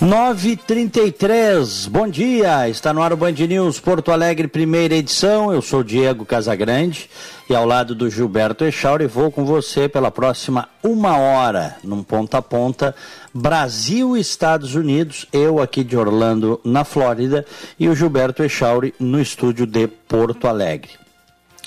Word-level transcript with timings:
933, 0.00 1.86
bom 1.88 2.08
dia, 2.08 2.66
está 2.70 2.90
no 2.90 3.02
ar 3.02 3.12
o 3.12 3.18
Band 3.18 3.32
News 3.32 3.78
Porto 3.78 4.10
Alegre, 4.10 4.48
primeira 4.48 4.94
edição. 4.94 5.52
Eu 5.52 5.60
sou 5.60 5.84
Diego 5.84 6.24
Casagrande 6.24 7.10
e 7.50 7.54
ao 7.54 7.66
lado 7.66 7.94
do 7.94 8.08
Gilberto 8.08 8.64
Echauri 8.64 9.06
vou 9.06 9.30
com 9.30 9.44
você 9.44 9.90
pela 9.90 10.10
próxima 10.10 10.70
uma 10.82 11.18
hora, 11.18 11.76
num 11.84 12.02
ponta 12.02 12.38
a 12.38 12.42
ponta, 12.42 12.94
Brasil 13.34 14.16
e 14.16 14.20
Estados 14.20 14.74
Unidos, 14.74 15.26
eu 15.34 15.60
aqui 15.60 15.84
de 15.84 15.98
Orlando, 15.98 16.58
na 16.64 16.82
Flórida, 16.82 17.44
e 17.78 17.86
o 17.86 17.94
Gilberto 17.94 18.42
Echauri 18.42 18.94
no 18.98 19.20
estúdio 19.20 19.66
de 19.66 19.86
Porto 19.86 20.48
Alegre. 20.48 21.09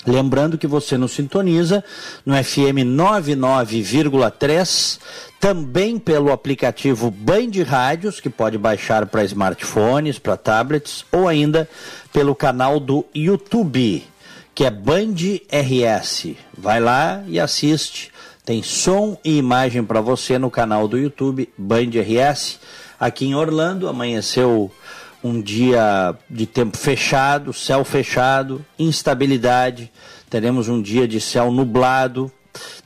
Lembrando 0.06 0.58
que 0.58 0.66
você 0.66 0.98
nos 0.98 1.12
sintoniza 1.12 1.82
no 2.26 2.34
FM 2.34 2.84
99,3, 2.84 5.00
também 5.40 5.98
pelo 5.98 6.30
aplicativo 6.30 7.10
Band 7.10 7.52
Rádios, 7.66 8.20
que 8.20 8.28
pode 8.28 8.58
baixar 8.58 9.06
para 9.06 9.24
smartphones, 9.24 10.18
para 10.18 10.36
tablets, 10.36 11.06
ou 11.10 11.26
ainda 11.26 11.66
pelo 12.12 12.34
canal 12.34 12.78
do 12.78 13.06
YouTube, 13.14 14.04
que 14.54 14.64
é 14.64 14.70
Band 14.70 15.14
RS. 15.50 16.34
Vai 16.56 16.80
lá 16.80 17.24
e 17.26 17.40
assiste. 17.40 18.12
Tem 18.44 18.62
som 18.62 19.18
e 19.24 19.38
imagem 19.38 19.82
para 19.82 20.02
você 20.02 20.38
no 20.38 20.50
canal 20.50 20.86
do 20.86 20.98
YouTube 20.98 21.48
Band 21.56 21.88
RS. 21.94 22.60
Aqui 23.00 23.24
em 23.24 23.34
Orlando, 23.34 23.88
amanheceu 23.88 24.70
um 25.24 25.40
dia 25.40 26.14
de 26.28 26.44
tempo 26.44 26.76
fechado, 26.76 27.50
céu 27.54 27.82
fechado, 27.82 28.62
instabilidade. 28.78 29.90
Teremos 30.28 30.68
um 30.68 30.82
dia 30.82 31.08
de 31.08 31.18
céu 31.18 31.50
nublado, 31.50 32.30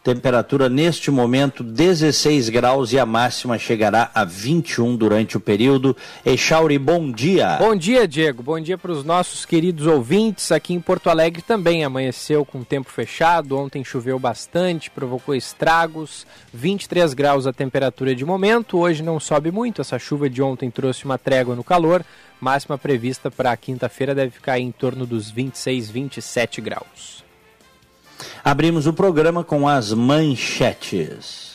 temperatura 0.03 0.69
neste 0.69 1.11
momento 1.11 1.63
16 1.63 2.49
graus 2.49 2.93
e 2.93 2.99
a 2.99 3.05
máxima 3.05 3.59
chegará 3.59 4.11
a 4.15 4.25
21 4.25 4.97
durante 4.97 5.37
o 5.37 5.41
período. 5.41 5.97
Echauri, 6.25 6.79
bom 6.79 7.11
dia. 7.11 7.57
Bom 7.59 7.75
dia, 7.75 8.07
Diego. 8.07 8.43
Bom 8.43 8.61
dia 8.61 8.79
para 8.79 8.93
os 8.93 9.05
nossos 9.05 9.45
queridos 9.45 9.87
ouvintes. 9.87 10.53
Aqui 10.53 10.73
em 10.73 10.81
Porto 10.81 11.11
Alegre 11.11 11.43
também 11.43 11.85
amanheceu 11.85 12.45
com 12.45 12.63
tempo 12.63 12.91
fechado. 12.91 13.59
Ontem 13.59 13.85
choveu 13.85 14.19
bastante, 14.19 14.91
provocou 14.91 15.35
estragos. 15.35 16.27
23 16.55 17.13
graus 17.15 17.47
a 17.47 17.53
temperatura 17.53 18.15
de 18.15 18.25
momento. 18.25 18.79
Hoje 18.79 19.03
não 19.03 19.19
sobe 19.21 19.51
muito. 19.51 19.81
Essa 19.81 19.99
chuva 19.99 20.31
de 20.31 20.41
ontem 20.41 20.71
trouxe 20.71 21.05
uma 21.05 21.19
trégua 21.19 21.55
no 21.55 21.65
calor. 21.65 22.05
Máxima 22.41 22.79
prevista 22.79 23.31
para 23.31 23.57
quinta-feira 23.57 24.15
deve 24.15 24.31
ficar 24.31 24.59
em 24.59 24.71
torno 24.71 25.05
dos 25.07 25.31
26, 25.31 25.91
27 25.91 26.61
graus. 26.61 27.25
Abrimos 28.45 28.87
o 28.87 28.93
programa 28.93 29.43
com 29.43 29.67
as 29.67 29.93
manchetes. 29.93 31.48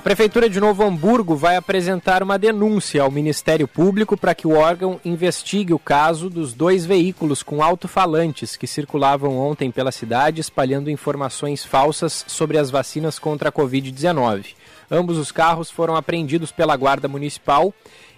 A 0.00 0.02
Prefeitura 0.02 0.48
de 0.48 0.58
Novo 0.58 0.82
Hamburgo 0.82 1.36
vai 1.36 1.56
apresentar 1.56 2.22
uma 2.22 2.38
denúncia 2.38 3.02
ao 3.02 3.10
Ministério 3.10 3.68
Público 3.68 4.16
para 4.16 4.34
que 4.34 4.46
o 4.46 4.56
órgão 4.56 4.98
investigue 5.04 5.74
o 5.74 5.78
caso 5.78 6.30
dos 6.30 6.54
dois 6.54 6.86
veículos 6.86 7.42
com 7.42 7.62
alto-falantes 7.62 8.56
que 8.56 8.66
circulavam 8.66 9.36
ontem 9.36 9.70
pela 9.70 9.92
cidade 9.92 10.40
espalhando 10.40 10.88
informações 10.88 11.66
falsas 11.66 12.24
sobre 12.26 12.56
as 12.56 12.70
vacinas 12.70 13.18
contra 13.18 13.50
a 13.50 13.52
Covid-19. 13.52 14.54
Ambos 14.90 15.18
os 15.18 15.30
carros 15.30 15.70
foram 15.70 15.94
apreendidos 15.94 16.50
pela 16.50 16.74
Guarda 16.76 17.06
Municipal 17.06 17.70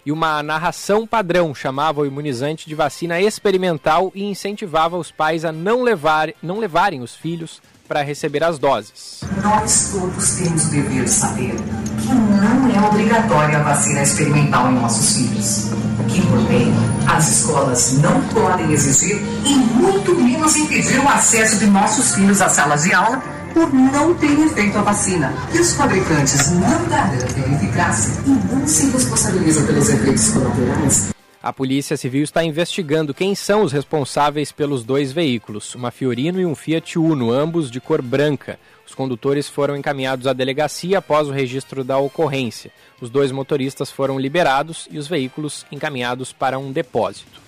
e 0.06 0.12
uma 0.12 0.41
narração 0.41 1.04
padrão 1.04 1.53
chamava 1.53 2.00
o 2.00 2.06
imunizante 2.06 2.69
de 2.69 2.76
vacina 2.76 3.21
experimental 3.21 4.12
e 4.15 4.22
incentivava 4.22 4.97
os 4.97 5.10
pais 5.10 5.44
a 5.44 5.50
não, 5.50 5.82
levar, 5.82 6.32
não 6.41 6.60
levarem 6.60 7.00
os 7.00 7.16
filhos 7.16 7.60
para 7.92 8.03
receber 8.03 8.42
as 8.42 8.58
doses. 8.58 9.20
Nós 9.42 9.91
todos 9.92 10.30
temos 10.30 10.64
o 10.64 10.69
dever 10.70 11.04
de 11.04 11.10
saber 11.10 11.54
que 12.00 12.08
não 12.08 12.75
é 12.75 12.88
obrigatória 12.88 13.58
a 13.58 13.62
vacina 13.62 14.00
experimental 14.00 14.72
em 14.72 14.76
nossos 14.76 15.14
filhos. 15.14 15.70
Que, 16.08 16.22
por 16.22 17.12
as 17.14 17.28
escolas 17.28 17.98
não 17.98 18.22
podem 18.28 18.72
exigir 18.72 19.20
e 19.44 19.54
muito 19.54 20.14
menos 20.14 20.56
impedir 20.56 21.00
o 21.00 21.08
acesso 21.08 21.58
de 21.58 21.66
nossos 21.66 22.14
filhos 22.14 22.41
às 22.41 22.53
salas 22.53 22.84
de 22.84 22.94
aula 22.94 23.22
por 23.53 23.70
não 23.75 24.14
terem 24.14 24.48
feito 24.48 24.78
a 24.78 24.82
vacina. 24.82 25.30
E 25.53 25.59
os 25.59 25.74
fabricantes 25.74 26.50
não 26.53 26.88
garantem 26.88 27.54
eficácia 27.56 28.14
e 28.24 28.30
não 28.30 28.66
se 28.66 28.86
responsabilizam 28.86 29.66
pelos 29.66 29.91
efeitos 29.91 30.30
colaterais 30.30 31.12
a 31.42 31.53
Polícia 31.53 31.97
Civil 31.97 32.22
está 32.22 32.44
investigando 32.44 33.12
quem 33.12 33.34
são 33.34 33.62
os 33.62 33.72
responsáveis 33.72 34.53
pelos 34.53 34.84
dois 34.84 35.10
veículos, 35.10 35.75
uma 35.75 35.91
Fiorino 35.91 36.41
e 36.41 36.47
um 36.47 36.54
Fiat 36.54 36.97
Uno, 36.97 37.32
ambos 37.32 37.69
de 37.69 37.80
cor 37.80 38.00
branca. 38.00 38.60
Os 38.86 38.94
condutores 38.94 39.48
foram 39.48 39.76
encaminhados 39.76 40.28
à 40.28 40.32
delegacia 40.32 40.98
após 40.98 41.26
o 41.26 41.32
registro 41.32 41.82
da 41.82 41.98
ocorrência. 41.98 42.70
Os 43.00 43.10
dois 43.10 43.32
motoristas 43.32 43.91
foram 43.91 44.20
liberados 44.20 44.86
e 44.88 44.98
os 44.98 45.08
veículos 45.08 45.66
encaminhados 45.72 46.32
para 46.32 46.60
um 46.60 46.70
depósito. 46.70 47.42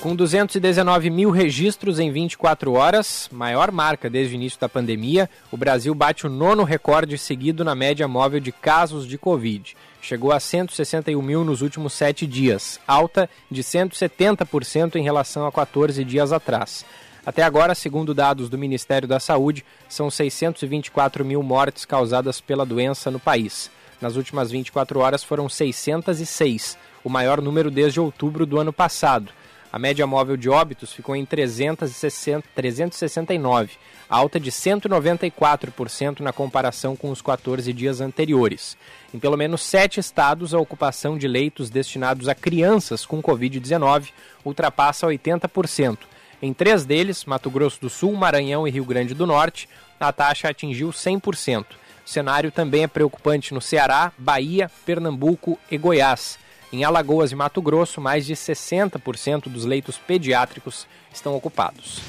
Com 0.00 0.14
219 0.14 1.10
mil 1.10 1.30
registros 1.30 1.98
em 1.98 2.12
24 2.12 2.74
horas, 2.74 3.28
maior 3.32 3.72
marca 3.72 4.08
desde 4.08 4.34
o 4.34 4.36
início 4.36 4.60
da 4.60 4.68
pandemia, 4.68 5.28
o 5.50 5.56
Brasil 5.56 5.94
bate 5.94 6.26
o 6.26 6.30
nono 6.30 6.62
recorde 6.62 7.16
seguido 7.18 7.64
na 7.64 7.74
média 7.74 8.06
móvel 8.06 8.38
de 8.38 8.52
casos 8.52 9.08
de 9.08 9.18
Covid 9.18 9.74
chegou 10.04 10.32
a 10.32 10.38
161 10.38 11.22
mil 11.22 11.44
nos 11.44 11.62
últimos 11.62 11.94
sete 11.94 12.26
dias, 12.26 12.78
alta 12.86 13.28
de 13.50 13.62
170% 13.62 14.96
em 14.96 15.02
relação 15.02 15.46
a 15.46 15.52
14 15.52 16.04
dias 16.04 16.30
atrás. 16.30 16.84
Até 17.24 17.42
agora, 17.42 17.74
segundo 17.74 18.12
dados 18.12 18.50
do 18.50 18.58
Ministério 18.58 19.08
da 19.08 19.18
Saúde, 19.18 19.64
são 19.88 20.10
624 20.10 21.24
mil 21.24 21.42
mortes 21.42 21.86
causadas 21.86 22.38
pela 22.38 22.66
doença 22.66 23.10
no 23.10 23.18
país. 23.18 23.70
Nas 23.98 24.16
últimas 24.16 24.50
24 24.50 25.00
horas 25.00 25.24
foram 25.24 25.48
606, 25.48 26.76
o 27.02 27.08
maior 27.08 27.40
número 27.40 27.70
desde 27.70 27.98
outubro 27.98 28.44
do 28.44 28.60
ano 28.60 28.74
passado. 28.74 29.32
A 29.72 29.78
média 29.78 30.06
móvel 30.06 30.36
de 30.36 30.50
óbitos 30.50 30.92
ficou 30.92 31.16
em 31.16 31.24
360, 31.24 32.46
369, 32.54 33.70
alta 34.08 34.38
de 34.38 34.50
194% 34.50 36.20
na 36.20 36.32
comparação 36.32 36.94
com 36.94 37.10
os 37.10 37.22
14 37.22 37.72
dias 37.72 38.00
anteriores. 38.00 38.76
Em 39.12 39.18
pelo 39.18 39.36
menos 39.36 39.62
sete 39.62 40.00
estados, 40.00 40.54
a 40.54 40.58
ocupação 40.58 41.16
de 41.16 41.28
leitos 41.28 41.70
destinados 41.70 42.28
a 42.28 42.34
crianças 42.34 43.06
com 43.06 43.22
Covid-19 43.22 44.10
ultrapassa 44.44 45.06
80%. 45.06 45.98
Em 46.42 46.52
três 46.52 46.84
deles, 46.84 47.24
Mato 47.24 47.50
Grosso 47.50 47.80
do 47.80 47.88
Sul, 47.88 48.12
Maranhão 48.14 48.68
e 48.68 48.70
Rio 48.70 48.84
Grande 48.84 49.14
do 49.14 49.26
Norte, 49.26 49.68
a 49.98 50.12
taxa 50.12 50.48
atingiu 50.48 50.90
100%. 50.90 51.64
O 52.04 52.08
cenário 52.08 52.52
também 52.52 52.82
é 52.82 52.86
preocupante 52.86 53.54
no 53.54 53.60
Ceará, 53.60 54.12
Bahia, 54.18 54.70
Pernambuco 54.84 55.58
e 55.70 55.78
Goiás. 55.78 56.38
Em 56.70 56.84
Alagoas 56.84 57.32
e 57.32 57.34
Mato 57.36 57.62
Grosso, 57.62 58.00
mais 58.00 58.26
de 58.26 58.34
60% 58.34 59.48
dos 59.48 59.64
leitos 59.64 59.96
pediátricos 59.96 60.86
estão 61.12 61.34
ocupados. 61.34 62.02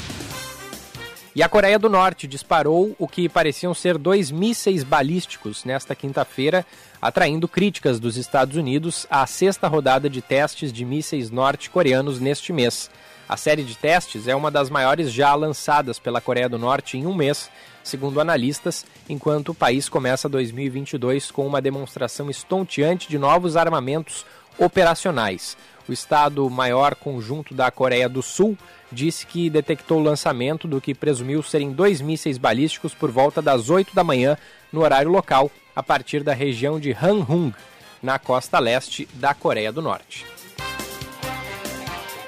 E 1.35 1.43
a 1.43 1.49
Coreia 1.49 1.77
do 1.77 1.89
Norte 1.89 2.27
disparou 2.27 2.95
o 2.97 3.09
que 3.09 3.27
pareciam 3.27 3.73
ser 3.73 3.97
dois 3.97 4.31
mísseis 4.31 4.85
balísticos 4.85 5.65
nesta 5.65 5.93
quinta-feira, 5.93 6.65
atraindo 7.01 7.45
críticas 7.45 7.99
dos 7.99 8.15
Estados 8.15 8.55
Unidos 8.55 9.05
à 9.09 9.27
sexta 9.27 9.67
rodada 9.67 10.09
de 10.09 10.21
testes 10.21 10.71
de 10.71 10.85
mísseis 10.85 11.29
norte-coreanos 11.29 12.21
neste 12.21 12.53
mês. 12.53 12.89
A 13.27 13.35
série 13.35 13.65
de 13.65 13.75
testes 13.75 14.29
é 14.29 14.35
uma 14.35 14.49
das 14.49 14.69
maiores 14.69 15.11
já 15.11 15.35
lançadas 15.35 15.99
pela 15.99 16.21
Coreia 16.21 16.47
do 16.47 16.57
Norte 16.57 16.97
em 16.97 17.05
um 17.05 17.13
mês, 17.13 17.51
segundo 17.83 18.21
analistas, 18.21 18.85
enquanto 19.09 19.49
o 19.49 19.55
país 19.55 19.89
começa 19.89 20.29
2022 20.29 21.31
com 21.31 21.45
uma 21.45 21.61
demonstração 21.61 22.29
estonteante 22.29 23.09
de 23.09 23.17
novos 23.17 23.57
armamentos 23.57 24.25
operacionais. 24.57 25.57
O 25.87 25.93
Estado-Maior 25.93 26.95
Conjunto 26.95 27.53
da 27.53 27.69
Coreia 27.69 28.09
do 28.09 28.21
Sul 28.21 28.57
disse 28.91 29.25
que 29.25 29.49
detectou 29.49 29.99
o 29.99 30.03
lançamento 30.03 30.67
do 30.67 30.81
que 30.81 30.93
presumiu 30.95 31.43
serem 31.43 31.71
dois 31.71 32.01
mísseis 32.01 32.37
balísticos 32.37 32.93
por 32.93 33.11
volta 33.11 33.41
das 33.41 33.69
8 33.69 33.93
da 33.93 34.03
manhã 34.03 34.37
no 34.71 34.81
horário 34.81 35.11
local, 35.11 35.51
a 35.75 35.83
partir 35.83 36.23
da 36.23 36.33
região 36.33 36.79
de 36.79 36.91
Hanhung, 36.91 37.53
na 38.01 38.17
costa 38.17 38.59
leste 38.59 39.07
da 39.13 39.33
Coreia 39.33 39.71
do 39.71 39.81
Norte. 39.81 40.25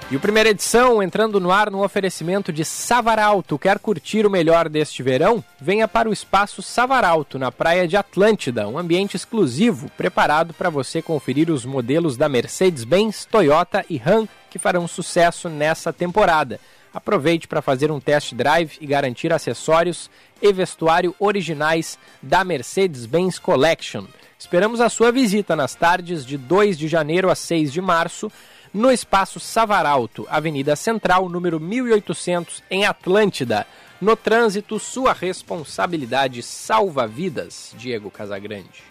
E 0.10 0.16
o 0.16 0.22
primeira 0.22 0.52
edição 0.52 1.04
entrando 1.04 1.38
no 1.38 1.52
ar 1.52 1.70
no 1.70 1.84
oferecimento 1.84 2.54
de 2.54 2.64
Savaralto. 2.64 3.60
Quer 3.60 3.78
curtir 3.78 4.26
o 4.26 4.30
melhor 4.30 4.70
deste 4.70 5.04
verão? 5.04 5.44
Venha 5.60 5.86
para 5.86 6.08
o 6.08 6.14
espaço 6.14 6.62
Savaralto, 6.62 7.38
na 7.38 7.52
praia 7.52 7.86
de 7.86 7.98
Atlântida, 7.98 8.70
um 8.70 8.78
ambiente 8.78 9.18
exclusivo 9.18 9.92
preparado 9.98 10.54
para 10.54 10.70
você 10.70 11.02
conferir 11.02 11.50
os 11.50 11.66
modelos 11.66 12.16
da 12.16 12.30
Mercedes-Benz, 12.30 13.26
Toyota 13.26 13.84
e 13.90 13.98
Ram 13.98 14.26
que 14.50 14.58
farão 14.58 14.88
sucesso 14.88 15.50
nessa 15.50 15.92
temporada. 15.92 16.58
Aproveite 16.94 17.46
para 17.46 17.62
fazer 17.62 17.92
um 17.92 18.00
test 18.00 18.34
drive 18.34 18.78
e 18.80 18.88
garantir 18.88 19.34
acessórios 19.34 20.10
e 20.42 20.54
vestuário 20.54 21.14
originais 21.20 22.00
da 22.24 22.46
Mercedes-Benz 22.46 23.40
Collection. 23.40 24.06
Esperamos 24.40 24.80
a 24.80 24.88
sua 24.88 25.12
visita 25.12 25.54
nas 25.54 25.76
tardes 25.76 26.26
de 26.26 26.38
2 26.38 26.78
de 26.78 26.88
janeiro 26.88 27.30
a 27.30 27.36
6 27.36 27.74
de 27.74 27.82
março 27.82 28.32
no 28.74 28.92
espaço 28.92 29.40
Savaralto, 29.40 30.26
Avenida 30.30 30.76
Central, 30.76 31.30
número 31.30 31.60
1800, 31.60 32.64
em 32.70 32.86
Atlântida. 32.86 33.66
No 34.00 34.16
trânsito, 34.16 34.78
sua 34.80 35.14
responsabilidade 35.14 36.44
salva 36.44 37.08
vidas, 37.08 37.74
Diego 37.78 38.12
Casagrande. 38.12 38.84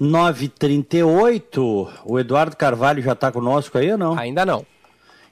9h38, 0.00 1.88
o 2.04 2.18
Eduardo 2.18 2.56
Carvalho 2.56 3.02
já 3.02 3.12
está 3.12 3.32
conosco 3.32 3.78
aí 3.78 3.90
ou 3.90 3.98
não? 3.98 4.18
Ainda 4.18 4.44
não. 4.44 4.64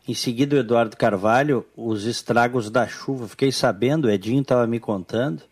Em 0.07 0.15
seguida, 0.15 0.57
o 0.57 0.59
Eduardo 0.59 0.97
Carvalho, 0.97 1.65
os 1.77 2.05
estragos 2.05 2.71
da 2.71 2.87
chuva. 2.87 3.29
Fiquei 3.29 3.53
sabendo, 3.53 4.07
o 4.07 4.11
Edinho 4.11 4.43
estava 4.43 4.67
me 4.67 4.79
contando, 4.81 5.43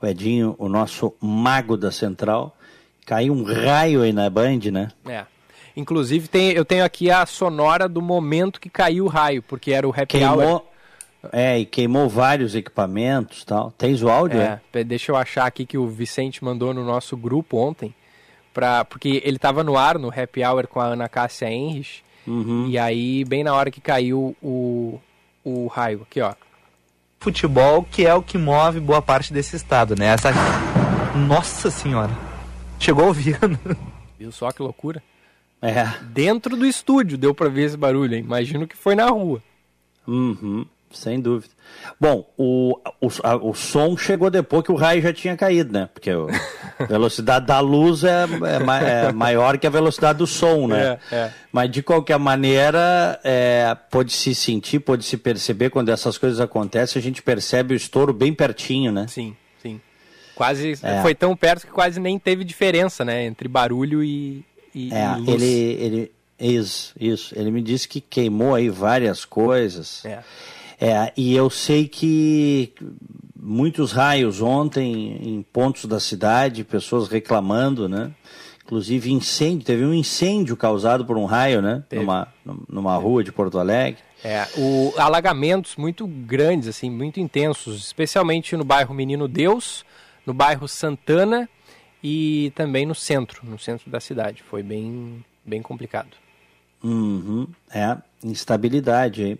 o 0.00 0.06
Edinho, 0.06 0.56
o 0.58 0.68
nosso 0.68 1.14
mago 1.20 1.76
da 1.76 1.90
central, 1.90 2.56
caiu 3.06 3.32
um 3.32 3.44
raio 3.44 4.02
aí 4.02 4.12
na 4.12 4.28
Band, 4.28 4.60
né? 4.72 4.90
É. 5.06 5.24
Inclusive, 5.76 6.28
tem, 6.28 6.52
eu 6.52 6.64
tenho 6.64 6.84
aqui 6.84 7.10
a 7.10 7.24
sonora 7.24 7.88
do 7.88 8.02
momento 8.02 8.60
que 8.60 8.68
caiu 8.68 9.06
o 9.06 9.08
raio, 9.08 9.42
porque 9.42 9.72
era 9.72 9.88
o 9.88 9.90
happy 9.90 10.06
queimou, 10.06 10.40
hour. 10.40 10.62
É, 11.32 11.58
e 11.58 11.64
queimou 11.64 12.08
vários 12.08 12.54
equipamentos 12.54 13.44
tal. 13.44 13.70
Tens 13.72 14.02
o 14.02 14.08
áudio? 14.08 14.40
É, 14.40 14.60
é? 14.72 14.84
deixa 14.84 15.12
eu 15.12 15.16
achar 15.16 15.46
aqui 15.46 15.64
que 15.64 15.78
o 15.78 15.88
Vicente 15.88 16.44
mandou 16.44 16.74
no 16.74 16.84
nosso 16.84 17.16
grupo 17.16 17.56
ontem, 17.56 17.94
pra, 18.52 18.84
porque 18.84 19.22
ele 19.24 19.36
estava 19.36 19.64
no 19.64 19.76
ar 19.76 19.98
no 19.98 20.08
happy 20.08 20.44
hour 20.44 20.66
com 20.66 20.80
a 20.80 20.86
Ana 20.86 21.08
Cássia 21.08 21.50
Henrich, 21.50 22.04
uhum. 22.26 22.66
e 22.68 22.76
aí, 22.78 23.24
bem 23.24 23.42
na 23.42 23.54
hora 23.54 23.70
que 23.70 23.80
caiu 23.80 24.36
o, 24.42 25.00
o 25.44 25.66
raio, 25.68 26.02
aqui 26.02 26.20
ó. 26.20 26.34
Futebol 27.18 27.86
que 27.88 28.04
é 28.04 28.12
o 28.12 28.22
que 28.22 28.36
move 28.36 28.80
boa 28.80 29.00
parte 29.00 29.32
desse 29.32 29.54
estado, 29.56 29.94
né? 29.96 30.06
Essa... 30.06 30.32
Nossa 31.14 31.70
senhora! 31.70 32.10
Chegou 32.80 33.06
ouvindo. 33.06 33.58
Viu 34.18 34.32
só 34.32 34.50
que 34.50 34.60
loucura? 34.60 35.00
É. 35.62 35.86
Dentro 36.02 36.56
do 36.56 36.66
estúdio 36.66 37.16
deu 37.16 37.32
para 37.32 37.48
ver 37.48 37.62
esse 37.62 37.76
barulho, 37.76 38.16
hein? 38.16 38.24
Imagino 38.24 38.66
que 38.66 38.76
foi 38.76 38.96
na 38.96 39.06
rua. 39.06 39.40
Uhum, 40.06 40.66
sem 40.90 41.20
dúvida. 41.20 41.54
Bom, 42.00 42.28
o, 42.36 42.76
o, 43.00 43.08
a, 43.22 43.36
o 43.36 43.54
som 43.54 43.96
chegou 43.96 44.28
depois 44.28 44.64
que 44.64 44.72
o 44.72 44.74
raio 44.74 45.00
já 45.00 45.12
tinha 45.12 45.36
caído, 45.36 45.72
né? 45.72 45.88
Porque 45.94 46.10
a 46.10 46.84
velocidade 46.86 47.46
da 47.46 47.60
luz 47.60 48.02
é, 48.02 48.24
é, 48.24 49.06
é, 49.06 49.12
maior 49.12 49.56
que 49.56 49.66
a 49.66 49.70
velocidade 49.70 50.18
do 50.18 50.26
som, 50.26 50.66
né? 50.66 50.98
É, 51.12 51.14
é. 51.14 51.32
Mas 51.52 51.70
de 51.70 51.80
qualquer 51.80 52.18
maneira, 52.18 53.20
é, 53.22 53.76
pode 53.88 54.12
se 54.12 54.34
sentir, 54.34 54.80
pode 54.80 55.04
se 55.04 55.16
perceber 55.16 55.70
quando 55.70 55.90
essas 55.90 56.18
coisas 56.18 56.40
acontecem, 56.40 56.98
a 56.98 57.02
gente 57.02 57.22
percebe 57.22 57.72
o 57.72 57.76
estouro 57.76 58.12
bem 58.12 58.34
pertinho, 58.34 58.90
né? 58.90 59.06
Sim, 59.06 59.36
sim. 59.62 59.80
Quase 60.34 60.74
foi 61.02 61.14
tão 61.14 61.36
perto 61.36 61.66
que 61.66 61.72
quase 61.72 62.00
nem 62.00 62.18
teve 62.18 62.42
diferença, 62.42 63.04
né? 63.04 63.24
Entre 63.26 63.46
barulho 63.46 64.02
e, 64.02 64.44
e, 64.74 64.92
é, 64.92 65.18
e 65.20 65.30
ele, 65.30 65.44
ele, 65.46 66.12
isso, 66.38 66.94
isso. 66.98 67.38
Ele 67.38 67.50
me 67.50 67.62
disse 67.62 67.86
que 67.88 68.00
queimou 68.00 68.54
aí 68.54 68.68
várias 68.68 69.24
coisas. 69.24 70.04
É. 70.04 70.22
É, 70.80 71.12
e 71.16 71.34
eu 71.34 71.48
sei 71.48 71.86
que 71.86 72.72
muitos 73.36 73.92
raios 73.92 74.42
ontem 74.42 75.16
em 75.22 75.42
pontos 75.52 75.84
da 75.84 76.00
cidade, 76.00 76.64
pessoas 76.64 77.08
reclamando, 77.08 77.88
né? 77.88 78.10
Inclusive 78.64 79.12
incêndio, 79.12 79.64
teve 79.64 79.84
um 79.84 79.94
incêndio 79.94 80.56
causado 80.56 81.04
por 81.04 81.16
um 81.16 81.24
raio, 81.24 81.62
né? 81.62 81.84
Numa, 81.92 82.28
numa 82.68 82.96
rua 82.96 83.22
de 83.22 83.30
Porto 83.30 83.58
Alegre. 83.58 84.00
É, 84.24 84.46
o 84.56 84.92
alagamentos 84.96 85.76
muito 85.76 86.06
grandes, 86.06 86.68
assim, 86.68 86.90
muito 86.90 87.20
intensos, 87.20 87.76
especialmente 87.84 88.56
no 88.56 88.64
bairro 88.64 88.94
Menino 88.94 89.28
Deus, 89.28 89.84
no 90.24 90.32
bairro 90.32 90.66
Santana 90.66 91.48
e 92.02 92.52
também 92.54 92.84
no 92.84 92.94
centro, 92.94 93.40
no 93.44 93.58
centro 93.58 93.90
da 93.90 94.00
cidade. 94.00 94.42
Foi 94.42 94.62
bem, 94.62 95.24
bem 95.44 95.62
complicado. 95.62 96.10
Uhum, 96.82 97.46
é, 97.72 97.96
instabilidade. 98.24 99.38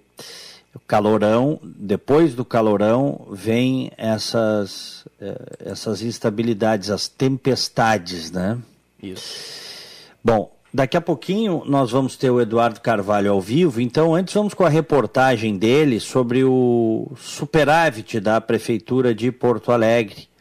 O 0.75 0.79
calorão, 0.81 1.61
depois 1.63 2.35
do 2.35 2.45
calorão, 2.45 3.27
vem 3.31 3.91
essas, 3.99 5.05
eh, 5.21 5.57
essas 5.67 6.01
instabilidades, 6.01 6.89
as 6.89 7.09
tempestades, 7.09 8.31
né? 8.31 8.59
Isso. 9.03 10.03
Bom, 10.25 10.51
daqui 10.73 10.97
a 10.97 11.01
pouquinho 11.01 11.63
nós 11.67 11.91
vamos 11.91 12.17
ter 12.17 12.31
o 12.31 12.41
Eduardo 12.41 12.81
Carvalho 12.81 13.33
ao 13.33 13.41
vivo, 13.41 13.83
então 13.83 14.15
antes 14.15 14.33
vamos 14.33 14.55
com 14.55 14.65
a 14.65 14.71
reportagem 14.71 15.59
dele 15.59 16.01
sobre 16.01 16.43
o 16.43 17.13
superávit 17.19 18.19
da 18.19 18.41
Prefeitura 18.41 19.15
de 19.15 19.31
Porto 19.31 19.73
Alegre 19.73 20.32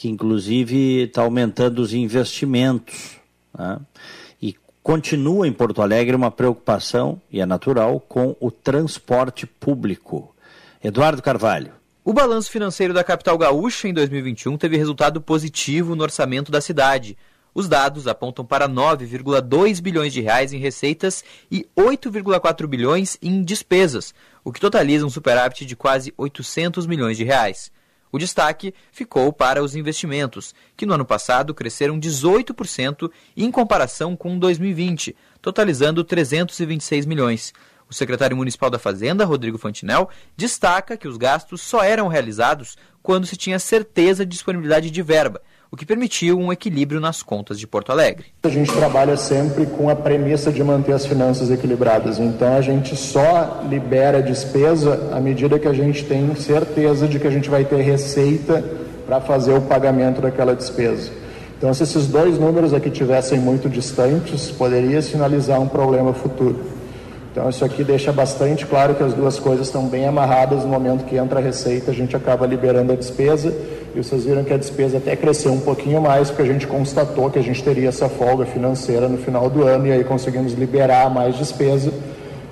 que 0.00 0.08
inclusive 0.08 1.02
está 1.02 1.20
aumentando 1.20 1.80
os 1.80 1.92
investimentos. 1.92 3.18
Né? 3.56 3.78
E 4.40 4.56
continua 4.82 5.46
em 5.46 5.52
Porto 5.52 5.82
Alegre 5.82 6.16
uma 6.16 6.30
preocupação, 6.30 7.20
e 7.30 7.38
é 7.38 7.44
natural, 7.44 8.00
com 8.00 8.34
o 8.40 8.50
transporte 8.50 9.44
público. 9.44 10.34
Eduardo 10.82 11.20
Carvalho. 11.20 11.72
O 12.02 12.14
balanço 12.14 12.50
financeiro 12.50 12.94
da 12.94 13.04
capital 13.04 13.36
gaúcha 13.36 13.88
em 13.88 13.92
2021 13.92 14.56
teve 14.56 14.78
resultado 14.78 15.20
positivo 15.20 15.94
no 15.94 16.02
orçamento 16.02 16.50
da 16.50 16.62
cidade. 16.62 17.14
Os 17.54 17.68
dados 17.68 18.06
apontam 18.06 18.42
para 18.42 18.66
9,2 18.66 19.82
bilhões 19.82 20.14
de 20.14 20.22
reais 20.22 20.54
em 20.54 20.58
receitas 20.58 21.22
e 21.50 21.66
8,4 21.76 22.66
bilhões 22.66 23.18
em 23.20 23.44
despesas, 23.44 24.14
o 24.42 24.50
que 24.50 24.60
totaliza 24.60 25.04
um 25.04 25.10
superávit 25.10 25.66
de 25.66 25.76
quase 25.76 26.14
800 26.16 26.86
milhões 26.86 27.18
de 27.18 27.24
reais. 27.24 27.70
O 28.12 28.18
destaque 28.18 28.74
ficou 28.90 29.32
para 29.32 29.62
os 29.62 29.76
investimentos, 29.76 30.54
que 30.76 30.84
no 30.84 30.94
ano 30.94 31.04
passado 31.04 31.54
cresceram 31.54 31.98
18% 31.98 33.10
em 33.36 33.50
comparação 33.50 34.16
com 34.16 34.38
2020, 34.38 35.14
totalizando 35.40 36.02
326 36.02 37.06
milhões. 37.06 37.52
O 37.88 37.94
secretário 37.94 38.36
municipal 38.36 38.70
da 38.70 38.78
Fazenda, 38.78 39.24
Rodrigo 39.24 39.58
Fantinel, 39.58 40.08
destaca 40.36 40.96
que 40.96 41.08
os 41.08 41.16
gastos 41.16 41.60
só 41.60 41.82
eram 41.82 42.08
realizados 42.08 42.76
quando 43.02 43.26
se 43.26 43.36
tinha 43.36 43.58
certeza 43.58 44.24
de 44.24 44.32
disponibilidade 44.32 44.90
de 44.90 45.02
verba, 45.02 45.42
o 45.72 45.76
que 45.76 45.86
permitiu 45.86 46.38
um 46.38 46.52
equilíbrio 46.52 47.00
nas 47.00 47.22
contas 47.22 47.58
de 47.58 47.66
Porto 47.66 47.92
Alegre. 47.92 48.26
A 48.42 48.48
gente 48.48 48.72
trabalha 48.72 49.16
sempre 49.16 49.66
com 49.66 49.88
a 49.88 49.94
premissa 49.94 50.50
de 50.50 50.64
manter 50.64 50.92
as 50.92 51.06
finanças 51.06 51.50
equilibradas, 51.50 52.18
então 52.18 52.56
a 52.56 52.60
gente 52.60 52.96
só 52.96 53.62
libera 53.68 54.20
despesa 54.20 55.10
à 55.12 55.20
medida 55.20 55.58
que 55.58 55.68
a 55.68 55.72
gente 55.72 56.04
tem 56.04 56.34
certeza 56.34 57.06
de 57.06 57.20
que 57.20 57.26
a 57.26 57.30
gente 57.30 57.48
vai 57.48 57.64
ter 57.64 57.80
receita 57.82 58.64
para 59.06 59.20
fazer 59.20 59.52
o 59.52 59.60
pagamento 59.60 60.20
daquela 60.20 60.54
despesa. 60.54 61.12
Então, 61.56 61.72
se 61.74 61.82
esses 61.82 62.06
dois 62.06 62.38
números 62.38 62.72
aqui 62.72 62.90
tivessem 62.90 63.38
muito 63.38 63.68
distantes, 63.68 64.50
poderia 64.50 65.02
sinalizar 65.02 65.60
um 65.60 65.68
problema 65.68 66.14
futuro. 66.14 66.58
Então, 67.30 67.48
isso 67.48 67.64
aqui 67.64 67.84
deixa 67.84 68.10
bastante 68.10 68.66
claro 68.66 68.94
que 68.94 69.02
as 69.02 69.12
duas 69.14 69.38
coisas 69.38 69.66
estão 69.66 69.86
bem 69.86 70.06
amarradas 70.06 70.62
no 70.62 70.68
momento 70.68 71.04
que 71.04 71.16
entra 71.16 71.38
a 71.38 71.42
receita, 71.42 71.90
a 71.90 71.94
gente 71.94 72.16
acaba 72.16 72.46
liberando 72.46 72.92
a 72.92 72.96
despesa. 72.96 73.54
E 73.94 74.02
vocês 74.02 74.24
viram 74.24 74.44
que 74.44 74.52
a 74.52 74.56
despesa 74.56 74.98
até 74.98 75.16
cresceu 75.16 75.52
um 75.52 75.60
pouquinho 75.60 76.00
mais, 76.00 76.30
porque 76.30 76.42
a 76.42 76.52
gente 76.52 76.66
constatou 76.66 77.28
que 77.30 77.38
a 77.38 77.42
gente 77.42 77.62
teria 77.62 77.88
essa 77.88 78.08
folga 78.08 78.46
financeira 78.46 79.08
no 79.08 79.18
final 79.18 79.50
do 79.50 79.66
ano 79.66 79.86
e 79.86 79.92
aí 79.92 80.04
conseguimos 80.04 80.52
liberar 80.52 81.10
mais 81.10 81.36
despesa. 81.36 81.92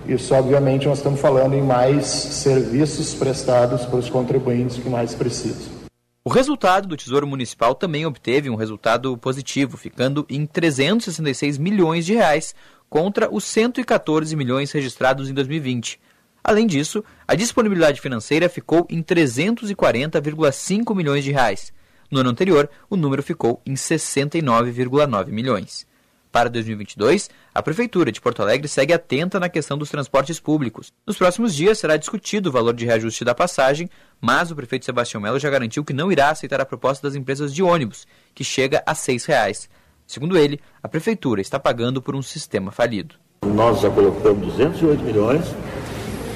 Isso, 0.07 0.35
obviamente, 0.35 0.89
nós 0.89 0.99
estamos 0.99 1.21
falando 1.21 1.55
em 1.55 1.63
mais 1.63 2.07
serviços 2.07 3.15
prestados 3.15 3.85
para 3.85 3.99
os 3.99 4.09
contribuintes 4.09 4.79
que 4.79 4.89
mais 4.89 5.15
precisam. 5.15 5.79
O 6.25 6.31
resultado 6.31 6.89
do 6.89 6.97
Tesouro 6.97 7.27
Municipal 7.27 7.75
também 7.75 8.05
obteve 8.05 8.51
um 8.51 8.55
resultado 8.55 9.17
positivo, 9.17 9.77
ficando 9.77 10.27
em 10.29 10.45
366 10.45 11.57
milhões 11.57 12.05
de 12.05 12.15
reais, 12.15 12.55
contra 12.91 13.33
os 13.33 13.45
114 13.45 14.35
milhões 14.35 14.73
registrados 14.73 15.31
em 15.31 15.35
2020. 15.35 16.01
Além 16.49 16.67
disso, 16.67 17.05
a 17.27 17.35
disponibilidade 17.35 18.01
financeira 18.01 18.49
ficou 18.49 18.87
em 18.89 19.03
340,5 19.03 20.97
milhões 20.97 21.23
de 21.23 21.31
reais. 21.31 21.75
No 22.11 22.21
ano 22.21 22.31
anterior, 22.31 22.71
o 22.89 22.97
número 22.97 23.23
ficou 23.23 23.61
em 23.67 23.75
69,9 23.75 25.27
milhões. 25.27 25.87
Para 26.33 26.49
2022, 26.49 27.29
a 27.55 27.63
Prefeitura 27.63 28.11
de 28.11 28.19
Porto 28.19 28.41
Alegre 28.41 28.67
segue 28.67 28.95
atenta 28.95 29.39
na 29.39 29.51
questão 29.51 29.77
dos 29.77 29.91
transportes 29.91 30.41
públicos. 30.41 30.91
Nos 31.07 31.19
próximos 31.19 31.55
dias 31.55 31.79
será 31.79 31.99
discutido 31.99 32.49
o 32.49 32.53
valor 32.53 32.73
de 32.73 32.87
reajuste 32.87 33.27
da 33.27 33.35
passagem, 33.35 33.91
mas 34.19 34.51
o 34.51 34.57
prefeito 34.57 34.87
Sebastião 34.87 35.21
Melo 35.21 35.39
já 35.39 35.51
garantiu 35.51 35.85
que 35.85 35.93
não 35.93 36.11
irá 36.11 36.31
aceitar 36.31 36.63
a 36.63 36.65
proposta 36.65 37.07
das 37.07 37.15
empresas 37.15 37.53
de 37.53 37.63
ônibus, 37.63 38.07
que 38.35 38.43
chega 38.43 38.83
a 38.87 38.93
R$ 38.93 38.99
6,00. 38.99 39.69
Segundo 40.07 40.39
ele, 40.39 40.59
a 40.83 40.89
prefeitura 40.89 41.43
está 41.43 41.61
pagando 41.61 42.01
por 42.01 42.17
um 42.17 42.23
sistema 42.23 42.73
falido. 42.73 43.17
Nós 43.43 43.83
já 43.83 43.91
colocamos 43.91 44.55
208 44.55 45.03
milhões, 45.03 45.45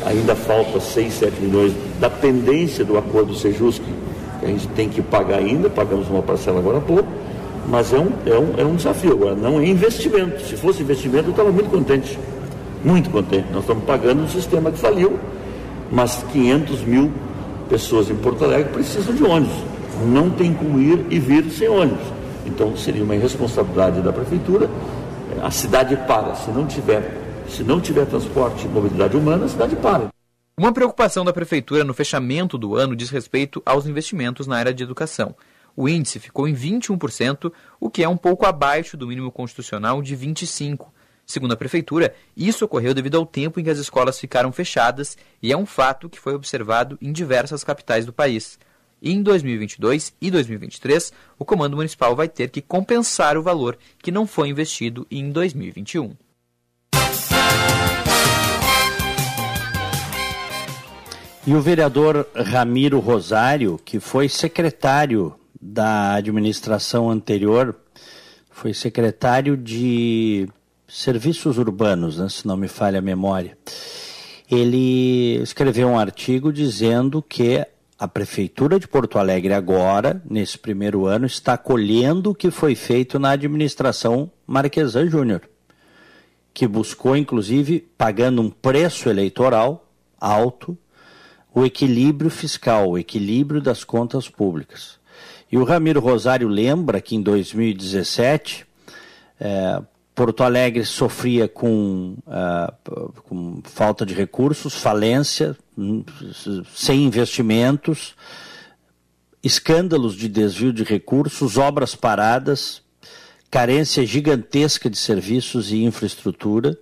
ainda 0.05 0.35
falta 0.35 0.81
6, 0.81 1.13
7 1.13 1.41
milhões 1.41 1.73
da 2.01 2.11
pendência 2.11 2.85
do 2.85 2.97
acordo 2.99 3.35
Sejusc, 3.35 3.83
que 4.41 4.47
a 4.47 4.49
gente 4.49 4.67
tem 4.69 4.89
que 4.89 5.01
pagar 5.01 5.39
ainda, 5.39 5.71
pagamos 5.71 6.09
uma 6.09 6.23
parcela 6.23 6.59
agora 6.59 6.79
há 6.79 6.81
pouco, 6.81 7.09
mas 7.69 7.93
é 7.93 7.99
um, 7.99 8.11
é 8.27 8.39
um, 8.39 8.55
é 8.59 8.65
um 8.65 8.75
desafio 8.75 9.13
agora, 9.13 9.35
não 9.35 9.61
é 9.61 9.67
investimento. 9.67 10.43
Se 10.43 10.57
fosse 10.57 10.83
investimento, 10.83 11.27
eu 11.27 11.31
estava 11.31 11.53
muito 11.53 11.71
contente, 11.71 12.19
muito 12.85 13.11
contente. 13.11 13.47
Nós 13.53 13.63
estamos 13.63 13.85
pagando 13.85 14.23
um 14.23 14.29
sistema 14.29 14.71
que 14.71 14.79
faliu, 14.79 15.19
mas 15.91 16.25
500 16.33 16.83
mil 16.83 17.11
pessoas 17.69 18.11
em 18.11 18.17
Porto 18.17 18.45
Alegre 18.45 18.73
precisam 18.73 19.15
de 19.15 19.23
ônibus. 19.23 19.55
Não 20.07 20.31
tem 20.31 20.53
como 20.53 20.81
ir 20.81 21.07
e 21.11 21.19
vir 21.19 21.45
sem 21.51 21.69
ônibus. 21.69 22.05
Então 22.45 22.77
seria 22.77 23.05
uma 23.05 23.15
irresponsabilidade 23.15 24.01
da 24.01 24.13
prefeitura. 24.13 24.69
A 25.43 25.51
cidade 25.51 25.97
paga, 26.09 26.35
se 26.35 26.51
não 26.51 26.67
tiver 26.67 27.22
Se 27.53 27.63
não 27.63 27.83
tiver 27.83 28.07
transporte 28.07 28.65
e 28.65 28.69
mobilidade 28.69 29.15
humana, 29.15 29.45
a 29.45 29.49
cidade 29.49 29.77
para. 29.77 30.09
Uma 30.57 30.73
preocupação 30.73 31.23
da 31.23 31.35
Prefeitura 31.35 31.85
no 31.85 31.93
fechamento 31.93 32.57
do 32.57 32.77
ano 32.77 32.97
diz 32.97 33.11
respeito 33.11 33.63
aos 33.67 33.87
investimentos 33.87 34.47
na 34.47 34.57
área 34.57 34.73
de 34.73 34.83
educação. 34.83 35.37
O 35.77 35.87
índice 35.87 36.19
ficou 36.19 36.49
em 36.49 36.55
21%, 36.55 37.53
o 37.79 37.91
que 37.91 38.03
é 38.03 38.09
um 38.09 38.17
pouco 38.17 38.47
abaixo 38.47 38.97
do 38.97 39.07
mínimo 39.07 39.31
constitucional 39.31 40.01
de 40.01 40.17
25%. 40.17 40.87
Segundo 41.27 41.53
a 41.53 41.57
Prefeitura, 41.57 42.15
isso 42.35 42.65
ocorreu 42.65 42.95
devido 42.95 43.19
ao 43.19 43.27
tempo 43.27 43.61
em 43.61 43.65
que 43.65 43.71
as 43.71 43.79
escolas 43.79 44.19
ficaram 44.19 44.51
fechadas 44.51 45.19
e 45.43 45.53
é 45.53 45.57
um 45.57 45.67
fato 45.67 46.09
que 46.09 46.19
foi 46.19 46.35
observado 46.35 46.97
em 47.03 47.13
diversas 47.13 47.63
capitais 47.63 48.07
do 48.07 48.15
país. 48.15 48.59
Em 49.03 49.23
2022 49.23 50.15
e 50.23 50.31
2023, 50.31 51.13
o 51.39 51.45
Comando 51.45 51.77
Municipal 51.77 52.17
vai 52.17 52.29
ter 52.29 52.49
que 52.49 52.63
compensar 52.63 53.37
o 53.37 53.43
valor 53.43 53.77
que 53.99 54.11
não 54.11 54.27
foi 54.27 54.49
investido 54.49 55.07
em 55.11 55.31
2021. 55.31 56.17
E 61.45 61.55
o 61.55 61.61
vereador 61.61 62.29
Ramiro 62.37 63.01
Rosário, 63.01 63.81
que 63.85 63.99
foi 63.99 64.29
secretário 64.29 65.35
da 65.61 66.15
administração 66.15 67.11
anterior, 67.11 67.75
foi 68.49 68.73
secretário 68.73 69.57
de 69.57 70.49
serviços 70.87 71.59
urbanos, 71.59 72.19
né, 72.19 72.29
se 72.29 72.47
não 72.47 72.57
me 72.57 72.69
falha 72.69 73.01
a 73.01 73.03
memória. 73.03 73.59
Ele 74.49 75.41
escreveu 75.43 75.89
um 75.89 75.99
artigo 75.99 76.53
dizendo 76.53 77.21
que 77.21 77.67
a 77.99 78.07
prefeitura 78.07 78.79
de 78.79 78.87
Porto 78.87 79.19
Alegre 79.19 79.53
agora, 79.53 80.23
nesse 80.29 80.57
primeiro 80.57 81.07
ano, 81.07 81.27
está 81.27 81.59
colhendo 81.59 82.31
o 82.31 82.35
que 82.37 82.53
foi 82.53 82.77
feito 82.77 83.19
na 83.19 83.31
administração 83.31 84.31
Marquesan 84.47 85.11
Júnior, 85.11 85.43
que 86.55 86.69
buscou 86.69 87.17
inclusive 87.17 87.81
pagando 87.99 88.41
um 88.41 88.51
preço 88.51 89.09
eleitoral 89.09 89.89
alto 90.21 90.79
o 91.55 91.65
equilíbrio 91.65 92.31
fiscal, 92.31 92.91
o 92.91 92.99
equilíbrio 92.99 93.61
das 93.61 93.85
contas 93.85 94.29
públicas. 94.29 94.99
E 95.51 95.59
o 95.59 95.65
Ramiro 95.65 96.01
Rosário 96.01 96.49
lembra 96.49 97.01
que 97.01 97.15
em 97.15 97.21
2017, 97.21 98.67
é, 99.39 99.83
Porto 100.15 100.43
Alegre 100.43 100.85
sofria 100.85 101.49
com, 101.49 102.17
uh, 102.27 103.13
com, 103.23 103.63
falta 103.65 104.05
de 104.05 104.15
recursos, 104.15 104.75
falência, 104.75 105.57
sem 106.75 107.05
investimentos, 107.05 108.15
escândalos 109.43 110.15
de 110.15 110.29
desvio 110.29 110.73
de 110.73 110.85
recursos, 110.85 111.57
obras 111.57 111.95
paradas, 111.95 112.83
carência 113.51 114.07
gigantesca 114.07 114.89
de 114.89 114.97
serviços 114.97 115.73
e 115.73 115.83
infraestrutura 115.85 116.79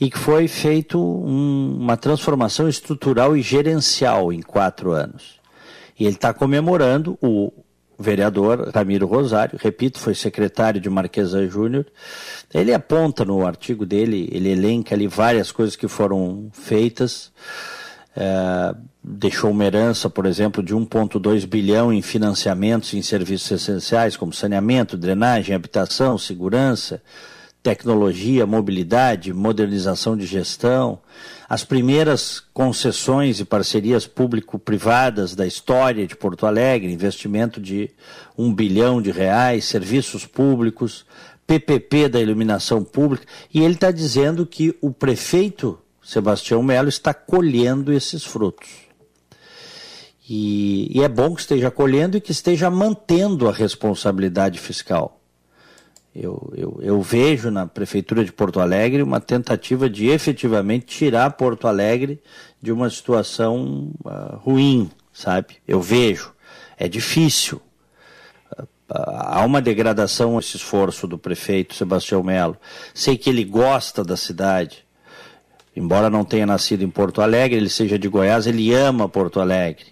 e 0.00 0.10
que 0.10 0.18
foi 0.18 0.46
feito 0.46 0.98
um, 0.98 1.78
uma 1.80 1.96
transformação 1.96 2.68
estrutural 2.68 3.36
e 3.36 3.42
gerencial 3.42 4.32
em 4.32 4.42
quatro 4.42 4.92
anos. 4.92 5.40
E 5.98 6.04
ele 6.04 6.16
está 6.16 6.34
comemorando 6.34 7.18
o 7.22 7.52
vereador 7.98 8.70
Ramiro 8.74 9.06
Rosário, 9.06 9.58
repito, 9.60 9.98
foi 9.98 10.14
secretário 10.14 10.80
de 10.80 10.90
Marquesa 10.90 11.46
Júnior. 11.48 11.86
Ele 12.52 12.74
aponta 12.74 13.24
no 13.24 13.46
artigo 13.46 13.86
dele, 13.86 14.28
ele 14.30 14.50
elenca 14.50 14.94
ali 14.94 15.06
várias 15.06 15.50
coisas 15.50 15.76
que 15.76 15.88
foram 15.88 16.50
feitas. 16.52 17.32
É, 18.14 18.74
deixou 19.02 19.50
uma 19.50 19.64
herança, 19.64 20.10
por 20.10 20.26
exemplo, 20.26 20.62
de 20.62 20.74
1,2 20.74 21.46
bilhão 21.46 21.92
em 21.92 22.02
financiamentos 22.02 22.92
em 22.92 23.00
serviços 23.00 23.50
essenciais, 23.50 24.16
como 24.16 24.32
saneamento, 24.32 24.96
drenagem, 24.96 25.54
habitação, 25.54 26.18
segurança, 26.18 27.02
tecnologia, 27.66 28.46
mobilidade, 28.46 29.32
modernização 29.32 30.16
de 30.16 30.24
gestão, 30.24 31.00
as 31.48 31.64
primeiras 31.64 32.38
concessões 32.54 33.40
e 33.40 33.44
parcerias 33.44 34.06
público-privadas 34.06 35.34
da 35.34 35.44
história 35.44 36.06
de 36.06 36.14
Porto 36.14 36.46
Alegre, 36.46 36.92
investimento 36.92 37.60
de 37.60 37.90
um 38.38 38.54
bilhão 38.54 39.02
de 39.02 39.10
reais, 39.10 39.64
serviços 39.64 40.24
públicos, 40.24 41.04
PPP 41.44 42.08
da 42.08 42.20
iluminação 42.20 42.84
pública, 42.84 43.26
e 43.52 43.60
ele 43.60 43.74
está 43.74 43.90
dizendo 43.90 44.46
que 44.46 44.72
o 44.80 44.92
prefeito 44.92 45.76
Sebastião 46.00 46.62
Melo 46.62 46.88
está 46.88 47.12
colhendo 47.12 47.92
esses 47.92 48.22
frutos. 48.24 48.68
E, 50.30 50.96
e 50.96 51.02
é 51.02 51.08
bom 51.08 51.34
que 51.34 51.40
esteja 51.40 51.68
colhendo 51.68 52.16
e 52.16 52.20
que 52.20 52.30
esteja 52.30 52.70
mantendo 52.70 53.48
a 53.48 53.52
responsabilidade 53.52 54.60
fiscal. 54.60 55.15
Eu, 56.18 56.50
eu, 56.56 56.78
eu, 56.80 57.02
vejo 57.02 57.50
na 57.50 57.66
Prefeitura 57.66 58.24
de 58.24 58.32
Porto 58.32 58.58
Alegre 58.58 59.02
uma 59.02 59.20
tentativa 59.20 59.88
de 59.88 60.08
efetivamente 60.08 60.86
tirar 60.86 61.30
Porto 61.32 61.68
Alegre 61.68 62.18
de 62.60 62.72
uma 62.72 62.88
situação 62.88 63.90
uh, 64.02 64.36
ruim, 64.38 64.90
sabe? 65.12 65.56
Eu 65.68 65.78
vejo. 65.82 66.32
É 66.78 66.88
difícil. 66.88 67.60
Uh, 68.50 68.66
há 68.88 69.44
uma 69.44 69.60
degradação 69.60 70.38
esse 70.38 70.56
esforço 70.56 71.06
do 71.06 71.18
prefeito 71.18 71.74
Sebastião 71.74 72.22
Melo. 72.22 72.56
Sei 72.94 73.18
que 73.18 73.28
ele 73.28 73.44
gosta 73.44 74.02
da 74.02 74.16
cidade. 74.16 74.86
Embora 75.76 76.08
não 76.08 76.24
tenha 76.24 76.46
nascido 76.46 76.82
em 76.82 76.88
Porto 76.88 77.20
Alegre, 77.20 77.58
ele 77.58 77.68
seja 77.68 77.98
de 77.98 78.08
Goiás, 78.08 78.46
ele 78.46 78.72
ama 78.72 79.06
Porto 79.06 79.38
Alegre. 79.38 79.84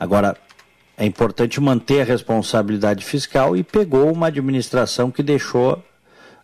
Agora, 0.00 0.38
é 0.96 1.06
importante 1.06 1.60
manter 1.60 2.02
a 2.02 2.04
responsabilidade 2.04 3.04
fiscal 3.04 3.56
e 3.56 3.62
pegou 3.62 4.12
uma 4.12 4.26
administração 4.26 5.10
que 5.10 5.22
deixou 5.22 5.82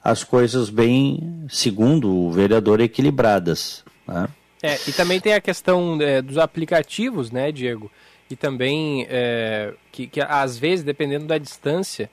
as 0.02 0.24
coisas 0.24 0.70
bem, 0.70 1.46
segundo 1.48 2.10
o 2.10 2.32
vereador, 2.32 2.80
equilibradas. 2.80 3.84
Né? 4.06 4.28
É, 4.62 4.78
e 4.86 4.92
também 4.92 5.20
tem 5.20 5.34
a 5.34 5.40
questão 5.40 6.00
é, 6.00 6.22
dos 6.22 6.38
aplicativos, 6.38 7.30
né, 7.30 7.52
Diego? 7.52 7.90
E 8.30 8.36
também 8.36 9.06
é, 9.08 9.74
que, 9.92 10.06
que, 10.06 10.20
às 10.20 10.58
vezes, 10.58 10.84
dependendo 10.84 11.26
da 11.26 11.38
distância, 11.38 12.10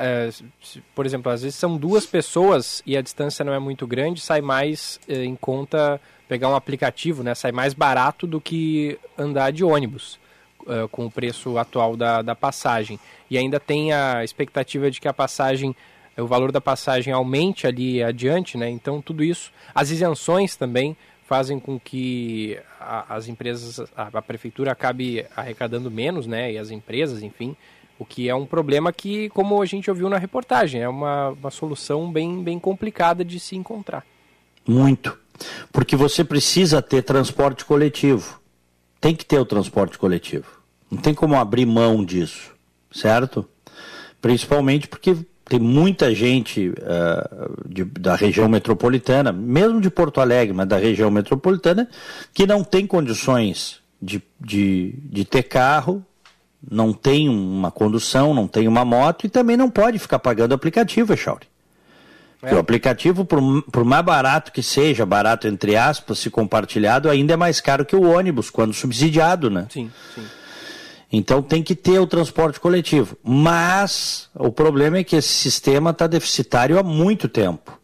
é, 0.00 0.30
por 0.94 1.06
exemplo, 1.06 1.30
às 1.32 1.42
vezes 1.42 1.56
são 1.56 1.76
duas 1.76 2.06
pessoas 2.06 2.82
e 2.86 2.96
a 2.96 3.02
distância 3.02 3.44
não 3.44 3.52
é 3.52 3.58
muito 3.58 3.86
grande, 3.86 4.20
sai 4.20 4.40
mais 4.40 5.00
é, 5.08 5.24
em 5.24 5.36
conta 5.36 6.00
pegar 6.28 6.48
um 6.50 6.54
aplicativo, 6.54 7.22
né? 7.22 7.34
Sai 7.34 7.52
mais 7.52 7.74
barato 7.74 8.26
do 8.26 8.40
que 8.40 8.98
andar 9.16 9.50
de 9.50 9.64
ônibus 9.64 10.18
uh, 10.68 10.88
com 10.88 11.06
o 11.06 11.10
preço 11.10 11.58
atual 11.58 11.96
da, 11.96 12.22
da 12.22 12.34
passagem. 12.34 13.00
E 13.30 13.36
ainda 13.36 13.58
tem 13.58 13.92
a 13.92 14.22
expectativa 14.22 14.90
de 14.90 15.00
que 15.00 15.08
a 15.08 15.12
passagem, 15.12 15.74
o 16.16 16.26
valor 16.26 16.52
da 16.52 16.60
passagem 16.60 17.12
aumente 17.12 17.66
ali 17.66 18.02
adiante, 18.02 18.56
né? 18.56 18.68
Então 18.70 19.00
tudo 19.00 19.24
isso, 19.24 19.50
as 19.74 19.90
isenções 19.90 20.56
também 20.56 20.96
fazem 21.28 21.60
com 21.60 21.78
que 21.78 22.58
a, 22.80 23.16
as 23.16 23.28
empresas, 23.28 23.80
a, 23.94 24.08
a, 24.14 24.22
prefeitura 24.22 24.72
acabe 24.72 25.26
arrecadando 25.36 25.90
menos, 25.90 26.26
né? 26.26 26.52
E 26.52 26.58
as 26.58 26.70
empresas, 26.70 27.22
enfim, 27.22 27.54
o 27.98 28.04
que 28.04 28.30
é 28.30 28.34
um 28.34 28.46
problema 28.46 28.92
que, 28.92 29.28
como 29.30 29.60
a 29.60 29.66
gente 29.66 29.90
ouviu 29.90 30.08
na 30.08 30.16
reportagem, 30.16 30.80
é 30.80 30.88
uma, 30.88 31.30
uma 31.30 31.50
solução 31.50 32.10
bem, 32.10 32.42
bem 32.42 32.58
complicada 32.58 33.22
de 33.24 33.38
se 33.38 33.56
encontrar. 33.56 34.06
Muito. 34.66 35.18
Porque 35.70 35.96
você 35.96 36.24
precisa 36.24 36.80
ter 36.80 37.02
transporte 37.02 37.64
coletivo. 37.64 38.40
Tem 39.00 39.14
que 39.14 39.24
ter 39.24 39.38
o 39.38 39.44
transporte 39.44 39.98
coletivo. 39.98 40.57
Não 40.90 40.98
tem 40.98 41.14
como 41.14 41.36
abrir 41.36 41.66
mão 41.66 42.04
disso, 42.04 42.52
certo? 42.90 43.46
Principalmente 44.20 44.88
porque 44.88 45.16
tem 45.44 45.58
muita 45.58 46.14
gente 46.14 46.68
uh, 46.68 47.68
de, 47.68 47.84
da 47.84 48.14
região 48.14 48.48
metropolitana, 48.48 49.32
mesmo 49.32 49.80
de 49.80 49.88
Porto 49.88 50.20
Alegre, 50.20 50.54
mas 50.54 50.68
da 50.68 50.76
região 50.76 51.10
metropolitana, 51.10 51.88
que 52.34 52.46
não 52.46 52.62
tem 52.62 52.86
condições 52.86 53.80
de, 54.00 54.22
de, 54.40 54.94
de 55.04 55.24
ter 55.24 55.44
carro, 55.44 56.04
não 56.70 56.92
tem 56.92 57.28
uma 57.28 57.70
condução, 57.70 58.34
não 58.34 58.46
tem 58.46 58.68
uma 58.68 58.84
moto 58.84 59.24
e 59.24 59.28
também 59.28 59.56
não 59.56 59.70
pode 59.70 59.98
ficar 59.98 60.18
pagando 60.18 60.54
aplicativo, 60.54 61.12
Echauri. 61.12 61.46
É. 62.42 62.54
O 62.54 62.58
aplicativo, 62.58 63.24
por, 63.24 63.40
por 63.62 63.84
mais 63.84 64.04
barato 64.04 64.52
que 64.52 64.62
seja, 64.62 65.04
barato 65.04 65.48
entre 65.48 65.76
aspas, 65.76 66.20
se 66.20 66.30
compartilhado, 66.30 67.10
ainda 67.10 67.34
é 67.34 67.36
mais 67.36 67.60
caro 67.60 67.84
que 67.84 67.96
o 67.96 68.02
ônibus, 68.02 68.48
quando 68.48 68.72
subsidiado, 68.72 69.50
né? 69.50 69.66
Sim, 69.70 69.90
sim. 70.14 70.24
Então 71.10 71.42
tem 71.42 71.62
que 71.62 71.74
ter 71.74 71.98
o 71.98 72.06
transporte 72.06 72.60
coletivo. 72.60 73.16
Mas 73.22 74.28
o 74.34 74.52
problema 74.52 74.98
é 74.98 75.04
que 75.04 75.16
esse 75.16 75.28
sistema 75.28 75.90
está 75.90 76.06
deficitário 76.06 76.78
há 76.78 76.82
muito 76.82 77.28
tempo. 77.28 77.78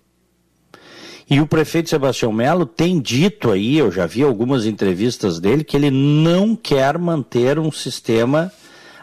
E 1.29 1.41
o 1.41 1.47
prefeito 1.47 1.89
Sebastião 1.89 2.31
Melo 2.33 2.67
tem 2.67 3.01
dito 3.01 3.51
aí, 3.51 3.79
eu 3.79 3.91
já 3.91 4.05
vi 4.05 4.23
algumas 4.23 4.67
entrevistas 4.67 5.41
dele, 5.41 5.65
que 5.65 5.75
ele 5.75 5.91
não 5.91 6.55
quer 6.55 6.99
manter 6.99 7.59
um 7.59 7.73
sistema 7.73 8.53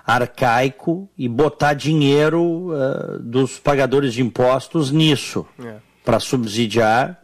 arcaico 0.05 1.09
e 1.17 1.27
botar 1.27 1.73
dinheiro 1.73 2.71
uh, 2.71 3.19
dos 3.19 3.57
pagadores 3.57 4.13
de 4.13 4.21
impostos 4.21 4.91
nisso, 4.91 5.45
é. 5.63 5.77
para 6.05 6.19
subsidiar 6.19 7.19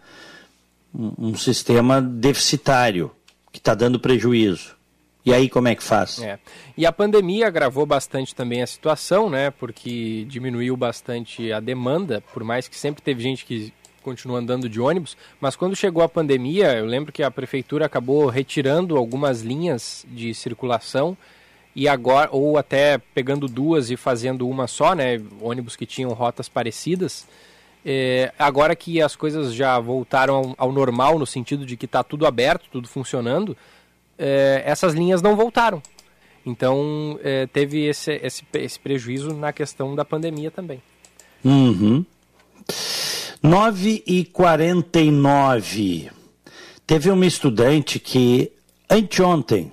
um, 0.94 1.30
um 1.30 1.36
sistema 1.36 2.01
deficitário 2.01 3.12
que 3.51 3.60
está 3.60 3.75
dando 3.75 4.00
prejuízo. 4.00 4.77
E 5.28 5.34
aí 5.34 5.50
como 5.50 5.68
é 5.68 5.76
que 5.76 5.84
faz? 5.84 6.22
É. 6.22 6.40
E 6.78 6.86
a 6.86 6.92
pandemia 6.94 7.48
agravou 7.48 7.86
bastante 7.86 8.34
também 8.34 8.62
a 8.62 8.68
situação, 8.68 9.30
né? 9.30 9.52
Porque 9.52 10.24
diminuiu 10.26 10.78
bastante 10.78 11.52
a 11.52 11.60
demanda, 11.60 12.24
por 12.34 12.46
mais 12.46 12.70
que 12.70 12.78
sempre 12.78 13.02
teve 13.02 13.22
gente 13.22 13.46
que 13.46 13.74
continua 14.02 14.40
andando 14.40 14.70
de 14.70 14.80
ônibus, 14.80 15.18
mas 15.42 15.54
quando 15.58 15.76
chegou 15.76 16.02
a 16.02 16.08
pandemia, 16.08 16.78
eu 16.78 16.86
lembro 16.86 17.12
que 17.12 17.22
a 17.22 17.30
prefeitura 17.30 17.86
acabou 17.86 18.28
retirando 18.28 18.96
algumas 18.96 19.42
linhas 19.42 20.06
de 20.08 20.34
circulação 20.34 21.18
e 21.76 21.90
agora 21.90 22.30
ou 22.32 22.58
até 22.58 22.98
pegando 22.98 23.50
duas 23.50 23.92
e 23.92 23.98
fazendo 23.98 24.48
uma 24.48 24.66
só, 24.66 24.96
né, 24.96 25.22
ônibus 25.42 25.76
que 25.76 25.86
tinham 25.86 26.12
rotas 26.14 26.48
parecidas. 26.48 27.28
É, 27.86 28.32
agora 28.40 28.78
que 28.78 29.02
as 29.02 29.14
coisas 29.14 29.54
já 29.54 29.78
voltaram 29.78 30.36
ao, 30.36 30.56
ao 30.58 30.72
normal 30.72 31.20
no 31.20 31.26
sentido 31.26 31.66
de 31.66 31.76
que 31.76 31.86
está 31.86 32.02
tudo 32.02 32.26
aberto, 32.26 32.70
tudo 32.72 32.88
funcionando, 32.88 33.58
é, 34.18 34.64
essas 34.66 34.94
linhas 34.94 35.22
não 35.22 35.36
voltaram. 35.36 35.82
Então 36.46 37.20
é, 37.24 37.46
teve 37.48 37.86
esse, 37.86 38.14
esse, 38.24 38.44
esse 38.54 38.80
prejuízo 38.80 39.34
na 39.34 39.52
questão 39.52 39.96
da 39.96 40.06
pandemia 40.06 40.50
também. 40.50 40.82
Uhum. 41.44 42.06
9 43.42 44.04
e 44.06 44.26
49. 44.26 46.10
Teve 46.86 47.12
uma 47.12 47.26
estudante 47.26 48.00
que 48.00 48.52
anteontem 48.90 49.72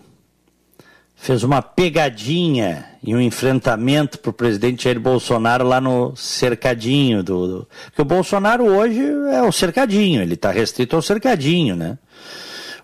fez 1.25 1.43
uma 1.43 1.63
pegadinha 1.63 2.85
e 3.03 3.15
um 3.15 3.21
enfrentamento 3.21 4.19
para 4.19 4.29
o 4.29 4.33
presidente 4.33 4.85
Jair 4.85 5.01
Bolsonaro 5.01 5.67
lá 5.67 5.81
no 5.81 6.15
cercadinho 6.15 7.23
do, 7.23 7.47
do... 7.47 7.69
Porque 7.87 8.03
o 8.03 8.05
Bolsonaro 8.05 8.65
hoje 8.67 9.01
é 9.33 9.43
o 9.43 9.51
cercadinho, 9.51 10.21
ele 10.21 10.35
está 10.35 10.51
restrito 10.51 10.95
ao 10.95 11.01
cercadinho, 11.01 11.77
né? 11.77 11.97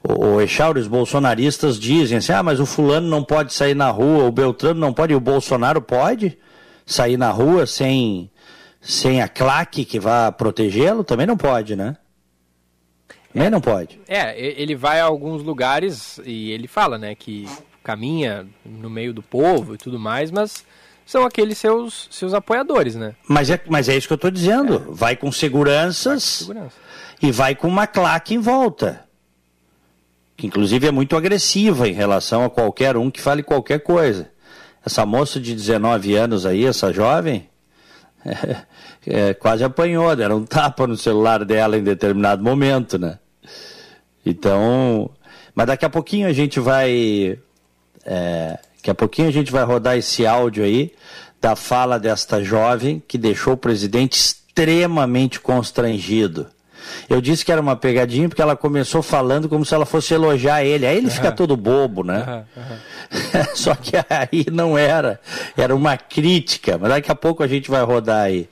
O, 0.02 0.26
o 0.26 0.40
Echauri, 0.40 0.80
os 0.80 0.88
bolsonaristas 0.88 1.78
dizem 1.78 2.18
assim, 2.18 2.32
ah, 2.32 2.42
mas 2.42 2.58
o 2.58 2.66
fulano 2.66 3.06
não 3.06 3.22
pode 3.22 3.52
sair 3.52 3.74
na 3.74 3.90
rua, 3.90 4.24
o 4.24 4.32
Beltrano 4.32 4.80
não 4.80 4.92
pode, 4.92 5.12
e 5.12 5.16
o 5.16 5.20
Bolsonaro 5.20 5.82
pode 5.82 6.38
sair 6.86 7.16
na 7.16 7.30
rua 7.30 7.66
sem 7.66 8.30
sem 8.80 9.20
a 9.20 9.28
claque 9.28 9.84
que 9.84 10.00
vá 10.00 10.32
protegê-lo, 10.32 11.04
também 11.04 11.26
não 11.26 11.36
pode, 11.36 11.76
né? 11.76 11.96
Também 13.30 13.48
é, 13.48 13.50
não 13.50 13.60
pode. 13.60 14.00
É, 14.08 14.40
ele 14.40 14.74
vai 14.74 15.00
a 15.00 15.04
alguns 15.04 15.42
lugares 15.42 16.18
e 16.24 16.50
ele 16.50 16.66
fala, 16.66 16.96
né, 16.96 17.14
que 17.14 17.46
caminha 17.84 18.46
no 18.64 18.88
meio 18.88 19.12
do 19.12 19.22
povo 19.22 19.74
e 19.74 19.78
tudo 19.78 19.98
mais, 19.98 20.30
mas 20.30 20.64
são 21.04 21.24
aqueles 21.24 21.58
seus, 21.58 22.08
seus 22.10 22.32
apoiadores, 22.32 22.94
né? 22.94 23.14
Mas 23.28 23.50
é, 23.50 23.60
mas 23.68 23.88
é 23.88 23.96
isso 23.96 24.06
que 24.06 24.12
eu 24.12 24.16
estou 24.16 24.30
dizendo. 24.30 24.76
É. 24.76 24.78
Vai 24.92 25.16
com 25.16 25.30
seguranças 25.30 26.44
vai 26.46 26.54
com 26.54 26.60
segurança. 26.60 26.76
e 27.22 27.32
vai 27.32 27.54
com 27.54 27.68
uma 27.68 27.86
claque 27.86 28.34
em 28.34 28.38
volta. 28.38 29.04
Que 30.40 30.46
inclusive 30.46 30.86
é 30.86 30.90
muito 30.90 31.18
agressiva 31.18 31.86
em 31.86 31.92
relação 31.92 32.46
a 32.46 32.48
qualquer 32.48 32.96
um 32.96 33.10
que 33.10 33.20
fale 33.20 33.42
qualquer 33.42 33.80
coisa. 33.80 34.30
Essa 34.82 35.04
moça 35.04 35.38
de 35.38 35.54
19 35.54 36.14
anos 36.16 36.46
aí, 36.46 36.64
essa 36.64 36.90
jovem, 36.90 37.46
é, 38.24 38.56
é, 39.30 39.34
quase 39.34 39.62
apanhou, 39.62 40.16
deram 40.16 40.38
um 40.38 40.46
tapa 40.46 40.86
no 40.86 40.96
celular 40.96 41.44
dela 41.44 41.76
em 41.76 41.82
determinado 41.82 42.42
momento, 42.42 42.98
né? 42.98 43.18
Então, 44.24 45.10
mas 45.54 45.66
daqui 45.66 45.84
a 45.84 45.90
pouquinho 45.90 46.26
a 46.26 46.32
gente 46.32 46.58
vai, 46.58 47.38
é, 48.06 48.58
daqui 48.78 48.90
a 48.90 48.94
pouquinho 48.94 49.28
a 49.28 49.32
gente 49.32 49.52
vai 49.52 49.62
rodar 49.62 49.98
esse 49.98 50.26
áudio 50.26 50.64
aí 50.64 50.90
da 51.38 51.54
fala 51.54 51.98
desta 51.98 52.42
jovem 52.42 53.02
que 53.06 53.18
deixou 53.18 53.52
o 53.52 53.58
presidente 53.58 54.14
extremamente 54.14 55.38
constrangido. 55.38 56.46
Eu 57.08 57.20
disse 57.20 57.44
que 57.44 57.52
era 57.52 57.60
uma 57.60 57.76
pegadinha 57.76 58.28
porque 58.28 58.42
ela 58.42 58.56
começou 58.56 59.02
falando 59.02 59.48
como 59.48 59.64
se 59.64 59.74
ela 59.74 59.86
fosse 59.86 60.14
elogiar 60.14 60.64
ele. 60.64 60.86
Aí 60.86 60.96
ele 60.96 61.06
uhum. 61.06 61.12
fica 61.12 61.32
todo 61.32 61.56
bobo, 61.56 62.04
né? 62.04 62.44
Uhum, 62.56 62.62
uhum. 62.62 63.44
Só 63.54 63.74
que 63.74 63.96
aí 63.96 64.46
não 64.52 64.76
era. 64.76 65.20
Era 65.56 65.74
uma 65.74 65.96
crítica. 65.96 66.78
Mas 66.78 66.90
daqui 66.90 67.10
a 67.10 67.14
pouco 67.14 67.42
a 67.42 67.46
gente 67.46 67.70
vai 67.70 67.82
rodar 67.82 68.24
aí. 68.24 68.48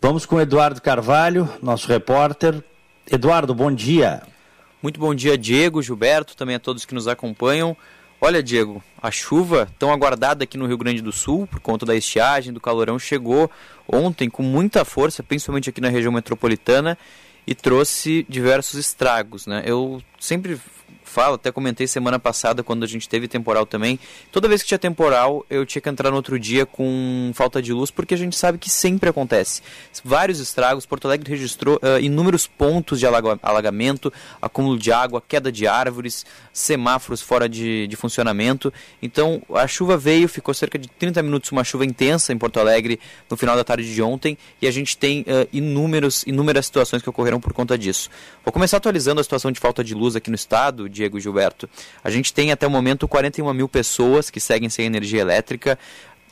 Vamos 0.00 0.24
com 0.24 0.36
o 0.36 0.40
Eduardo 0.40 0.80
Carvalho, 0.80 1.48
nosso 1.62 1.88
repórter. 1.88 2.62
Eduardo, 3.10 3.54
bom 3.54 3.72
dia. 3.72 4.22
Muito 4.80 5.00
bom 5.00 5.12
dia, 5.12 5.36
Diego, 5.36 5.82
Gilberto, 5.82 6.36
também 6.36 6.54
a 6.54 6.60
todos 6.60 6.84
que 6.84 6.94
nos 6.94 7.08
acompanham. 7.08 7.76
Olha, 8.20 8.42
Diego, 8.42 8.82
a 9.00 9.10
chuva 9.10 9.68
tão 9.78 9.92
aguardada 9.92 10.44
aqui 10.44 10.58
no 10.58 10.66
Rio 10.66 10.78
Grande 10.78 11.00
do 11.00 11.12
Sul, 11.12 11.46
por 11.46 11.60
conta 11.60 11.86
da 11.86 11.94
estiagem, 11.94 12.52
do 12.52 12.60
calorão, 12.60 12.98
chegou 12.98 13.50
ontem 13.88 14.28
com 14.28 14.42
muita 14.42 14.84
força, 14.84 15.22
principalmente 15.22 15.70
aqui 15.70 15.80
na 15.80 15.88
região 15.88 16.12
metropolitana, 16.12 16.98
e 17.46 17.54
trouxe 17.54 18.26
diversos 18.28 18.78
estragos. 18.78 19.46
Né? 19.46 19.62
Eu 19.64 20.02
sempre 20.18 20.60
falo, 21.08 21.34
até 21.34 21.50
comentei 21.50 21.86
semana 21.86 22.18
passada 22.18 22.62
quando 22.62 22.84
a 22.84 22.86
gente 22.86 23.08
teve 23.08 23.26
temporal 23.26 23.66
também. 23.66 23.98
Toda 24.30 24.48
vez 24.48 24.62
que 24.62 24.68
tinha 24.68 24.78
temporal, 24.78 25.44
eu 25.50 25.64
tinha 25.64 25.82
que 25.82 25.88
entrar 25.88 26.10
no 26.10 26.16
outro 26.16 26.38
dia 26.38 26.64
com 26.66 27.30
falta 27.34 27.60
de 27.60 27.72
luz, 27.72 27.90
porque 27.90 28.14
a 28.14 28.16
gente 28.16 28.36
sabe 28.36 28.58
que 28.58 28.70
sempre 28.70 29.08
acontece. 29.08 29.62
Vários 30.04 30.38
estragos, 30.40 30.86
Porto 30.86 31.06
Alegre 31.06 31.30
registrou 31.30 31.76
uh, 31.76 31.98
inúmeros 32.00 32.46
pontos 32.46 33.00
de 33.00 33.06
alagamento, 33.06 34.12
acúmulo 34.40 34.78
de 34.78 34.92
água, 34.92 35.22
queda 35.26 35.50
de 35.50 35.66
árvores, 35.66 36.24
semáforos 36.52 37.20
fora 37.20 37.48
de, 37.48 37.86
de 37.86 37.96
funcionamento. 37.96 38.72
Então, 39.02 39.42
a 39.54 39.66
chuva 39.66 39.96
veio, 39.96 40.28
ficou 40.28 40.52
cerca 40.54 40.78
de 40.78 40.88
30 40.88 41.22
minutos 41.22 41.50
uma 41.52 41.64
chuva 41.64 41.84
intensa 41.84 42.32
em 42.32 42.38
Porto 42.38 42.60
Alegre 42.60 43.00
no 43.30 43.36
final 43.36 43.56
da 43.56 43.64
tarde 43.64 43.92
de 43.92 44.02
ontem, 44.02 44.36
e 44.60 44.66
a 44.66 44.70
gente 44.70 44.96
tem 44.96 45.22
uh, 45.22 45.48
inúmeros, 45.52 46.24
inúmeras 46.26 46.66
situações 46.66 47.02
que 47.02 47.08
ocorreram 47.08 47.40
por 47.40 47.52
conta 47.52 47.76
disso. 47.76 48.10
Vou 48.44 48.52
começar 48.52 48.76
atualizando 48.78 49.20
a 49.20 49.24
situação 49.24 49.50
de 49.52 49.60
falta 49.60 49.82
de 49.82 49.94
luz 49.94 50.16
aqui 50.16 50.30
no 50.30 50.36
estado, 50.36 50.88
Diego 50.98 51.18
e 51.18 51.20
Gilberto. 51.20 51.68
A 52.02 52.10
gente 52.10 52.32
tem 52.32 52.52
até 52.52 52.66
o 52.66 52.70
momento 52.70 53.08
41 53.08 53.52
mil 53.54 53.68
pessoas 53.68 54.30
que 54.30 54.40
seguem 54.40 54.68
sem 54.68 54.86
energia 54.86 55.20
elétrica, 55.20 55.78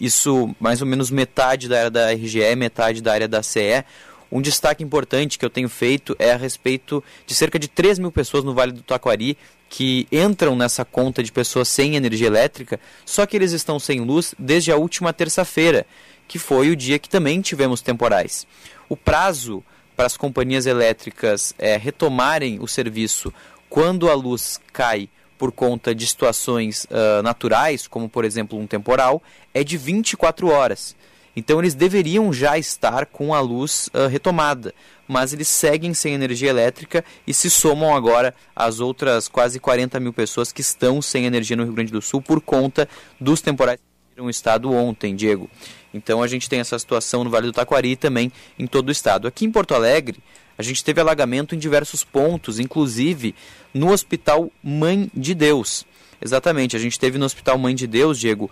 isso 0.01 0.55
mais 0.61 0.81
ou 0.81 0.87
menos 0.87 1.11
metade 1.11 1.69
da 1.69 1.79
área 1.79 1.91
da 1.91 2.13
RGE, 2.13 2.55
metade 2.57 3.01
da 3.01 3.13
área 3.13 3.29
da 3.29 3.43
CE. 3.43 3.85
Um 4.31 4.43
destaque 4.43 4.83
importante 4.83 5.39
que 5.39 5.45
eu 5.45 5.51
tenho 5.51 5.69
feito 5.69 6.17
é 6.19 6.33
a 6.33 6.37
respeito 6.37 7.03
de 7.27 7.35
cerca 7.35 7.59
de 7.59 7.69
3 7.69 7.99
mil 7.99 8.11
pessoas 8.11 8.45
no 8.45 8.53
Vale 8.53 8.73
do 8.73 8.83
Taquari 8.83 9.39
que 9.69 10.07
entram 10.13 10.55
nessa 10.57 10.85
conta 10.85 11.23
de 11.23 11.33
pessoas 11.33 11.69
sem 11.69 11.97
energia 11.97 12.27
elétrica, 12.27 12.79
só 13.05 13.27
que 13.27 13.37
eles 13.37 13.53
estão 13.53 13.79
sem 13.79 14.01
luz 14.01 14.35
desde 14.39 14.71
a 14.71 14.77
última 14.77 15.13
terça-feira, 15.13 15.87
que 16.29 16.39
foi 16.39 16.71
o 16.71 16.77
dia 16.77 16.99
que 16.99 17.09
também 17.09 17.41
tivemos 17.41 17.81
temporais. 17.81 18.47
O 18.89 18.97
prazo 18.97 19.63
para 19.97 20.07
as 20.07 20.17
companhias 20.17 20.67
elétricas 20.67 21.55
é, 21.59 21.77
retomarem 21.77 22.61
o 22.61 22.69
serviço 22.69 23.33
quando 23.69 24.11
a 24.11 24.15
luz 24.15 24.61
cai 24.73 25.09
por 25.39 25.53
conta 25.53 25.95
de 25.95 26.07
situações 26.07 26.85
uh, 26.85 27.23
naturais, 27.23 27.87
como 27.87 28.09
por 28.09 28.25
exemplo 28.25 28.59
um 28.59 28.67
temporal, 28.67 29.23
é 29.53 29.63
de 29.63 29.77
24 29.77 30.49
horas. 30.49 30.97
Então 31.37 31.59
eles 31.59 31.75
deveriam 31.75 32.33
já 32.33 32.57
estar 32.57 33.05
com 33.05 33.35
a 33.35 33.41
luz 33.41 33.89
uh, 33.89 34.09
retomada, 34.09 34.73
mas 35.07 35.35
eles 35.35 35.49
seguem 35.49 35.93
sem 35.93 36.15
energia 36.15 36.49
elétrica 36.49 37.05
e 37.27 37.35
se 37.35 37.51
somam 37.51 37.95
agora 37.95 38.35
às 38.55 38.81
outras 38.81 39.29
quase 39.29 39.61
40 39.61 40.01
mil 40.01 40.15
pessoas 40.15 40.51
que 40.51 40.63
estão 40.63 41.03
sem 41.03 41.27
energia 41.27 41.57
no 41.57 41.65
Rio 41.65 41.75
Grande 41.75 41.93
do 41.93 42.01
Sul 42.01 42.23
por 42.23 42.41
conta 42.41 42.89
dos 43.21 43.43
temporais 43.43 43.79
que 44.15 44.23
no 44.23 44.31
estado 44.31 44.73
ontem, 44.73 45.15
Diego. 45.15 45.51
Então 45.93 46.23
a 46.23 46.27
gente 46.27 46.49
tem 46.49 46.61
essa 46.61 46.79
situação 46.79 47.23
no 47.23 47.29
Vale 47.29 47.49
do 47.49 47.53
Taquari 47.53 47.91
e 47.91 47.97
também 47.97 48.33
em 48.59 48.67
todo 48.67 48.89
o 48.89 48.93
estado. 48.93 49.29
Aqui 49.29 49.45
em 49.45 49.51
Porto 49.51 49.75
Alegre, 49.75 50.19
a 50.59 50.63
gente 50.63 50.83
teve 50.85 51.01
alagamento 51.01 51.55
em 51.55 51.59
diversos 51.59 52.05
pontos, 52.05 52.59
inclusive 52.59 53.35
no 53.75 53.93
Hospital 53.93 54.51
Mãe 54.63 55.11
de 55.15 55.35
Deus. 55.35 55.85
Exatamente, 56.21 56.75
a 56.77 56.79
gente 56.79 56.99
teve 56.99 57.19
no 57.19 57.27
Hospital 57.27 57.59
Mãe 57.59 57.75
de 57.75 57.87
Deus, 57.87 58.19
Diego, 58.19 58.51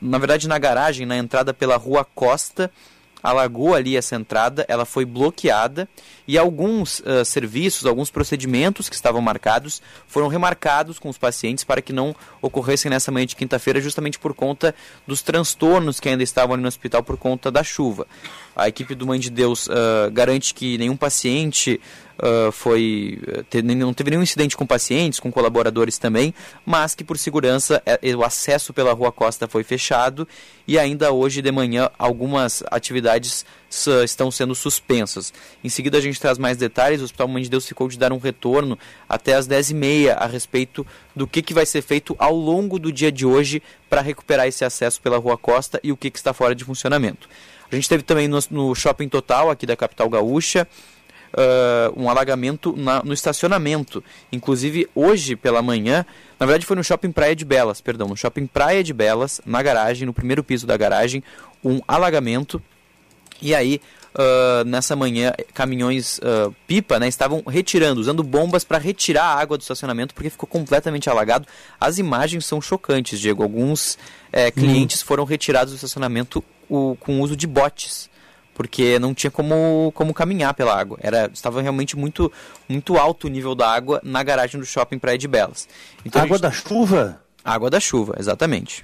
na 0.00 0.18
verdade 0.18 0.48
na 0.48 0.58
garagem, 0.58 1.06
na 1.06 1.16
entrada 1.16 1.52
pela 1.52 1.76
Rua 1.76 2.06
Costa, 2.14 2.70
alagou 3.26 3.74
ali 3.74 3.96
essa 3.96 4.14
entrada, 4.14 4.64
ela 4.68 4.84
foi 4.84 5.04
bloqueada 5.04 5.88
e 6.28 6.38
alguns 6.38 7.00
uh, 7.00 7.24
serviços, 7.24 7.84
alguns 7.84 8.08
procedimentos 8.08 8.88
que 8.88 8.94
estavam 8.94 9.20
marcados 9.20 9.82
foram 10.06 10.28
remarcados 10.28 11.00
com 11.00 11.08
os 11.08 11.18
pacientes 11.18 11.64
para 11.64 11.82
que 11.82 11.92
não 11.92 12.14
ocorressem 12.40 12.88
nessa 12.88 13.10
manhã 13.10 13.26
de 13.26 13.34
quinta-feira, 13.34 13.80
justamente 13.80 14.16
por 14.16 14.32
conta 14.32 14.72
dos 15.04 15.22
transtornos 15.22 15.98
que 15.98 16.08
ainda 16.08 16.22
estavam 16.22 16.54
ali 16.54 16.62
no 16.62 16.68
hospital 16.68 17.02
por 17.02 17.16
conta 17.16 17.50
da 17.50 17.64
chuva. 17.64 18.06
A 18.54 18.68
equipe 18.68 18.94
do 18.94 19.04
Mãe 19.04 19.18
de 19.18 19.28
Deus 19.28 19.66
uh, 19.66 20.08
garante 20.12 20.54
que 20.54 20.78
nenhum 20.78 20.96
paciente 20.96 21.80
uh, 22.18 22.52
foi 22.52 23.18
te, 23.50 23.62
não 23.62 23.92
teve 23.92 24.10
nenhum 24.10 24.22
incidente 24.22 24.56
com 24.56 24.66
pacientes, 24.66 25.20
com 25.20 25.30
colaboradores 25.30 25.98
também, 25.98 26.34
mas 26.64 26.94
que 26.94 27.04
por 27.04 27.18
segurança 27.18 27.82
é, 27.84 27.98
o 28.14 28.24
acesso 28.24 28.72
pela 28.72 28.92
Rua 28.92 29.12
Costa 29.12 29.46
foi 29.46 29.62
fechado 29.62 30.26
e 30.66 30.78
ainda 30.78 31.12
hoje 31.12 31.40
de 31.42 31.52
manhã 31.52 31.90
algumas 31.98 32.62
atividades 32.70 33.44
estão 34.04 34.30
sendo 34.30 34.54
suspensas. 34.54 35.32
Em 35.62 35.68
seguida 35.68 35.98
a 35.98 36.00
gente 36.00 36.20
traz 36.20 36.38
mais 36.38 36.56
detalhes, 36.56 37.00
o 37.00 37.04
Hospital 37.04 37.28
Mãe 37.28 37.42
de 37.42 37.50
Deus 37.50 37.66
ficou 37.66 37.88
de 37.88 37.98
dar 37.98 38.12
um 38.12 38.18
retorno 38.18 38.78
até 39.08 39.34
as 39.34 39.46
10h30 39.46 40.16
a 40.16 40.26
respeito 40.26 40.86
do 41.14 41.26
que, 41.26 41.42
que 41.42 41.54
vai 41.54 41.66
ser 41.66 41.82
feito 41.82 42.14
ao 42.18 42.34
longo 42.34 42.78
do 42.78 42.92
dia 42.92 43.12
de 43.12 43.26
hoje 43.26 43.62
para 43.88 44.00
recuperar 44.00 44.46
esse 44.46 44.64
acesso 44.64 45.00
pela 45.00 45.18
Rua 45.18 45.36
Costa 45.36 45.80
e 45.82 45.92
o 45.92 45.96
que, 45.96 46.10
que 46.10 46.18
está 46.18 46.32
fora 46.32 46.54
de 46.54 46.64
funcionamento. 46.64 47.28
A 47.70 47.74
gente 47.74 47.88
teve 47.88 48.02
também 48.02 48.28
no, 48.28 48.38
no 48.50 48.74
Shopping 48.74 49.08
Total, 49.08 49.50
aqui 49.50 49.66
da 49.66 49.76
capital 49.76 50.08
gaúcha, 50.08 50.66
uh, 51.32 52.00
um 52.00 52.08
alagamento 52.08 52.74
na, 52.76 53.02
no 53.02 53.12
estacionamento. 53.12 54.02
Inclusive, 54.32 54.88
hoje 54.94 55.36
pela 55.36 55.62
manhã, 55.62 56.04
na 56.38 56.46
verdade 56.46 56.66
foi 56.66 56.76
no 56.76 56.84
Shopping 56.84 57.12
Praia 57.12 57.34
de 57.34 57.44
Belas, 57.44 57.80
perdão, 57.80 58.08
no 58.08 58.16
Shopping 58.16 58.46
Praia 58.46 58.82
de 58.82 58.92
Belas, 58.92 59.40
na 59.44 59.62
garagem, 59.62 60.06
no 60.06 60.12
primeiro 60.12 60.42
piso 60.42 60.66
da 60.66 60.76
garagem, 60.76 61.22
um 61.64 61.80
alagamento. 61.86 62.62
E 63.40 63.54
aí, 63.54 63.80
uh, 64.14 64.64
nessa 64.64 64.96
manhã, 64.96 65.32
caminhões 65.52 66.18
uh, 66.18 66.54
pipa 66.66 66.98
né, 66.98 67.06
estavam 67.06 67.42
retirando, 67.46 68.00
usando 68.00 68.22
bombas 68.22 68.64
para 68.64 68.78
retirar 68.78 69.24
a 69.24 69.34
água 69.34 69.58
do 69.58 69.60
estacionamento 69.60 70.14
porque 70.14 70.30
ficou 70.30 70.48
completamente 70.48 71.10
alagado. 71.10 71.46
As 71.78 71.98
imagens 71.98 72.46
são 72.46 72.60
chocantes, 72.60 73.20
Diego. 73.20 73.42
Alguns 73.42 73.98
é, 74.32 74.50
clientes 74.50 75.02
hum. 75.02 75.06
foram 75.06 75.24
retirados 75.24 75.72
do 75.72 75.76
estacionamento 75.76 76.42
o, 76.68 76.96
com 76.98 77.20
uso 77.20 77.36
de 77.36 77.46
botes 77.46 78.08
porque 78.56 78.98
não 78.98 79.12
tinha 79.12 79.30
como, 79.30 79.92
como 79.94 80.14
caminhar 80.14 80.54
pela 80.54 80.74
água. 80.74 80.98
Era, 81.02 81.30
estava 81.32 81.60
realmente 81.60 81.94
muito, 81.94 82.32
muito 82.66 82.96
alto 82.96 83.26
o 83.26 83.30
nível 83.30 83.54
da 83.54 83.70
água 83.70 84.00
na 84.02 84.22
garagem 84.22 84.58
do 84.58 84.64
shopping 84.64 84.98
Praia 84.98 85.18
de 85.18 85.28
Belas. 85.28 85.68
Então, 86.06 86.22
água 86.22 86.38
gente... 86.38 86.42
da 86.42 86.50
chuva? 86.50 87.20
Água 87.44 87.68
da 87.68 87.78
chuva, 87.78 88.16
exatamente. 88.18 88.82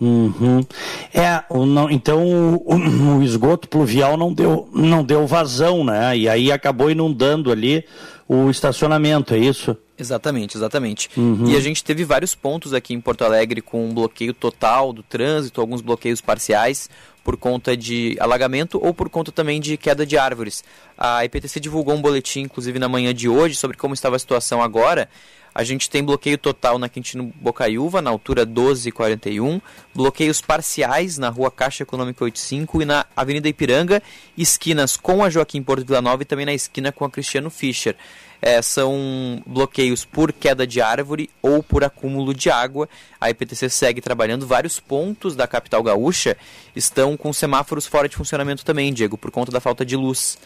Uhum. 0.00 0.66
É, 1.14 1.44
o, 1.48 1.64
não, 1.64 1.88
então 1.88 2.26
o, 2.26 3.18
o, 3.18 3.22
esgoto 3.22 3.68
pluvial 3.68 4.16
não 4.16 4.34
deu, 4.34 4.68
não 4.74 5.04
deu 5.04 5.24
vazão, 5.28 5.84
né? 5.84 6.18
E 6.18 6.28
aí 6.28 6.50
acabou 6.50 6.90
inundando 6.90 7.52
ali 7.52 7.84
o 8.28 8.50
estacionamento, 8.50 9.32
é 9.32 9.38
isso? 9.38 9.76
Exatamente, 9.96 10.56
exatamente. 10.56 11.08
Uhum. 11.16 11.48
E 11.48 11.56
a 11.56 11.60
gente 11.60 11.84
teve 11.84 12.04
vários 12.04 12.34
pontos 12.34 12.74
aqui 12.74 12.92
em 12.92 13.00
Porto 13.00 13.22
Alegre 13.22 13.62
com 13.62 13.88
um 13.88 13.94
bloqueio 13.94 14.34
total 14.34 14.92
do 14.92 15.04
trânsito, 15.04 15.60
alguns 15.60 15.80
bloqueios 15.80 16.20
parciais 16.20 16.90
por 17.24 17.38
conta 17.38 17.74
de 17.74 18.16
alagamento 18.20 18.78
ou 18.80 18.92
por 18.92 19.08
conta 19.08 19.32
também 19.32 19.60
de 19.60 19.78
queda 19.78 20.04
de 20.04 20.18
árvores. 20.18 20.62
A 20.96 21.24
IPTC 21.24 21.58
divulgou 21.58 21.94
um 21.94 22.02
boletim, 22.02 22.42
inclusive 22.42 22.78
na 22.78 22.88
manhã 22.88 23.14
de 23.14 23.28
hoje, 23.28 23.56
sobre 23.56 23.76
como 23.76 23.94
estava 23.94 24.14
a 24.14 24.18
situação 24.18 24.62
agora. 24.62 25.08
A 25.54 25.62
gente 25.62 25.88
tem 25.88 26.02
bloqueio 26.02 26.36
total 26.36 26.80
na 26.80 26.88
Quintino 26.88 27.32
Bocaiúva, 27.36 28.02
na 28.02 28.10
altura 28.10 28.44
1241, 28.44 29.60
bloqueios 29.94 30.40
parciais 30.40 31.16
na 31.16 31.28
rua 31.28 31.48
Caixa 31.48 31.84
Econômica 31.84 32.24
85 32.24 32.82
e 32.82 32.84
na 32.84 33.06
Avenida 33.16 33.48
Ipiranga, 33.48 34.02
esquinas 34.36 34.96
com 34.96 35.22
a 35.22 35.30
Joaquim 35.30 35.62
Porto 35.62 35.86
Vila 35.86 36.02
Nova 36.02 36.22
e 36.22 36.26
também 36.26 36.44
na 36.44 36.52
esquina 36.52 36.90
com 36.90 37.04
a 37.04 37.10
Cristiano 37.10 37.50
Fischer 37.50 37.96
é, 38.44 38.60
são 38.60 39.42
bloqueios 39.46 40.04
por 40.04 40.30
queda 40.30 40.66
de 40.66 40.78
árvore 40.78 41.30
ou 41.40 41.62
por 41.62 41.82
acúmulo 41.82 42.34
de 42.34 42.50
água. 42.50 42.86
A 43.18 43.30
IPTC 43.30 43.70
segue 43.70 44.02
trabalhando. 44.02 44.46
Vários 44.46 44.78
pontos 44.78 45.34
da 45.34 45.46
capital 45.46 45.82
gaúcha 45.82 46.36
estão 46.76 47.16
com 47.16 47.32
semáforos 47.32 47.86
fora 47.86 48.06
de 48.06 48.14
funcionamento 48.14 48.62
também, 48.62 48.92
Diego, 48.92 49.16
por 49.16 49.30
conta 49.30 49.50
da 49.50 49.60
falta 49.60 49.82
de 49.82 49.96
luz. 49.96 50.36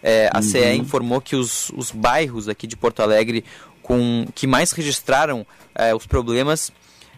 É, 0.00 0.30
a 0.32 0.36
uhum. 0.38 0.42
CE 0.42 0.74
informou 0.76 1.20
que 1.20 1.34
os, 1.34 1.70
os 1.70 1.90
bairros 1.90 2.48
aqui 2.48 2.64
de 2.64 2.76
Porto 2.76 3.02
Alegre 3.02 3.44
com, 3.82 4.24
que 4.36 4.46
mais 4.46 4.70
registraram 4.70 5.44
é, 5.74 5.92
os 5.92 6.06
problemas 6.06 6.70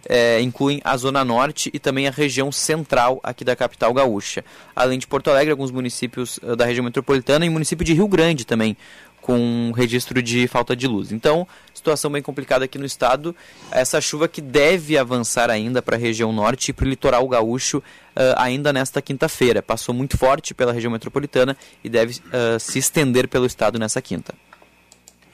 é, 0.08 0.40
incluem 0.40 0.80
a 0.82 0.96
Zona 0.96 1.24
Norte 1.24 1.70
e 1.72 1.78
também 1.78 2.08
a 2.08 2.10
região 2.10 2.50
central 2.50 3.20
aqui 3.22 3.44
da 3.44 3.54
capital 3.54 3.92
gaúcha. 3.92 4.44
Além 4.74 4.98
de 4.98 5.06
Porto 5.06 5.28
Alegre, 5.28 5.50
alguns 5.50 5.70
municípios 5.70 6.38
uh, 6.38 6.56
da 6.56 6.64
região 6.64 6.84
metropolitana 6.84 7.44
e 7.44 7.50
município 7.50 7.84
de 7.84 7.92
Rio 7.92 8.08
Grande 8.08 8.46
também 8.46 8.76
com 9.20 9.72
registro 9.76 10.22
de 10.22 10.46
falta 10.48 10.74
de 10.74 10.86
luz. 10.86 11.12
Então, 11.12 11.46
situação 11.74 12.10
bem 12.10 12.22
complicada 12.22 12.64
aqui 12.64 12.78
no 12.78 12.86
estado. 12.86 13.34
Essa 13.70 14.00
chuva 14.00 14.26
que 14.28 14.40
deve 14.40 14.96
avançar 14.96 15.50
ainda 15.50 15.82
para 15.82 15.96
a 15.96 15.98
região 15.98 16.32
norte 16.32 16.70
e 16.70 16.72
para 16.72 16.86
o 16.86 16.88
litoral 16.88 17.26
gaúcho 17.28 17.78
uh, 17.78 18.34
ainda 18.36 18.72
nesta 18.72 19.00
quinta-feira. 19.00 19.62
Passou 19.62 19.94
muito 19.94 20.16
forte 20.16 20.54
pela 20.54 20.72
região 20.72 20.90
metropolitana 20.90 21.56
e 21.84 21.88
deve 21.88 22.14
uh, 22.14 22.58
se 22.58 22.78
estender 22.78 23.28
pelo 23.28 23.46
estado 23.46 23.78
nessa 23.78 24.00
quinta. 24.00 24.34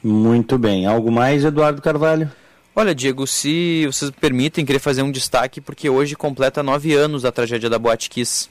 Muito 0.03 0.57
bem. 0.57 0.85
Algo 0.85 1.11
mais, 1.11 1.43
Eduardo 1.43 1.81
Carvalho? 1.81 2.31
Olha, 2.75 2.93
Diego, 2.93 3.25
se 3.25 3.87
vocês 3.87 4.11
permitem, 4.11 4.63
queria 4.63 4.79
fazer 4.79 5.01
um 5.01 5.11
destaque, 5.11 5.59
porque 5.59 5.89
hoje 5.89 6.15
completa 6.15 6.61
nove 6.61 6.93
anos 6.93 7.25
a 7.25 7.31
tragédia 7.31 7.69
da 7.69 7.79
Boate 7.79 8.09
Kiss. 8.09 8.49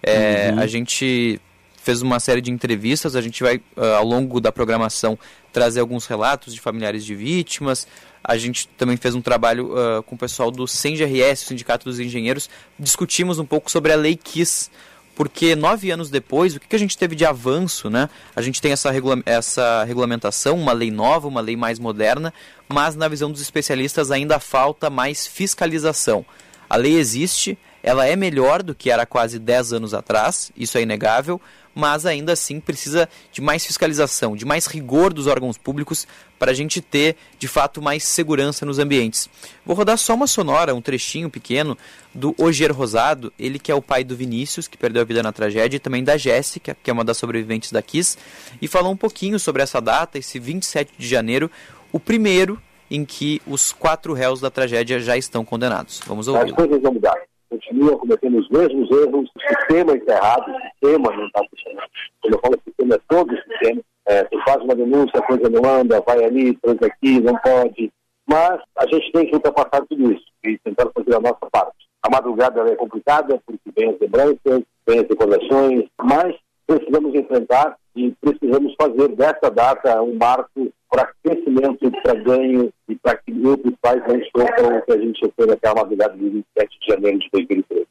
É, 0.00 0.52
uhum. 0.52 0.60
A 0.60 0.66
gente 0.66 1.40
fez 1.84 2.02
uma 2.02 2.18
série 2.18 2.40
de 2.40 2.50
entrevistas. 2.50 3.14
A 3.14 3.20
gente 3.20 3.42
vai, 3.42 3.56
uh, 3.56 3.84
ao 3.96 4.04
longo 4.04 4.40
da 4.40 4.50
programação, 4.50 5.18
trazer 5.52 5.80
alguns 5.80 6.06
relatos 6.06 6.54
de 6.54 6.60
familiares 6.60 7.04
de 7.04 7.14
vítimas. 7.14 7.86
A 8.22 8.36
gente 8.36 8.66
também 8.68 8.96
fez 8.96 9.14
um 9.14 9.20
trabalho 9.20 9.72
uh, 9.72 10.02
com 10.02 10.14
o 10.14 10.18
pessoal 10.18 10.50
do 10.50 10.66
SENGRS, 10.66 11.44
o 11.44 11.48
Sindicato 11.48 11.84
dos 11.84 12.00
Engenheiros. 12.00 12.48
Discutimos 12.78 13.38
um 13.38 13.44
pouco 13.44 13.70
sobre 13.70 13.92
a 13.92 13.96
Lei 13.96 14.16
KISS, 14.16 14.70
porque 15.14 15.54
nove 15.54 15.90
anos 15.90 16.10
depois, 16.10 16.56
o 16.56 16.60
que, 16.60 16.66
que 16.66 16.76
a 16.76 16.78
gente 16.78 16.98
teve 16.98 17.14
de 17.14 17.24
avanço, 17.24 17.88
né? 17.88 18.08
A 18.34 18.42
gente 18.42 18.60
tem 18.60 18.72
essa, 18.72 18.90
regula 18.90 19.22
essa 19.26 19.84
regulamentação, 19.84 20.58
uma 20.58 20.72
lei 20.72 20.90
nova, 20.90 21.28
uma 21.28 21.40
lei 21.40 21.56
mais 21.56 21.78
moderna, 21.78 22.32
mas 22.68 22.96
na 22.96 23.06
visão 23.06 23.30
dos 23.30 23.40
especialistas 23.40 24.10
ainda 24.10 24.40
falta 24.40 24.90
mais 24.90 25.26
fiscalização. 25.26 26.24
A 26.68 26.76
lei 26.76 26.96
existe, 26.96 27.58
ela 27.82 28.06
é 28.06 28.16
melhor 28.16 28.62
do 28.62 28.74
que 28.74 28.90
era 28.90 29.06
quase 29.06 29.38
10 29.38 29.74
anos 29.74 29.94
atrás, 29.94 30.50
isso 30.56 30.78
é 30.78 30.82
inegável, 30.82 31.40
mas 31.74 32.06
ainda 32.06 32.32
assim 32.32 32.60
precisa 32.60 33.08
de 33.32 33.40
mais 33.40 33.64
fiscalização, 33.64 34.36
de 34.36 34.44
mais 34.44 34.66
rigor 34.66 35.12
dos 35.12 35.26
órgãos 35.26 35.58
públicos 35.58 36.06
para 36.38 36.50
a 36.50 36.54
gente 36.54 36.80
ter, 36.80 37.16
de 37.38 37.48
fato, 37.48 37.80
mais 37.80 38.04
segurança 38.04 38.64
nos 38.64 38.78
ambientes. 38.78 39.28
Vou 39.64 39.74
rodar 39.74 39.98
só 39.98 40.14
uma 40.14 40.26
sonora, 40.26 40.74
um 40.74 40.80
trechinho 40.80 41.30
pequeno, 41.30 41.76
do 42.14 42.34
Oger 42.38 42.72
Rosado, 42.72 43.32
ele 43.38 43.58
que 43.58 43.72
é 43.72 43.74
o 43.74 43.82
pai 43.82 44.04
do 44.04 44.14
Vinícius, 44.14 44.68
que 44.68 44.76
perdeu 44.76 45.02
a 45.02 45.04
vida 45.04 45.22
na 45.22 45.32
tragédia, 45.32 45.76
e 45.76 45.80
também 45.80 46.04
da 46.04 46.16
Jéssica, 46.16 46.76
que 46.82 46.90
é 46.90 46.92
uma 46.92 47.04
das 47.04 47.16
sobreviventes 47.16 47.72
da 47.72 47.82
KISS, 47.82 48.18
e 48.60 48.68
falou 48.68 48.92
um 48.92 48.96
pouquinho 48.96 49.38
sobre 49.38 49.62
essa 49.62 49.80
data, 49.80 50.18
esse 50.18 50.38
27 50.38 50.92
de 50.96 51.08
janeiro, 51.08 51.50
o 51.90 51.98
primeiro 51.98 52.60
em 52.90 53.04
que 53.04 53.40
os 53.46 53.72
quatro 53.72 54.12
réus 54.12 54.40
da 54.40 54.50
tragédia 54.50 55.00
já 55.00 55.16
estão 55.16 55.44
condenados. 55.44 56.00
Vamos 56.06 56.28
ouvir. 56.28 56.50
As 56.50 56.56
coisas 56.56 56.82
vão 56.82 56.92
mudar 56.92 57.16
continua 57.48 57.98
cometendo 57.98 58.38
os 58.38 58.48
mesmos 58.48 58.90
erros, 58.90 59.30
o 59.34 59.40
sistema 59.40 59.96
está 59.96 60.14
errado, 60.14 60.50
o 60.50 60.60
sistema 60.60 61.16
não 61.16 61.26
está 61.26 61.42
funcionando. 61.50 61.88
Quando 62.20 62.34
eu 62.34 62.40
falo 62.40 62.60
sistema, 62.64 62.94
é 62.94 63.00
todo 63.08 63.32
o 63.32 63.36
sistema. 63.36 63.80
É, 64.06 64.24
tu 64.24 64.38
faz 64.44 64.62
uma 64.62 64.74
denúncia, 64.74 65.18
a 65.18 65.26
coisa 65.26 65.48
não 65.48 65.70
anda, 65.70 66.02
vai 66.06 66.24
ali, 66.24 66.56
transa 66.56 66.86
aqui, 66.86 67.20
não 67.20 67.36
pode. 67.38 67.90
Mas 68.26 68.60
a 68.76 68.86
gente 68.86 69.12
tem 69.12 69.26
que 69.26 69.34
ultrapassar 69.34 69.84
tudo 69.88 70.12
isso 70.12 70.24
e 70.44 70.58
tentar 70.58 70.90
fazer 70.94 71.14
a 71.14 71.20
nossa 71.20 71.46
parte. 71.50 71.76
A 72.02 72.10
madrugada 72.10 72.60
é 72.70 72.76
complicada, 72.76 73.40
porque 73.46 73.70
vem 73.74 73.90
as 73.90 74.00
lembranças, 74.00 74.62
vem 74.86 74.98
as 74.98 75.08
recordações, 75.08 75.84
mas 76.02 76.34
precisamos 76.66 77.14
enfrentar 77.14 77.76
e 77.96 78.12
precisamos 78.20 78.74
fazer 78.80 79.08
dessa 79.08 79.50
data 79.50 80.02
um 80.02 80.14
marco 80.16 80.72
para 80.94 81.12
crescimento, 81.24 81.90
para 82.02 82.14
ganho 82.14 82.72
e 82.88 82.94
para 82.94 83.16
que 83.16 83.32
outros 83.44 83.74
pais 83.82 84.00
não 84.06 84.20
sofram 84.36 84.78
o 84.78 84.82
que 84.82 84.92
a 84.92 84.98
gente 84.98 85.18
sofreu 85.18 85.48
naquela 85.48 85.74
madrugada 85.74 86.16
de 86.16 86.28
27 86.28 86.46
de 86.80 86.86
janeiro 86.86 87.18
de 87.18 87.28
2013. 87.32 87.86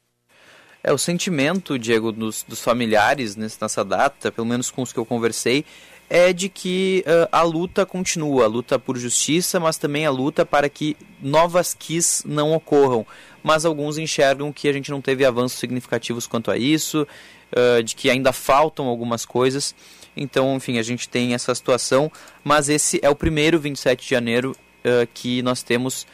É, 0.82 0.92
o 0.92 0.98
sentimento, 0.98 1.78
Diego, 1.78 2.10
dos, 2.10 2.42
dos 2.42 2.62
familiares 2.62 3.36
nessa 3.36 3.84
data, 3.84 4.32
pelo 4.32 4.46
menos 4.46 4.70
com 4.70 4.80
os 4.80 4.92
que 4.92 4.98
eu 4.98 5.04
conversei, 5.04 5.66
é 6.08 6.32
de 6.32 6.48
que 6.48 7.04
uh, 7.06 7.28
a 7.30 7.42
luta 7.42 7.84
continua, 7.84 8.44
a 8.44 8.48
luta 8.48 8.78
por 8.78 8.96
justiça, 8.96 9.60
mas 9.60 9.76
também 9.76 10.06
a 10.06 10.10
luta 10.10 10.44
para 10.44 10.68
que 10.68 10.96
novas 11.22 11.74
quis 11.74 12.22
não 12.26 12.52
ocorram. 12.52 13.06
Mas 13.44 13.66
alguns 13.66 13.98
enxergam 13.98 14.50
que 14.52 14.66
a 14.66 14.72
gente 14.72 14.90
não 14.90 15.02
teve 15.02 15.24
avanços 15.24 15.58
significativos 15.58 16.26
quanto 16.26 16.50
a 16.50 16.56
isso, 16.56 17.06
uh, 17.52 17.82
de 17.82 17.94
que 17.94 18.08
ainda 18.08 18.32
faltam 18.32 18.86
algumas 18.86 19.26
coisas. 19.26 19.74
Então, 20.16 20.56
enfim, 20.56 20.78
a 20.78 20.82
gente 20.82 21.08
tem 21.08 21.34
essa 21.34 21.54
situação, 21.54 22.10
mas 22.42 22.70
esse 22.70 22.98
é 23.02 23.10
o 23.10 23.14
primeiro 23.14 23.60
27 23.60 24.02
de 24.02 24.08
janeiro 24.08 24.52
uh, 24.52 25.06
que 25.12 25.42
nós 25.42 25.62
temos 25.62 26.06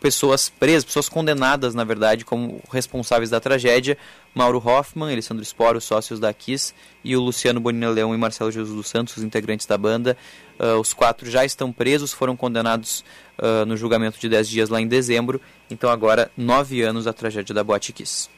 pessoas 0.00 0.48
presas, 0.48 0.84
pessoas 0.84 1.08
condenadas, 1.08 1.74
na 1.74 1.84
verdade, 1.84 2.24
como 2.24 2.60
responsáveis 2.72 3.30
da 3.30 3.38
tragédia. 3.38 3.96
Mauro 4.34 4.62
Hoffman, 4.64 5.12
Alessandro 5.12 5.44
Sporo, 5.44 5.80
sócios 5.80 6.18
da 6.18 6.32
KISS, 6.32 6.74
e 7.04 7.16
o 7.16 7.20
Luciano 7.20 7.60
Bonina 7.60 7.90
Leão 7.90 8.14
e 8.14 8.18
Marcelo 8.18 8.50
Jesus 8.50 8.74
dos 8.74 8.88
Santos, 8.88 9.16
os 9.16 9.22
integrantes 9.22 9.66
da 9.66 9.76
banda. 9.76 10.16
Uh, 10.58 10.78
os 10.80 10.92
quatro 10.92 11.30
já 11.30 11.44
estão 11.44 11.72
presos, 11.72 12.12
foram 12.12 12.36
condenados 12.36 13.04
uh, 13.38 13.66
no 13.66 13.76
julgamento 13.76 14.18
de 14.18 14.28
10 14.28 14.48
dias 14.48 14.68
lá 14.68 14.80
em 14.80 14.86
dezembro. 14.86 15.40
Então 15.70 15.90
agora, 15.90 16.30
nove 16.36 16.82
anos 16.82 17.04
da 17.04 17.12
tragédia 17.12 17.54
da 17.54 17.62
Boate 17.64 17.92
Kiss. 17.92 18.28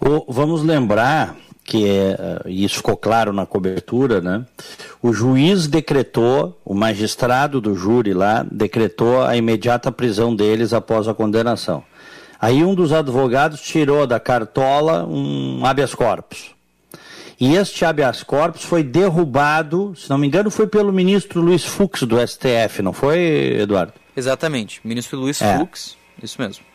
O, 0.00 0.32
vamos 0.32 0.62
lembrar 0.62 1.36
que 1.68 1.86
é, 1.86 2.16
isso 2.46 2.76
ficou 2.76 2.96
claro 2.96 3.30
na 3.30 3.44
cobertura, 3.44 4.22
né? 4.22 4.46
O 5.02 5.12
juiz 5.12 5.66
decretou, 5.66 6.58
o 6.64 6.72
magistrado 6.72 7.60
do 7.60 7.74
júri 7.74 8.14
lá 8.14 8.42
decretou 8.50 9.22
a 9.22 9.36
imediata 9.36 9.92
prisão 9.92 10.34
deles 10.34 10.72
após 10.72 11.06
a 11.06 11.12
condenação. 11.12 11.84
Aí 12.40 12.64
um 12.64 12.74
dos 12.74 12.92
advogados 12.92 13.60
tirou 13.60 14.06
da 14.06 14.20
cartola 14.20 15.04
um 15.04 15.64
habeas 15.64 15.94
corpus. 15.94 16.54
E 17.40 17.54
este 17.54 17.84
habeas 17.84 18.22
corpus 18.22 18.62
foi 18.62 18.82
derrubado, 18.82 19.94
se 19.96 20.10
não 20.10 20.18
me 20.18 20.26
engano, 20.26 20.50
foi 20.50 20.66
pelo 20.66 20.92
ministro 20.92 21.40
Luiz 21.40 21.64
Fux 21.64 22.02
do 22.02 22.16
STF, 22.26 22.82
não 22.82 22.92
foi, 22.92 23.58
Eduardo? 23.60 23.92
Exatamente, 24.16 24.80
ministro 24.82 25.18
Luiz 25.18 25.40
é. 25.40 25.58
Fux, 25.58 25.96
isso 26.20 26.40
mesmo. 26.40 26.67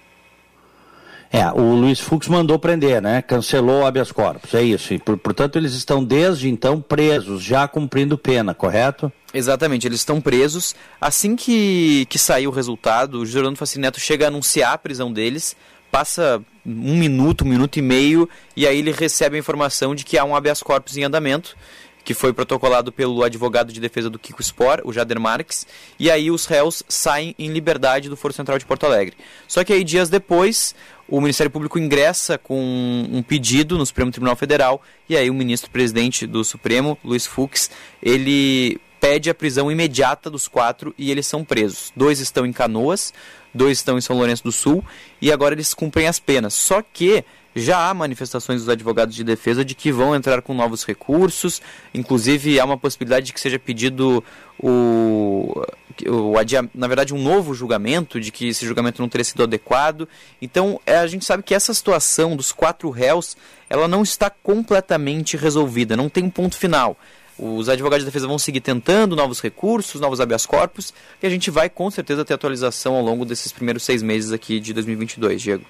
É, 1.36 1.52
o 1.52 1.74
Luiz 1.74 2.00
Fux 2.00 2.28
mandou 2.28 2.60
prender, 2.60 3.02
né? 3.02 3.19
Cancelou 3.24 3.82
o 3.82 3.86
habeas 3.88 4.12
corpus, 4.12 4.54
é 4.54 4.62
isso. 4.62 4.93
E, 4.93 5.00
por, 5.00 5.17
portanto, 5.17 5.56
eles 5.56 5.74
estão 5.74 6.04
desde 6.04 6.48
então 6.48 6.80
presos, 6.80 7.41
já 7.41 7.67
cumprindo 7.67 8.19
pena, 8.19 8.54
correto? 8.54 9.12
Exatamente, 9.34 9.88
eles 9.88 10.02
estão 10.02 10.22
presos. 10.22 10.76
Assim 11.02 11.36
que, 11.36 12.06
que 12.08 12.19
sair 12.19 12.48
o 12.48 12.52
resultado, 12.52 13.22
o 13.22 13.26
Gerando 13.26 13.58
Facineto 13.58 14.00
chega 14.00 14.26
a 14.26 14.28
anunciar 14.28 14.74
a 14.74 14.78
prisão 14.78 15.12
deles 15.12 15.56
passa 15.93 16.41
um 16.65 16.98
minuto, 16.98 17.46
um 17.46 17.48
minuto 17.48 17.78
e 17.78 17.82
meio, 17.82 18.28
e 18.58 18.65
aí 18.65 18.80
ele 18.80 18.91
recebe 18.91 19.36
a 19.36 19.39
informação 19.39 19.93
de 19.93 20.04
que 20.04 20.17
há 20.17 20.26
um 20.26 20.36
habeas 20.36 20.63
corpus 20.63 20.98
em 20.98 21.04
andamento, 21.04 21.56
que 22.04 22.13
foi 22.13 22.34
protocolado 22.34 22.92
pelo 22.92 23.24
advogado 23.24 23.72
de 23.72 23.80
defesa 23.80 24.10
do 24.10 24.20
Kiko 24.20 24.44
Spor, 24.44 24.82
o 24.84 24.92
Jader 24.92 25.20
Marques, 25.20 25.66
e 25.98 26.12
aí 26.12 26.30
os 26.30 26.46
réus 26.46 26.84
saem 26.88 27.34
em 27.39 27.50
liberdade 27.50 28.10
do 28.10 28.18
Foro 28.18 28.34
Central 28.34 28.58
de 28.58 28.66
Porto 28.66 28.86
Alegre. 28.86 29.16
Só 29.48 29.63
que 29.63 29.72
aí 29.72 29.84
dias 29.84 30.10
depois, 30.10 30.76
o 31.08 31.22
Ministério 31.22 31.52
Público 31.52 31.80
ingressa 31.80 32.38
com 32.38 33.08
um 33.12 33.24
pedido 33.24 33.78
no 33.78 33.86
Supremo 33.86 34.12
Tribunal 34.12 34.36
Federal, 34.36 34.82
e 35.08 35.16
aí 35.16 35.30
o 35.30 35.34
ministro-presidente 35.34 36.28
do 36.28 36.44
Supremo, 36.44 36.98
Luiz 37.04 37.26
Fux, 37.26 37.72
ele 38.02 38.80
pede 39.00 39.30
a 39.30 39.36
prisão 39.36 39.70
imediata 39.70 40.30
dos 40.30 40.48
quatro 40.48 40.96
e 40.98 41.12
eles 41.12 41.28
são 41.28 41.44
presos. 41.44 41.92
Dois 41.94 42.22
estão 42.22 42.46
em 42.46 42.54
Canoas, 42.54 43.13
dois 43.54 43.78
estão 43.78 43.98
em 43.98 44.02
São 44.02 44.16
Lourenço 44.16 44.46
do 44.46 44.52
Sul 44.52 44.82
e 45.22 45.30
agora 45.30 45.54
eles 45.54 45.74
cumprem 45.74 46.08
as 46.08 46.20
penas. 46.20 46.54
Só 46.54 46.82
que 46.82 47.26
já 47.56 47.89
há 47.89 47.94
manifestações 47.94 48.62
dos 48.62 48.70
advogados 48.70 49.16
de 49.16 49.24
defesa 49.24 49.63
de 49.63 49.76
que 49.76 49.92
vão 49.92 50.16
entrar 50.16 50.42
com 50.42 50.54
novos 50.54 50.84
recursos, 50.86 51.62
inclusive 51.94 52.60
há 52.60 52.66
uma 52.66 52.78
possibilidade 52.78 53.28
de 53.28 53.34
que 53.34 53.39
seja 53.39 53.60
pedido 53.60 54.24
o, 54.60 55.63
o 56.08 56.34
na 56.74 56.88
verdade 56.88 57.13
um 57.13 57.22
novo 57.22 57.54
julgamento, 57.54 58.20
de 58.20 58.32
que 58.32 58.50
esse 58.50 58.66
julgamento 58.66 59.02
não 59.02 59.10
teria 59.10 59.26
sido 59.26 59.44
adequado. 59.44 60.08
Então 60.42 60.80
é, 60.86 60.98
a 60.98 61.08
gente 61.08 61.26
sabe 61.26 61.44
que 61.44 61.54
essa 61.54 61.74
situação 61.74 62.36
dos 62.36 62.52
quatro 62.52 62.89
réus, 62.89 63.38
ela 63.70 63.88
não 63.88 64.04
está 64.04 64.30
completamente 64.30 65.38
resolvida, 65.38 65.96
não 65.96 66.10
tem 66.10 66.24
um 66.24 66.30
ponto 66.30 66.58
final. 66.58 66.98
Os 67.38 67.68
advogados 67.68 68.04
de 68.04 68.12
defesa 68.12 68.28
vão 68.28 68.38
seguir 68.38 68.62
tentando 68.62 69.16
novos 69.16 69.42
recursos, 69.42 70.00
novos 70.00 70.22
habeas 70.22 70.46
corpus, 70.46 70.94
e 71.22 71.26
a 71.26 71.30
gente 71.30 71.50
vai 71.50 71.68
com 71.68 71.89
certeza 71.89 72.24
ter 72.24 72.36
atualização 72.36 72.94
ao 72.96 73.04
longo 73.04 73.26
desses 73.26 73.52
primeiros 73.52 73.84
seis 73.84 74.04
meses 74.04 74.32
aqui 74.32 74.60
de 74.60 74.72
2022, 74.72 75.42
Diego. 75.42 75.66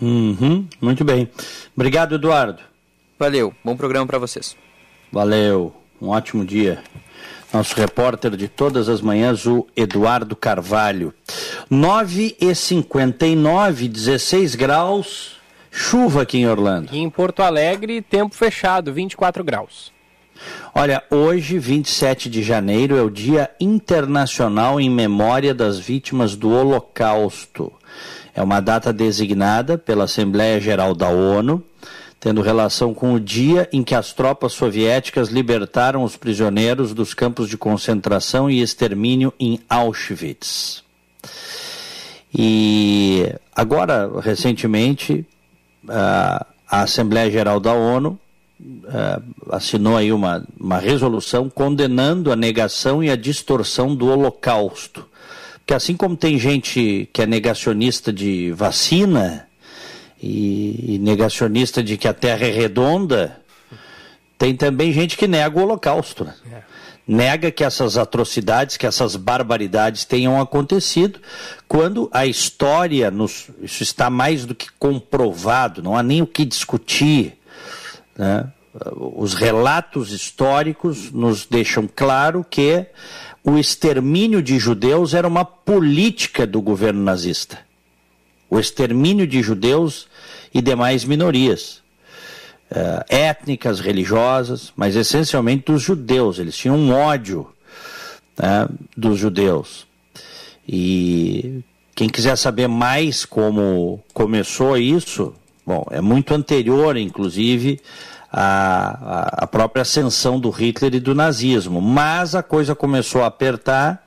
Uhum, 0.00 0.66
muito 0.80 1.04
bem. 1.04 1.28
Obrigado, 1.76 2.14
Eduardo. 2.14 2.62
Valeu, 3.18 3.54
bom 3.64 3.76
programa 3.76 4.06
para 4.06 4.18
vocês. 4.18 4.56
Valeu, 5.12 5.72
um 6.00 6.08
ótimo 6.08 6.44
dia. 6.44 6.82
Nosso 7.52 7.76
repórter 7.76 8.34
de 8.34 8.48
todas 8.48 8.88
as 8.88 9.02
manhãs, 9.02 9.46
o 9.46 9.66
Eduardo 9.76 10.34
Carvalho. 10.34 11.12
9 11.68 12.34
e 12.40 12.54
59 12.54 13.88
16 13.88 14.54
graus, 14.54 15.36
chuva 15.70 16.22
aqui 16.22 16.38
em 16.38 16.48
Orlando. 16.48 16.94
E 16.94 16.98
em 16.98 17.10
Porto 17.10 17.42
Alegre, 17.42 18.00
tempo 18.00 18.34
fechado, 18.34 18.92
24 18.92 19.44
graus. 19.44 19.92
Olha, 20.74 21.04
hoje, 21.10 21.58
27 21.58 22.30
de 22.30 22.42
janeiro, 22.42 22.96
é 22.96 23.02
o 23.02 23.10
Dia 23.10 23.50
Internacional 23.60 24.80
em 24.80 24.88
Memória 24.88 25.54
das 25.54 25.78
Vítimas 25.78 26.34
do 26.34 26.50
Holocausto. 26.50 27.70
É 28.34 28.42
uma 28.42 28.60
data 28.60 28.92
designada 28.92 29.76
pela 29.76 30.04
Assembleia 30.04 30.60
Geral 30.60 30.94
da 30.94 31.08
ONU, 31.08 31.62
tendo 32.18 32.40
relação 32.40 32.94
com 32.94 33.14
o 33.14 33.20
dia 33.20 33.68
em 33.72 33.82
que 33.82 33.94
as 33.94 34.12
tropas 34.12 34.52
soviéticas 34.52 35.28
libertaram 35.28 36.04
os 36.04 36.16
prisioneiros 36.16 36.94
dos 36.94 37.14
campos 37.14 37.48
de 37.48 37.58
concentração 37.58 38.48
e 38.48 38.62
extermínio 38.62 39.34
em 39.40 39.60
Auschwitz. 39.68 40.84
E 42.34 43.34
agora, 43.54 44.10
recentemente, 44.20 45.26
a 45.88 46.46
Assembleia 46.68 47.30
Geral 47.30 47.60
da 47.60 47.74
ONU 47.74 48.18
uh, 48.60 49.54
assinou 49.54 49.96
aí 49.96 50.12
uma, 50.12 50.46
uma 50.58 50.78
resolução 50.78 51.50
condenando 51.50 52.32
a 52.32 52.36
negação 52.36 53.02
e 53.02 53.10
a 53.10 53.16
distorção 53.16 53.94
do 53.94 54.06
Holocausto. 54.06 55.06
Porque 55.62 55.74
assim 55.74 55.96
como 55.96 56.16
tem 56.16 56.38
gente 56.38 57.08
que 57.12 57.22
é 57.22 57.26
negacionista 57.26 58.12
de 58.12 58.50
vacina 58.50 59.46
e, 60.20 60.94
e 60.94 60.98
negacionista 60.98 61.82
de 61.82 61.96
que 61.96 62.08
a 62.08 62.12
Terra 62.12 62.46
é 62.46 62.50
redonda, 62.50 63.40
tem 64.36 64.56
também 64.56 64.92
gente 64.92 65.16
que 65.16 65.28
nega 65.28 65.56
o 65.56 65.62
Holocausto. 65.62 66.24
Né? 66.24 66.34
É. 66.52 66.62
Nega 67.06 67.50
que 67.52 67.62
essas 67.62 67.96
atrocidades, 67.96 68.76
que 68.76 68.86
essas 68.86 69.14
barbaridades 69.14 70.04
tenham 70.04 70.40
acontecido, 70.40 71.20
quando 71.68 72.08
a 72.12 72.26
história, 72.26 73.08
nos, 73.08 73.48
isso 73.62 73.84
está 73.84 74.10
mais 74.10 74.44
do 74.44 74.56
que 74.56 74.66
comprovado, 74.80 75.80
não 75.80 75.96
há 75.96 76.02
nem 76.02 76.22
o 76.22 76.26
que 76.26 76.44
discutir. 76.44 77.38
Né? 78.16 78.48
Os 78.96 79.34
relatos 79.34 80.10
históricos 80.10 81.12
nos 81.12 81.46
deixam 81.46 81.88
claro 81.94 82.44
que 82.48 82.86
o 83.44 83.58
extermínio 83.58 84.42
de 84.42 84.58
judeus 84.58 85.14
era 85.14 85.26
uma 85.26 85.44
política 85.44 86.46
do 86.46 86.60
governo 86.60 87.02
nazista. 87.02 87.58
O 88.48 88.58
extermínio 88.58 89.26
de 89.26 89.42
judeus 89.42 90.08
e 90.52 90.60
demais 90.60 91.04
minorias. 91.04 91.82
Uh, 92.70 93.04
étnicas, 93.08 93.80
religiosas, 93.80 94.72
mas 94.74 94.96
essencialmente 94.96 95.66
dos 95.66 95.82
judeus. 95.82 96.38
Eles 96.38 96.56
tinham 96.56 96.76
um 96.76 96.92
ódio 96.92 97.46
né, 98.38 98.68
dos 98.96 99.18
judeus. 99.18 99.86
E 100.66 101.60
quem 101.94 102.08
quiser 102.08 102.36
saber 102.36 102.68
mais 102.68 103.24
como 103.24 104.02
começou 104.14 104.78
isso, 104.78 105.34
Bom, 105.64 105.86
é 105.92 106.00
muito 106.00 106.34
anterior, 106.34 106.96
inclusive, 106.96 107.80
à, 108.32 109.44
à 109.44 109.46
própria 109.46 109.82
ascensão 109.82 110.40
do 110.40 110.48
Hitler 110.48 110.94
e 110.94 111.00
do 111.00 111.14
nazismo. 111.14 111.82
Mas 111.82 112.34
a 112.34 112.42
coisa 112.42 112.74
começou 112.74 113.22
a 113.22 113.26
apertar 113.26 114.02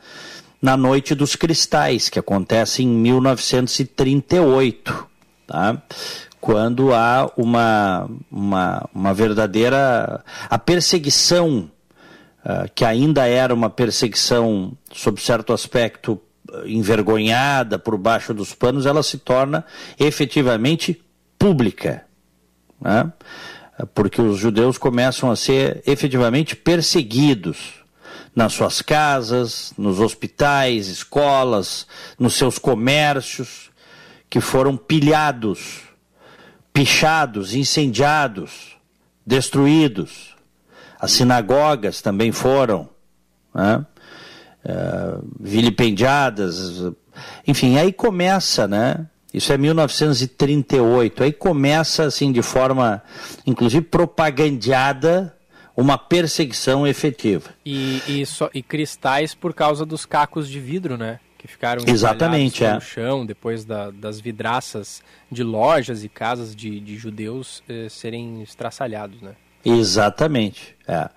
na 0.62 0.76
Noite 0.76 1.14
dos 1.14 1.36
Cristais, 1.36 2.10
que 2.10 2.18
acontece 2.18 2.82
em 2.82 2.88
1938, 2.88 5.08
tá? 5.46 5.80
quando 6.42 6.92
há 6.94 7.32
uma, 7.38 8.10
uma, 8.32 8.90
uma 8.94 9.14
verdadeira. 9.14 10.24
a 10.50 10.58
perseguição, 10.58 11.70
uh, 12.44 12.68
que 12.74 12.84
ainda 12.84 13.28
era 13.28 13.54
uma 13.54 13.70
perseguição, 13.70 14.76
sob 14.92 15.22
certo 15.22 15.54
aspecto, 15.54 16.20
envergonhada 16.66 17.78
por 17.78 17.98
baixo 17.98 18.34
dos 18.34 18.54
panos, 18.54 18.86
ela 18.86 19.04
se 19.04 19.18
torna 19.18 19.66
efetivamente 20.00 21.02
pública, 21.38 22.06
né? 22.80 23.12
Porque 23.94 24.22
os 24.22 24.38
judeus 24.38 24.78
começam 24.78 25.30
a 25.30 25.36
ser 25.36 25.84
efetivamente 25.86 26.56
perseguidos 26.56 27.86
nas 28.36 28.54
suas 28.54 28.82
casas, 28.82 29.74
nos 29.78 30.00
hospitais, 30.00 30.88
escolas, 30.88 31.88
nos 32.20 32.36
seus 32.36 32.58
comércios, 32.60 33.72
que 34.30 34.42
foram 34.42 34.76
pilhados, 34.76 35.84
pichados, 36.74 37.54
incendiados, 37.54 38.76
destruídos. 39.26 40.36
As 41.00 41.12
sinagogas 41.12 42.02
também 42.02 42.32
foram 42.32 42.90
né? 43.54 43.86
uh, 44.66 45.26
vilipendiadas. 45.40 46.94
Enfim, 47.48 47.78
aí 47.78 47.94
começa, 47.94 48.68
né? 48.68 49.08
Isso 49.36 49.52
é 49.52 49.58
1938. 49.58 51.24
Aí 51.24 51.34
começa, 51.34 52.06
assim, 52.06 52.32
de 52.32 52.42
forma, 52.42 53.04
inclusive, 53.46 53.84
propagandeada, 53.84 55.36
uma 55.76 55.98
perseguição 55.98 56.88
efetiva. 56.88 57.50
E, 57.66 58.02
e, 58.08 58.26
so, 58.26 58.50
e 58.54 58.64
cristais 58.64 59.36
por 59.36 59.54
causa 59.54 59.86
dos 59.86 60.06
cacos 60.06 60.48
de 60.48 60.58
vidro, 60.62 60.96
né? 60.96 61.20
Que 61.38 61.50
ficaram 61.50 61.84
Exatamente, 61.86 62.64
é. 62.64 62.76
no 62.76 62.80
chão 62.80 63.26
depois 63.26 63.66
da, 63.66 63.92
das 63.92 64.22
vidraças 64.22 65.04
de 65.30 65.44
lojas 65.44 66.06
e 66.06 66.08
casas 66.08 66.56
de, 66.56 66.80
de 66.80 66.96
judeus 66.96 67.62
eh, 67.68 67.88
serem 67.90 68.42
estraçalhados, 68.42 69.22
né? 69.22 69.34
Exatamente. 69.66 70.76
É. 70.88 71.10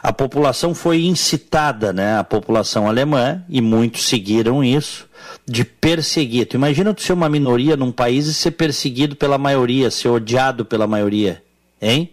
A 0.00 0.12
população 0.12 0.76
foi 0.76 1.04
incitada, 1.06 1.92
né? 1.92 2.18
A 2.18 2.24
população 2.24 2.86
alemã, 2.86 3.42
e 3.48 3.60
muitos 3.60 4.04
seguiram 4.04 4.62
isso, 4.62 5.08
de 5.46 5.64
perseguir. 5.64 6.46
Tu 6.46 6.56
imagina 6.56 6.94
tu 6.94 7.02
ser 7.02 7.12
uma 7.12 7.28
minoria 7.28 7.76
num 7.76 7.92
país 7.92 8.26
e 8.26 8.34
ser 8.34 8.52
perseguido 8.52 9.14
pela 9.14 9.38
maioria, 9.38 9.90
ser 9.90 10.08
odiado 10.08 10.64
pela 10.64 10.86
maioria, 10.86 11.42
hein? 11.80 12.10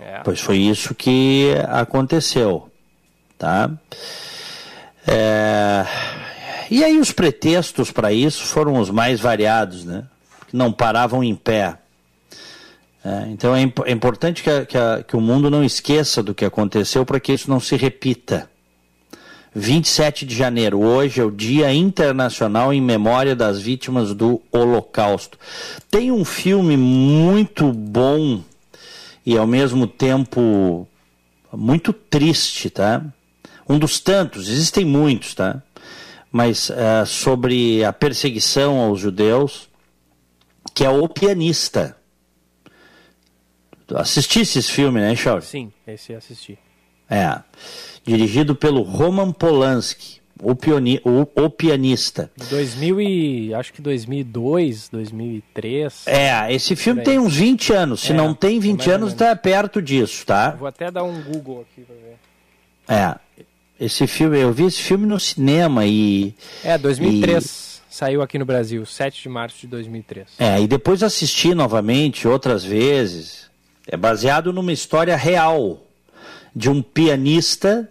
É. 0.00 0.20
Pois 0.24 0.40
foi 0.40 0.58
isso 0.58 0.94
que 0.94 1.54
aconteceu, 1.68 2.68
tá? 3.38 3.70
É... 5.06 5.84
E 6.70 6.82
aí 6.82 6.98
os 6.98 7.12
pretextos 7.12 7.90
para 7.90 8.12
isso 8.12 8.44
foram 8.44 8.78
os 8.78 8.90
mais 8.90 9.20
variados, 9.20 9.84
né? 9.84 10.04
Que 10.48 10.56
não 10.56 10.72
paravam 10.72 11.22
em 11.22 11.34
pé. 11.34 11.78
É, 13.04 13.26
então 13.28 13.54
é, 13.54 13.60
imp 13.60 13.80
é 13.84 13.90
importante 13.90 14.42
que, 14.44 14.50
a, 14.50 14.64
que, 14.64 14.78
a, 14.78 15.02
que, 15.02 15.16
o 15.16 15.20
mundo 15.20 15.50
não 15.50 15.64
esqueça 15.64 16.22
do 16.22 16.32
que 16.32 16.44
aconteceu 16.44 17.04
para 17.04 17.18
que 17.18 17.32
isso 17.32 17.50
não 17.50 17.58
se 17.58 17.76
repita. 17.76 18.48
27 19.54 20.24
de 20.24 20.34
janeiro, 20.34 20.80
hoje 20.80 21.20
é 21.20 21.24
o 21.24 21.30
Dia 21.30 21.72
Internacional 21.74 22.72
em 22.72 22.80
Memória 22.80 23.36
das 23.36 23.60
Vítimas 23.60 24.14
do 24.14 24.40
Holocausto. 24.50 25.38
Tem 25.90 26.10
um 26.10 26.24
filme 26.24 26.74
muito 26.76 27.70
bom 27.70 28.42
e 29.26 29.36
ao 29.36 29.46
mesmo 29.46 29.86
tempo 29.86 30.88
muito 31.52 31.92
triste, 31.92 32.70
tá? 32.70 33.04
Um 33.68 33.78
dos 33.78 34.00
tantos, 34.00 34.48
existem 34.48 34.86
muitos, 34.86 35.34
tá? 35.34 35.62
Mas 36.30 36.70
uh, 36.70 37.04
sobre 37.06 37.84
a 37.84 37.92
perseguição 37.92 38.78
aos 38.78 39.00
judeus 39.00 39.68
que 40.74 40.82
é 40.82 40.88
O 40.88 41.06
Pianista. 41.06 41.94
Tu 43.86 43.98
assistisse 43.98 44.58
esse 44.58 44.72
filme, 44.72 44.98
né, 44.98 45.14
Charles? 45.14 45.44
Sim, 45.44 45.70
esse 45.86 46.14
assisti. 46.14 46.58
É. 47.12 47.38
Dirigido 48.04 48.54
pelo 48.54 48.82
Roman 48.82 49.30
Polanski, 49.30 50.20
o, 50.42 50.56
pioni, 50.56 51.00
o, 51.04 51.20
o 51.40 51.50
pianista. 51.50 52.30
2000 52.50 53.00
e 53.00 53.54
acho 53.54 53.72
que 53.72 53.80
2002, 53.82 54.88
2003. 54.88 56.06
É, 56.06 56.52
esse 56.52 56.74
filme 56.74 57.02
tem 57.02 57.18
uns 57.18 57.36
20 57.36 57.72
anos. 57.72 58.00
Se 58.00 58.12
É, 58.12 58.14
não 58.14 58.34
tem 58.34 58.58
20 58.58 58.78
mais 58.78 58.88
ou 58.88 58.94
anos, 58.94 59.08
menos. 59.14 59.18
tá 59.18 59.36
perto 59.36 59.80
disso, 59.80 60.26
tá? 60.26 60.50
Vou 60.50 60.66
até 60.66 60.90
dar 60.90 61.04
um 61.04 61.22
Google 61.22 61.64
aqui 61.70 61.82
pra 61.82 61.94
ver. 61.94 62.18
É. 62.88 63.44
Esse 63.78 64.06
filme, 64.06 64.38
eu 64.38 64.52
vi 64.52 64.64
esse 64.64 64.80
filme 64.82 65.06
no 65.06 65.18
cinema 65.20 65.84
e. 65.86 66.34
É, 66.64 66.76
2003. 66.78 67.82
Saiu 67.90 68.22
aqui 68.22 68.38
no 68.38 68.46
Brasil, 68.46 68.86
7 68.86 69.22
de 69.22 69.28
março 69.28 69.58
de 69.60 69.66
2003. 69.66 70.26
É, 70.38 70.60
e 70.60 70.66
depois 70.66 71.02
assisti 71.02 71.54
novamente 71.54 72.26
outras 72.26 72.64
vezes. 72.64 73.50
É 73.86 73.96
baseado 73.96 74.52
numa 74.52 74.72
história 74.72 75.14
real 75.16 75.80
de 76.54 76.70
um 76.70 76.82
pianista 76.82 77.88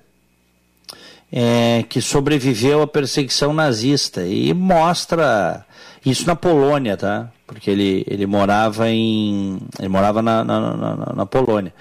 é, 1.32 1.84
que 1.88 2.02
sobreviveu 2.02 2.82
à 2.82 2.88
perseguição 2.88 3.54
nazista 3.54 4.26
e 4.26 4.54
mostra 4.54 5.66
isso 6.06 6.26
na 6.28 6.36
Polônia, 6.36 6.98
tá? 6.98 7.32
Porque 7.48 7.70
ele, 7.70 8.04
ele 8.08 8.26
morava 8.26 8.90
em 8.90 9.60
ele 9.80 9.88
morava 9.88 10.22
na, 10.22 10.44
na, 10.44 10.78
na, 10.78 11.14
na 11.16 11.26
Polônia. 11.26 11.74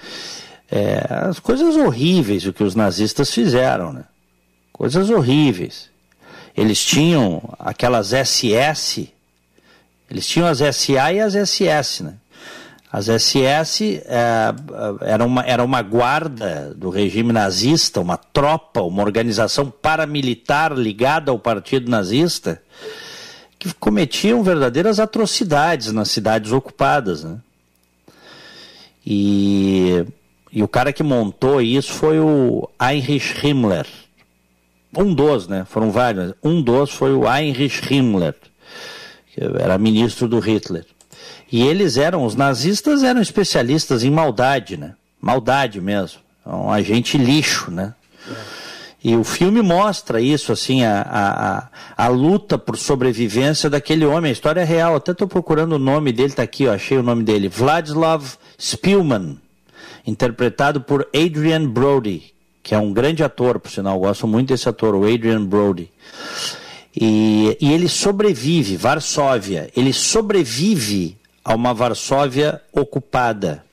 É, 0.69 1.05
as 1.09 1.39
coisas 1.39 1.75
horríveis 1.75 2.45
o 2.45 2.53
que 2.53 2.63
os 2.63 2.75
nazistas 2.75 3.33
fizeram, 3.33 3.91
né? 3.91 4.05
Coisas 4.71 5.09
horríveis. 5.09 5.89
Eles 6.55 6.83
tinham 6.83 7.41
aquelas 7.59 8.11
SS, 8.13 9.09
eles 10.09 10.27
tinham 10.27 10.47
as 10.47 10.59
SA 10.75 11.13
e 11.13 11.19
as 11.19 11.33
SS, 11.33 12.03
né? 12.03 12.13
As 12.91 13.05
SS 13.05 14.01
é, 14.05 14.53
era, 14.99 15.23
uma, 15.23 15.41
era 15.43 15.63
uma 15.63 15.81
guarda 15.81 16.73
do 16.75 16.89
regime 16.89 17.31
nazista, 17.31 18.01
uma 18.01 18.17
tropa, 18.17 18.81
uma 18.81 19.01
organização 19.01 19.71
paramilitar 19.71 20.73
ligada 20.73 21.31
ao 21.31 21.39
partido 21.39 21.89
nazista, 21.89 22.61
que 23.57 23.73
cometiam 23.75 24.43
verdadeiras 24.43 24.99
atrocidades 24.99 25.93
nas 25.93 26.09
cidades 26.09 26.51
ocupadas. 26.51 27.23
Né? 27.23 27.37
E, 29.05 30.05
e 30.51 30.61
o 30.61 30.67
cara 30.67 30.91
que 30.91 31.01
montou 31.01 31.61
isso 31.61 31.93
foi 31.93 32.19
o 32.19 32.69
Heinrich 32.81 33.47
Himmler. 33.47 33.87
Um 34.97 35.13
dos, 35.13 35.47
né? 35.47 35.63
Foram 35.63 35.91
vários. 35.91 36.33
Um 36.43 36.61
dos 36.61 36.91
foi 36.91 37.13
o 37.13 37.23
Heinrich 37.23 37.81
Himmler, 37.89 38.35
que 39.33 39.41
era 39.41 39.77
ministro 39.77 40.27
do 40.27 40.39
Hitler. 40.39 40.85
E 41.51 41.61
eles 41.67 41.97
eram, 41.97 42.25
os 42.25 42.35
nazistas 42.35 43.03
eram 43.03 43.21
especialistas 43.21 44.03
em 44.03 44.09
maldade, 44.09 44.77
né? 44.77 44.93
Maldade 45.19 45.81
mesmo. 45.81 46.21
Um 46.45 46.71
agente 46.71 47.17
lixo, 47.17 47.69
né? 47.69 47.93
E 49.03 49.15
o 49.15 49.23
filme 49.23 49.61
mostra 49.61 50.21
isso, 50.21 50.51
assim, 50.51 50.83
a, 50.83 51.69
a, 51.97 52.05
a, 52.05 52.07
luta 52.07 52.57
por 52.57 52.77
sobrevivência 52.77 53.67
daquele 53.67 54.05
homem, 54.05 54.29
a 54.29 54.31
história 54.31 54.61
é 54.61 54.63
real. 54.63 54.95
Até 54.95 55.11
estou 55.11 55.27
procurando 55.27 55.73
o 55.73 55.79
nome 55.79 56.11
dele, 56.11 56.29
está 56.29 56.43
aqui, 56.43 56.67
ó, 56.67 56.73
achei 56.73 56.97
o 56.97 57.03
nome 57.03 57.23
dele. 57.23 57.49
Vladislav 57.49 58.23
Spielman, 58.59 59.39
interpretado 60.05 60.81
por 60.81 61.07
Adrian 61.15 61.67
Brody, 61.67 62.31
que 62.61 62.75
é 62.75 62.77
um 62.77 62.93
grande 62.93 63.23
ator, 63.23 63.59
por 63.59 63.71
sinal, 63.71 63.99
gosto 63.99 64.27
muito 64.27 64.49
desse 64.49 64.69
ator, 64.69 64.93
o 64.93 65.03
Adrian 65.03 65.45
Brody. 65.45 65.89
E, 66.95 67.57
e 67.59 67.73
ele 67.73 67.89
sobrevive, 67.89 68.77
Varsóvia, 68.77 69.69
ele 69.75 69.93
sobrevive 69.93 71.17
a 71.43 71.55
uma 71.55 71.73
Varsóvia 71.73 72.61
ocupada, 72.71 73.63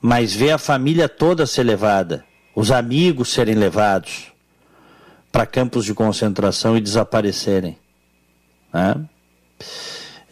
mas 0.00 0.34
vê 0.34 0.50
a 0.50 0.58
família 0.58 1.08
toda 1.08 1.46
ser 1.46 1.62
levada, 1.62 2.24
os 2.54 2.70
amigos 2.70 3.28
serem 3.28 3.54
levados 3.54 4.32
para 5.30 5.46
campos 5.46 5.84
de 5.84 5.94
concentração 5.94 6.76
e 6.76 6.80
desaparecerem. 6.80 7.78
Né? 8.72 9.08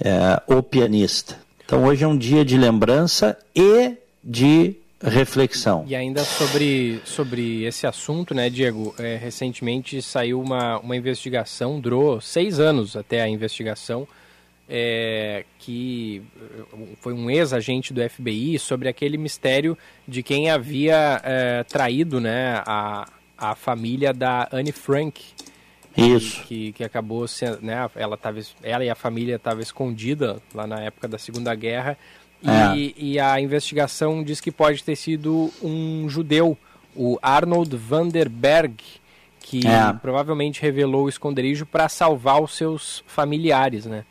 É, 0.00 0.42
o 0.46 0.62
pianista. 0.62 1.38
Então 1.64 1.84
hoje 1.84 2.04
é 2.04 2.08
um 2.08 2.16
dia 2.16 2.44
de 2.44 2.56
lembrança 2.56 3.36
e 3.54 3.96
de 4.22 4.76
reflexão. 5.02 5.84
E 5.86 5.94
ainda 5.94 6.24
sobre, 6.24 7.00
sobre 7.04 7.64
esse 7.64 7.86
assunto, 7.86 8.34
né, 8.34 8.48
Diego? 8.48 8.94
É, 8.98 9.16
recentemente 9.16 10.00
saiu 10.00 10.40
uma, 10.40 10.78
uma 10.78 10.96
investigação, 10.96 11.80
durou 11.80 12.20
seis 12.20 12.58
anos 12.58 12.96
até 12.96 13.20
a 13.20 13.28
investigação, 13.28 14.06
é, 14.68 15.44
que 15.58 16.22
foi 17.00 17.12
um 17.12 17.30
ex-agente 17.30 17.92
do 17.92 18.00
FBI 18.08 18.58
sobre 18.58 18.88
aquele 18.88 19.16
mistério 19.16 19.76
de 20.06 20.22
quem 20.22 20.50
havia 20.50 21.20
é, 21.22 21.62
traído 21.64 22.20
né, 22.20 22.62
a, 22.66 23.08
a 23.38 23.54
família 23.54 24.12
da 24.12 24.48
Anne 24.52 24.72
Frank. 24.72 25.22
Isso. 25.96 26.42
Que, 26.44 26.72
que 26.72 26.84
acabou 26.84 27.26
sendo, 27.26 27.58
né, 27.62 27.88
ela, 27.94 28.16
tava, 28.18 28.38
ela 28.62 28.84
e 28.84 28.90
a 28.90 28.94
família 28.94 29.36
estavam 29.36 29.62
escondida 29.62 30.42
lá 30.54 30.66
na 30.66 30.80
época 30.80 31.08
da 31.08 31.16
Segunda 31.16 31.54
Guerra 31.54 31.96
e, 32.42 32.48
É. 32.48 33.02
e 33.02 33.18
a 33.18 33.40
investigação 33.40 34.22
diz 34.22 34.38
que 34.40 34.52
pode 34.52 34.84
ter 34.84 34.94
sido 34.94 35.50
um 35.62 36.06
judeu, 36.06 36.56
o 36.94 37.18
Arnold 37.22 37.74
Vanderberg, 37.76 38.76
que 39.40 39.66
É. 39.66 39.90
provavelmente 39.94 40.60
revelou 40.60 41.04
o 41.06 41.08
esconderijo 41.08 41.64
para 41.64 41.88
salvar 41.88 42.42
os 42.42 42.54
seus 42.54 43.02
familiares, 43.06 43.86
né? 43.86 44.04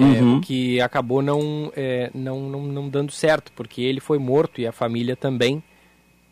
É, 0.00 0.22
Uhum. 0.22 0.38
o 0.38 0.40
que 0.40 0.80
acabou 0.80 1.20
não, 1.22 1.70
é, 1.76 2.10
não, 2.14 2.40
não, 2.48 2.62
não 2.62 2.88
dando 2.88 3.12
certo, 3.12 3.52
porque 3.54 3.82
ele 3.82 4.00
foi 4.00 4.18
morto 4.18 4.60
e 4.60 4.66
a 4.66 4.72
família 4.72 5.14
também. 5.14 5.62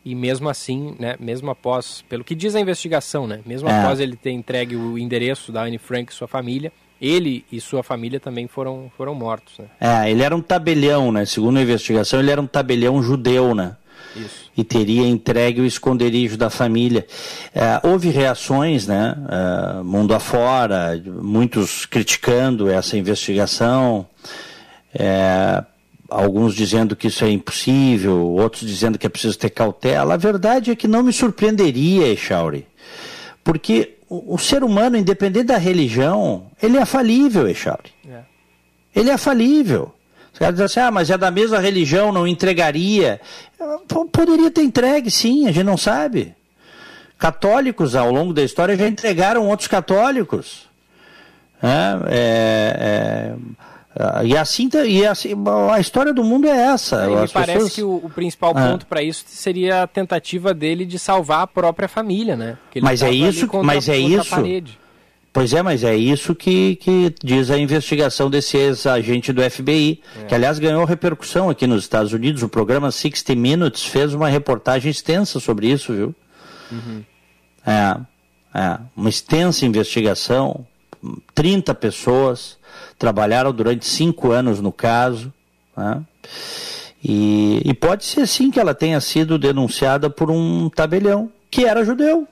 E 0.03 0.15
mesmo 0.15 0.49
assim, 0.49 0.95
né, 0.97 1.15
mesmo 1.19 1.51
após, 1.51 2.03
pelo 2.09 2.23
que 2.23 2.33
diz 2.33 2.55
a 2.55 2.59
investigação, 2.59 3.27
né, 3.27 3.41
mesmo 3.45 3.69
É. 3.69 3.79
após 3.79 3.99
ele 3.99 4.15
ter 4.15 4.31
entregue 4.31 4.75
o 4.75 4.97
endereço 4.97 5.51
da 5.51 5.63
Anne 5.63 5.77
Frank 5.77 6.11
e 6.11 6.15
sua 6.15 6.27
família, 6.27 6.71
ele 7.01 7.45
e 7.51 7.61
sua 7.61 7.83
família 7.83 8.19
também 8.19 8.47
foram, 8.47 8.91
foram 8.97 9.13
mortos, 9.15 9.57
né? 9.59 9.65
É, 9.79 10.09
ele 10.11 10.21
era 10.23 10.35
um 10.35 10.41
tabelião, 10.41 11.11
né? 11.13 11.25
Segundo 11.25 11.57
a 11.57 11.61
investigação, 11.61 12.19
ele 12.19 12.29
era 12.31 12.41
um 12.41 12.47
tabelião 12.47 13.01
judeu, 13.03 13.53
né? 13.55 13.75
Isso. 14.15 14.49
E 14.57 14.63
teria 14.63 15.07
entregue 15.07 15.61
o 15.61 15.65
esconderijo 15.65 16.37
da 16.37 16.49
família. 16.49 17.05
É, 17.53 17.79
houve 17.87 18.09
reações, 18.09 18.87
né? 18.87 19.15
é, 19.29 19.83
mundo 19.83 20.13
afora, 20.13 21.01
muitos 21.05 21.85
criticando 21.85 22.69
essa 22.69 22.97
investigação, 22.97 24.07
é, 24.93 25.63
alguns 26.09 26.55
dizendo 26.55 26.95
que 26.95 27.07
isso 27.07 27.23
é 27.23 27.29
impossível, 27.29 28.17
outros 28.17 28.67
dizendo 28.67 28.97
que 28.97 29.05
é 29.05 29.09
preciso 29.09 29.37
ter 29.37 29.51
cautela. 29.51 30.15
A 30.15 30.17
verdade 30.17 30.71
é 30.71 30.75
que 30.75 30.87
não 30.87 31.03
me 31.03 31.13
surpreenderia, 31.13 32.07
Echauri, 32.07 32.65
porque 33.43 33.97
o, 34.09 34.35
o 34.35 34.37
ser 34.37 34.63
humano, 34.63 34.97
independente 34.97 35.45
da 35.45 35.57
religião, 35.57 36.47
ele 36.61 36.77
é 36.77 36.85
falível, 36.85 37.47
Echauri. 37.47 37.91
É. 38.09 38.21
Ele 38.95 39.11
é 39.11 39.17
falível. 39.17 39.93
Os 40.33 40.39
caras 40.39 40.53
dizem 40.55 40.65
assim, 40.65 40.79
ah, 40.79 40.91
mas 40.91 41.09
é 41.09 41.17
da 41.17 41.29
mesma 41.31 41.59
religião, 41.59 42.11
não 42.11 42.27
entregaria. 42.27 43.19
Poderia 44.11 44.49
ter 44.51 44.61
entregue, 44.61 45.09
sim, 45.11 45.47
a 45.47 45.51
gente 45.51 45.65
não 45.65 45.77
sabe. 45.77 46.33
Católicos, 47.17 47.95
ao 47.95 48.11
longo 48.11 48.33
da 48.33 48.43
história, 48.43 48.77
já 48.77 48.87
entregaram 48.87 49.47
outros 49.47 49.67
católicos. 49.67 50.67
É, 51.61 51.97
é, 52.07 53.35
é, 53.99 54.25
e 54.25 54.37
assim, 54.37 54.69
tá- 54.69 54.85
e 54.85 55.05
assim, 55.05 55.33
a 55.73 55.79
história 55.79 56.13
do 56.13 56.23
mundo 56.23 56.47
é 56.47 56.51
essa. 56.57 57.05
E 57.09 57.15
me 57.15 57.27
parece 57.27 57.71
que 57.71 57.83
o, 57.83 57.95
o 57.97 58.09
principal 58.09 58.53
Ah. 58.55 58.69
ponto 58.69 58.85
para 58.85 59.03
isso 59.03 59.25
seria 59.27 59.83
a 59.83 59.87
tentativa 59.87 60.53
dele 60.53 60.85
de 60.85 60.97
salvar 60.97 61.41
a 61.41 61.47
própria 61.47 61.89
família, 61.89 62.37
né? 62.37 62.57
Mas 62.81 63.01
é 63.03 63.11
isso- 63.11 63.49
mas 63.61 63.89
é 63.89 63.97
isso. 63.97 64.29
parede. 64.29 64.79
Pois 65.31 65.53
é, 65.53 65.61
mas 65.61 65.83
é 65.83 65.95
isso 65.95 66.33
que, 66.33 66.75
que 66.77 67.13
diz 67.23 67.51
a 67.51 67.57
investigação 67.57 68.29
desse 68.29 68.57
ex-agente 68.57 69.31
do 69.31 69.47
FBI, 69.47 70.01
que 70.27 70.33
aliás 70.33 70.57
ganhou 70.57 70.83
repercussão 70.85 71.49
aqui 71.49 71.67
nos 71.67 71.83
Estados 71.83 72.13
Unidos. 72.13 72.41
O 72.41 72.49
programa 72.49 72.91
60 72.91 73.35
Minutes 73.35 73.85
fez 73.85 74.13
uma 74.13 74.27
reportagem 74.27 74.89
extensa 74.89 75.39
sobre 75.39 75.67
isso, 75.67 75.93
viu? 75.93 76.15
É, 77.65 77.99
é, 78.59 78.79
uma 78.95 79.09
extensa 79.09 79.65
investigação, 79.65 80.65
30 81.35 81.75
pessoas 81.75 82.57
trabalharam 82.97 83.53
durante 83.53 83.85
cinco 83.85 84.31
anos 84.31 84.59
no 84.59 84.71
caso, 84.71 85.31
né? 85.77 86.03
e, 87.03 87.61
e 87.63 87.73
pode 87.73 88.03
ser 88.05 88.27
sim 88.27 88.49
que 88.49 88.59
ela 88.59 88.73
tenha 88.73 88.99
sido 88.99 89.37
denunciada 89.37 90.09
por 90.09 90.31
um 90.31 90.69
tabelião 90.69 91.31
que 91.49 91.65
era 91.65 91.85
judeu. 91.85 92.27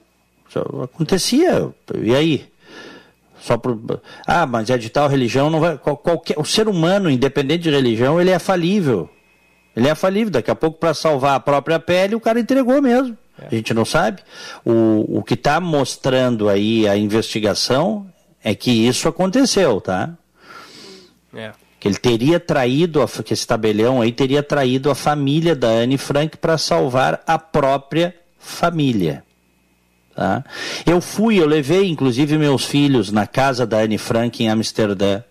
Isso 0.48 0.58
acontecia, 0.82 1.70
e 2.02 2.14
aí? 2.14 2.48
Só 3.40 3.56
por... 3.56 3.78
Ah, 4.26 4.46
mas 4.46 4.68
é 4.70 4.76
de 4.76 4.88
tal 4.90 5.08
religião, 5.08 5.48
não 5.50 5.60
vai. 5.60 5.78
qual- 5.78 5.96
Qualquer... 5.96 6.38
O 6.38 6.44
ser 6.44 6.68
humano, 6.68 7.08
independente 7.10 7.62
de 7.64 7.70
religião, 7.70 8.20
ele 8.20 8.30
é 8.30 8.38
falível. 8.38 9.08
Ele 9.76 9.88
é 9.88 9.94
falível. 9.94 10.30
Daqui 10.32 10.50
a 10.50 10.54
pouco, 10.54 10.78
para 10.78 10.92
salvar 10.94 11.36
a 11.36 11.40
própria 11.40 11.78
pele, 11.78 12.14
o 12.14 12.20
cara 12.20 12.40
entregou 12.40 12.82
mesmo. 12.82 13.16
A 13.40 13.54
gente 13.54 13.72
não 13.72 13.84
sabe. 13.84 14.20
O, 14.64 15.18
o 15.18 15.22
que 15.22 15.34
está 15.34 15.60
mostrando 15.60 16.48
aí 16.48 16.88
a 16.88 16.96
investigação 16.96 18.06
é 18.42 18.54
que 18.54 18.70
isso 18.88 19.06
aconteceu, 19.08 19.80
tá? 19.80 20.10
É. 21.34 21.52
que 21.78 21.86
ele 21.86 21.96
teria 21.98 22.40
traído, 22.40 23.00
a, 23.02 23.06
que 23.06 23.32
esse 23.32 23.46
tabelião 23.46 24.00
aí 24.00 24.10
teria 24.10 24.42
traído 24.42 24.90
a 24.90 24.94
família 24.94 25.54
da 25.54 25.68
Anne 25.68 25.96
Frank 25.98 26.36
para 26.38 26.58
salvar 26.58 27.22
a 27.26 27.38
própria 27.38 28.12
família. 28.38 29.22
Tá? 30.18 30.42
Eu 30.84 31.00
fui, 31.00 31.40
eu 31.40 31.46
levei 31.46 31.88
inclusive 31.88 32.36
meus 32.36 32.64
filhos 32.64 33.12
na 33.12 33.24
casa 33.24 33.64
da 33.64 33.78
Anne 33.78 33.96
Frank 33.96 34.42
em 34.42 34.48
Amsterdã. 34.48 35.22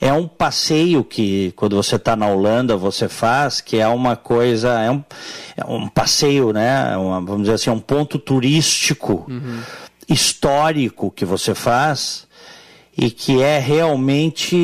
É 0.00 0.14
um 0.14 0.26
passeio 0.26 1.04
que, 1.04 1.52
quando 1.54 1.76
você 1.76 1.96
está 1.96 2.16
na 2.16 2.26
Holanda, 2.26 2.74
você 2.74 3.06
faz, 3.06 3.60
que 3.60 3.76
é 3.76 3.86
uma 3.86 4.16
coisa, 4.16 4.80
é 4.80 4.90
um, 4.90 5.04
é 5.54 5.64
um 5.66 5.88
passeio, 5.88 6.54
né? 6.54 6.96
Uma, 6.96 7.20
vamos 7.20 7.42
dizer 7.42 7.52
assim, 7.52 7.68
um 7.68 7.78
ponto 7.78 8.18
turístico, 8.18 9.26
uhum. 9.28 9.60
histórico 10.08 11.10
que 11.10 11.26
você 11.26 11.54
faz 11.54 12.26
e 12.96 13.10
que 13.10 13.42
é 13.42 13.58
realmente 13.58 14.56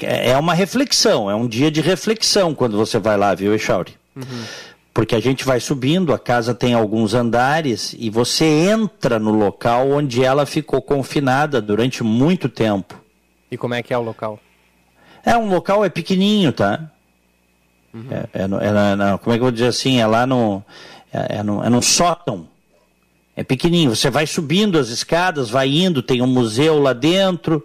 é 0.00 0.36
uma 0.36 0.54
reflexão, 0.54 1.28
é 1.28 1.34
um 1.34 1.48
dia 1.48 1.68
de 1.68 1.80
reflexão 1.80 2.54
quando 2.54 2.76
você 2.76 3.00
vai 3.00 3.16
lá, 3.16 3.34
viu, 3.34 3.52
Echauri? 3.52 3.96
Uhum. 4.14 4.44
Porque 4.98 5.14
a 5.14 5.20
gente 5.20 5.44
vai 5.44 5.60
subindo, 5.60 6.12
a 6.12 6.18
casa 6.18 6.52
tem 6.52 6.74
alguns 6.74 7.14
andares 7.14 7.94
e 7.96 8.10
você 8.10 8.44
entra 8.44 9.16
no 9.16 9.30
local 9.30 9.92
onde 9.92 10.24
ela 10.24 10.44
ficou 10.44 10.82
confinada 10.82 11.62
durante 11.62 12.02
muito 12.02 12.48
tempo. 12.48 13.00
E 13.48 13.56
como 13.56 13.74
é 13.74 13.80
que 13.80 13.94
é 13.94 13.96
o 13.96 14.02
local? 14.02 14.40
É 15.24 15.36
um 15.36 15.48
local 15.48 15.84
é 15.84 15.88
pequenininho, 15.88 16.52
tá? 16.52 16.90
Uhum. 17.94 18.08
É, 18.10 18.40
é, 18.40 18.42
é, 18.42 19.14
é, 19.14 19.18
como 19.18 19.32
é 19.32 19.34
que 19.34 19.40
eu 19.40 19.44
vou 19.44 19.52
dizer 19.52 19.68
assim? 19.68 20.00
É 20.00 20.06
lá 20.08 20.26
no 20.26 20.64
é, 21.12 21.36
é 21.36 21.42
no, 21.44 21.62
é 21.62 21.68
no 21.68 21.80
sótão. 21.80 22.48
É 23.36 23.44
pequenininho, 23.44 23.94
você 23.94 24.10
vai 24.10 24.26
subindo 24.26 24.80
as 24.80 24.88
escadas, 24.88 25.48
vai 25.48 25.68
indo, 25.68 26.02
tem 26.02 26.20
um 26.22 26.26
museu 26.26 26.76
lá 26.80 26.92
dentro, 26.92 27.64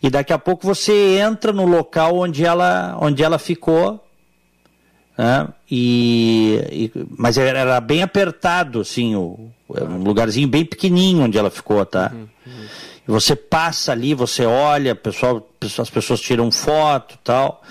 e 0.00 0.08
daqui 0.08 0.32
a 0.32 0.38
pouco 0.38 0.64
você 0.64 1.18
entra 1.18 1.52
no 1.52 1.66
local 1.66 2.16
onde 2.16 2.46
ela, 2.46 2.96
onde 3.00 3.24
ela 3.24 3.40
ficou, 3.40 4.00
né? 5.20 5.48
e, 5.70 6.58
e, 6.72 6.92
mas 7.18 7.36
era 7.36 7.78
bem 7.78 8.02
apertado, 8.02 8.80
assim, 8.80 9.14
o, 9.14 9.50
um 9.68 9.98
lugarzinho 9.98 10.48
bem 10.48 10.64
pequenininho 10.64 11.24
onde 11.24 11.36
ela 11.36 11.50
ficou, 11.50 11.84
tá? 11.84 12.10
Uhum, 12.14 12.20
uhum. 12.46 12.66
Você 13.06 13.36
passa 13.36 13.92
ali, 13.92 14.14
você 14.14 14.46
olha, 14.46 14.94
pessoal, 14.94 15.46
as 15.78 15.90
pessoas 15.90 16.20
tiram 16.22 16.50
foto 16.50 17.18
tal. 17.22 17.62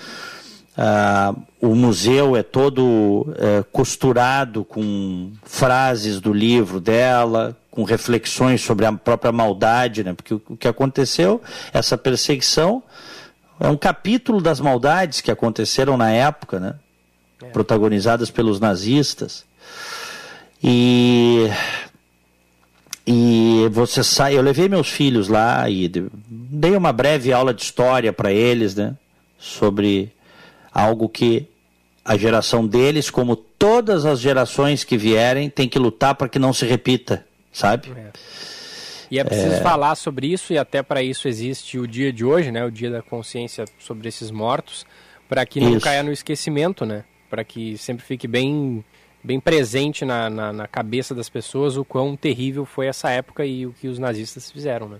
Uh, 0.78 1.42
o 1.60 1.74
museu 1.74 2.36
é 2.36 2.42
todo 2.44 2.84
uh, 2.84 3.64
costurado 3.72 4.64
com 4.64 5.32
frases 5.42 6.20
do 6.20 6.32
livro 6.32 6.80
dela, 6.80 7.56
com 7.68 7.82
reflexões 7.82 8.60
sobre 8.60 8.86
a 8.86 8.92
própria 8.92 9.32
maldade, 9.32 10.04
né? 10.04 10.14
Porque 10.14 10.34
o, 10.34 10.42
o 10.50 10.56
que 10.56 10.68
aconteceu, 10.68 11.42
essa 11.72 11.98
perseguição, 11.98 12.80
é 13.58 13.66
um 13.66 13.76
capítulo 13.76 14.40
das 14.40 14.60
maldades 14.60 15.20
que 15.20 15.32
aconteceram 15.32 15.96
na 15.96 16.12
época, 16.12 16.60
né? 16.60 16.74
É. 17.42 17.46
Protagonizadas 17.46 18.30
pelos 18.30 18.60
nazistas. 18.60 19.44
E 20.62 21.48
e 23.06 23.66
você 23.72 24.04
sai, 24.04 24.36
eu 24.36 24.42
levei 24.42 24.68
meus 24.68 24.88
filhos 24.88 25.28
lá 25.28 25.68
e 25.68 25.88
dei 25.88 26.76
uma 26.76 26.92
breve 26.92 27.32
aula 27.32 27.52
de 27.52 27.62
história 27.62 28.12
para 28.12 28.30
eles, 28.30 28.74
né? 28.74 28.94
Sobre 29.38 30.12
algo 30.72 31.08
que 31.08 31.48
a 32.04 32.16
geração 32.16 32.66
deles, 32.66 33.10
como 33.10 33.34
todas 33.34 34.04
as 34.06 34.20
gerações 34.20 34.84
que 34.84 34.96
vierem, 34.96 35.50
tem 35.50 35.68
que 35.68 35.78
lutar 35.78 36.14
para 36.14 36.28
que 36.28 36.38
não 36.38 36.52
se 36.52 36.66
repita, 36.66 37.26
sabe? 37.52 37.90
É. 37.96 38.10
E 39.10 39.18
é 39.18 39.24
preciso 39.24 39.54
é... 39.54 39.60
falar 39.60 39.96
sobre 39.96 40.28
isso, 40.28 40.52
e 40.52 40.58
até 40.58 40.82
para 40.82 41.02
isso 41.02 41.26
existe 41.26 41.78
o 41.78 41.88
dia 41.88 42.12
de 42.12 42.24
hoje, 42.24 42.52
né? 42.52 42.64
O 42.64 42.70
dia 42.70 42.90
da 42.90 43.02
consciência 43.02 43.64
sobre 43.78 44.08
esses 44.08 44.30
mortos, 44.30 44.86
para 45.28 45.44
que 45.44 45.58
não 45.58 45.76
isso. 45.76 45.80
caia 45.80 46.02
no 46.02 46.12
esquecimento, 46.12 46.86
né? 46.86 47.04
Para 47.30 47.44
que 47.44 47.78
sempre 47.78 48.04
fique 48.04 48.26
bem, 48.26 48.84
bem 49.24 49.40
presente 49.40 50.04
na, 50.04 50.28
na, 50.28 50.52
na, 50.52 50.66
cabeça 50.66 51.14
das 51.14 51.28
pessoas 51.28 51.76
o 51.76 51.84
quão 51.84 52.16
terrível 52.16 52.66
foi 52.66 52.86
essa 52.86 53.08
época 53.08 53.46
e 53.46 53.64
o 53.64 53.72
que 53.72 53.88
os 53.88 53.98
nazistas 53.98 54.50
fizeram, 54.50 54.88
né? 54.88 54.98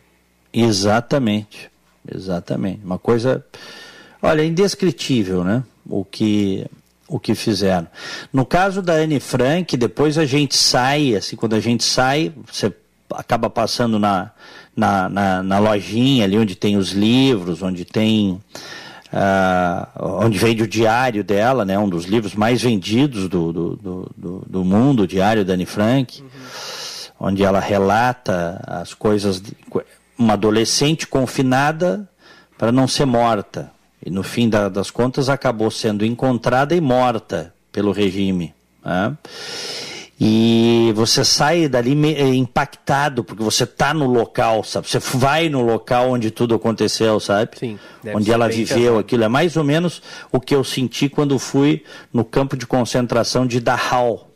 Exatamente, 0.52 1.70
exatamente. 2.08 2.82
Uma 2.84 2.98
coisa 2.98 3.44
Olha, 4.22 4.44
indescritível, 4.44 5.42
né? 5.42 5.62
O 5.88 6.04
que 6.04 6.66
o 7.08 7.18
que 7.18 7.34
fizeram. 7.34 7.88
No 8.32 8.46
caso 8.46 8.80
da 8.80 8.92
Anne 8.92 9.18
Frank, 9.18 9.76
depois 9.76 10.16
a 10.16 10.24
gente 10.24 10.56
sai, 10.56 11.16
assim, 11.16 11.34
quando 11.34 11.54
a 11.54 11.60
gente 11.60 11.82
sai, 11.82 12.32
você 12.46 12.72
acaba 13.12 13.50
passando 13.50 13.98
na, 13.98 14.30
na, 14.76 15.08
na, 15.08 15.42
na 15.42 15.58
lojinha 15.58 16.24
ali 16.24 16.38
onde 16.38 16.54
tem 16.54 16.76
os 16.76 16.90
livros, 16.90 17.62
onde 17.62 17.84
tem. 17.84 18.40
Uh, 19.12 20.24
onde 20.24 20.38
vende 20.38 20.62
o 20.62 20.68
diário 20.68 21.24
dela, 21.24 21.64
né, 21.64 21.76
um 21.76 21.88
dos 21.88 22.04
livros 22.04 22.34
mais 22.34 22.62
vendidos 22.62 23.28
do, 23.28 23.52
do, 23.52 23.76
do, 24.16 24.42
do 24.46 24.64
mundo, 24.64 25.02
o 25.02 25.06
Diário 25.06 25.44
da 25.44 25.54
Anne 25.54 25.66
Frank, 25.66 26.22
uhum. 26.22 26.28
onde 27.28 27.42
ela 27.42 27.58
relata 27.58 28.62
as 28.66 28.94
coisas. 28.94 29.40
De, 29.40 29.56
uma 30.20 30.34
adolescente 30.34 31.06
confinada 31.06 32.06
para 32.58 32.70
não 32.70 32.86
ser 32.86 33.06
morta. 33.06 33.72
E 34.04 34.10
no 34.10 34.22
fim 34.22 34.50
da, 34.50 34.68
das 34.68 34.90
contas 34.90 35.30
acabou 35.30 35.70
sendo 35.70 36.04
encontrada 36.04 36.76
e 36.76 36.80
morta 36.80 37.54
pelo 37.72 37.90
regime. 37.90 38.54
Né? 38.84 39.16
E 40.22 40.92
você 40.94 41.24
sai 41.24 41.66
dali 41.66 41.96
eh, 42.14 42.34
impactado, 42.34 43.24
porque 43.24 43.42
você 43.42 43.64
está 43.64 43.94
no 43.94 44.06
local, 44.06 44.62
sabe? 44.62 44.86
Você 44.86 44.98
vai 44.98 45.48
no 45.48 45.62
local 45.62 46.10
onde 46.10 46.30
tudo 46.30 46.54
aconteceu, 46.54 47.18
sabe? 47.18 47.52
Sim. 47.58 47.78
Onde 48.14 48.30
ela 48.30 48.46
viveu 48.46 48.98
aquilo. 48.98 49.24
É 49.24 49.28
mais 49.28 49.56
ou 49.56 49.64
menos 49.64 50.02
o 50.30 50.38
que 50.38 50.54
eu 50.54 50.62
senti 50.62 51.08
quando 51.08 51.38
fui 51.38 51.84
no 52.12 52.22
campo 52.22 52.54
de 52.54 52.66
concentração 52.66 53.46
de 53.46 53.60
Dachau, 53.60 54.28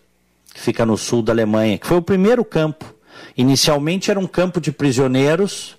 que 0.55 0.61
fica 0.61 0.87
no 0.87 0.97
sul 0.97 1.21
da 1.21 1.35
Alemanha, 1.35 1.77
que 1.77 1.87
foi 1.87 1.99
o 1.99 2.03
primeiro 2.03 2.47
campo. 2.47 2.95
Inicialmente 3.37 4.11
era 4.11 4.19
um 4.19 4.27
campo 4.27 4.63
de 4.63 4.73
prisioneiros, 4.73 5.77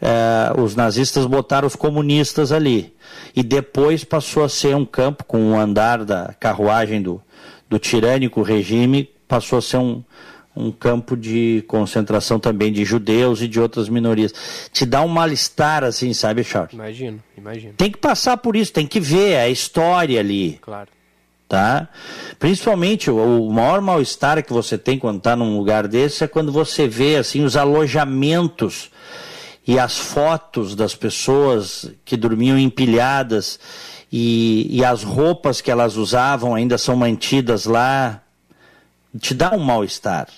eh, 0.00 0.52
os 0.56 0.76
nazistas 0.76 1.26
botaram 1.26 1.66
os 1.66 1.74
comunistas 1.74 2.52
ali 2.52 2.94
e 3.34 3.42
depois 3.42 4.04
passou 4.04 4.44
a 4.44 4.48
ser 4.48 4.76
um 4.76 4.84
campo 4.84 5.24
com 5.24 5.50
o 5.50 5.58
andar 5.58 6.04
da 6.04 6.32
carruagem 6.38 7.02
do, 7.02 7.20
do 7.68 7.76
tirânico 7.78 8.40
regime, 8.42 9.10
passou 9.28 9.58
a 9.58 9.62
ser 9.62 9.76
um, 9.76 10.02
um 10.56 10.72
campo 10.72 11.16
de 11.16 11.62
concentração 11.68 12.40
também 12.40 12.72
de 12.72 12.84
judeus 12.84 13.40
e 13.40 13.46
de 13.46 13.60
outras 13.60 13.88
minorias. 13.88 14.34
Te 14.72 14.84
dá 14.84 15.02
um 15.02 15.08
mal-estar 15.08 15.84
assim, 15.84 16.12
sabe, 16.12 16.42
Charles? 16.42 16.72
Imagino, 16.72 17.22
imagino. 17.36 17.74
Tem 17.76 17.90
que 17.90 17.98
passar 17.98 18.38
por 18.38 18.56
isso, 18.56 18.72
tem 18.72 18.86
que 18.86 18.98
ver 18.98 19.36
a 19.36 19.48
história 19.48 20.18
ali. 20.18 20.58
Claro. 20.60 20.88
Tá? 21.48 21.88
Principalmente 22.38 23.10
o, 23.10 23.46
o 23.46 23.52
maior 23.52 23.80
mal-estar 23.80 24.42
que 24.44 24.52
você 24.52 24.76
tem 24.76 24.98
quando 24.98 25.18
está 25.18 25.34
num 25.34 25.56
lugar 25.56 25.86
desse 25.88 26.24
é 26.24 26.28
quando 26.28 26.52
você 26.52 26.86
vê 26.86 27.16
assim 27.16 27.42
os 27.42 27.56
alojamentos 27.56 28.90
e 29.66 29.78
as 29.78 29.96
fotos 29.96 30.74
das 30.74 30.94
pessoas 30.94 31.90
que 32.04 32.16
dormiam 32.16 32.58
empilhadas 32.58 33.58
e, 34.12 34.66
e 34.70 34.84
as 34.84 35.02
roupas 35.02 35.60
que 35.60 35.70
elas 35.70 35.96
usavam 35.96 36.54
ainda 36.54 36.76
são 36.76 36.96
mantidas 36.96 37.64
lá, 37.64 38.22
te 39.18 39.34
dá 39.34 39.52
um 39.52 39.58
mal-estar. 39.58 40.28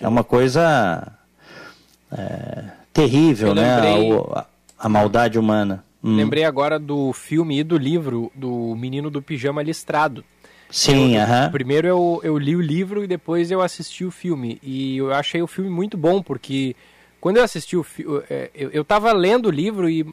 É 0.00 0.06
uma 0.06 0.22
coisa 0.22 1.12
é, 2.12 2.64
terrível, 2.92 3.54
né? 3.54 3.76
A, 4.34 4.46
a, 4.78 4.88
maldade 4.88 5.38
humana. 5.38 5.84
Hum. 6.02 6.16
Lembrei 6.16 6.44
agora 6.44 6.78
do 6.78 7.12
filme 7.12 7.60
e 7.60 7.64
do 7.64 7.76
livro 7.76 8.30
do 8.34 8.74
Menino 8.76 9.10
do 9.10 9.22
Pijama 9.22 9.62
Listrado. 9.62 10.24
Sim, 10.70 11.16
aham. 11.16 11.50
Primeiro 11.50 11.86
eu, 11.86 12.20
eu 12.22 12.38
li 12.38 12.56
o 12.56 12.60
livro 12.60 13.04
e 13.04 13.06
depois 13.06 13.50
eu 13.50 13.60
assisti 13.60 14.04
o 14.04 14.10
filme. 14.10 14.58
E 14.62 14.98
eu 14.98 15.12
achei 15.12 15.40
o 15.40 15.46
filme 15.46 15.70
muito 15.70 15.96
bom, 15.96 16.22
porque 16.22 16.74
quando 17.20 17.38
eu 17.38 17.44
assisti 17.44 17.76
o 17.76 17.82
filme, 17.82 18.22
é, 18.28 18.50
eu, 18.54 18.70
eu 18.70 18.84
tava 18.84 19.12
lendo 19.12 19.46
o 19.46 19.50
livro 19.50 19.88
e, 19.88 20.06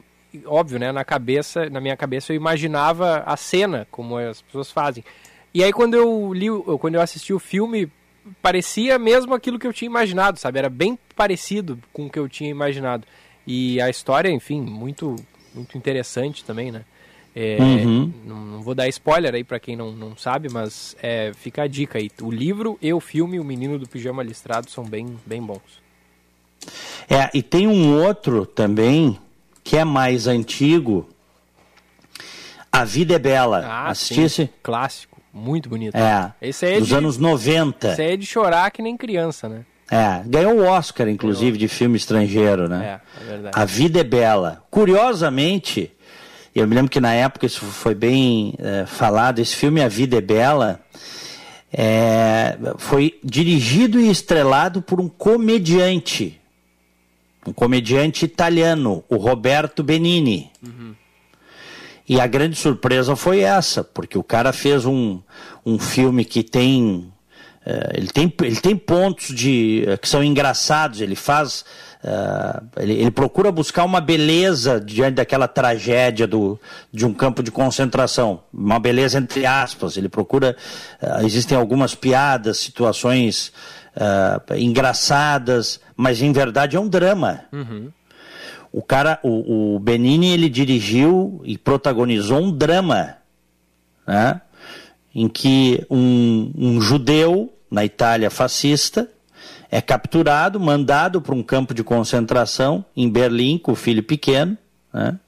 óbvio, 0.46 0.78
né, 0.78 0.92
na 0.92 1.04
cabeça, 1.04 1.68
na 1.68 1.80
minha 1.80 1.96
cabeça 1.96 2.32
eu 2.32 2.36
imaginava 2.36 3.22
a 3.26 3.36
cena, 3.36 3.86
como 3.90 4.16
as 4.16 4.40
pessoas 4.42 4.70
fazem. 4.70 5.04
E 5.54 5.62
aí 5.62 5.72
quando 5.72 5.94
eu 5.94 6.34
li, 6.34 6.48
quando 6.80 6.96
eu 6.96 7.00
assisti 7.00 7.32
o 7.32 7.38
filme, 7.38 7.90
parecia 8.42 8.98
mesmo 8.98 9.32
aquilo 9.34 9.58
que 9.58 9.66
eu 9.66 9.72
tinha 9.72 9.86
imaginado, 9.86 10.38
sabe? 10.38 10.58
Era 10.58 10.68
bem 10.68 10.98
parecido 11.14 11.78
com 11.92 12.06
o 12.06 12.10
que 12.10 12.18
eu 12.18 12.28
tinha 12.28 12.50
imaginado. 12.50 13.06
E 13.46 13.80
a 13.80 13.88
história, 13.88 14.28
enfim, 14.28 14.60
muito 14.60 15.16
muito 15.54 15.78
interessante 15.78 16.44
também, 16.44 16.72
né? 16.72 16.84
É, 17.36 17.56
uhum. 17.60 18.12
não, 18.24 18.36
não, 18.44 18.62
vou 18.62 18.76
dar 18.76 18.86
spoiler 18.88 19.34
aí 19.34 19.42
para 19.42 19.58
quem 19.58 19.74
não, 19.74 19.90
não 19.90 20.16
sabe, 20.16 20.48
mas 20.48 20.96
é, 21.02 21.32
fica 21.34 21.62
a 21.62 21.66
dica 21.66 21.98
aí. 21.98 22.08
O 22.22 22.30
livro 22.30 22.78
e 22.80 22.92
o 22.92 23.00
filme, 23.00 23.40
O 23.40 23.44
Menino 23.44 23.78
do 23.78 23.88
Pijama 23.88 24.22
Listrado, 24.22 24.70
são 24.70 24.84
bem, 24.84 25.18
bem 25.26 25.42
bons. 25.42 25.82
É, 27.08 27.30
e 27.34 27.42
tem 27.42 27.66
um 27.66 28.00
outro 28.00 28.46
também, 28.46 29.18
que 29.64 29.76
é 29.76 29.84
mais 29.84 30.26
antigo. 30.28 31.08
A 32.70 32.84
Vida 32.84 33.14
é 33.14 33.18
Bela. 33.18 33.64
Ah, 33.66 33.88
Assistisse? 33.88 34.46
Sim. 34.46 34.48
Clássico, 34.62 35.13
muito 35.34 35.68
bonito. 35.68 35.96
É, 35.96 36.32
esse 36.40 36.64
é 36.64 36.78
dos 36.78 36.88
de, 36.88 36.94
anos 36.94 37.18
90. 37.18 37.92
Esse 37.92 38.02
é 38.02 38.16
de 38.16 38.24
chorar 38.24 38.70
que 38.70 38.80
nem 38.80 38.96
criança, 38.96 39.48
né? 39.48 39.64
É, 39.90 40.22
ganhou 40.26 40.60
o 40.60 40.64
Oscar, 40.64 41.08
inclusive, 41.08 41.58
ganhou. 41.58 41.58
de 41.58 41.68
filme 41.68 41.96
estrangeiro, 41.96 42.68
né? 42.68 43.00
É, 43.20 43.22
é 43.22 43.26
verdade. 43.26 43.60
A 43.60 43.64
Vida 43.64 44.00
é 44.00 44.04
Bela. 44.04 44.64
Curiosamente, 44.70 45.90
Eu 46.54 46.68
me 46.68 46.74
lembro 46.74 46.90
que 46.90 47.00
na 47.00 47.12
época 47.12 47.46
isso 47.46 47.64
foi 47.64 47.94
bem 47.94 48.54
é, 48.58 48.86
falado. 48.86 49.40
Esse 49.40 49.56
filme 49.56 49.82
A 49.82 49.88
Vida 49.88 50.16
é 50.18 50.20
Bela 50.20 50.80
é, 51.76 52.56
foi 52.78 53.18
dirigido 53.24 53.98
e 54.00 54.08
estrelado 54.08 54.80
por 54.80 55.00
um 55.00 55.08
comediante, 55.08 56.40
um 57.44 57.52
comediante 57.52 58.24
italiano, 58.24 59.02
o 59.08 59.16
Roberto 59.16 59.82
Benini. 59.82 60.52
Uhum. 60.62 60.94
E 62.08 62.20
a 62.20 62.26
grande 62.26 62.56
surpresa 62.56 63.16
foi 63.16 63.40
essa, 63.40 63.82
porque 63.82 64.18
o 64.18 64.22
cara 64.22 64.52
fez 64.52 64.84
um, 64.84 65.20
um 65.64 65.78
filme 65.78 66.24
que 66.24 66.42
tem 66.42 67.10
Uh, 67.64 67.96
ele, 67.96 68.08
tem, 68.08 68.32
ele 68.42 68.56
tem 68.56 68.76
pontos 68.76 69.34
de, 69.34 69.86
uh, 69.88 69.98
que 69.98 70.06
são 70.06 70.22
engraçados, 70.22 71.00
ele 71.00 71.16
faz. 71.16 71.64
Uh, 72.04 72.62
ele, 72.76 72.92
ele, 72.92 73.10
procura 73.10 73.50
buscar 73.50 73.84
uma 73.84 74.02
beleza 74.02 74.78
diante 74.78 75.14
daquela 75.14 75.48
tragédia 75.48 76.26
do, 76.26 76.60
de 76.92 77.06
um 77.06 77.14
campo 77.14 77.42
de 77.42 77.50
concentração. 77.50 78.42
Uma 78.52 78.78
beleza 78.78 79.18
entre 79.18 79.46
aspas. 79.46 79.96
Ele 79.96 80.10
procura. 80.10 80.54
existem 81.22 81.56
algumas 81.56 81.94
piadas, 81.94 82.58
situações 82.58 83.50
engraçadas, 84.56 85.80
mas 85.96 86.20
em 86.20 86.32
verdade 86.32 86.76
é 86.76 86.80
um 86.80 86.88
drama. 86.88 87.40
Uhum. 87.50 87.90
O 88.74 88.82
cara, 88.82 89.20
o, 89.22 89.76
o 89.76 89.78
Benini, 89.78 90.32
ele 90.32 90.48
dirigiu 90.48 91.40
e 91.44 91.56
protagonizou 91.56 92.40
um 92.40 92.50
drama, 92.50 93.18
né? 94.04 94.40
em 95.14 95.28
que 95.28 95.86
um, 95.88 96.50
um 96.56 96.80
judeu 96.80 97.54
na 97.70 97.84
Itália 97.84 98.30
fascista, 98.30 99.08
é 99.70 99.80
capturado, 99.80 100.58
mandado 100.58 101.22
para 101.22 101.36
um 101.36 101.42
campo 101.42 101.72
de 101.72 101.84
concentração 101.84 102.84
em 102.96 103.08
Berlim 103.08 103.58
com 103.58 103.70
o 103.70 103.76
filho 103.76 104.02
pequeno, 104.02 104.58
né? 104.92 105.20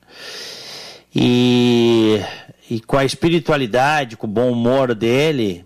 e, 1.14 2.20
e 2.68 2.80
com 2.80 2.98
a 2.98 3.04
espiritualidade, 3.04 4.16
com 4.16 4.26
o 4.26 4.30
bom 4.30 4.50
humor 4.50 4.92
dele, 4.92 5.64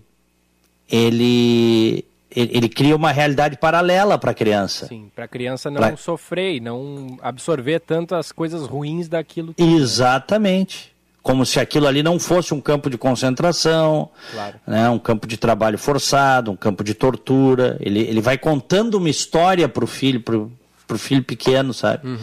ele, 0.87 2.05
ele, 2.35 2.51
ele 2.53 2.69
cria 2.69 2.95
uma 2.95 3.11
realidade 3.11 3.57
paralela 3.57 4.17
para 4.17 4.31
a 4.31 4.33
criança. 4.33 4.87
Sim, 4.87 5.11
para 5.13 5.25
a 5.25 5.27
criança 5.27 5.69
não 5.69 5.77
pra... 5.77 5.97
sofrer 5.97 6.61
não 6.61 7.17
absorver 7.21 7.79
tanto 7.79 8.15
as 8.15 8.31
coisas 8.31 8.65
ruins 8.65 9.07
daquilo. 9.07 9.53
Que... 9.53 9.63
Exatamente 9.63 10.91
como 11.21 11.45
se 11.45 11.59
aquilo 11.59 11.87
ali 11.87 12.01
não 12.01 12.19
fosse 12.19 12.53
um 12.53 12.59
campo 12.59 12.89
de 12.89 12.97
concentração, 12.97 14.09
claro. 14.31 14.55
né, 14.65 14.89
um 14.89 14.97
campo 14.97 15.27
de 15.27 15.37
trabalho 15.37 15.77
forçado, 15.77 16.51
um 16.51 16.55
campo 16.55 16.83
de 16.83 16.93
tortura. 16.93 17.77
Ele, 17.79 17.99
ele 17.99 18.21
vai 18.21 18.37
contando 18.37 18.95
uma 18.95 19.09
história 19.09 19.69
para 19.69 19.83
o 19.83 19.87
filho, 19.87 20.19
para 20.19 20.35
o 20.37 20.97
filho 20.97 21.23
pequeno, 21.23 21.73
sabe? 21.73 22.07
Uhum, 22.07 22.15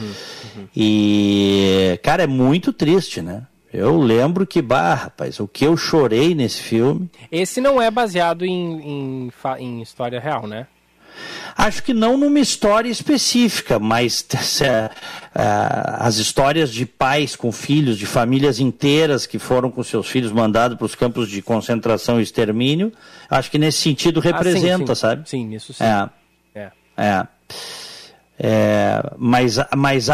uhum. 0.56 0.68
E, 0.74 1.98
cara, 2.02 2.24
é 2.24 2.26
muito 2.26 2.72
triste, 2.72 3.22
né? 3.22 3.44
Eu 3.72 3.98
lembro 3.98 4.46
que, 4.46 4.62
bah, 4.62 4.94
rapaz, 4.94 5.38
o 5.40 5.46
que 5.46 5.64
eu 5.64 5.76
chorei 5.76 6.34
nesse 6.34 6.62
filme. 6.62 7.10
Esse 7.30 7.60
não 7.60 7.80
é 7.80 7.90
baseado 7.90 8.44
em, 8.44 9.28
em, 9.28 9.32
em 9.58 9.82
história 9.82 10.18
real, 10.18 10.46
né? 10.46 10.66
Acho 11.56 11.82
que 11.82 11.92
não 11.92 12.16
numa 12.16 12.38
história 12.38 12.88
específica, 12.88 13.78
mas 13.78 14.24
é, 14.62 14.90
as 15.34 16.16
histórias 16.16 16.72
de 16.72 16.86
pais 16.86 17.34
com 17.34 17.50
filhos, 17.50 17.98
de 17.98 18.06
famílias 18.06 18.60
inteiras 18.60 19.26
que 19.26 19.38
foram 19.38 19.70
com 19.70 19.82
seus 19.82 20.08
filhos 20.08 20.30
mandados 20.30 20.78
para 20.78 20.86
os 20.86 20.94
campos 20.94 21.28
de 21.28 21.42
concentração 21.42 22.20
e 22.20 22.22
extermínio, 22.22 22.92
acho 23.28 23.50
que 23.50 23.58
nesse 23.58 23.78
sentido 23.78 24.20
representa, 24.20 24.92
ah, 24.92 24.94
sim, 24.94 24.94
sim. 24.94 24.94
sabe? 24.94 25.28
Sim, 25.28 25.54
isso 25.54 25.74
sim. 25.74 25.84
É. 25.84 26.08
é. 26.54 26.70
é. 26.96 27.26
É, 28.40 29.02
mas 29.16 29.56
mas 29.76 30.06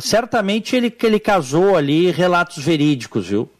certamente 0.00 0.76
ele, 0.76 0.96
ele 1.02 1.18
casou 1.18 1.76
ali 1.76 2.10
relatos 2.10 2.62
verídicos, 2.62 3.26
viu? 3.26 3.50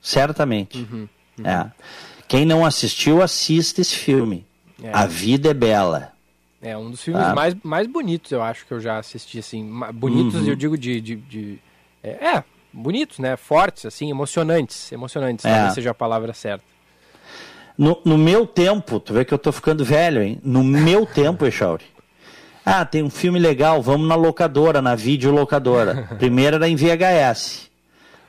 Certamente. 0.00 0.78
Uhum, 0.78 1.08
uhum. 1.38 1.46
É. 1.46 1.70
Quem 2.28 2.44
não 2.44 2.64
assistiu, 2.64 3.22
assista 3.22 3.80
esse 3.80 3.96
filme. 3.96 4.44
É. 4.82 4.90
A 4.92 5.06
Vida 5.06 5.50
é 5.50 5.54
Bela. 5.54 6.12
É 6.60 6.76
um 6.76 6.90
dos 6.90 7.02
filmes 7.02 7.22
ah. 7.22 7.34
mais, 7.34 7.54
mais 7.62 7.86
bonitos, 7.86 8.30
eu 8.30 8.42
acho, 8.42 8.66
que 8.66 8.72
eu 8.72 8.80
já 8.80 8.98
assisti, 8.98 9.38
assim. 9.38 9.68
Bonitos, 9.94 10.34
uhum. 10.40 10.46
eu 10.46 10.56
digo, 10.56 10.78
de... 10.78 11.00
de, 11.00 11.16
de 11.16 11.58
é, 12.02 12.36
é, 12.36 12.44
bonitos, 12.72 13.18
né? 13.18 13.36
Fortes, 13.36 13.86
assim, 13.86 14.10
emocionantes. 14.10 14.90
Emocionantes, 14.92 15.44
é. 15.44 15.52
talvez 15.52 15.74
seja 15.74 15.90
a 15.90 15.94
palavra 15.94 16.32
certa. 16.32 16.64
No, 17.76 18.00
no, 18.04 18.16
meu 18.16 18.46
tempo, 18.46 19.00
tu 19.00 19.14
vê 19.14 19.24
que 19.24 19.34
eu 19.34 19.38
tô 19.38 19.50
ficando 19.50 19.84
velho, 19.84 20.22
hein? 20.22 20.38
No 20.44 20.62
meu 20.62 21.04
tempo, 21.06 21.44
Echauri. 21.46 21.84
Ah, 22.64 22.84
tem 22.84 23.02
um 23.02 23.10
filme 23.10 23.38
legal, 23.38 23.82
vamos 23.82 24.06
na 24.06 24.14
locadora, 24.14 24.80
na 24.80 24.94
videolocadora. 24.94 26.08
Primeiro 26.18 26.56
era 26.56 26.68
em 26.68 26.76
VHS, 26.76 27.70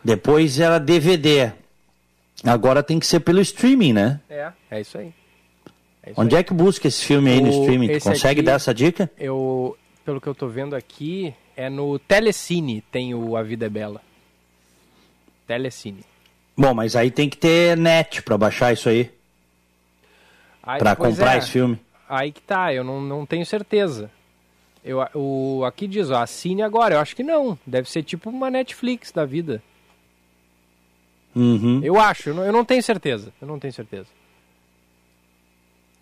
depois 0.03 0.59
era 0.59 0.79
DVD. 0.79 1.51
Agora 2.43 2.83
tem 2.83 2.99
que 2.99 3.05
ser 3.05 3.21
pelo 3.21 3.39
streaming, 3.41 3.93
né? 3.93 4.19
É, 4.29 4.51
é 4.71 4.81
isso 4.81 4.97
aí. 4.97 5.13
É 6.01 6.11
Onde 6.17 6.35
aí. 6.35 6.41
é 6.41 6.43
que 6.43 6.53
busca 6.53 6.87
esse 6.87 7.05
filme 7.05 7.31
aí 7.31 7.39
o, 7.39 7.43
no 7.43 7.49
streaming? 7.49 7.87
Tu 7.87 8.03
consegue 8.03 8.41
aqui, 8.41 8.45
dar 8.45 8.53
essa 8.53 8.73
dica? 8.73 9.09
Eu, 9.17 9.77
pelo 10.03 10.19
que 10.19 10.27
eu 10.27 10.35
tô 10.35 10.47
vendo 10.47 10.75
aqui, 10.75 11.33
é 11.55 11.69
no 11.69 11.97
Telecine 11.97 12.81
tem 12.91 13.13
o 13.13 13.37
A 13.37 13.43
Vida 13.43 13.67
é 13.67 13.69
Bela. 13.69 14.01
Telecine. 15.47 16.03
Bom, 16.57 16.73
mas 16.73 16.95
aí 16.95 17.09
tem 17.09 17.29
que 17.29 17.37
ter 17.37 17.77
net 17.77 18.21
para 18.21 18.37
baixar 18.37 18.73
isso 18.73 18.89
aí. 18.89 19.09
aí 20.61 20.79
para 20.79 20.95
comprar 20.95 21.35
é. 21.35 21.37
esse 21.37 21.49
filme. 21.49 21.79
Aí 22.07 22.31
que 22.31 22.41
tá, 22.41 22.73
eu 22.73 22.83
não, 22.83 23.01
não 23.01 23.25
tenho 23.25 23.45
certeza. 23.45 24.11
Eu, 24.83 24.99
o, 25.15 25.63
aqui 25.65 25.87
diz, 25.87 26.09
ó, 26.09 26.21
assine 26.21 26.61
agora. 26.61 26.95
Eu 26.95 26.99
acho 26.99 27.15
que 27.15 27.23
não. 27.23 27.57
Deve 27.65 27.89
ser 27.89 28.03
tipo 28.03 28.29
uma 28.29 28.49
Netflix 28.49 29.11
da 29.11 29.25
vida. 29.25 29.61
Uhum. 31.35 31.79
Eu 31.83 31.99
acho, 31.99 32.29
eu 32.29 32.35
não, 32.35 32.43
eu 32.43 32.51
não 32.51 32.65
tenho 32.65 32.83
certeza. 32.83 33.31
Eu 33.41 33.47
não 33.47 33.57
tenho 33.57 33.73
certeza. 33.73 34.07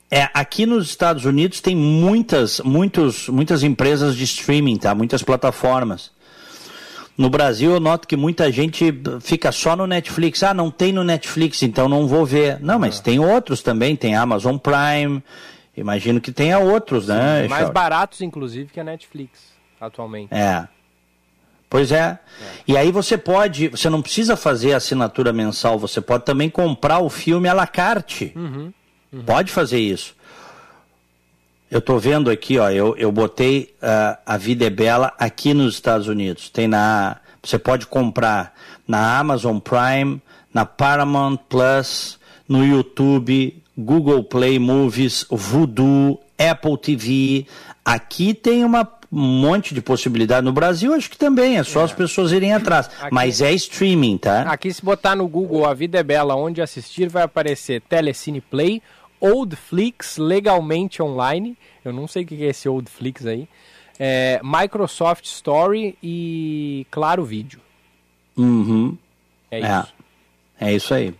É, 0.10 0.30
aqui 0.34 0.66
nos 0.66 0.90
Estados 0.90 1.24
Unidos 1.24 1.62
tem 1.62 1.74
muitas, 1.76 2.60
muitos, 2.60 3.30
muitas 3.30 3.64
empresas 3.64 4.16
de 4.16 4.26
streaming, 4.26 4.78
tá? 4.78 4.94
Muitas 4.94 5.24
plataformas. 5.24 6.12
No 7.18 7.30
Brasil 7.30 7.72
eu 7.72 7.80
noto 7.80 8.08
que 8.08 8.18
muita 8.18 8.52
gente 8.52 8.94
fica 9.22 9.52
só 9.52 9.76
no 9.76 9.88
Netflix. 9.88 10.44
Ah, 10.44 10.54
não 10.54 10.70
tem 10.70 10.92
no 10.92 11.04
Netflix, 11.04 11.62
então 11.64 11.88
não 11.88 12.08
vou 12.08 12.26
ver. 12.26 12.60
Não, 12.60 12.78
mas 12.78 13.00
ah. 13.00 13.04
tem 13.04 13.20
outros 13.20 13.62
também, 13.62 13.96
tem 13.96 14.16
Amazon 14.16 14.58
Prime. 14.58 15.24
Imagino 15.76 16.20
que 16.20 16.32
tenha 16.32 16.60
outros, 16.60 17.08
né? 17.08 17.48
Mais 17.48 17.70
baratos, 17.70 18.22
inclusive, 18.22 18.72
que 18.72 18.80
a 18.80 18.84
Netflix, 18.84 19.54
atualmente. 19.80 20.34
É. 20.34 20.68
Pois 21.70 21.92
é. 21.92 21.96
é. 21.98 22.20
E 22.68 22.78
aí 22.78 22.92
você 22.92 23.18
pode, 23.18 23.70
você 23.70 23.90
não 23.90 24.02
precisa 24.02 24.36
fazer 24.36 24.74
assinatura 24.74 25.32
mensal, 25.32 25.80
você 25.80 26.02
pode 26.02 26.26
também 26.26 26.50
comprar 26.50 27.00
o 27.00 27.10
filme 27.10 27.48
à 27.48 27.54
la 27.54 27.66
carte. 27.66 28.34
Uhum. 28.36 28.74
Uhum. 29.14 29.24
Pode 29.24 29.52
fazer 29.52 29.80
isso. 29.80 30.14
Eu 31.70 31.80
estou 31.80 31.98
vendo 31.98 32.30
aqui, 32.30 32.58
ó, 32.58 32.70
eu, 32.70 32.98
eu 32.98 33.10
botei 33.10 33.74
uh, 33.82 34.20
a 34.26 34.36
Vida 34.36 34.66
é 34.66 34.70
Bela 34.70 35.14
aqui 35.18 35.54
nos 35.54 35.76
Estados 35.76 36.08
Unidos. 36.08 36.50
Tem 36.50 36.68
na. 36.68 37.18
Você 37.42 37.58
pode 37.58 37.88
comprar 37.88 38.54
na 38.86 39.18
Amazon 39.18 39.58
Prime, 39.58 40.22
na 40.54 40.66
Paramount 40.66 41.38
Plus, 41.48 42.20
no 42.48 42.66
YouTube, 42.66 43.61
Google 43.78 44.24
Play 44.24 44.60
Movies, 44.60 45.26
Vudu, 45.30 46.20
Apple 46.38 46.78
TV. 46.78 47.46
Aqui 47.84 48.34
tem 48.34 48.64
uma 48.64 48.86
um 49.12 49.42
monte 49.42 49.74
de 49.74 49.82
possibilidade. 49.82 50.46
No 50.46 50.54
Brasil, 50.54 50.94
acho 50.94 51.10
que 51.10 51.18
também, 51.18 51.58
é 51.58 51.64
só 51.64 51.82
é. 51.82 51.84
as 51.84 51.92
pessoas 51.92 52.32
irem 52.32 52.54
atrás. 52.54 52.90
Aqui, 53.02 53.14
Mas 53.14 53.42
é 53.42 53.52
streaming, 53.52 54.18
tá? 54.18 54.44
Aqui, 54.44 54.74
se 54.74 54.84
botar 54.84 55.18
no 55.18 55.28
Google 55.28 55.66
A 55.66 55.74
Vida 55.74 56.00
é 56.00 56.04
Bela, 56.04 56.34
onde 56.34 56.62
assistir, 56.62 57.10
vai 57.10 57.24
aparecer 57.24 57.82
Telecine 57.82 58.40
Play 58.40 58.82
Oldflix 59.22 60.18
legalmente 60.18 61.02
online. 61.02 61.56
Eu 61.86 61.94
não 61.94 62.08
sei 62.08 62.24
o 62.24 62.26
que 62.26 62.44
é 62.44 62.48
esse 62.48 62.68
Oldflix 62.68 63.26
aí. 63.26 63.48
É, 64.00 64.42
Microsoft 64.44 65.26
Story 65.26 65.96
e 66.02 66.88
Claro 66.90 67.24
Vídeo. 67.24 67.60
Uhum. 68.36 68.98
É 69.52 69.60
isso. 69.60 69.94
É, 70.60 70.70
é 70.70 70.74
isso 70.74 70.94
aí. 70.94 71.14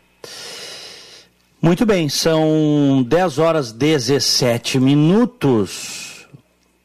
Muito 1.62 1.86
bem, 1.86 2.10
são 2.10 3.06
10 3.08 3.38
horas 3.38 3.72
17 3.72 4.80
minutos. 4.80 6.26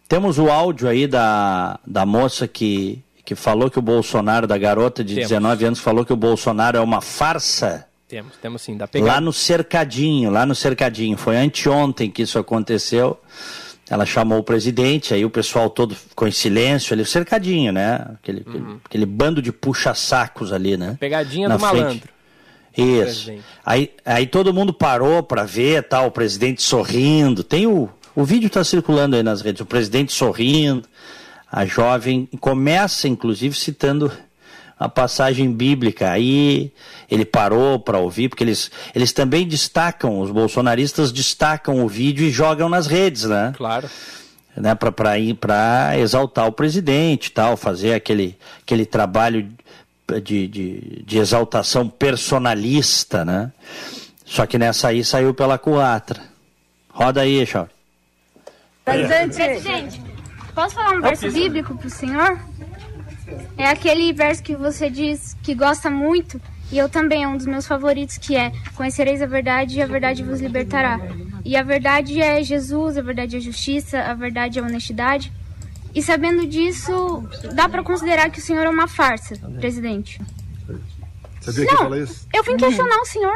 Temos 0.06 0.38
o 0.38 0.50
áudio 0.50 0.86
aí 0.86 1.06
da, 1.06 1.80
da 1.86 2.04
moça 2.04 2.46
que, 2.46 3.02
que 3.24 3.34
falou 3.34 3.70
que 3.70 3.78
o 3.78 3.82
Bolsonaro, 3.82 4.46
da 4.46 4.58
garota 4.58 5.02
de 5.02 5.14
Temos. 5.14 5.30
19 5.30 5.64
anos, 5.64 5.78
falou 5.80 6.04
que 6.04 6.12
o 6.12 6.16
Bolsonaro 6.16 6.76
é 6.76 6.80
uma 6.80 7.00
farsa. 7.00 7.86
Temos, 8.06 8.36
temos 8.36 8.60
sim. 8.60 8.76
Da 8.76 8.86
pegada. 8.86 9.12
Lá 9.12 9.20
no 9.20 9.32
Cercadinho, 9.32 10.30
lá 10.30 10.44
no 10.44 10.54
Cercadinho. 10.54 11.16
Foi 11.16 11.38
anteontem 11.38 12.10
que 12.10 12.22
isso 12.22 12.38
aconteceu. 12.38 13.18
Ela 13.88 14.04
chamou 14.04 14.40
o 14.40 14.42
presidente, 14.42 15.14
aí 15.14 15.24
o 15.24 15.30
pessoal 15.30 15.70
todo 15.70 15.94
ficou 15.94 16.28
em 16.28 16.32
silêncio 16.32 16.92
ali, 16.92 17.02
o 17.02 17.06
cercadinho, 17.06 17.72
né? 17.72 18.04
Aquele, 18.14 18.42
uhum. 18.44 18.52
aquele, 18.52 18.80
aquele, 18.84 19.06
bando 19.06 19.40
de 19.40 19.52
puxa-sacos 19.52 20.52
ali, 20.52 20.76
né? 20.76 20.96
Pegadinha 20.98 21.48
Na 21.48 21.56
do 21.56 21.60
frente. 21.60 21.76
malandro. 21.76 22.15
Isso. 22.76 23.32
Aí, 23.64 23.90
aí 24.04 24.26
todo 24.26 24.52
mundo 24.52 24.72
parou 24.72 25.22
para 25.22 25.44
ver 25.44 25.82
tal, 25.84 26.08
o 26.08 26.10
presidente 26.10 26.62
sorrindo. 26.62 27.42
Tem 27.42 27.66
o, 27.66 27.88
o 28.14 28.24
vídeo 28.24 28.48
está 28.48 28.62
circulando 28.62 29.16
aí 29.16 29.22
nas 29.22 29.40
redes, 29.40 29.60
o 29.60 29.66
presidente 29.66 30.12
sorrindo, 30.12 30.86
a 31.50 31.64
jovem 31.64 32.28
começa, 32.40 33.08
inclusive, 33.08 33.56
citando 33.56 34.12
a 34.78 34.88
passagem 34.88 35.50
bíblica. 35.50 36.10
Aí 36.10 36.72
ele 37.10 37.24
parou 37.24 37.78
para 37.78 37.98
ouvir, 37.98 38.28
porque 38.28 38.44
eles, 38.44 38.70
eles 38.94 39.12
também 39.12 39.46
destacam, 39.46 40.20
os 40.20 40.30
bolsonaristas 40.30 41.10
destacam 41.10 41.84
o 41.84 41.88
vídeo 41.88 42.26
e 42.26 42.30
jogam 42.30 42.68
nas 42.68 42.86
redes, 42.86 43.24
né? 43.24 43.52
Claro. 43.56 43.88
Né, 44.56 44.74
para 44.74 45.98
exaltar 45.98 46.46
o 46.46 46.52
presidente 46.52 47.30
tal, 47.30 47.58
fazer 47.58 47.92
aquele, 47.92 48.38
aquele 48.62 48.86
trabalho 48.86 49.50
de, 50.22 50.46
de, 50.46 51.02
de 51.04 51.18
exaltação 51.18 51.88
personalista, 51.88 53.24
né? 53.24 53.52
Só 54.24 54.46
que 54.46 54.58
nessa 54.58 54.88
aí 54.88 55.04
saiu 55.04 55.34
pela 55.34 55.58
culatra. 55.58 56.22
Roda 56.88 57.20
aí, 57.20 57.44
Chauri. 57.46 57.70
Presidente. 58.84 59.36
Presidente, 59.36 60.02
posso 60.54 60.74
falar 60.74 60.96
um 60.96 61.00
verso 61.00 61.30
bíblico 61.30 61.76
para 61.76 61.86
o 61.86 61.90
senhor? 61.90 62.38
É 63.58 63.68
aquele 63.68 64.12
verso 64.12 64.42
que 64.42 64.54
você 64.54 64.88
diz 64.88 65.36
que 65.42 65.54
gosta 65.54 65.90
muito, 65.90 66.40
e 66.70 66.78
eu 66.78 66.88
também, 66.88 67.24
é 67.24 67.28
um 67.28 67.36
dos 67.36 67.46
meus 67.46 67.66
favoritos, 67.66 68.18
que 68.18 68.36
é 68.36 68.52
Conhecereis 68.74 69.22
a 69.22 69.26
verdade 69.26 69.78
e 69.78 69.82
a 69.82 69.86
verdade 69.86 70.22
vos 70.22 70.40
libertará. 70.40 71.00
E 71.44 71.56
a 71.56 71.62
verdade 71.62 72.20
é 72.20 72.42
Jesus, 72.42 72.98
a 72.98 73.02
verdade 73.02 73.36
é 73.36 73.38
a 73.38 73.42
justiça, 73.42 74.00
a 74.00 74.14
verdade 74.14 74.58
é 74.58 74.62
a 74.62 74.64
honestidade. 74.64 75.32
E 75.96 76.02
sabendo 76.02 76.46
disso, 76.46 77.26
dá 77.54 77.70
para 77.70 77.82
considerar 77.82 78.28
que 78.28 78.38
o 78.38 78.42
senhor 78.42 78.66
é 78.66 78.68
uma 78.68 78.86
farsa, 78.86 79.34
presidente. 79.58 80.20
Sabia 81.40 81.66
que 81.66 81.74
fala 81.74 81.98
isso? 81.98 82.28
Eu 82.34 82.42
vim 82.42 82.54
questionar 82.58 83.00
o 83.00 83.06
senhor. 83.06 83.34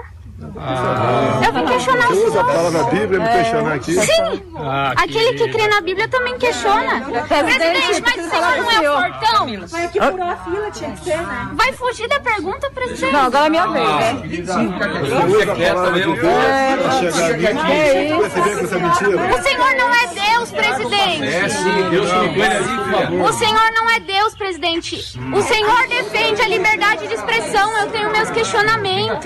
Ah. 0.57 1.41
Eu 1.45 1.53
vim 1.53 1.66
questionar 1.66 2.07
Você 2.09 2.26
usa 2.26 2.41
a 2.41 2.45
palavra 2.45 2.82
Bíblia 2.84 3.20
me 3.20 3.28
questionar 3.28 3.74
aqui? 3.74 3.93
Sim! 3.95 4.43
Ah, 4.57 4.93
Aquele 4.97 5.34
que 5.34 5.49
crê 5.51 5.68
na 5.68 5.80
Bíblia 5.80 6.09
também 6.09 6.36
questiona. 6.38 7.01
Presidente, 7.01 8.03
mas 8.03 8.26
o 8.26 8.30
senhor 8.30 8.57
não 8.57 8.70
é 8.70 8.91
o 8.91 9.01
fortão? 9.01 9.66
Vai 9.68 9.84
aqui 9.84 10.01
furar 10.01 10.30
a 10.30 10.36
fila, 10.36 10.70
tinha 10.70 10.91
que 10.93 11.05
ser, 11.05 11.16
né? 11.18 11.49
Vai 11.53 11.72
fugir 11.72 12.09
da 12.09 12.20
pergunta, 12.20 12.70
presidente? 12.70 13.12
Não, 13.12 13.20
agora 13.26 13.47
é 13.47 13.51
minha 13.51 13.66
vez, 13.68 13.88
né? 13.88 14.22
Você 14.22 15.24
usa 15.26 15.53
a 15.53 15.57
palavra 15.57 16.01
de 16.01 16.05
Deus 16.05 16.18
para 16.20 16.91
chegar 16.93 17.51
aqui 17.51 18.20
você 18.20 18.41
vê 18.41 18.66
que 18.66 18.74
é 18.74 18.78
mentira? 18.78 19.34
O 19.34 19.43
senhor 19.43 19.74
não 19.76 19.95
é 19.95 20.07
Deus, 20.07 20.51
presidente. 20.51 21.24
É 21.24 21.49
sim, 21.49 21.91
Deus 21.91 22.11
que 22.12 23.09
me. 23.09 23.22
O 23.22 23.32
senhor 23.32 23.70
não 23.74 23.91
é 23.91 24.01
Deus, 24.01 24.34
presidente. 24.34 25.18
O 25.34 25.43
senhor 25.43 25.88
defende 25.88 26.43
a 26.43 26.49
liberdade 26.49 27.07
de 27.09 27.14
expressão. 27.14 27.76
Eu 27.78 27.91
tenho 27.91 28.11
meus 28.11 28.30
questionamentos. 28.30 29.24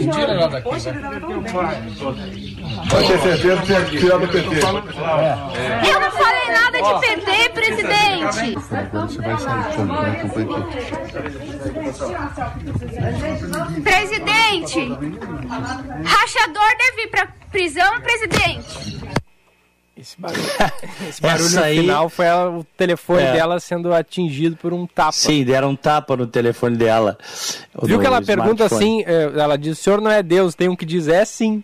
Tira 0.00 0.32
ela 0.32 0.48
daqui. 0.48 0.68
Pode 2.90 3.06
ter 3.06 3.18
certeza 3.20 3.62
que 3.62 3.72
é 3.72 3.84
tirar 3.84 4.18
do 4.18 4.28
PT. 4.28 4.56
Eu 5.88 6.00
não 6.00 6.10
falei 6.10 6.48
nada 6.50 6.82
de 6.82 6.92
PT, 7.00 7.48
presidente. 7.50 8.54
Você 8.92 9.20
vai 9.20 9.38
sair 9.38 9.76
como? 9.76 9.92
Acompanha 9.94 10.54
Presidente, 13.82 14.80
rachador 16.04 16.70
deve 16.78 17.02
ir 17.02 17.08
pra 17.08 17.26
prisão, 17.50 18.00
presidente. 18.00 19.23
Esse 19.96 20.20
barulho, 20.20 20.42
esse 21.08 21.22
barulho 21.22 21.62
aí- 21.62 21.78
final 21.80 22.08
foi 22.08 22.26
o 22.28 22.64
telefone 22.76 23.22
É. 23.22 23.32
dela 23.32 23.60
sendo 23.60 23.94
atingido 23.94 24.56
por 24.56 24.72
um 24.72 24.86
tapa. 24.86 25.12
Sim, 25.12 25.44
deram 25.44 25.70
um 25.70 25.76
tapa 25.76 26.16
no 26.16 26.26
telefone 26.26 26.76
dela. 26.76 27.16
Viu 27.82 28.00
que 28.00 28.06
ela 28.06 28.20
pergunta 28.20 28.64
assim, 28.64 29.02
eh, 29.06 29.30
ela 29.36 29.56
diz, 29.56 29.78
o 29.78 29.82
senhor 29.82 30.00
não 30.00 30.10
é 30.10 30.22
Deus, 30.22 30.54
tem 30.54 30.68
um 30.68 30.74
que 30.76 30.84
diz, 30.84 31.06
é 31.06 31.24
sim. 31.24 31.62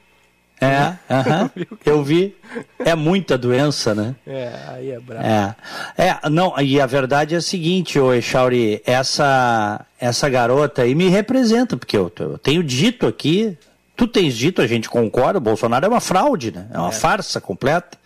É, 0.63 0.93
aham, 1.11 1.51
eu 1.87 2.05
vi. 2.05 2.37
É 2.79 2.95
muita 2.95 3.39
doença, 3.39 3.95
né? 3.95 4.15
É, 4.27 4.53
aí 4.69 4.91
é 4.91 5.01
brabo. 5.01 5.25
É. 5.27 5.57
é, 5.97 6.29
não, 6.29 6.55
e 6.61 6.79
a 6.81 6.85
verdade 6.87 7.35
é 7.35 7.39
a 7.39 7.41
seguinte, 7.41 7.99
ô 7.99 8.13
Echauri, 8.13 8.83
essa, 8.85 9.85
essa 9.99 10.29
garota 10.29 10.83
aí 10.83 10.95
me 10.95 11.09
representa, 11.09 11.77
porque 11.79 11.97
eu, 11.97 12.13
eu 12.21 12.37
tenho 12.39 12.63
dito 12.63 13.07
aqui, 13.07 13.57
tu 14.01 14.07
tens 14.07 14.35
dito, 14.35 14.63
a 14.63 14.67
gente 14.67 14.89
concorda, 14.89 15.37
o 15.37 15.43
Bolsonaro 15.43 15.85
é 15.85 15.89
uma 15.91 16.01
fraude, 16.01 16.51
né? 16.51 16.69
É 16.73 16.79
uma 16.79 16.91
farsa 16.91 17.39
completa. 17.39 17.99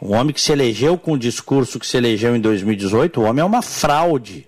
Um 0.00 0.14
homem 0.14 0.32
que 0.32 0.40
se 0.40 0.52
elegeu 0.52 0.96
com 0.96 1.14
o 1.14 1.18
discurso 1.18 1.80
que 1.80 1.86
se 1.88 1.96
elegeu 1.96 2.36
em 2.36 2.40
2018, 2.40 3.20
o 3.20 3.24
homem 3.24 3.42
é 3.42 3.44
uma 3.44 3.60
fraude. 3.60 4.46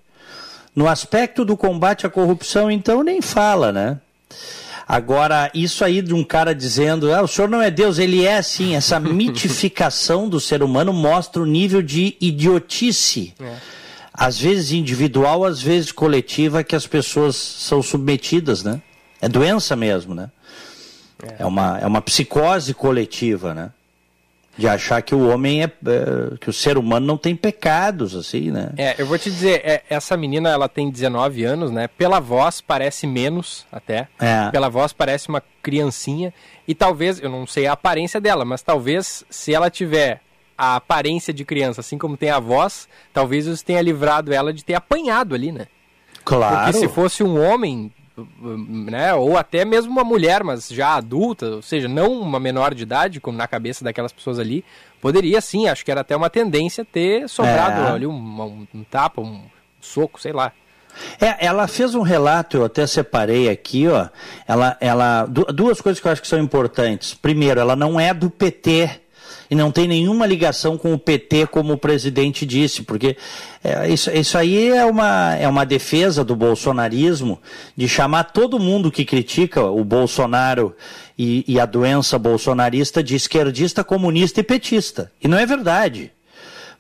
No 0.73 0.87
aspecto 0.87 1.45
do 1.45 1.57
combate 1.57 2.07
à 2.07 2.09
corrupção, 2.09 2.71
então, 2.71 3.03
nem 3.03 3.21
fala, 3.21 3.73
né? 3.73 3.99
Agora, 4.87 5.51
isso 5.53 5.85
aí 5.85 6.01
de 6.01 6.14
um 6.14 6.23
cara 6.23 6.55
dizendo, 6.55 7.12
ah, 7.12 7.23
o 7.23 7.27
senhor 7.27 7.49
não 7.49 7.61
é 7.61 7.68
Deus, 7.68 7.99
ele 7.99 8.25
é 8.25 8.41
sim, 8.41 8.77
essa 8.77 9.01
mitificação 9.03 10.29
do 10.29 10.39
ser 10.39 10.62
humano 10.62 10.93
mostra 10.93 11.43
o 11.43 11.47
nível 11.47 11.83
de 11.83 12.16
idiotice, 12.21 13.35
às 14.14 14.39
vezes 14.39 14.71
individual, 14.71 15.45
às 15.45 15.61
vezes 15.61 15.91
coletiva, 15.91 16.62
que 16.62 16.77
as 16.77 16.87
pessoas 16.87 17.35
são 17.35 17.83
submetidas, 17.83 18.62
né? 18.62 18.81
É 19.21 19.29
doença 19.29 19.75
mesmo, 19.75 20.14
né? 20.14 20.31
É, 21.39 21.45
uma, 21.45 21.79
é 21.79 21.87
uma 21.87 22.01
psicose 22.01 22.75
coletiva, 22.75 23.55
né? 23.55 23.71
De 24.57 24.68
achar 24.68 25.01
que 25.01 25.14
o 25.14 25.29
homem 25.29 25.62
é, 25.62 25.64
é, 25.64 26.37
que 26.39 26.51
o 26.51 26.53
ser 26.53 26.77
humano 26.77 27.07
não 27.07 27.16
tem 27.16 27.35
pecados, 27.35 28.14
assim, 28.14 28.51
né? 28.51 28.71
É, 28.77 28.95
eu 28.99 29.07
vou 29.07 29.18
te 29.18 29.31
dizer, 29.31 29.62
é, 29.64 29.83
essa 29.89 30.16
menina, 30.16 30.51
ela 30.51 30.68
tem 30.68 30.91
19 30.91 31.45
anos, 31.45 31.71
né? 31.71 31.89
Pela 31.89 32.21
voz 32.21 32.61
parece 32.61 33.07
menos, 33.07 33.66
até. 33.73 34.09
É. 34.18 34.51
Pela 34.51 34.68
voz 34.68 34.93
parece 34.93 35.29
uma 35.29 35.43
criancinha. 35.62 36.35
E 36.68 36.75
talvez, 36.75 37.21
eu 37.21 37.31
não 37.31 37.47
sei 37.47 37.66
a 37.66 37.73
aparência 37.73 38.21
dela, 38.21 38.45
mas 38.45 38.61
talvez 38.61 39.25
se 39.31 39.55
ela 39.55 39.71
tiver 39.71 40.21
a 40.59 40.77
aparência 40.77 41.33
de 41.33 41.43
criança, 41.43 41.81
assim 41.81 41.97
como 41.97 42.18
tem 42.18 42.29
a 42.29 42.39
voz, 42.39 42.87
talvez 43.14 43.47
isso 43.47 43.64
tenha 43.64 43.81
livrado 43.81 44.31
ela 44.31 44.53
de 44.53 44.62
ter 44.62 44.75
apanhado 44.75 45.35
ali, 45.35 45.51
né? 45.51 45.66
Claro. 46.23 46.73
Porque 46.73 46.87
se 46.87 46.89
fosse 46.89 47.23
um 47.23 47.43
homem, 47.43 47.91
né, 48.41 49.14
ou 49.14 49.37
até 49.37 49.64
mesmo 49.64 49.91
uma 49.93 50.05
mulher, 50.05 50.43
mas 50.45 50.68
já 50.68 50.95
adulta, 50.95 51.47
ou 51.57 51.62
seja, 51.62 51.89
não 51.89 52.12
uma 52.21 52.41
menor 52.41 52.75
de 52.75 52.83
idade, 52.83 53.21
como 53.21 53.37
na 53.39 53.47
cabeça 53.47 53.85
daquelas 53.85 54.12
pessoas 54.12 54.39
ali, 54.39 54.64
poderia 55.01 55.41
sim, 55.41 55.68
acho 55.68 55.85
que 55.85 55.91
era 55.91 56.01
até 56.01 56.16
uma 56.16 56.31
tendência 56.31 56.85
ter 56.85 57.29
sobrado 57.29 57.83
É. 57.83 57.91
ali 57.93 58.07
um, 58.07 58.12
um- 58.12 58.66
um 58.75 58.85
tapa, 58.85 59.21
um 59.21 59.43
soco, 59.81 60.21
sei 60.21 60.33
lá. 60.33 60.53
É, 61.21 61.47
ela 61.47 61.68
fez 61.68 61.95
um 61.95 62.03
relato, 62.03 62.57
eu 62.57 62.64
até 62.64 62.85
separei 62.87 63.49
aqui, 63.49 63.87
ó. 63.87 64.09
Ela, 64.47 64.77
ela, 64.81 65.25
du- 65.25 65.45
duas 65.53 65.81
coisas 65.81 66.01
que 66.01 66.07
eu 66.09 66.11
acho 66.12 66.21
que 66.21 66.27
são 66.27 66.39
importantes. 66.41 67.14
Primeiro, 67.14 67.61
ela 67.61 67.77
não 67.77 67.99
é 68.01 68.12
do 68.12 68.29
PT 68.29 69.01
e 69.51 69.55
não 69.55 69.73
tem 69.73 69.89
nenhuma 69.89 70.27
ligação 70.27 70.79
com 70.79 70.95
o 70.95 70.99
PT, 70.99 71.49
como 71.49 71.73
o 71.73 71.79
presidente 71.79 72.47
disse, 72.47 72.83
porque 72.83 73.17
é, 73.65 73.89
isso, 73.91 74.09
isso 74.13 74.39
aí 74.39 74.69
é 74.69 74.85
uma, 74.85 75.35
é 75.35 75.49
uma 75.49 75.67
defesa 75.67 76.23
do 76.23 76.37
bolsonarismo 76.37 77.41
de 77.77 77.89
chamar 77.89 78.25
todo 78.25 78.61
mundo 78.61 78.93
que 78.93 79.05
critica 79.05 79.63
o 79.65 79.83
Bolsonaro 79.83 80.75
e, 81.19 81.45
e 81.49 81.59
a 81.59 81.67
doença 81.67 82.17
bolsonarista 82.17 83.03
de 83.03 83.17
esquerdista, 83.17 83.83
comunista 83.83 84.39
e 84.39 84.45
petista. 84.45 85.11
E 85.21 85.27
não 85.27 85.37
é 85.37 85.45
verdade. 85.45 86.13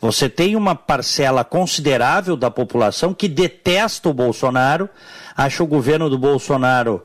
Você 0.00 0.28
tem 0.28 0.54
uma 0.54 0.74
parcela 0.74 1.44
considerável 1.44 2.36
da 2.36 2.50
população 2.50 3.12
que 3.12 3.28
detesta 3.28 4.08
o 4.08 4.14
Bolsonaro, 4.14 4.88
acha 5.36 5.62
o 5.62 5.66
governo 5.66 6.08
do 6.08 6.16
Bolsonaro 6.16 7.02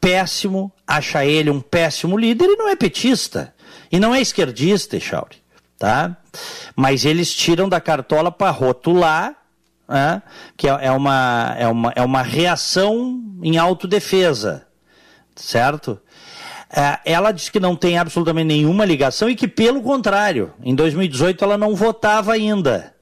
péssimo, 0.00 0.70
acha 0.86 1.24
ele 1.24 1.50
um 1.50 1.60
péssimo 1.60 2.16
líder 2.16 2.44
e 2.44 2.56
não 2.56 2.68
é 2.68 2.76
petista. 2.76 3.52
E 3.96 3.98
não 3.98 4.14
é 4.14 4.20
esquerdista, 4.20 4.98
Echauri, 4.98 5.36
tá? 5.78 6.14
Mas 6.76 7.06
eles 7.06 7.32
tiram 7.32 7.66
da 7.66 7.80
cartola 7.80 8.30
para 8.30 8.50
rotular, 8.50 9.34
né? 9.88 10.20
que 10.54 10.68
é, 10.68 10.78
é 10.82 10.92
uma, 10.92 11.56
é, 11.58 11.66
uma, 11.66 11.92
é 11.96 12.02
uma 12.02 12.20
reação 12.20 13.18
em 13.42 13.56
autodefesa, 13.56 14.66
certo? 15.34 15.98
É, 16.70 16.98
ela 17.10 17.32
diz 17.32 17.48
que 17.48 17.58
não 17.58 17.74
tem 17.74 17.96
absolutamente 17.96 18.48
nenhuma 18.48 18.84
ligação 18.84 19.30
e 19.30 19.34
que, 19.34 19.48
pelo 19.48 19.80
contrário, 19.80 20.52
em 20.62 20.74
2018 20.74 21.42
ela 21.42 21.56
não 21.56 21.74
votava 21.74 22.34
ainda. 22.34 22.92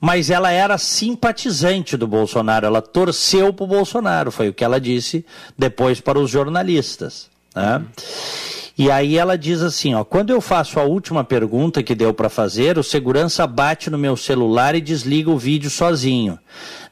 Mas 0.00 0.30
ela 0.30 0.50
era 0.50 0.76
simpatizante 0.78 1.96
do 1.96 2.08
Bolsonaro, 2.08 2.66
ela 2.66 2.82
torceu 2.82 3.52
para 3.52 3.64
o 3.64 3.68
Bolsonaro, 3.68 4.32
foi 4.32 4.48
o 4.48 4.52
que 4.52 4.64
ela 4.64 4.80
disse 4.80 5.24
depois 5.56 6.00
para 6.00 6.18
os 6.18 6.28
jornalistas. 6.28 7.30
né? 7.54 7.84
E 8.76 8.90
aí 8.90 9.16
ela 9.16 9.38
diz 9.38 9.62
assim, 9.62 9.94
ó, 9.94 10.02
quando 10.02 10.30
eu 10.30 10.40
faço 10.40 10.80
a 10.80 10.82
última 10.82 11.22
pergunta 11.22 11.82
que 11.82 11.94
deu 11.94 12.12
para 12.12 12.28
fazer, 12.28 12.76
o 12.76 12.82
segurança 12.82 13.46
bate 13.46 13.88
no 13.88 13.96
meu 13.96 14.16
celular 14.16 14.74
e 14.74 14.80
desliga 14.80 15.30
o 15.30 15.38
vídeo 15.38 15.70
sozinho. 15.70 16.38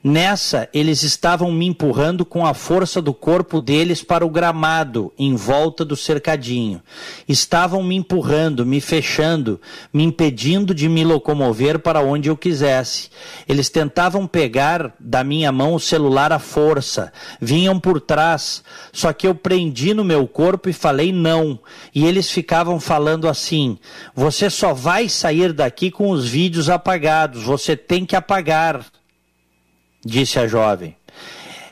Nessa, 0.04 0.68
eles 0.74 1.04
estavam 1.04 1.52
me 1.52 1.64
empurrando 1.64 2.24
com 2.24 2.44
a 2.44 2.54
força 2.54 3.00
do 3.00 3.14
corpo 3.14 3.62
deles 3.62 4.02
para 4.02 4.26
o 4.26 4.30
gramado, 4.30 5.12
em 5.16 5.36
volta 5.36 5.84
do 5.84 5.94
cercadinho. 5.94 6.82
Estavam 7.28 7.84
me 7.84 7.94
empurrando, 7.94 8.66
me 8.66 8.80
fechando, 8.80 9.60
me 9.94 10.02
impedindo 10.02 10.74
de 10.74 10.88
me 10.88 11.04
locomover 11.04 11.78
para 11.78 12.00
onde 12.00 12.28
eu 12.28 12.36
quisesse. 12.36 13.10
Eles 13.48 13.68
tentavam 13.68 14.26
pegar 14.26 14.92
da 14.98 15.22
minha 15.22 15.52
mão 15.52 15.74
o 15.74 15.80
celular 15.80 16.32
à 16.32 16.40
força, 16.40 17.12
vinham 17.40 17.78
por 17.78 18.00
trás, 18.00 18.64
só 18.92 19.12
que 19.12 19.24
eu 19.24 19.36
prendi 19.36 19.94
no 19.94 20.02
meu 20.02 20.26
corpo 20.26 20.68
e 20.68 20.72
falei 20.72 21.12
não. 21.12 21.60
E 21.94 22.06
eles 22.06 22.30
ficavam 22.30 22.80
falando 22.80 23.28
assim: 23.28 23.78
você 24.14 24.48
só 24.48 24.72
vai 24.72 25.08
sair 25.08 25.52
daqui 25.52 25.90
com 25.90 26.10
os 26.10 26.28
vídeos 26.28 26.68
apagados, 26.70 27.42
você 27.42 27.76
tem 27.76 28.04
que 28.06 28.16
apagar 28.16 28.84
disse 30.04 30.38
a 30.38 30.46
jovem. 30.46 30.96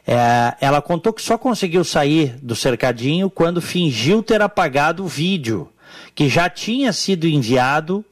É, 0.06 0.54
ela 0.60 0.80
contou 0.80 1.12
que 1.12 1.22
só 1.22 1.36
conseguiu 1.36 1.84
sair 1.84 2.36
do 2.42 2.56
cercadinho 2.56 3.28
quando 3.30 3.60
fingiu 3.60 4.22
ter 4.22 4.40
apagado 4.40 5.04
o 5.04 5.08
vídeo, 5.08 5.68
que 6.14 6.28
já 6.28 6.48
tinha 6.48 6.92
sido 6.92 7.26
enviado 7.26 8.04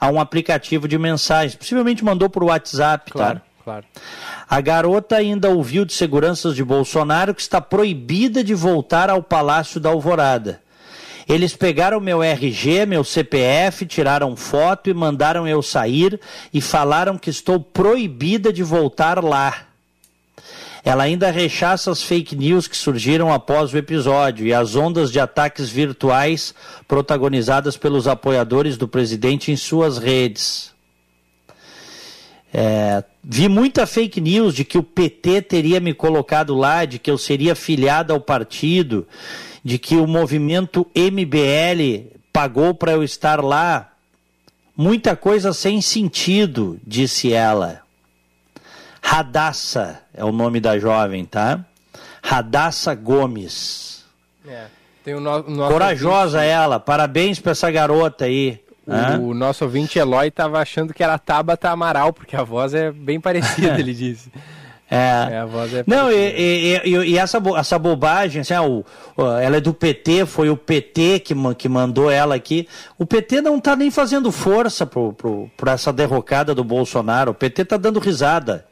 a 0.00 0.10
um 0.10 0.20
aplicativo 0.20 0.86
de 0.86 0.98
mensagens. 0.98 1.54
Possivelmente 1.54 2.04
mandou 2.04 2.28
por 2.28 2.44
WhatsApp, 2.44 3.10
Claro, 3.12 3.36
tá? 3.36 3.42
claro. 3.64 3.86
A 4.48 4.60
garota 4.60 5.16
ainda 5.16 5.48
ouviu 5.50 5.84
de 5.84 5.92
seguranças 5.92 6.54
de 6.54 6.64
Bolsonaro 6.64 7.34
que 7.34 7.40
está 7.40 7.60
proibida 7.60 8.42
de 8.42 8.54
voltar 8.54 9.10
ao 9.10 9.22
Palácio 9.22 9.80
da 9.80 9.90
Alvorada. 9.90 10.60
Eles 11.28 11.54
pegaram 11.54 12.00
meu 12.00 12.22
RG, 12.22 12.86
meu 12.86 13.04
CPF, 13.04 13.84
tiraram 13.84 14.34
foto 14.34 14.88
e 14.88 14.94
mandaram 14.94 15.46
eu 15.46 15.62
sair 15.62 16.18
e 16.54 16.60
falaram 16.60 17.18
que 17.18 17.28
estou 17.28 17.60
proibida 17.60 18.50
de 18.50 18.62
voltar 18.62 19.22
lá. 19.22 19.66
Ela 20.82 21.02
ainda 21.02 21.30
rechaça 21.30 21.90
as 21.90 22.02
fake 22.02 22.34
news 22.34 22.66
que 22.66 22.76
surgiram 22.76 23.30
após 23.30 23.74
o 23.74 23.76
episódio 23.76 24.46
e 24.46 24.54
as 24.54 24.74
ondas 24.74 25.12
de 25.12 25.20
ataques 25.20 25.68
virtuais 25.68 26.54
protagonizadas 26.86 27.76
pelos 27.76 28.08
apoiadores 28.08 28.78
do 28.78 28.88
presidente 28.88 29.52
em 29.52 29.56
suas 29.56 29.98
redes. 29.98 30.72
É, 32.54 33.04
vi 33.22 33.50
muita 33.50 33.86
fake 33.86 34.18
news 34.18 34.54
de 34.54 34.64
que 34.64 34.78
o 34.78 34.82
PT 34.82 35.42
teria 35.42 35.78
me 35.78 35.92
colocado 35.92 36.54
lá, 36.54 36.86
de 36.86 36.98
que 36.98 37.10
eu 37.10 37.18
seria 37.18 37.54
filiado 37.54 38.14
ao 38.14 38.20
partido, 38.20 39.06
de 39.68 39.78
que 39.78 39.96
o 39.96 40.06
movimento 40.06 40.86
MBL 40.96 42.16
pagou 42.32 42.72
para 42.72 42.92
eu 42.92 43.04
estar 43.04 43.44
lá. 43.44 43.90
Muita 44.74 45.14
coisa 45.14 45.52
sem 45.52 45.82
sentido, 45.82 46.80
disse 46.86 47.34
ela. 47.34 47.82
Radassa 49.02 50.00
é 50.14 50.24
o 50.24 50.32
nome 50.32 50.58
da 50.58 50.78
jovem, 50.78 51.22
tá? 51.26 51.62
Radassa 52.22 52.94
Gomes. 52.94 54.06
É. 54.48 54.68
Tem 55.04 55.14
o 55.14 55.20
no, 55.20 55.42
nosso 55.42 55.70
Corajosa 55.70 56.42
ela, 56.42 56.80
parabéns 56.80 57.38
para 57.38 57.52
essa 57.52 57.70
garota 57.70 58.24
aí. 58.24 58.58
Hã? 58.88 59.18
O 59.18 59.34
nosso 59.34 59.64
ouvinte 59.64 59.98
Eloy 59.98 60.28
estava 60.28 60.60
achando 60.60 60.94
que 60.94 61.02
era 61.02 61.18
Tabata 61.18 61.68
Amaral, 61.68 62.10
porque 62.14 62.34
a 62.34 62.42
voz 62.42 62.72
é 62.72 62.90
bem 62.90 63.20
parecida, 63.20 63.76
ele 63.78 63.92
disse. 63.92 64.32
É. 64.90 65.38
a 65.38 65.44
voz 65.44 65.74
é 65.74 65.84
Não, 65.86 66.10
e, 66.10 66.14
e- 66.16 66.80
e- 66.84 67.10
e 67.10 67.18
essa, 67.18 67.38
bo- 67.38 67.56
essa 67.56 67.78
bobagem, 67.78 68.40
assim, 68.40 68.54
ah, 68.54 68.62
o- 68.62 68.84
ela 69.40 69.56
é 69.58 69.60
do 69.60 69.74
PT, 69.74 70.24
foi 70.24 70.48
o 70.48 70.56
PT 70.56 71.18
que, 71.20 71.34
que 71.58 71.68
mandou 71.68 72.10
ela 72.10 72.34
aqui. 72.34 72.66
O 72.98 73.04
PT 73.04 73.42
não 73.42 73.58
está 73.58 73.76
nem 73.76 73.90
fazendo 73.90 74.32
força 74.32 74.88
pra 75.56 75.72
essa 75.72 75.92
derrocada 75.92 76.54
do 76.54 76.64
Bolsonaro. 76.64 77.32
O 77.32 77.34
PT 77.34 77.62
está 77.62 77.76
dando 77.76 77.98
risada. 78.00 78.64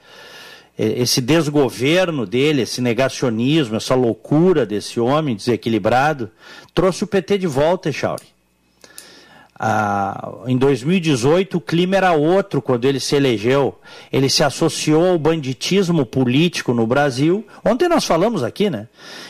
Esse 0.79 1.21
desgoverno 1.23 2.27
dele, 2.27 2.63
esse 2.63 2.81
negacionismo, 2.83 3.77
essa 3.77 3.95
loucura 3.95 4.67
desse 4.67 5.01
homem 5.01 5.35
desequilibrado, 5.35 6.31
trouxe 6.75 7.03
o 7.05 7.07
PT 7.07 7.39
de 7.39 7.47
volta, 7.47 7.89
Echauri. 7.89 8.25
Ah, 9.59 10.33
em 10.47 10.57
2018 10.57 11.57
o 11.57 11.61
clima 11.61 11.97
era 11.97 12.13
outro 12.13 12.61
quando 12.61 12.85
ele 12.85 13.01
se 13.01 13.17
elegeu. 13.17 13.79
Ele 14.13 14.29
se 14.29 14.45
associou 14.45 15.13
ao 15.13 15.19
banditismo 15.19 16.05
político 16.05 16.75
no 16.75 16.87
Brasil. 16.87 17.47
Ontem 17.65 17.89
nós 17.89 18.05
falamos 18.05 18.43
aqui, 18.43 18.69
né? 18.69 18.87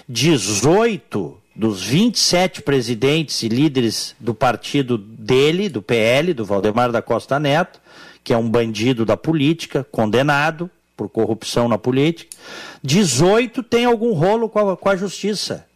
18 0.09 1.37
dos 1.55 1.83
27 1.83 2.61
presidentes 2.61 3.43
e 3.43 3.49
líderes 3.49 4.14
do 4.20 4.35
partido 4.35 4.99
dele, 4.99 5.68
do 5.68 5.81
PL, 5.81 6.35
do 6.35 6.45
Valdemar 6.45 6.93
da 6.93 7.01
Costa 7.01 7.39
Neto, 7.41 7.81
que 8.22 8.33
é 8.33 8.37
um 8.37 8.49
bandido 8.49 9.07
da 9.07 9.16
política, 9.16 9.87
condenado 9.91 10.70
por 10.97 11.09
corrupção 11.09 11.68
na 11.68 11.79
política. 11.79 12.37
18 12.83 13.62
tem 13.62 13.85
algum 13.85 14.12
rolo 14.12 14.49
com 14.49 14.70
a, 14.70 14.77
com 14.77 14.89
a 14.89 14.97
justiça. 14.97 15.66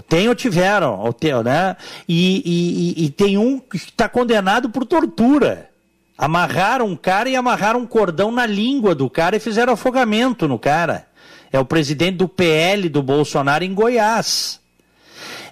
Tem 0.00 0.28
ou 0.28 0.34
tiveram, 0.34 0.98
ou 1.00 1.12
tem, 1.12 1.32
né? 1.42 1.76
E, 2.08 2.42
e- 2.44 3.02
e- 3.02 3.04
e 3.06 3.10
tem 3.10 3.38
um 3.38 3.58
que 3.58 3.76
está 3.76 4.08
condenado 4.08 4.68
por 4.70 4.84
tortura. 4.84 5.70
Amarraram 6.16 6.86
um 6.86 6.96
cara 6.96 7.28
e 7.28 7.36
amarraram 7.36 7.80
um 7.80 7.86
cordão 7.86 8.30
na 8.30 8.46
língua 8.46 8.94
do 8.94 9.08
cara 9.10 9.36
e 9.36 9.40
fizeram 9.40 9.72
afogamento 9.72 10.46
no 10.46 10.58
cara. 10.58 11.06
É 11.52 11.58
o 11.58 11.64
presidente 11.64 12.16
do 12.16 12.28
PL 12.28 12.88
do 12.88 13.02
Bolsonaro 13.02 13.64
em 13.64 13.74
Goiás. 13.74 14.60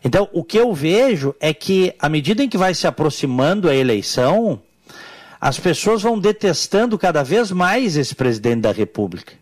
Então, 0.04 0.28
o 0.32 0.42
que 0.42 0.58
eu 0.58 0.72
vejo 0.74 1.34
é 1.40 1.54
que, 1.54 1.94
à 1.98 2.08
medida 2.08 2.42
em 2.42 2.48
que 2.48 2.58
vai 2.58 2.74
se 2.74 2.86
aproximando 2.86 3.68
a 3.68 3.74
eleição, 3.74 4.60
as 5.40 5.58
pessoas 5.60 6.02
vão 6.02 6.18
detestando 6.18 6.98
cada 6.98 7.22
vez 7.22 7.50
mais 7.52 7.96
esse 7.96 8.14
presidente 8.14 8.62
da 8.62 8.72
República. 8.72 9.34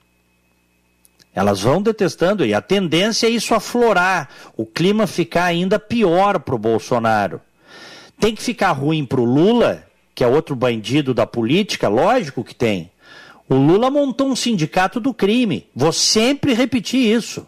Elas 1.34 1.60
vão 1.60 1.80
detestando 1.80 2.44
e 2.44 2.52
a 2.52 2.60
tendência 2.60 3.26
é 3.26 3.30
isso 3.30 3.54
aflorar, 3.54 4.28
o 4.56 4.66
clima 4.66 5.06
ficar 5.06 5.44
ainda 5.44 5.78
pior 5.78 6.40
para 6.40 6.54
o 6.54 6.58
Bolsonaro. 6.58 7.40
Tem 8.18 8.34
que 8.34 8.42
ficar 8.42 8.72
ruim 8.72 9.06
para 9.06 9.20
o 9.20 9.24
Lula, 9.24 9.84
que 10.14 10.24
é 10.24 10.26
outro 10.26 10.56
bandido 10.56 11.14
da 11.14 11.26
política, 11.26 11.88
lógico 11.88 12.44
que 12.44 12.54
tem. 12.54 12.90
O 13.48 13.54
Lula 13.54 13.90
montou 13.90 14.28
um 14.28 14.36
sindicato 14.36 15.00
do 15.00 15.14
crime. 15.14 15.66
Vou 15.74 15.92
sempre 15.92 16.52
repetir 16.52 17.00
isso. 17.00 17.46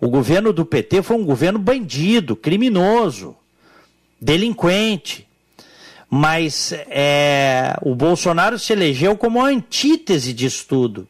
O 0.00 0.08
governo 0.08 0.52
do 0.52 0.64
PT 0.64 1.02
foi 1.02 1.16
um 1.16 1.24
governo 1.24 1.58
bandido, 1.58 2.36
criminoso, 2.36 3.36
delinquente. 4.20 5.26
Mas 6.08 6.72
é, 6.88 7.76
o 7.82 7.94
Bolsonaro 7.94 8.58
se 8.58 8.72
elegeu 8.72 9.16
como 9.16 9.40
a 9.44 9.48
antítese 9.48 10.32
disso 10.32 10.64
tudo 10.68 11.08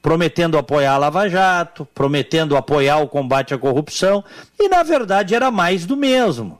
prometendo 0.00 0.56
apoiar 0.56 0.94
a 0.94 0.98
Lava 0.98 1.28
Jato, 1.28 1.86
prometendo 1.94 2.56
apoiar 2.56 2.98
o 2.98 3.08
combate 3.08 3.52
à 3.52 3.58
corrupção, 3.58 4.24
e 4.58 4.68
na 4.68 4.82
verdade 4.82 5.34
era 5.34 5.50
mais 5.50 5.84
do 5.84 5.96
mesmo. 5.96 6.58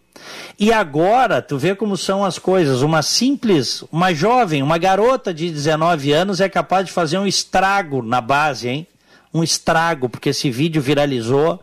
E 0.58 0.72
agora, 0.72 1.40
tu 1.40 1.56
vê 1.56 1.74
como 1.74 1.96
são 1.96 2.24
as 2.24 2.38
coisas, 2.38 2.82
uma 2.82 3.02
simples, 3.02 3.84
uma 3.92 4.12
jovem, 4.12 4.62
uma 4.62 4.76
garota 4.76 5.32
de 5.32 5.50
19 5.50 6.12
anos 6.12 6.40
é 6.40 6.48
capaz 6.48 6.86
de 6.86 6.92
fazer 6.92 7.18
um 7.18 7.26
estrago 7.26 8.02
na 8.02 8.20
base, 8.20 8.68
hein? 8.68 8.86
Um 9.32 9.42
estrago, 9.42 10.08
porque 10.08 10.30
esse 10.30 10.50
vídeo 10.50 10.82
viralizou, 10.82 11.60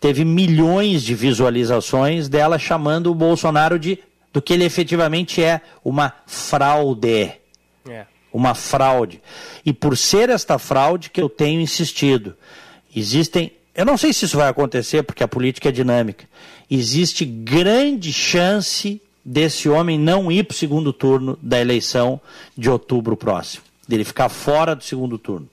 teve 0.00 0.24
milhões 0.24 1.02
de 1.02 1.14
visualizações 1.14 2.28
dela 2.28 2.58
chamando 2.58 3.10
o 3.10 3.14
Bolsonaro 3.14 3.78
de 3.78 3.98
do 4.34 4.42
que 4.42 4.52
ele 4.52 4.64
efetivamente 4.64 5.40
é, 5.40 5.60
uma 5.84 6.12
fraude 6.26 7.32
É. 7.88 8.04
uma 8.34 8.52
fraude. 8.52 9.22
E 9.64 9.72
por 9.72 9.96
ser 9.96 10.28
esta 10.28 10.58
fraude 10.58 11.08
que 11.08 11.22
eu 11.22 11.28
tenho 11.28 11.60
insistido, 11.60 12.36
existem, 12.94 13.52
eu 13.72 13.84
não 13.84 13.96
sei 13.96 14.12
se 14.12 14.24
isso 14.24 14.36
vai 14.36 14.48
acontecer 14.48 15.04
porque 15.04 15.22
a 15.22 15.28
política 15.28 15.68
é 15.68 15.72
dinâmica. 15.72 16.24
Existe 16.68 17.24
grande 17.24 18.12
chance 18.12 19.00
desse 19.24 19.68
homem 19.68 19.96
não 19.96 20.32
ir 20.32 20.42
para 20.42 20.54
o 20.54 20.58
segundo 20.58 20.92
turno 20.92 21.38
da 21.40 21.60
eleição 21.60 22.20
de 22.58 22.68
outubro 22.68 23.16
próximo, 23.16 23.62
dele 23.86 24.02
ficar 24.02 24.28
fora 24.28 24.74
do 24.74 24.82
segundo 24.82 25.16
turno. 25.16 25.48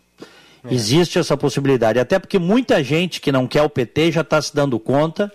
Existe 0.69 1.17
essa 1.17 1.35
possibilidade, 1.37 1.99
até 1.99 2.19
porque 2.19 2.37
muita 2.37 2.83
gente 2.83 3.19
que 3.19 3.31
não 3.31 3.47
quer 3.47 3.63
o 3.63 3.69
PT 3.69 4.11
já 4.11 4.21
está 4.21 4.41
se 4.41 4.53
dando 4.53 4.77
conta 4.79 5.31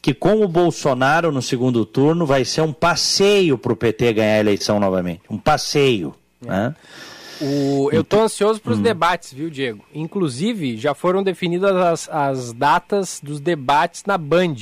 que 0.00 0.12
com 0.12 0.42
o 0.42 0.48
Bolsonaro 0.48 1.30
no 1.30 1.40
segundo 1.40 1.86
turno 1.86 2.26
vai 2.26 2.44
ser 2.44 2.60
um 2.60 2.72
passeio 2.72 3.56
para 3.56 3.72
o 3.72 3.76
PT 3.76 4.12
ganhar 4.14 4.34
a 4.34 4.40
eleição 4.40 4.80
novamente. 4.80 5.22
Um 5.30 5.38
passeio. 5.38 6.14
Né? 6.42 6.74
O- 7.40 7.88
eu 7.92 8.04
tô 8.04 8.20
ansioso 8.20 8.60
para 8.60 8.72
os 8.72 8.78
debates, 8.78 9.32
viu, 9.32 9.50
Diego? 9.50 9.84
Inclusive, 9.94 10.76
já 10.76 10.94
foram 10.94 11.22
definidas 11.22 11.74
as, 11.74 12.08
as 12.08 12.52
datas 12.52 13.20
dos 13.22 13.40
debates 13.40 14.04
na 14.04 14.16
Band. 14.16 14.54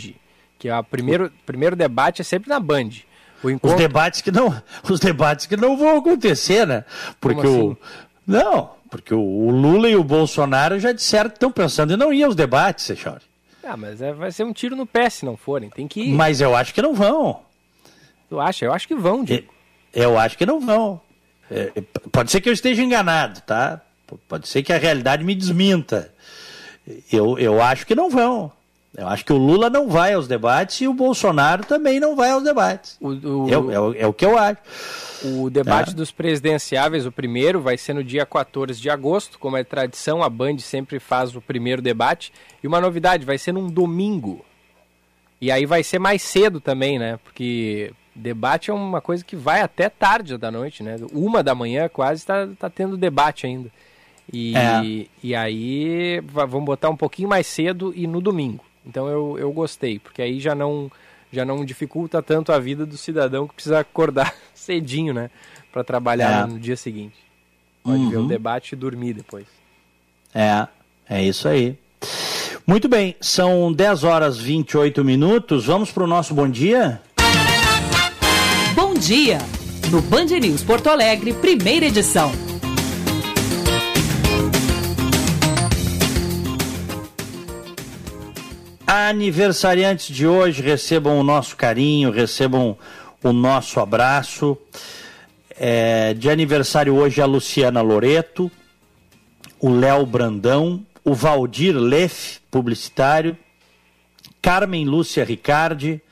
Que 0.58 0.68
é 0.68 0.78
o 0.78 0.84
primeiro, 0.84 1.32
primeiro 1.44 1.74
debate 1.76 2.20
é 2.20 2.24
sempre 2.24 2.48
na 2.48 2.60
Band. 2.60 2.90
O 3.42 3.46
Os 3.46 3.52
encontro... 3.52 3.76
debates 3.78 4.20
que 4.20 4.30
não, 4.30 4.54
os 4.88 5.00
debates 5.00 5.46
que 5.46 5.56
não 5.56 5.76
vão 5.76 5.96
acontecer, 5.98 6.66
né? 6.66 6.84
Porque 7.20 7.40
Como 7.42 7.68
o 7.68 7.72
assim? 7.72 7.76
não, 8.26 8.70
porque 8.90 9.14
o, 9.14 9.50
Lula 9.50 9.88
e 9.88 9.96
o 9.96 10.04
Bolsonaro 10.04 10.78
já 10.78 10.92
disseram 10.92 11.30
que 11.30 11.36
estão 11.36 11.50
pensando 11.50 11.92
em 11.92 11.96
não 11.96 12.12
ir 12.12 12.22
aos 12.24 12.34
debates, 12.34 12.84
Seixore. 12.84 13.22
Ah, 13.64 13.76
mas 13.76 14.00
é- 14.02 14.12
vai 14.12 14.30
ser 14.32 14.44
um 14.44 14.52
tiro 14.52 14.74
no 14.76 14.86
pé 14.86 15.08
se 15.10 15.24
não 15.24 15.36
forem. 15.36 15.68
Tem 15.70 15.86
que 15.88 16.00
ir. 16.02 16.12
Mas 16.12 16.40
eu 16.40 16.54
acho 16.56 16.72
que 16.74 16.82
não 16.82 16.94
vão. 16.94 17.40
Tu 18.28 18.38
acha? 18.40 18.64
Eu 18.64 18.72
acho 18.72 18.86
que 18.88 18.94
vão, 18.94 19.22
Diego. 19.24 19.52
Eu 19.92 20.18
acho 20.18 20.36
que 20.38 20.46
não 20.46 20.60
vão. 20.60 21.00
É, 21.50 21.72
é, 21.76 21.80
pode 22.12 22.30
ser 22.30 22.40
que 22.40 22.48
eu 22.48 22.52
esteja 22.52 22.82
enganado, 22.82 23.40
tá? 23.42 23.80
Pode 24.28 24.48
ser 24.48 24.62
que 24.62 24.72
a 24.72 24.78
realidade 24.78 25.24
me 25.24 25.34
desminta. 25.34 26.12
Eu, 27.12 27.38
eu 27.38 27.62
acho 27.62 27.86
que 27.86 27.94
não 27.94 28.10
vão. 28.10 28.50
Eu 28.96 29.06
acho 29.06 29.24
que 29.24 29.32
o 29.32 29.36
Lula 29.36 29.70
não 29.70 29.88
vai 29.88 30.14
aos 30.14 30.26
debates 30.26 30.80
e 30.80 30.88
o 30.88 30.92
Bolsonaro 30.94 31.64
também 31.64 32.00
não 32.00 32.16
vai 32.16 32.30
aos 32.30 32.42
debates. 32.42 32.96
O, 33.00 33.08
o- 33.10 33.48
Eu- 33.48 33.70
é, 33.70 33.80
o- 33.80 33.94
é 33.94 34.06
o 34.06 34.12
que 34.12 34.24
eu 34.26 34.36
acho. 34.36 34.58
O 35.22 35.48
debate 35.50 35.90
Tá. 35.90 35.96
dos 35.96 36.10
presidenciáveis, 36.10 37.06
o 37.06 37.12
primeiro, 37.12 37.60
vai 37.60 37.76
ser 37.78 37.92
no 37.94 38.02
dia 38.02 38.26
14 38.26 38.80
de 38.80 38.90
agosto. 38.90 39.38
Como 39.38 39.56
é 39.56 39.62
tradição, 39.62 40.22
a 40.24 40.28
Band 40.28 40.58
sempre 40.58 40.98
faz 40.98 41.36
o 41.36 41.40
primeiro 41.40 41.80
debate. 41.80 42.32
E 42.62 42.66
uma 42.66 42.80
novidade, 42.80 43.24
vai 43.24 43.38
ser 43.38 43.52
num 43.52 43.68
domingo. 43.68 44.44
E 45.40 45.52
aí 45.52 45.66
vai 45.66 45.84
ser 45.84 45.98
mais 46.00 46.22
cedo 46.22 46.60
também, 46.60 46.98
né? 46.98 47.18
Porque 47.22 47.92
debate 48.20 48.70
é 48.70 48.74
uma 48.74 49.00
coisa 49.00 49.24
que 49.24 49.34
vai 49.34 49.60
até 49.62 49.88
tarde 49.88 50.36
da 50.36 50.50
noite, 50.50 50.82
né? 50.82 50.96
Uma 51.12 51.42
da 51.42 51.54
manhã 51.54 51.88
quase 51.88 52.20
está 52.20 52.46
tá 52.58 52.70
tendo 52.70 52.96
debate 52.96 53.46
ainda. 53.46 53.70
E, 54.32 54.54
É. 54.56 55.06
e 55.22 55.34
aí 55.34 56.20
va- 56.20 56.44
vamos 56.46 56.66
botar 56.66 56.88
um 56.90 56.96
pouquinho 56.96 57.28
mais 57.28 57.46
cedo 57.46 57.92
e 57.96 58.06
no 58.06 58.20
domingo. 58.20 58.64
Então 58.86 59.08
eu, 59.08 59.36
eu 59.38 59.52
gostei, 59.52 59.98
porque 59.98 60.22
aí 60.22 60.38
já 60.38 60.54
não, 60.54 60.90
já 61.32 61.44
não 61.44 61.64
dificulta 61.64 62.22
tanto 62.22 62.52
a 62.52 62.58
vida 62.58 62.86
do 62.86 62.96
cidadão 62.96 63.48
que 63.48 63.54
precisa 63.54 63.80
acordar 63.80 64.32
cedinho, 64.54 65.12
né? 65.12 65.30
Para 65.72 65.82
trabalhar 65.82 66.44
É. 66.44 66.52
no 66.52 66.58
dia 66.60 66.76
seguinte. 66.76 67.16
Pode 67.82 68.06
ver 68.06 68.16
o 68.18 68.20
Uhum. 68.20 68.26
debate 68.28 68.72
e 68.72 68.76
dormir 68.76 69.14
depois. 69.14 69.46
É, 70.34 70.66
é 71.08 71.24
isso 71.24 71.48
aí. 71.48 71.76
Muito 72.66 72.88
bem, 72.88 73.16
são 73.20 73.72
10 73.72 74.04
horas 74.04 74.38
28 74.38 75.04
minutos. 75.04 75.66
Vamos 75.66 75.90
para 75.90 76.04
o 76.04 76.06
nosso 76.06 76.34
bom 76.34 76.48
dia? 76.48 77.00
Dia! 79.00 79.38
No 79.90 80.02
Band 80.02 80.26
News 80.26 80.62
Porto 80.62 80.88
Alegre, 80.88 81.32
primeira 81.32 81.86
edição. 81.86 82.30
Aniversariantes 88.86 90.14
de 90.14 90.26
hoje, 90.26 90.60
recebam 90.60 91.18
o 91.18 91.22
nosso 91.22 91.56
carinho, 91.56 92.10
recebam 92.10 92.76
o 93.24 93.32
nosso 93.32 93.80
abraço. 93.80 94.58
É, 95.58 96.12
de 96.12 96.28
aniversário 96.28 96.94
hoje 96.94 97.22
a 97.22 97.26
Luciana 97.26 97.80
Loreto, 97.80 98.52
o 99.58 99.70
Léo 99.70 100.04
Brandão, 100.04 100.84
o 101.02 101.14
Valdir 101.14 101.74
Leff, 101.74 102.38
publicitário, 102.50 103.36
Carmen 104.42 104.84
Lúcia 104.84 105.24
Ricardi, 105.24 106.02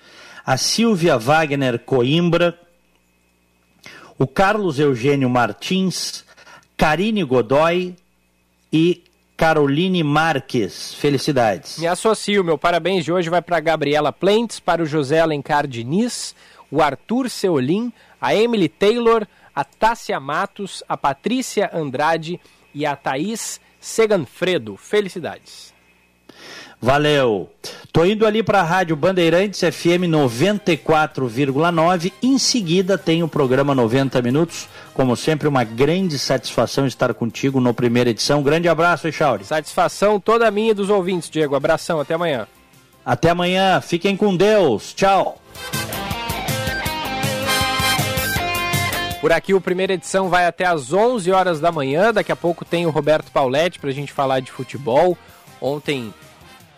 a 0.45 0.57
Silvia 0.57 1.19
Wagner 1.19 1.79
Coimbra, 1.81 2.59
o 4.19 4.27
Carlos 4.27 4.81
Eugênio 4.81 5.31
Martins, 5.31 6.25
Karine 6.77 7.23
Godoy 7.23 7.95
e 8.73 9.05
Caroline 9.37 10.03
Marques. 10.03 10.93
Felicidades. 10.95 11.79
Me 11.79 11.87
associo, 11.87 12.43
meu 12.43 12.59
parabéns 12.59 13.05
de 13.05 13.13
hoje 13.13 13.31
vai 13.31 13.41
para 13.41 13.59
a 13.59 13.61
Gabriela 13.61 14.13
Plentes, 14.13 14.59
para 14.59 14.83
o 14.83 14.87
José 14.87 15.21
Alencar 15.21 15.69
Diniz, 15.69 16.35
o 16.69 16.83
Arthur 16.83 17.31
Seolim, 17.31 17.93
a 18.21 18.35
Emily 18.35 18.69
Taylor, 18.69 19.25
a 19.55 19.63
Tássia 19.63 20.19
Matos, 20.19 20.83
a 20.89 20.97
Patrícia 20.97 21.71
Andrade 21.73 22.41
e 22.75 22.85
a 22.85 22.97
Thaís 22.97 23.61
Seganfredo. 23.81 24.77
Felicidades. 24.77 25.73
Valeu. 26.81 27.51
Tô 27.93 28.05
indo 28.05 28.25
ali 28.25 28.41
para 28.41 28.61
a 28.61 28.63
Rádio 28.63 28.95
Bandeirantes 28.95 29.59
FM 29.59 30.07
94,9. 30.09 32.13
Em 32.23 32.39
seguida 32.39 32.97
tem 32.97 33.25
o 33.25 33.29
programa 33.29 33.75
90 33.75 34.23
Minutos. 34.23 34.69
Como 34.95 35.17
sempre, 35.17 35.49
uma 35.49 35.65
grande 35.65 36.17
satisfação 36.19 36.87
estar 36.87 37.13
contigo 37.15 37.61
no 37.61 37.75
primeira 37.75 38.11
edição. 38.11 38.45
Grande 38.45 38.69
abraço, 38.69 39.09
Echauri. 39.09 39.45
Satisfação 39.45 40.21
toda 40.21 40.49
minha 40.53 40.71
e 40.71 40.75
dos 40.75 40.89
ouvintes, 40.89 41.29
Diego. 41.29 41.57
Abração, 41.57 41.99
até 41.99 42.15
amanhã. 42.15 42.47
Até 43.05 43.31
amanhã. 43.31 43.81
Fiquem 43.81 44.17
com 44.17 44.37
Deus. 44.37 44.95
Tchau. 44.95 45.43
Por 49.21 49.33
aqui 49.33 49.53
o 49.53 49.61
primeira 49.61 49.95
edição 49.95 50.29
vai 50.29 50.47
até 50.47 50.65
às 50.65 50.93
11 50.93 51.33
horas 51.33 51.59
da 51.59 51.73
manhã. 51.73 52.13
Daqui 52.13 52.31
a 52.31 52.37
pouco 52.37 52.65
tem 52.65 52.87
o 52.87 52.91
Roberto 52.91 53.33
Pauletti 53.33 53.81
para 53.81 53.91
a 53.91 53.93
gente 53.93 54.13
falar 54.13 54.39
de 54.39 54.53
futebol. 54.53 55.19
Ontem 55.61 56.15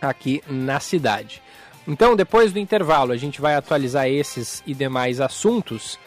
aqui 0.00 0.42
na 0.48 0.80
cidade. 0.80 1.40
Então, 1.86 2.16
depois 2.16 2.52
do 2.52 2.58
intervalo, 2.58 3.12
a 3.12 3.16
gente 3.16 3.40
vai 3.40 3.54
atualizar 3.54 4.08
esses 4.08 4.62
e 4.66 4.74
demais 4.74 5.20
assuntos. 5.20 5.98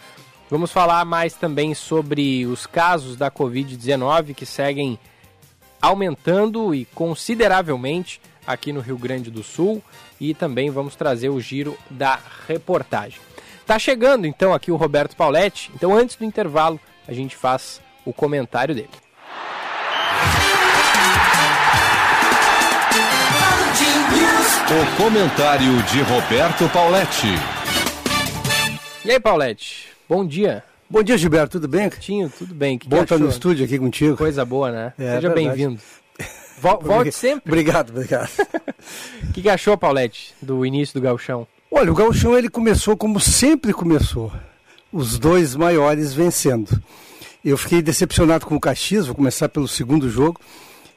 Vamos 0.50 0.70
falar 0.70 1.04
mais 1.06 1.34
também 1.34 1.74
sobre 1.74 2.46
os 2.46 2.66
casos 2.66 3.16
da 3.16 3.30
Covid-19 3.30 4.34
que 4.34 4.44
seguem 4.44 4.98
aumentando 5.80 6.74
e 6.74 6.84
consideravelmente 6.84 8.20
aqui 8.46 8.72
no 8.72 8.80
Rio 8.80 8.98
Grande 8.98 9.30
do 9.30 9.42
Sul 9.42 9.82
e 10.20 10.34
também 10.34 10.70
vamos 10.70 10.94
trazer 10.94 11.30
o 11.30 11.40
giro 11.40 11.76
da 11.90 12.18
reportagem. 12.46 13.20
Tá 13.66 13.78
chegando 13.78 14.26
então 14.26 14.54
aqui 14.54 14.70
o 14.70 14.76
Roberto 14.76 15.16
Pauletti. 15.16 15.70
Então, 15.74 15.92
antes 15.94 16.16
do 16.16 16.24
intervalo, 16.24 16.78
a 17.08 17.12
gente 17.12 17.36
faz 17.36 17.80
o 18.04 18.12
comentário 18.12 18.74
dele. 18.74 18.90
O 24.68 24.96
comentário 25.02 25.82
de 25.84 26.02
Roberto 26.02 26.68
Pauletti. 26.70 27.26
E 29.04 29.10
aí, 29.10 29.20
Pauletti? 29.20 29.88
Bom 30.08 30.26
dia. 30.26 30.64
Bom 30.90 31.02
dia, 31.02 31.16
Gilberto. 31.16 31.52
Tudo 31.60 31.68
bem? 31.68 31.88
Tinho, 31.88 32.28
tudo 32.28 32.54
bem. 32.54 32.78
Que 32.78 32.88
Bom 32.88 33.02
estar 33.02 33.18
no 33.18 33.28
estúdio 33.28 33.64
aqui 33.64 33.78
contigo. 33.78 34.16
Coisa 34.16 34.44
boa, 34.44 34.70
né? 34.72 34.92
É, 34.98 35.14
Seja 35.16 35.30
bem-vindo. 35.30 35.80
Vol- 36.60 36.80
Volte 36.82 37.12
sempre. 37.12 37.50
Obrigado, 37.50 37.90
obrigado. 37.90 38.28
O 39.28 39.32
que, 39.32 39.42
que 39.42 39.48
achou, 39.48 39.76
Paulette, 39.76 40.34
do 40.42 40.64
início 40.66 40.94
do 40.94 41.02
gauchão? 41.02 41.46
Olha, 41.70 41.90
o 41.90 41.94
Gauchão 41.94 42.36
ele 42.38 42.48
começou 42.48 42.96
como 42.96 43.18
sempre 43.20 43.72
começou, 43.72 44.32
os 44.96 45.18
dois 45.18 45.54
maiores 45.54 46.14
vencendo. 46.14 46.82
Eu 47.44 47.58
fiquei 47.58 47.82
decepcionado 47.82 48.46
com 48.46 48.56
o 48.56 48.60
Caxias, 48.60 49.06
vou 49.06 49.14
começar 49.14 49.48
pelo 49.48 49.68
segundo 49.68 50.08
jogo. 50.08 50.40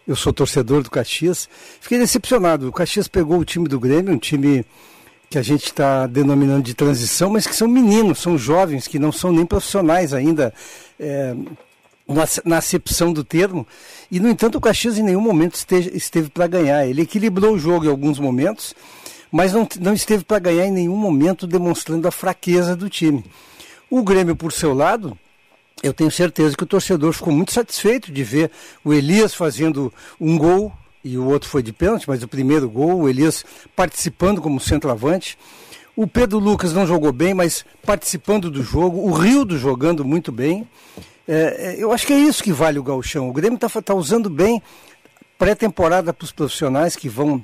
Eu 0.07 0.15
sou 0.15 0.31
torcedor 0.31 0.81
do 0.81 0.89
Caxias. 0.89 1.49
Fiquei 1.81 1.99
decepcionado. 1.99 2.69
O 2.69 2.71
Caxias 2.71 3.07
pegou 3.07 3.37
o 3.37 3.45
time 3.45 3.67
do 3.67 3.79
Grêmio, 3.79 4.13
um 4.13 4.17
time 4.17 4.65
que 5.29 5.37
a 5.37 5.41
gente 5.41 5.65
está 5.65 6.07
denominando 6.07 6.63
de 6.63 6.73
transição, 6.73 7.29
mas 7.29 7.45
que 7.45 7.55
são 7.55 7.67
meninos, 7.67 8.19
são 8.19 8.37
jovens, 8.37 8.87
que 8.87 8.97
não 8.97 9.11
são 9.11 9.31
nem 9.31 9.45
profissionais 9.45 10.13
ainda. 10.13 10.53
é, 10.99 11.35
na, 12.43 12.57
acepção 12.57 13.13
do 13.13 13.23
termo, 13.23 13.67
e 14.09 14.19
no 14.19 14.27
entanto 14.27 14.57
o 14.57 14.61
Caxias 14.61 14.97
em 14.97 15.03
nenhum 15.03 15.21
momento 15.21 15.53
esteja- 15.53 15.91
esteve 15.93 16.27
para 16.27 16.47
ganhar. 16.47 16.83
Ele 16.87 17.03
equilibrou 17.03 17.53
o 17.53 17.59
jogo 17.59 17.85
em 17.85 17.89
alguns 17.89 18.17
momentos, 18.17 18.73
mas 19.31 19.53
não, 19.53 19.67
não 19.79 19.93
esteve 19.93 20.23
para 20.23 20.39
ganhar 20.39 20.65
em 20.65 20.71
nenhum 20.71 20.95
momento, 20.97 21.45
demonstrando 21.45 22.07
a 22.07 22.11
fraqueza 22.11 22.75
do 22.75 22.89
time. 22.89 23.23
O 23.89 24.03
Grêmio, 24.03 24.35
por 24.35 24.51
seu 24.51 24.73
lado, 24.73 25.17
eu 25.81 25.93
tenho 25.93 26.11
certeza 26.11 26.55
que 26.55 26.63
o 26.63 26.67
torcedor 26.67 27.11
ficou 27.13 27.33
muito 27.33 27.51
satisfeito 27.51 28.11
de 28.11 28.23
ver 28.23 28.51
o 28.83 28.93
Elias 28.93 29.33
fazendo 29.33 29.91
um 30.19 30.37
gol, 30.37 30.71
e 31.03 31.17
o 31.17 31.25
outro 31.25 31.49
foi 31.49 31.63
de 31.63 31.73
pênalti, 31.73 32.07
mas 32.07 32.21
o 32.21 32.27
primeiro 32.27 32.69
gol, 32.69 33.01
o 33.01 33.09
Elias 33.09 33.45
participando 33.75 34.41
como 34.41 34.59
centroavante. 34.59 35.37
O 35.95 36.05
Pedro 36.05 36.37
Lucas 36.37 36.71
não 36.71 36.85
jogou 36.85 37.11
bem, 37.11 37.33
mas 37.33 37.65
participando 37.85 38.51
do 38.51 38.61
jogo. 38.61 38.99
O 38.99 39.11
Rildo 39.11 39.57
jogando 39.57 40.05
muito 40.05 40.31
bem. 40.31 40.67
É, 41.27 41.75
é, 41.77 41.83
eu 41.83 41.91
acho 41.91 42.05
que 42.05 42.13
é 42.13 42.19
isso 42.19 42.43
que 42.43 42.51
vale 42.51 42.77
o 42.79 42.83
gauchão. 42.83 43.29
O 43.29 43.33
Grêmio 43.33 43.57
está 43.57 43.93
usando 43.95 44.29
bem 44.29 44.61
pré-temporada 45.37 46.13
para 46.13 46.25
os 46.25 46.31
profissionais 46.31 46.95
que 46.95 47.09
vão 47.09 47.43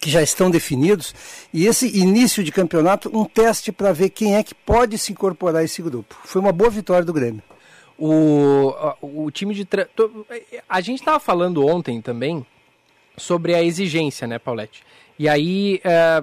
que 0.00 0.08
já 0.10 0.22
estão 0.22 0.50
definidos 0.50 1.14
e 1.52 1.66
esse 1.66 1.86
início 1.96 2.42
de 2.42 2.50
campeonato 2.50 3.10
um 3.14 3.24
teste 3.24 3.70
para 3.70 3.92
ver 3.92 4.08
quem 4.08 4.34
é 4.34 4.42
que 4.42 4.54
pode 4.54 4.96
se 4.96 5.12
incorporar 5.12 5.60
a 5.60 5.64
esse 5.64 5.82
grupo. 5.82 6.16
Foi 6.24 6.40
uma 6.40 6.52
boa 6.52 6.70
vitória 6.70 7.04
do 7.04 7.12
Grêmio. 7.12 7.42
O, 7.98 8.72
o 9.02 9.30
time 9.30 9.54
de. 9.54 9.66
tra- 9.66 9.86
A 10.66 10.80
gente 10.80 11.00
estava 11.00 11.20
falando 11.20 11.66
ontem 11.66 12.00
também 12.00 12.46
sobre 13.14 13.54
a 13.54 13.62
exigência, 13.62 14.26
né, 14.26 14.38
Paulette? 14.38 14.82
E 15.18 15.28
aí, 15.28 15.82
é, 15.84 16.22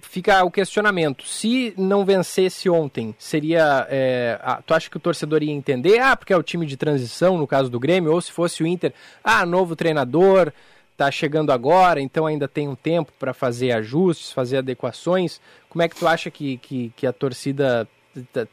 fica 0.00 0.42
o 0.42 0.50
questionamento. 0.50 1.26
Se 1.26 1.74
não 1.76 2.06
vencesse 2.06 2.70
ontem, 2.70 3.14
seria. 3.18 3.86
É, 3.90 4.40
tu 4.66 4.72
acha 4.72 4.88
que 4.88 4.96
o 4.96 5.00
torcedor 5.00 5.42
ia 5.42 5.52
entender? 5.52 5.98
Ah, 5.98 6.16
porque 6.16 6.32
é 6.32 6.36
o 6.36 6.42
time 6.42 6.64
de 6.64 6.78
transição, 6.78 7.36
no 7.36 7.46
caso 7.46 7.68
do 7.68 7.78
Grêmio, 7.78 8.10
ou 8.10 8.20
se 8.22 8.32
fosse 8.32 8.62
o 8.62 8.66
Inter, 8.66 8.94
ah, 9.22 9.44
novo 9.44 9.76
treinador, 9.76 10.50
tá 10.96 11.10
chegando 11.10 11.52
agora, 11.52 12.00
então 12.00 12.26
ainda 12.26 12.46
tem 12.46 12.68
um 12.68 12.74
tempo 12.74 13.12
para 13.18 13.32
fazer 13.32 13.72
ajustes, 13.72 14.32
fazer 14.32 14.58
adequações. 14.58 15.40
Como 15.68 15.82
é 15.82 15.88
que 15.88 15.96
tu 15.96 16.06
acha 16.06 16.30
que, 16.30 16.58
que, 16.58 16.92
que 16.96 17.06
a 17.06 17.12
torcida 17.12 17.88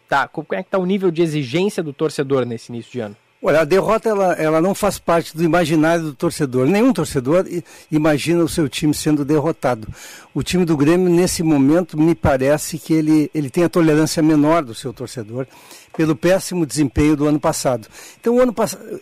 tá. 0.08 0.28
Como 0.28 0.48
é 0.52 0.64
que 0.64 0.70
tá 0.70 0.78
o 0.78 0.86
nível 0.86 1.12
de 1.12 1.22
exigência 1.22 1.84
do 1.84 1.94
torcedor 1.94 2.46
nesse 2.46 2.72
início 2.72 2.92
de 2.92 3.00
ano? 3.00 3.18
Olha, 3.42 3.62
a 3.62 3.64
derrota 3.64 4.10
ela, 4.10 4.34
ela 4.34 4.62
não 4.62 4.76
faz 4.76 5.00
parte 5.00 5.36
do 5.36 5.42
imaginário 5.42 6.04
do 6.04 6.14
torcedor. 6.14 6.68
Nenhum 6.68 6.92
torcedor 6.92 7.46
imagina 7.90 8.44
o 8.44 8.50
seu 8.50 8.68
time 8.68 8.94
sendo 8.94 9.24
derrotado. 9.24 9.88
O 10.34 10.44
time 10.44 10.66
do 10.66 10.76
Grêmio, 10.76 11.10
nesse 11.10 11.42
momento, 11.42 11.98
me 11.98 12.14
parece 12.14 12.78
que 12.78 12.94
ele, 12.94 13.32
ele 13.34 13.50
tem 13.50 13.64
a 13.64 13.70
tolerância 13.70 14.22
menor 14.22 14.62
do 14.62 14.76
seu 14.76 14.92
torcedor 14.92 15.48
pelo 15.96 16.18
péssimo 16.18 16.66
desempenho 16.66 17.16
do 17.16 17.28
ano 17.28 17.40
passado. 17.40 17.88
Então, 18.20 18.36
o 18.36 18.42
ano 18.42 18.54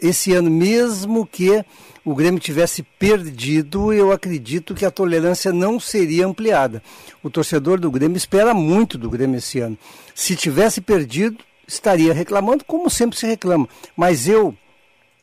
esse 0.03 0.33
ano, 0.33 0.51
mesmo 0.51 1.25
que 1.25 1.65
o 2.05 2.13
Grêmio 2.13 2.39
tivesse 2.39 2.83
perdido, 2.83 3.91
eu 3.91 4.11
acredito 4.11 4.75
que 4.75 4.85
a 4.85 4.91
tolerância 4.91 5.51
não 5.51 5.79
seria 5.79 6.27
ampliada. 6.27 6.83
O 7.23 7.29
torcedor 7.31 7.79
do 7.79 7.89
Grêmio 7.89 8.17
espera 8.17 8.53
muito 8.53 8.99
do 8.99 9.09
Grêmio 9.09 9.39
esse 9.39 9.59
ano. 9.59 9.75
Se 10.13 10.35
tivesse 10.35 10.79
perdido, 10.79 11.37
estaria 11.67 12.13
reclamando, 12.13 12.63
como 12.63 12.89
sempre 12.89 13.17
se 13.17 13.27
reclama. 13.27 13.67
Mas 13.95 14.27
eu, 14.27 14.55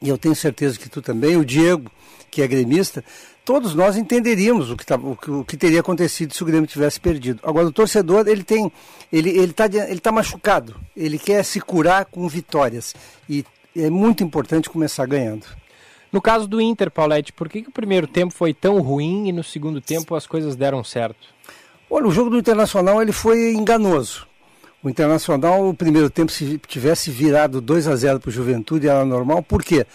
e 0.00 0.08
eu 0.08 0.18
tenho 0.18 0.36
certeza 0.36 0.78
que 0.78 0.88
tu 0.88 1.00
também, 1.00 1.36
o 1.36 1.44
Diego, 1.44 1.90
que 2.30 2.42
é 2.42 2.46
gremista, 2.46 3.02
todos 3.44 3.74
nós 3.74 3.96
entenderíamos 3.96 4.70
o 4.70 4.76
que, 4.76 4.84
tá, 4.84 4.96
o, 4.96 5.16
que, 5.16 5.30
o 5.30 5.44
que 5.44 5.56
teria 5.56 5.80
acontecido 5.80 6.34
se 6.34 6.42
o 6.42 6.46
Grêmio 6.46 6.66
tivesse 6.66 7.00
perdido. 7.00 7.40
Agora, 7.42 7.66
o 7.66 7.72
torcedor, 7.72 8.26
ele 8.28 8.42
tem, 8.42 8.70
ele 9.12 9.30
ele 9.30 9.50
está 9.50 9.66
ele 9.66 10.00
tá 10.00 10.12
machucado, 10.12 10.76
ele 10.96 11.18
quer 11.18 11.42
se 11.44 11.60
curar 11.60 12.04
com 12.04 12.28
vitórias. 12.28 12.94
E 13.28 13.44
é 13.76 13.88
muito 13.90 14.22
importante 14.22 14.70
começar 14.70 15.06
ganhando. 15.06 15.46
No 16.12 16.22
caso 16.22 16.46
do 16.46 16.60
Inter, 16.60 16.90
Paulette, 16.90 17.32
por 17.32 17.48
que, 17.48 17.62
que 17.62 17.68
o 17.68 17.72
primeiro 17.72 18.06
tempo 18.06 18.32
foi 18.32 18.54
tão 18.54 18.80
ruim 18.80 19.28
e 19.28 19.32
no 19.32 19.42
segundo 19.42 19.80
tempo 19.80 20.14
as 20.14 20.26
coisas 20.26 20.54
deram 20.54 20.84
certo? 20.84 21.34
Olha, 21.90 22.06
o 22.06 22.12
jogo 22.12 22.30
do 22.30 22.38
Internacional 22.38 23.02
ele 23.02 23.10
foi 23.10 23.52
enganoso. 23.52 24.26
O 24.84 24.88
Internacional, 24.90 25.66
o 25.66 25.72
primeiro 25.72 26.10
tempo, 26.10 26.30
se 26.30 26.60
tivesse 26.68 27.10
virado 27.10 27.58
2 27.58 27.88
a 27.88 27.96
0 27.96 28.20
para 28.20 28.28
o 28.28 28.32
Juventude, 28.32 28.86
era 28.86 29.02
normal. 29.02 29.42
Por 29.42 29.62
quê? 29.62 29.86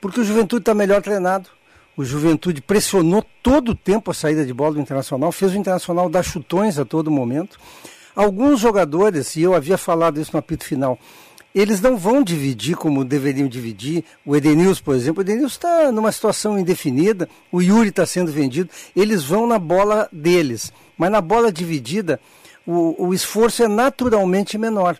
Porque 0.00 0.20
o 0.20 0.24
Juventude 0.24 0.62
está 0.62 0.72
melhor 0.72 1.02
treinado. 1.02 1.50
O 1.94 2.02
Juventude 2.02 2.62
pressionou 2.62 3.22
todo 3.42 3.72
o 3.72 3.74
tempo 3.74 4.10
a 4.10 4.14
saída 4.14 4.46
de 4.46 4.54
bola 4.54 4.72
do 4.72 4.80
Internacional, 4.80 5.30
fez 5.32 5.52
o 5.52 5.56
Internacional 5.58 6.08
dar 6.08 6.22
chutões 6.22 6.78
a 6.78 6.86
todo 6.86 7.10
momento. 7.10 7.58
Alguns 8.16 8.58
jogadores, 8.58 9.36
e 9.36 9.42
eu 9.42 9.54
havia 9.54 9.76
falado 9.76 10.18
isso 10.18 10.30
no 10.32 10.38
apito 10.38 10.64
final, 10.64 10.98
eles 11.54 11.82
não 11.82 11.98
vão 11.98 12.22
dividir 12.22 12.74
como 12.74 13.04
deveriam 13.04 13.48
dividir. 13.48 14.02
O 14.24 14.34
Edenilson, 14.34 14.82
por 14.82 14.94
exemplo, 14.94 15.20
o 15.20 15.26
Edenilson 15.26 15.56
está 15.56 15.92
numa 15.92 16.10
situação 16.10 16.58
indefinida, 16.58 17.28
o 17.52 17.60
Yuri 17.60 17.90
está 17.90 18.06
sendo 18.06 18.32
vendido. 18.32 18.70
Eles 18.96 19.24
vão 19.24 19.46
na 19.46 19.58
bola 19.58 20.08
deles, 20.10 20.72
mas 20.96 21.10
na 21.10 21.20
bola 21.20 21.52
dividida 21.52 22.18
o, 22.68 23.06
o 23.06 23.14
esforço 23.14 23.62
é 23.62 23.68
naturalmente 23.68 24.58
menor. 24.58 24.98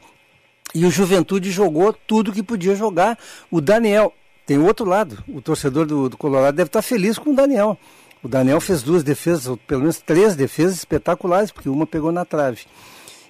E 0.74 0.86
o 0.86 0.90
Juventude 0.90 1.50
jogou 1.50 1.92
tudo 1.92 2.32
que 2.32 2.42
podia 2.42 2.74
jogar. 2.74 3.18
O 3.50 3.60
Daniel, 3.60 4.14
tem 4.46 4.58
outro 4.58 4.86
lado, 4.86 5.22
o 5.28 5.42
torcedor 5.42 5.84
do, 5.84 6.08
do 6.08 6.16
Colorado 6.16 6.56
deve 6.56 6.68
estar 6.68 6.80
feliz 6.80 7.18
com 7.18 7.30
o 7.30 7.36
Daniel. 7.36 7.78
O 8.22 8.28
Daniel 8.28 8.58
fez 8.58 8.82
duas 8.82 9.02
defesas, 9.02 9.54
pelo 9.66 9.82
menos 9.82 9.98
três 9.98 10.34
defesas 10.34 10.78
espetaculares, 10.78 11.52
porque 11.52 11.68
uma 11.68 11.86
pegou 11.86 12.10
na 12.10 12.24
trave. 12.24 12.62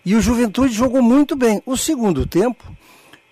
E 0.05 0.15
o 0.15 0.21
Juventude 0.21 0.73
jogou 0.73 1.03
muito 1.03 1.35
bem. 1.35 1.61
O 1.67 1.77
segundo 1.77 2.25
tempo, 2.25 2.65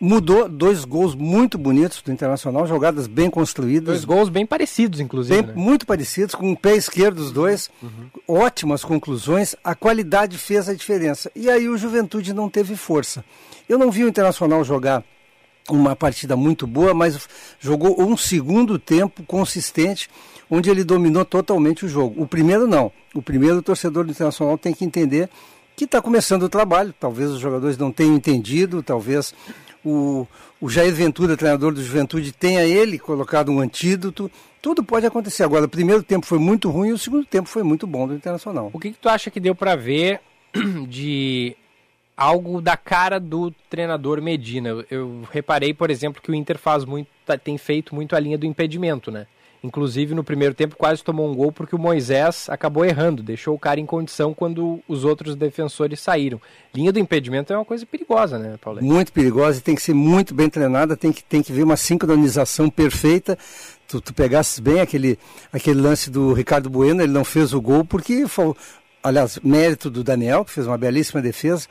mudou 0.01 0.49
dois 0.49 0.85
gols 0.85 1.15
muito 1.15 1.57
bonitos 1.57 2.03
do 2.03 2.13
Internacional, 2.13 2.67
jogadas 2.67 3.07
bem 3.07 3.31
construídas. 3.31 3.87
Dois 3.87 4.05
gols 4.05 4.29
bem 4.29 4.45
parecidos, 4.45 5.01
inclusive. 5.01 5.43
Bem, 5.43 5.55
né? 5.55 5.55
Muito 5.57 5.87
parecidos, 5.87 6.35
com 6.35 6.53
o 6.53 6.57
pé 6.57 6.77
esquerdo 6.77 7.17
dos 7.17 7.33
dois. 7.33 7.71
Uhum. 7.83 8.09
Ótimas 8.29 8.85
conclusões. 8.85 9.57
A 9.65 9.75
qualidade 9.75 10.37
fez 10.39 10.69
a 10.69 10.75
diferença. 10.75 11.31
E 11.35 11.51
aí 11.51 11.69
o 11.69 11.79
Juventude 11.79 12.33
não 12.33 12.49
teve 12.49 12.77
força. 12.77 13.25
Eu 13.69 13.79
não 13.79 13.91
vi 13.91 14.05
o 14.05 14.09
Internacional 14.09 14.63
jogar 14.65 15.03
uma 15.69 15.97
partida 15.97 16.37
muito 16.37 16.67
boa, 16.67 16.95
mas 16.95 17.29
jogou 17.59 18.01
um 18.01 18.17
segundo 18.17 18.79
tempo 18.79 19.25
consistente, 19.25 20.09
onde 20.49 20.71
ele 20.71 20.85
dominou 20.85 21.25
totalmente 21.25 21.85
o 21.85 21.89
jogo. 21.89 22.23
O 22.23 22.27
primeiro 22.27 22.67
não. 22.67 22.93
O 23.15 23.23
primeiro 23.23 23.59
o 23.59 23.63
torcedor 23.63 24.05
do 24.05 24.11
Internacional 24.11 24.57
tem 24.57 24.73
que 24.73 24.85
entender 24.85 25.29
que 25.75 25.85
está 25.85 26.01
começando 26.01 26.45
o 26.45 26.49
trabalho. 26.49 26.95
Talvez 26.99 27.31
os 27.31 27.41
jogadores 27.41 27.77
não 27.77 27.91
tenham 27.91 28.15
entendido, 28.15 28.83
talvez 28.83 29.35
o, 29.87 30.29
o 30.61 30.69
Jair 30.69 30.93
Ventura, 30.93 31.37
treinador 31.37 31.73
do 31.73 31.83
Juventude, 31.83 32.33
tenha 32.33 32.65
ele 32.65 32.99
colocado 32.99 33.53
um 33.53 33.61
antídoto. 33.61 34.31
Tudo 34.61 34.83
pode 34.83 35.07
acontecer. 35.07 35.45
Agora, 35.45 35.67
o 35.67 35.69
primeiro 35.69 36.03
tempo 36.03 36.27
foi 36.27 36.39
muito 36.39 36.69
ruim 36.69 36.89
e 36.89 36.93
o 36.93 36.99
segundo 36.99 37.25
tempo 37.25 37.49
foi 37.49 37.63
muito 37.63 37.87
bom 37.87 38.09
do 38.09 38.15
Internacional. 38.15 38.71
O 38.73 38.81
que, 38.81 38.91
que 38.91 38.99
tu 38.99 39.09
acha 39.09 39.31
que 39.31 39.39
deu 39.39 39.55
para 39.55 39.77
ver 39.77 40.21
de 40.89 41.57
algo 42.17 42.61
da 42.61 42.77
cara 42.77 43.21
do 43.21 43.53
treinador 43.71 44.21
Medina? 44.21 44.85
Eu, 44.91 45.23
reparei, 45.31 45.73
por 45.73 45.89
exemplo, 45.89 46.21
que 46.21 46.31
o 46.31 46.35
Inter 46.35 46.59
faz 46.59 46.85
muito, 46.85 47.09
tá, 47.25 47.39
tem 47.39 47.57
feito 47.57 47.95
muito 47.95 48.17
a 48.17 48.21
linha 48.21 48.37
do 48.37 48.47
impedimento, 48.47 49.11
né? 49.11 49.27
Inclusive, 49.63 50.15
no 50.15 50.23
primeiro 50.23 50.55
tempo, 50.55 50.77
quase 50.77 51.03
tomou 51.03 51.31
um 51.31 51.35
gol 51.35 51.51
porque 51.51 51.75
o 51.75 51.79
Moisés 51.79 52.47
acabou 52.49 52.85
errando, 52.85 53.23
deixou 53.23 53.55
o 53.55 53.59
cara 53.59 53.81
em 53.81 53.87
condição 53.87 54.33
quando 54.35 54.81
os 54.87 55.05
outros 55.05 55.35
defensores 55.35 56.01
saíram. 56.01 56.41
Linha 56.75 56.93
do 56.93 56.99
impedimento 56.99 57.53
é 57.53 57.57
uma 57.57 57.65
coisa 57.65 57.85
perigosa, 57.87 58.39
né, 58.39 58.57
Paulo? 58.61 58.83
Muito 58.83 59.13
perigosa 59.13 59.59
e 59.59 59.63
tem 59.63 59.75
que 59.75 59.83
ser 59.83 59.95
muito 59.95 60.35
bem 60.35 60.49
treinada, 60.49 60.97
tem 60.97 61.13
que, 61.13 61.25
tem 61.25 61.43
que 61.43 61.53
ver 61.53 61.63
uma 61.63 61.77
sincronização 61.77 62.69
perfeita. 62.71 63.39
Tu, 63.89 64.01
tu 64.01 64.15
pegasses 64.15 64.59
bem 64.59 64.81
aquele, 64.81 65.19
aquele 65.53 65.81
lance 65.81 66.11
do 66.11 66.33
Ricardo 66.33 66.69
Bueno, 66.69 67.03
ele 67.03 67.13
não 67.13 67.25
fez 67.25 67.53
o 67.53 67.61
gol 67.61 67.85
porque, 67.85 68.27
foi, 68.27 68.55
aliás, 69.03 69.39
mérito 69.43 69.89
do 69.89 70.05
Daniel, 70.05 70.45
que 70.45 70.51
fez 70.51 70.67
uma 70.67 70.79
belíssima 70.79 71.23
defesa. 71.23 71.67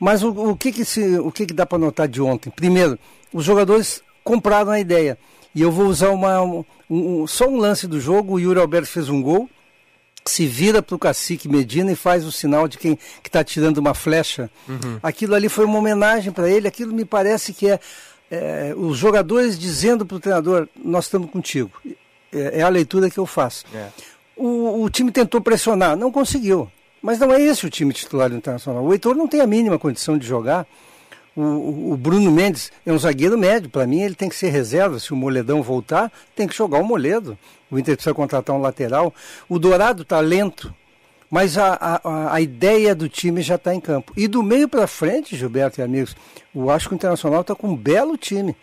Mas 0.00 0.22
o, 0.22 0.30
o 0.30 0.56
que, 0.56 0.72
que, 0.72 0.84
se, 0.84 1.18
o 1.18 1.30
que, 1.32 1.46
que 1.46 1.54
dá 1.54 1.66
para 1.66 1.78
notar 1.78 2.06
de 2.06 2.22
ontem? 2.22 2.50
Primeiro, 2.50 2.98
os 3.32 3.44
jogadores 3.44 4.02
compraram 4.22 4.70
a 4.70 4.80
ideia. 4.80 5.18
E 5.58 5.60
eu 5.60 5.72
vou 5.72 5.86
usar 5.86 6.10
uma, 6.10 6.40
um, 6.40 6.64
um, 6.88 7.26
só 7.26 7.48
um 7.48 7.56
lance 7.56 7.88
do 7.88 8.00
jogo. 8.00 8.34
O 8.34 8.38
Yuri 8.38 8.60
Alberto 8.60 8.86
fez 8.86 9.08
um 9.08 9.20
gol, 9.20 9.50
se 10.24 10.46
vira 10.46 10.80
para 10.80 10.94
o 10.94 10.98
cacique 11.00 11.48
Medina 11.48 11.90
e 11.90 11.96
faz 11.96 12.24
o 12.24 12.30
sinal 12.30 12.68
de 12.68 12.78
quem 12.78 12.94
que 12.94 13.28
está 13.28 13.42
tirando 13.42 13.78
uma 13.78 13.92
flecha. 13.92 14.48
Uhum. 14.68 15.00
Aquilo 15.02 15.34
ali 15.34 15.48
foi 15.48 15.64
uma 15.64 15.76
homenagem 15.80 16.30
para 16.30 16.48
ele. 16.48 16.68
Aquilo 16.68 16.94
me 16.94 17.04
parece 17.04 17.52
que 17.52 17.68
é, 17.68 17.80
é 18.30 18.72
os 18.76 18.96
jogadores 18.96 19.58
dizendo 19.58 20.06
para 20.06 20.16
o 20.16 20.20
treinador: 20.20 20.68
Nós 20.76 21.06
estamos 21.06 21.28
contigo. 21.28 21.72
É, 22.32 22.60
é, 22.60 22.62
a 22.62 22.68
leitura 22.68 23.10
que 23.10 23.18
eu 23.18 23.26
faço. 23.26 23.64
É. 23.74 23.88
O, 24.36 24.84
o 24.84 24.88
time 24.88 25.10
tentou 25.10 25.40
pressionar, 25.40 25.96
não 25.96 26.12
conseguiu. 26.12 26.70
Mas 27.02 27.18
não 27.18 27.32
é 27.32 27.42
esse 27.42 27.66
o 27.66 27.70
time 27.70 27.92
titular 27.92 28.30
do 28.30 28.36
Internacional. 28.36 28.84
O 28.84 28.92
Heitor 28.92 29.16
não 29.16 29.26
tem 29.26 29.40
a 29.40 29.46
mínima 29.46 29.76
condição 29.76 30.16
de 30.16 30.24
jogar. 30.24 30.64
O, 31.40 31.92
o, 31.92 31.96
Bruno 31.96 32.32
Mendes 32.32 32.72
é 32.84 32.92
um 32.92 32.98
zagueiro 32.98 33.38
médio. 33.38 33.70
Para 33.70 33.86
mim, 33.86 34.02
ele 34.02 34.16
tem 34.16 34.28
que 34.28 34.34
ser 34.34 34.48
reserva. 34.48 34.98
Se 34.98 35.12
o 35.12 35.16
Moledão 35.16 35.62
voltar, 35.62 36.10
tem 36.34 36.48
que 36.48 36.56
jogar 36.56 36.80
o 36.80 36.84
Moledo. 36.84 37.38
O 37.70 37.78
Inter 37.78 37.94
precisa 37.94 38.12
contratar 38.12 38.56
um 38.56 38.60
lateral. 38.60 39.14
O 39.48 39.56
Dourado 39.56 40.02
está 40.02 40.18
lento, 40.18 40.74
mas 41.30 41.56
a, 41.56 42.00
a, 42.02 42.34
a, 42.34 42.40
ideia 42.40 42.92
do 42.92 43.08
time 43.08 43.40
já 43.40 43.54
está 43.54 43.72
em 43.72 43.78
campo. 43.78 44.12
E 44.16 44.26
do 44.26 44.42
meio 44.42 44.68
para 44.68 44.88
frente, 44.88 45.36
Gilberto 45.36 45.80
e 45.80 45.84
amigos, 45.84 46.16
eu 46.52 46.68
acho 46.70 46.88
que 46.88 46.94
o 46.94 46.96
Internacional 46.96 47.42
está 47.42 47.54
com 47.54 47.68
um 47.68 47.76
belo 47.76 48.16
time. 48.16 48.56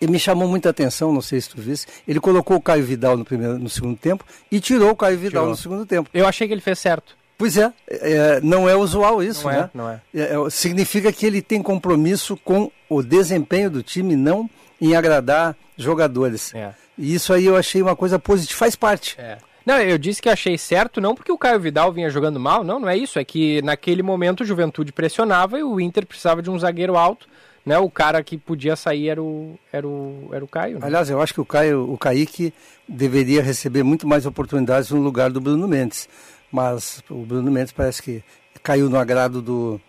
E 0.00 0.06
me 0.06 0.20
chamou 0.20 0.46
muita 0.46 0.70
atenção, 0.70 1.12
não 1.12 1.20
sei 1.20 1.40
se 1.40 1.48
tu 1.48 1.60
visse, 1.60 1.84
ele 2.06 2.20
colocou 2.20 2.56
o 2.56 2.62
Caio 2.62 2.84
Vidal 2.84 3.16
no, 3.16 3.24
primeiro, 3.24 3.58
no 3.58 3.68
segundo 3.68 3.96
tempo 3.96 4.24
e 4.52 4.60
tirou 4.60 4.90
o 4.90 4.96
Caio 4.96 5.18
Vidal 5.18 5.42
tirou. 5.42 5.48
no 5.48 5.56
segundo 5.56 5.84
tempo. 5.84 6.08
Eu 6.14 6.28
achei 6.28 6.46
que 6.46 6.54
ele 6.54 6.60
fez 6.60 6.78
certo. 6.78 7.16
Pois 7.38 7.56
é, 7.56 7.72
é, 7.86 8.40
não 8.42 8.68
é 8.68 8.74
usual 8.74 9.22
isso, 9.22 9.44
não 9.44 9.50
é, 9.52 9.56
né? 9.56 9.70
Não 9.72 9.88
é. 9.88 10.00
é, 10.12 10.20
é 10.22 10.50
significa 10.50 11.12
que 11.12 11.24
ele 11.24 11.40
tem 11.40 11.62
compromisso 11.62 12.36
com 12.36 12.68
o 12.88 13.00
desempenho 13.00 13.70
do 13.70 13.80
time, 13.80 14.16
não 14.16 14.50
em 14.80 14.96
agradar 14.96 15.56
jogadores. 15.76 16.52
É. 16.52 16.72
E 16.98 17.14
isso 17.14 17.32
aí 17.32 17.46
eu 17.46 17.56
achei 17.56 17.80
uma 17.80 17.94
coisa 17.94 18.18
positiva, 18.18 18.58
faz 18.58 18.74
parte. 18.74 19.14
É. 19.20 19.38
Não, 19.64 19.78
eu 19.78 19.96
disse 19.98 20.20
que 20.20 20.28
achei 20.28 20.58
certo, 20.58 21.00
não 21.00 21.14
porque 21.14 21.30
o 21.30 21.38
Caio 21.38 21.60
Vidal 21.60 21.92
vinha 21.92 22.10
jogando 22.10 22.40
mal, 22.40 22.64
não, 22.64 22.80
não 22.80 22.88
é 22.88 22.96
isso. 22.96 23.20
É 23.20 23.24
que 23.24 23.62
naquele 23.62 24.02
momento 24.02 24.40
o 24.40 24.44
Juventude 24.44 24.90
pressionava 24.90 25.60
e 25.60 25.62
o 25.62 25.78
Inter 25.78 26.06
precisava 26.06 26.42
de 26.42 26.50
um 26.50 26.58
zagueiro 26.58 26.96
alto. 26.96 27.28
Né, 27.66 27.78
o 27.78 27.90
cara 27.90 28.22
que 28.22 28.38
podia 28.38 28.74
sair 28.76 29.10
era 29.10 29.22
o, 29.22 29.58
era 29.70 29.86
o, 29.86 30.30
era 30.32 30.42
o 30.42 30.48
Caio. 30.48 30.78
Né? 30.78 30.86
Aliás, 30.86 31.10
eu 31.10 31.20
acho 31.20 31.34
que 31.34 31.40
o 31.40 31.44
Caio, 31.44 31.92
o 31.92 31.98
Kaique 31.98 32.54
deveria 32.88 33.42
receber 33.42 33.82
muito 33.82 34.08
mais 34.08 34.24
oportunidades 34.24 34.90
no 34.90 35.02
lugar 35.02 35.30
do 35.30 35.38
Bruno 35.38 35.68
Mendes 35.68 36.08
mas 36.50 37.02
o 37.10 37.24
Bruno 37.24 37.50
Mendes 37.50 37.72
parece 37.72 38.02
que 38.02 38.22
caiu 38.62 38.88
no 38.88 38.98
agrado 38.98 39.40
do, 39.40 39.80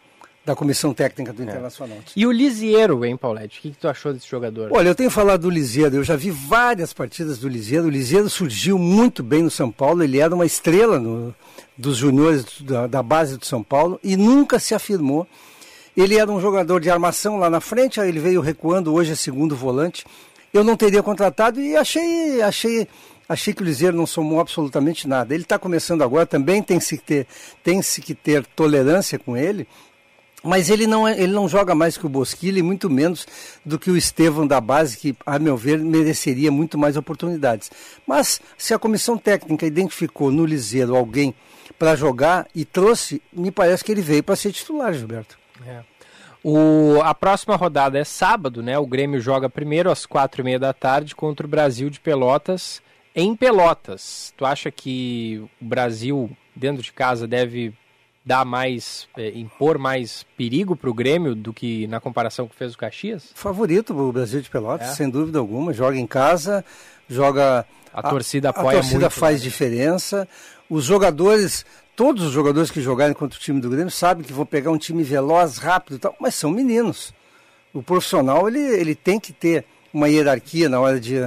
da 0.46 0.56
comissão 0.56 0.94
técnica 0.94 1.32
do 1.32 1.44
Internacional. 1.44 1.98
E 2.16 2.26
o 2.26 2.32
Lisieiro, 2.32 3.06
hein, 3.06 3.16
Paulette? 3.16 3.60
O 3.60 3.62
que, 3.62 3.72
que 3.72 3.78
tu 3.78 3.88
achou 3.88 4.14
desse 4.14 4.28
jogador? 4.28 4.70
Olha, 4.72 4.90
eu 4.90 4.96
tenho 4.96 5.10
falado 5.10 5.42
do 5.42 5.50
Lisieiro, 5.50 5.98
eu 5.98 6.04
já 6.04 6.16
vi 6.16 6.32
várias 6.32 6.92
partidas 6.94 7.38
do 7.38 7.48
Lisieiro. 7.48 7.86
O 7.86 7.90
Lisieiro 7.90 8.30
surgiu 8.30 8.78
muito 8.78 9.22
bem 9.22 9.44
no 9.44 9.52
São 9.52 9.72
Paulo, 9.72 10.04
ele 10.04 10.20
era 10.20 10.34
uma 10.34 10.46
estrela 10.46 11.00
no, 11.00 11.36
dos 11.78 11.98
juniores 11.98 12.62
da, 12.62 12.88
da 12.88 13.04
base 13.04 13.38
do 13.38 13.46
São 13.46 13.62
Paulo 13.62 14.00
e 14.04 14.18
nunca 14.18 14.60
se 14.60 14.74
afirmou. 14.74 15.28
Ele 15.96 16.18
era 16.18 16.32
um 16.32 16.40
jogador 16.40 16.80
de 16.80 16.90
armação 16.90 17.38
lá 17.38 17.50
na 17.50 17.60
frente, 17.60 18.00
aí 18.00 18.10
ele 18.10 18.20
veio 18.20 18.42
recuando, 18.42 18.94
hoje 18.94 19.12
é 19.12 19.16
segundo 19.16 19.56
volante. 19.56 20.06
Eu 20.54 20.64
não 20.64 20.76
teria 20.76 21.04
contratado 21.04 21.60
e 21.60 21.76
achei, 21.76 22.42
achei, 22.42 22.88
achei 23.30 23.54
que 23.54 23.62
o 23.62 23.66
Liseiro 23.66 23.96
não 23.96 24.08
somou 24.08 24.40
absolutamente 24.40 25.08
nada. 25.08 25.36
Ele 25.36 25.44
está 25.44 25.60
começando 25.60 26.02
agora, 26.02 26.26
também 26.26 26.64
tem 26.64 26.80
-se 26.80 26.98
que 26.98 27.04
ter, 27.04 27.28
tem 27.64 27.80
-se 27.82 28.02
que 28.02 28.16
ter 28.16 28.44
tolerância 28.48 29.20
com 29.20 29.38
ele, 29.38 29.68
mas 30.44 30.70
ele 30.70 30.88
não, 30.88 31.08
é, 31.08 31.22
ele 31.22 31.32
não 31.32 31.48
joga 31.48 31.76
mais 31.76 31.98
que 31.98 32.06
o 32.06 32.10
Bosquilha 32.10 32.60
e 32.60 32.64
muito 32.64 32.90
menos 32.90 33.28
do 33.64 33.78
que 33.78 33.92
o 33.92 33.98
Estevão 33.98 34.48
da 34.48 34.60
base, 34.60 34.98
que, 34.98 35.16
a 35.26 35.38
meu 35.38 35.56
ver, 35.56 35.78
mereceria 35.78 36.52
muito 36.52 36.78
mais 36.78 36.98
oportunidades. 36.98 37.70
Mas 38.08 38.42
se 38.58 38.74
a 38.74 38.80
comissão 38.80 39.18
técnica 39.18 39.66
identificou 39.66 40.32
no 40.32 40.46
Liseiro 40.46 40.96
alguém 40.96 41.36
para 41.78 41.96
jogar 41.96 42.48
e 42.56 42.66
trouxe, 42.66 43.22
me 43.32 43.52
parece 43.52 43.84
que 43.84 43.92
ele 43.92 44.02
veio 44.02 44.24
para 44.24 44.36
ser 44.36 44.52
titular, 44.52 44.94
Gilberto. 44.94 45.38
É. 45.66 45.82
O, 46.42 47.02
a 47.04 47.14
próxima 47.14 47.58
rodada 47.58 48.00
é 48.00 48.04
sábado, 48.06 48.64
né? 48.64 48.80
O 48.80 48.88
Grêmio 48.88 49.20
joga 49.20 49.50
primeiro 49.50 49.92
às 49.92 50.06
quatro 50.06 50.42
e 50.42 50.44
meia 50.46 50.58
da 50.58 50.74
tarde 50.74 51.14
contra 51.14 51.46
o 51.46 51.50
Brasil 51.50 51.90
de 51.90 52.00
Pelotas 52.00 52.82
em 53.20 53.36
Pelotas. 53.36 54.34
Tu 54.38 54.46
acha 54.46 54.72
que 54.72 55.42
o 55.62 55.66
Brasil 55.66 56.30
dentro 56.56 56.82
de 56.82 56.92
casa 56.92 57.28
deve 57.28 57.74
dar 58.26 58.46
mais, 58.46 59.08
é, 59.18 59.30
impor 59.30 59.78
mais 59.78 60.26
perigo 60.38 60.76
para 60.76 60.90
o 60.90 60.94
Grêmio 60.94 61.34
do 61.34 61.54
que 61.54 61.88
na 61.88 62.00
comparação 62.00 62.48
que 62.48 62.56
fez 62.56 62.74
o 62.74 62.78
Caxias? 62.78 63.32
Favorito 63.34 63.98
o 63.98 64.12
Brasil 64.12 64.42
de 64.42 64.50
Pelotas, 64.50 64.90
é. 64.90 64.94
sem 64.94 65.10
dúvida 65.10 65.40
alguma. 65.40 65.74
Joga 65.74 65.98
em 65.98 66.08
casa, 66.08 66.64
joga. 67.08 67.66
A, 67.92 68.02
a 68.02 68.10
torcida 68.10 68.50
apoia 68.50 68.78
A 68.78 68.82
torcida 68.82 69.00
muito, 69.00 69.14
faz 69.14 69.40
né? 69.40 69.44
diferença. 69.44 70.28
Os 70.70 70.86
jogadores 70.86 71.66
todos 72.00 72.24
os 72.24 72.32
jogadores 72.32 72.72
que 72.72 72.80
jogarem 72.80 73.14
contra 73.14 73.38
o 73.38 73.42
time 73.42 73.60
do 73.60 73.70
Grêmio 73.70 73.92
sabem 73.92 74.24
que 74.24 74.32
vão 74.32 74.46
pegar 74.46 74.72
um 74.72 74.78
time 74.78 75.04
veloz, 75.04 75.58
rápido 75.58 75.98
e 75.98 76.00
tal, 76.00 76.16
mas 76.18 76.34
são 76.34 76.50
meninos. 76.50 77.14
O 77.74 77.84
profissional, 77.84 78.48
ele, 78.48 78.60
ele 78.60 78.96
tem 78.96 79.20
que 79.20 79.34
ter 79.34 79.66
uma 79.94 80.08
hierarquia 80.08 80.70
na 80.70 80.80
hora 80.80 81.00
de 81.00 81.20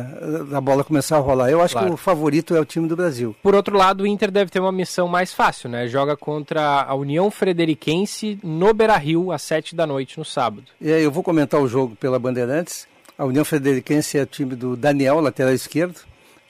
da 0.50 0.60
bola 0.60 0.84
começar 0.84 1.16
a 1.16 1.20
rolar. 1.20 1.50
Eu 1.50 1.60
acho 1.60 1.74
claro. 1.74 1.88
que 1.88 1.94
o 1.94 1.96
favorito 1.96 2.54
é 2.54 2.60
o 2.60 2.64
time 2.64 2.88
do 2.88 2.96
Brasil. 2.96 3.34
Por 3.42 3.54
outro 3.54 3.76
lado, 3.76 4.02
o 4.02 4.06
Inter 4.06 4.30
deve 4.30 4.50
ter 4.50 4.60
uma 4.60 4.72
missão 4.72 5.08
mais 5.08 5.32
fácil, 5.32 5.68
né? 5.68 5.86
Joga 5.88 6.16
contra 6.16 6.82
a 6.82 6.94
União 6.94 7.30
Frederiquense 7.30 8.38
no 8.42 8.72
Beira-Rio 8.72 9.32
às 9.32 9.42
sete 9.42 9.74
da 9.74 9.86
noite 9.86 10.18
no 10.18 10.24
sábado. 10.24 10.64
E 10.80 10.92
aí 10.92 11.02
eu 11.02 11.10
vou 11.10 11.22
comentar 11.22 11.60
o 11.60 11.68
jogo 11.68 11.96
pela 11.96 12.18
Bandeirantes. 12.18 12.86
A 13.18 13.24
União 13.24 13.44
Frederiquense 13.44 14.18
é 14.18 14.22
o 14.22 14.26
time 14.26 14.54
do 14.54 14.76
Daniel, 14.76 15.20
lateral 15.20 15.52
esquerdo, 15.52 15.96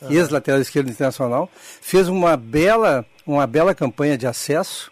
uhum. 0.01 0.11
ex-lateral 0.11 0.61
esquerdo 0.61 0.91
internacional. 0.91 1.51
Fez 1.81 2.09
uma 2.09 2.37
bela 2.37 3.05
uma 3.27 3.47
bela 3.47 3.75
campanha 3.75 4.19
de 4.19 4.27
acesso. 4.27 4.91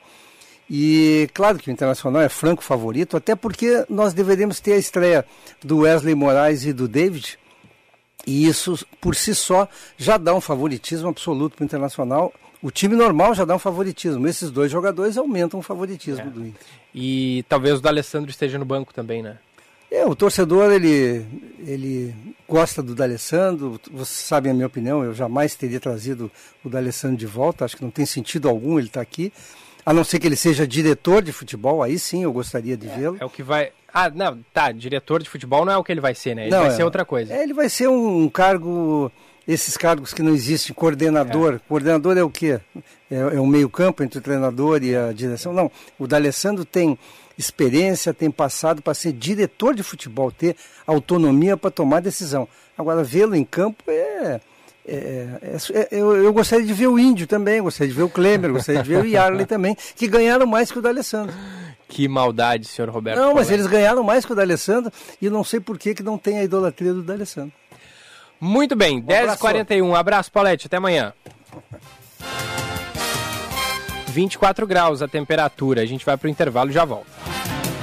E 0.70 1.28
claro 1.34 1.58
que 1.58 1.68
o 1.68 1.72
Internacional 1.72 2.22
é 2.22 2.28
franco 2.28 2.62
favorito, 2.62 3.16
até 3.16 3.34
porque 3.34 3.84
nós 3.88 4.14
deveríamos 4.14 4.60
ter 4.60 4.74
a 4.74 4.78
estreia 4.78 5.26
do 5.64 5.78
Wesley 5.78 6.14
Moraes 6.14 6.64
e 6.64 6.72
do 6.72 6.86
David. 6.86 7.36
E 8.24 8.46
isso, 8.46 8.86
por 9.00 9.16
si 9.16 9.34
só, 9.34 9.68
já 9.98 10.16
dá 10.16 10.32
um 10.32 10.40
favoritismo 10.40 11.08
absoluto 11.08 11.56
para 11.56 11.64
o 11.64 11.66
Internacional. 11.66 12.32
O 12.62 12.70
time 12.70 12.94
normal 12.94 13.34
já 13.34 13.44
dá 13.44 13.56
um 13.56 13.58
favoritismo. 13.58 14.28
Esses 14.28 14.50
dois 14.50 14.70
jogadores 14.70 15.16
aumentam 15.16 15.58
o 15.58 15.62
favoritismo 15.62 16.28
é. 16.28 16.30
do 16.30 16.46
Inter. 16.46 16.66
E 16.94 17.44
talvez 17.48 17.78
o 17.78 17.82
D'Alessandro 17.82 18.30
esteja 18.30 18.56
no 18.56 18.64
banco 18.64 18.94
também, 18.94 19.22
né? 19.22 19.38
É, 19.90 20.06
o 20.06 20.14
torcedor, 20.14 20.70
ele, 20.70 21.26
ele 21.66 22.14
gosta 22.48 22.80
do 22.80 22.94
D'Alessandro, 22.94 23.80
vocês 23.90 24.20
sabem 24.24 24.52
a 24.52 24.54
minha 24.54 24.68
opinião, 24.68 25.02
eu 25.02 25.12
jamais 25.12 25.56
teria 25.56 25.80
trazido 25.80 26.30
o 26.62 26.68
D'Alessandro 26.68 27.16
de 27.16 27.26
volta, 27.26 27.64
acho 27.64 27.76
que 27.76 27.82
não 27.82 27.90
tem 27.90 28.06
sentido 28.06 28.48
algum 28.48 28.78
ele 28.78 28.86
estar 28.86 29.00
tá 29.00 29.02
aqui, 29.02 29.32
a 29.84 29.92
não 29.92 30.04
ser 30.04 30.18
que 30.18 30.26
ele 30.26 30.36
seja 30.36 30.66
diretor 30.66 31.22
de 31.22 31.32
futebol, 31.32 31.82
aí 31.82 31.98
sim 31.98 32.22
eu 32.24 32.32
gostaria 32.32 32.76
de 32.76 32.88
é, 32.88 32.96
vê-lo. 32.96 33.16
É 33.20 33.24
o 33.24 33.30
que 33.30 33.42
vai... 33.42 33.72
Ah, 33.92 34.08
não, 34.08 34.38
tá, 34.52 34.70
diretor 34.70 35.22
de 35.22 35.28
futebol 35.28 35.64
não 35.64 35.72
é 35.72 35.76
o 35.76 35.82
que 35.82 35.90
ele 35.90 36.00
vai 36.00 36.14
ser, 36.14 36.34
né? 36.34 36.42
Ele 36.42 36.50
não, 36.50 36.60
vai 36.60 36.68
é, 36.68 36.76
ser 36.76 36.84
outra 36.84 37.04
coisa. 37.04 37.34
É, 37.34 37.42
ele 37.42 37.52
vai 37.52 37.68
ser 37.68 37.88
um 37.88 38.28
cargo, 38.28 39.10
esses 39.48 39.76
cargos 39.76 40.14
que 40.14 40.22
não 40.22 40.32
existem, 40.32 40.74
coordenador. 40.74 41.54
É. 41.54 41.60
Coordenador 41.68 42.16
é 42.16 42.22
o 42.22 42.30
quê? 42.30 42.60
É, 43.10 43.16
é 43.16 43.40
o 43.40 43.46
meio 43.46 43.68
campo 43.68 44.04
entre 44.04 44.18
o 44.18 44.22
treinador 44.22 44.84
e 44.84 44.94
a 44.94 45.12
direção? 45.12 45.52
Não, 45.52 45.70
o 45.98 46.06
D'Alessandro 46.06 46.64
tem 46.64 46.96
experiência, 47.36 48.14
tem 48.14 48.30
passado 48.30 48.82
para 48.82 48.94
ser 48.94 49.12
diretor 49.12 49.74
de 49.74 49.82
futebol, 49.82 50.30
ter 50.30 50.54
autonomia 50.86 51.56
para 51.56 51.70
tomar 51.70 52.00
decisão. 52.00 52.46
Agora, 52.78 53.02
vê-lo 53.02 53.34
em 53.34 53.44
campo 53.44 53.82
é. 53.88 54.40
É, 54.86 55.28
é, 55.42 55.56
é 55.74 55.88
eu, 55.90 56.16
eu, 56.16 56.32
gostaria 56.32 56.64
de 56.64 56.72
ver 56.72 56.88
o 56.88 56.98
Índio 56.98 57.26
também, 57.26 57.60
gostaria 57.60 57.92
de 57.92 57.96
ver 57.96 58.04
o 58.04 58.08
Klemer, 58.08 58.52
gostaria 58.52 58.82
de 58.82 58.88
ver 58.88 59.02
o 59.02 59.06
Yarley 59.06 59.44
também, 59.46 59.76
que 59.96 60.08
ganharam 60.08 60.46
mais 60.46 60.70
que 60.72 60.78
o 60.78 60.82
D'Alessandro. 60.82 61.34
Que 61.88 62.06
maldade, 62.06 62.66
senhor 62.66 62.88
Roberto. 62.88 63.18
Não, 63.18 63.34
mas 63.34 63.50
eles 63.50 63.66
ganharam 63.66 64.02
mais 64.02 64.24
que 64.24 64.32
o 64.32 64.34
D'Alessandro 64.34 64.92
e 65.20 65.28
não 65.28 65.42
sei 65.42 65.60
por 65.60 65.78
que, 65.78 65.94
que 65.94 66.02
não 66.02 66.16
tem 66.16 66.38
a 66.38 66.44
idolatria 66.44 66.94
do 66.94 67.02
D'Alessandro. 67.02 67.52
Muito 68.40 68.74
bem, 68.74 68.98
um 68.98 69.02
10h41. 69.02 69.82
Um 69.82 69.94
abraço, 69.94 70.32
Paulette. 70.32 70.66
Até 70.66 70.78
amanhã. 70.78 71.12
24 74.08 74.66
graus 74.66 75.02
a 75.02 75.08
temperatura. 75.08 75.82
A 75.82 75.86
gente 75.86 76.06
vai 76.06 76.16
para 76.16 76.26
o 76.26 76.30
intervalo 76.30 76.70
e 76.70 76.72
já 76.72 76.84
volta. 76.84 77.10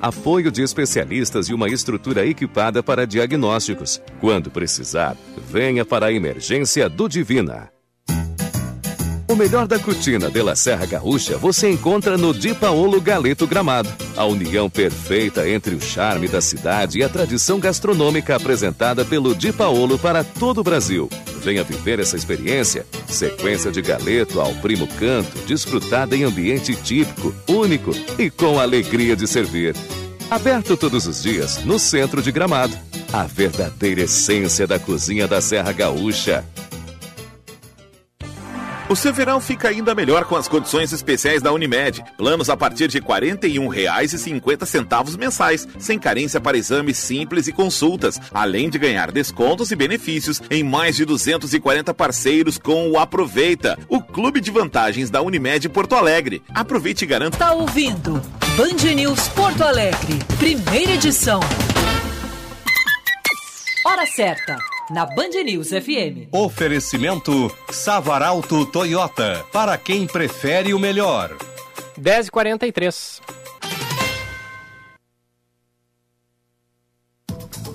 apoio 0.00 0.50
de 0.50 0.62
especialistas 0.62 1.48
e 1.48 1.54
uma 1.54 1.68
estrutura 1.68 2.24
equipada 2.26 2.82
para 2.82 3.06
diagnósticos. 3.06 4.00
Quando 4.20 4.50
precisar, 4.50 5.16
venha 5.48 5.84
para 5.84 6.06
a 6.06 6.12
emergência 6.12 6.88
do 6.88 7.08
Divina. 7.08 7.79
O 9.30 9.36
melhor 9.36 9.68
da 9.68 9.78
cutina 9.78 10.28
de 10.28 10.42
La 10.42 10.56
Serra 10.56 10.84
Gaúcha 10.84 11.38
você 11.38 11.70
encontra 11.70 12.18
no 12.18 12.34
Di 12.34 12.52
Paolo 12.52 13.00
Galeto 13.00 13.46
Gramado. 13.46 13.88
A 14.16 14.24
união 14.24 14.68
perfeita 14.68 15.48
entre 15.48 15.72
o 15.72 15.80
charme 15.80 16.26
da 16.26 16.40
cidade 16.40 16.98
e 16.98 17.04
a 17.04 17.08
tradição 17.08 17.60
gastronômica 17.60 18.34
apresentada 18.34 19.04
pelo 19.04 19.32
Di 19.32 19.52
Paolo 19.52 19.96
para 19.96 20.24
todo 20.24 20.58
o 20.62 20.64
Brasil. 20.64 21.08
Venha 21.44 21.62
viver 21.62 22.00
essa 22.00 22.16
experiência. 22.16 22.84
Sequência 23.06 23.70
de 23.70 23.80
galeto 23.80 24.40
ao 24.40 24.52
primo 24.54 24.88
canto, 24.98 25.38
desfrutada 25.46 26.16
em 26.16 26.24
ambiente 26.24 26.74
típico, 26.74 27.32
único 27.46 27.92
e 28.18 28.30
com 28.30 28.58
alegria 28.58 29.14
de 29.14 29.28
servir. 29.28 29.76
Aberto 30.28 30.76
todos 30.76 31.06
os 31.06 31.22
dias 31.22 31.64
no 31.64 31.78
centro 31.78 32.20
de 32.20 32.32
Gramado. 32.32 32.76
A 33.12 33.22
verdadeira 33.28 34.00
essência 34.00 34.66
da 34.66 34.80
cozinha 34.80 35.28
da 35.28 35.40
Serra 35.40 35.70
Gaúcha. 35.70 36.44
O 38.90 38.96
seu 38.96 39.14
verão 39.14 39.40
fica 39.40 39.68
ainda 39.68 39.94
melhor 39.94 40.24
com 40.24 40.34
as 40.34 40.48
condições 40.48 40.92
especiais 40.92 41.40
da 41.40 41.52
Unimed. 41.52 42.02
Planos 42.16 42.50
a 42.50 42.56
partir 42.56 42.88
de 42.88 42.98
R$ 42.98 43.04
41,50 43.04 45.16
mensais, 45.16 45.68
sem 45.78 45.96
carência 45.96 46.40
para 46.40 46.58
exames 46.58 46.98
simples 46.98 47.46
e 47.46 47.52
consultas, 47.52 48.18
além 48.34 48.68
de 48.68 48.80
ganhar 48.80 49.12
descontos 49.12 49.70
e 49.70 49.76
benefícios 49.76 50.42
em 50.50 50.64
mais 50.64 50.96
de 50.96 51.04
240 51.04 51.94
parceiros 51.94 52.58
com 52.58 52.90
o 52.90 52.98
Aproveita, 52.98 53.78
o 53.88 54.02
clube 54.02 54.40
de 54.40 54.50
vantagens 54.50 55.08
da 55.08 55.22
Unimed 55.22 55.68
Porto 55.68 55.94
Alegre. 55.94 56.42
Aproveite 56.52 57.04
e 57.04 57.06
garanta. 57.06 57.38
Tá 57.38 57.52
ouvindo? 57.52 58.20
Band 58.56 58.92
News 58.92 59.28
Porto 59.28 59.62
Alegre, 59.62 60.18
primeira 60.36 60.94
edição. 60.94 61.38
Hora 63.86 64.04
certa 64.04 64.69
na 64.90 65.06
Band 65.06 65.42
News 65.44 65.68
FM. 65.68 66.28
Oferecimento 66.32 67.50
Savaralto 67.70 68.66
Toyota, 68.66 69.44
para 69.52 69.78
quem 69.78 70.06
prefere 70.06 70.74
o 70.74 70.78
melhor. 70.78 71.36
10h43. 71.98 73.39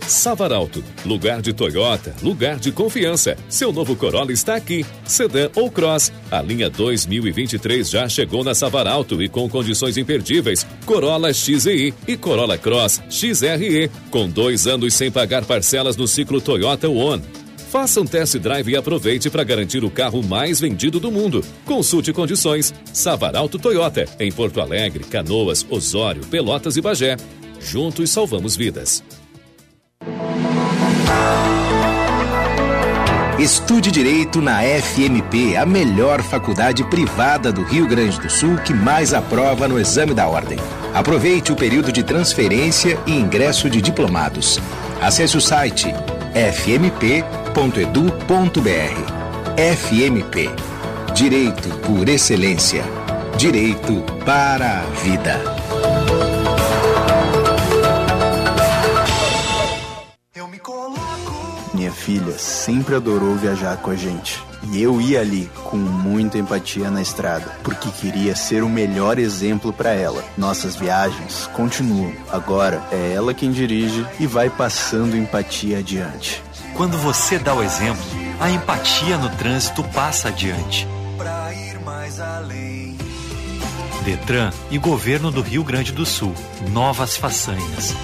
Savaralto, 0.08 0.84
lugar 1.04 1.42
de 1.42 1.52
Toyota, 1.52 2.16
lugar 2.22 2.60
de 2.60 2.72
confiança. 2.72 3.36
Seu 3.50 3.74
novo 3.74 3.96
Corolla 3.96 4.32
está 4.32 4.56
aqui. 4.56 4.86
Sedã 5.04 5.50
ou 5.56 5.72
Cross. 5.72 6.12
A 6.30 6.42
linha 6.42 6.70
2023 6.70 7.90
já 7.90 8.08
chegou 8.08 8.44
na 8.44 8.54
Savaralto 8.54 9.22
e 9.22 9.28
com 9.28 9.50
condições 9.50 9.98
imperdíveis. 9.98 10.66
Corolla 10.86 11.34
XEI 11.34 11.94
e 12.08 12.16
Corolla 12.16 12.58
Cross 12.58 13.02
XRE, 13.10 13.90
com 14.12 14.30
dois 14.30 14.68
anos 14.68 14.94
sem 14.94 15.10
pagar 15.10 15.44
parcelas 15.44 15.98
no 15.98 16.08
ciclo 16.08 16.40
Toyota 16.40 16.88
One. 16.88 17.24
Faça 17.72 18.00
um 18.00 18.06
test 18.06 18.38
drive 18.38 18.70
e 18.70 18.78
aproveite 18.78 19.30
para 19.30 19.44
garantir 19.44 19.84
o 19.84 19.90
carro 19.90 20.24
mais 20.24 20.60
vendido 20.60 21.00
do 21.00 21.12
mundo. 21.12 21.44
Consulte 21.66 22.14
condições. 22.14 22.74
Savaralto 22.94 23.58
Toyota, 23.58 24.06
em 24.20 24.32
Porto 24.32 24.62
Alegre, 24.62 25.04
Canoas, 25.04 25.66
Osório, 25.70 26.26
Pelotas 26.28 26.78
e 26.78 26.82
Bagé. 26.82 27.18
Juntos 27.60 28.12
salvamos 28.12 28.56
vidas. 28.56 29.04
Estude 33.40 33.92
Direito 33.92 34.42
na 34.42 34.62
FMP, 34.62 35.56
a 35.56 35.66
melhor 35.66 36.24
faculdade 36.24 36.84
privada 36.86 37.52
do 37.52 37.64
Rio 37.64 37.88
Grande 37.88 38.20
do 38.20 38.30
Sul 38.30 38.58
que 38.58 38.74
mais 38.74 39.14
aprova 39.14 39.68
no 39.68 39.80
exame 39.80 40.14
da 40.14 40.28
ordem. 40.28 40.58
Aproveite 40.94 41.52
o 41.52 41.56
período 41.56 41.92
de 41.92 42.02
transferência 42.02 42.98
e 43.06 43.12
ingresso 43.12 43.70
de 43.70 43.82
diplomados. 43.82 44.60
Acesse 45.02 45.38
o 45.38 45.42
site 45.42 45.94
fmp.edu.br. 46.34 47.26
FMP 49.58 50.50
Direito 51.16 51.70
por 51.80 52.10
Excelência. 52.10 52.84
Direito 53.38 54.04
para 54.26 54.80
a 54.80 54.82
Vida. 55.02 55.55
Filha 62.06 62.38
sempre 62.38 62.94
adorou 62.94 63.36
viajar 63.36 63.78
com 63.78 63.90
a 63.90 63.96
gente. 63.96 64.40
E 64.72 64.80
eu 64.80 65.02
ia 65.02 65.22
ali 65.22 65.50
com 65.64 65.76
muita 65.76 66.38
empatia 66.38 66.92
na 66.92 67.02
estrada, 67.02 67.52
porque 67.64 67.90
queria 67.90 68.36
ser 68.36 68.62
o 68.64 68.70
melhor 68.70 69.18
exemplo 69.18 69.74
para 69.74 69.90
ela. 69.90 70.24
Nossas 70.38 70.76
viagens 70.76 71.50
continuam. 71.54 72.14
Agora 72.32 72.80
é 72.92 73.14
ela 73.14 73.34
quem 73.34 73.52
dirige 73.52 74.06
e 74.20 74.28
vai 74.28 74.52
passando 74.52 75.18
empatia 75.18 75.80
adiante. 75.80 76.44
Quando 76.76 76.96
você 76.98 77.40
dá 77.40 77.56
o 77.56 77.64
exemplo, 77.64 78.04
a 78.40 78.52
empatia 78.52 79.18
no 79.18 79.30
trânsito 79.30 79.84
passa 79.86 80.28
adiante. 80.28 80.88
Pra 81.18 81.54
ir 81.54 81.80
mais 81.80 82.20
além. 82.20 82.98
Detran 84.04 84.52
e 84.70 84.78
Governo 84.78 85.32
do 85.32 85.42
Rio 85.42 85.64
Grande 85.64 85.92
do 85.92 86.06
Sul. 86.06 86.36
Novas 86.72 87.18
façanhas. 87.18 87.96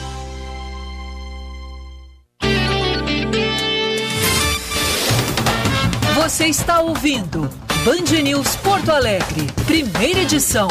Você 6.31 6.45
está 6.45 6.79
ouvindo 6.79 7.41
Band 7.83 8.21
News 8.23 8.55
Porto 8.55 8.89
Alegre, 8.89 9.47
primeira 9.67 10.21
edição. 10.21 10.69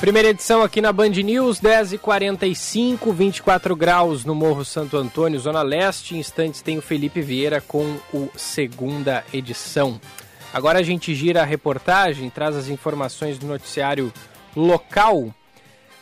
Primeira 0.00 0.30
edição 0.30 0.60
aqui 0.60 0.80
na 0.80 0.92
Band 0.92 1.10
News, 1.10 1.60
10h45, 1.60 3.12
24 3.12 3.76
graus 3.76 4.24
no 4.24 4.34
Morro 4.34 4.64
Santo 4.64 4.96
Antônio, 4.96 5.38
Zona 5.38 5.62
Leste. 5.62 6.16
Em 6.16 6.18
instantes 6.18 6.60
tem 6.60 6.76
o 6.76 6.82
Felipe 6.82 7.20
Vieira 7.20 7.60
com 7.60 7.96
o 8.12 8.28
segunda 8.34 9.24
edição. 9.32 10.00
Agora 10.52 10.80
a 10.80 10.82
gente 10.82 11.14
gira 11.14 11.42
a 11.42 11.46
reportagem, 11.46 12.28
traz 12.28 12.56
as 12.56 12.66
informações 12.66 13.38
do 13.38 13.46
noticiário 13.46 14.12
local. 14.56 15.32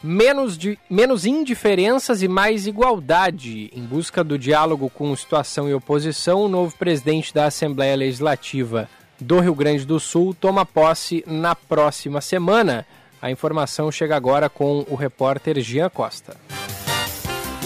Menos, 0.02 0.56
de, 0.56 0.78
menos 0.88 1.26
indiferenças 1.26 2.22
e 2.22 2.28
mais 2.28 2.66
igualdade. 2.66 3.70
Em 3.74 3.82
busca 3.82 4.24
do 4.24 4.38
diálogo 4.38 4.88
com 4.88 5.14
situação 5.14 5.68
e 5.68 5.74
oposição, 5.74 6.42
o 6.42 6.48
novo 6.48 6.74
presidente 6.76 7.34
da 7.34 7.44
Assembleia 7.44 7.94
Legislativa 7.96 8.88
do 9.20 9.38
Rio 9.38 9.54
Grande 9.54 9.84
do 9.84 10.00
Sul 10.00 10.34
toma 10.34 10.64
posse 10.64 11.22
na 11.26 11.54
próxima 11.54 12.20
semana. 12.22 12.86
A 13.20 13.30
informação 13.30 13.92
chega 13.92 14.16
agora 14.16 14.48
com 14.48 14.86
o 14.88 14.94
repórter 14.94 15.60
Jean 15.60 15.90
Costa. 15.90 16.34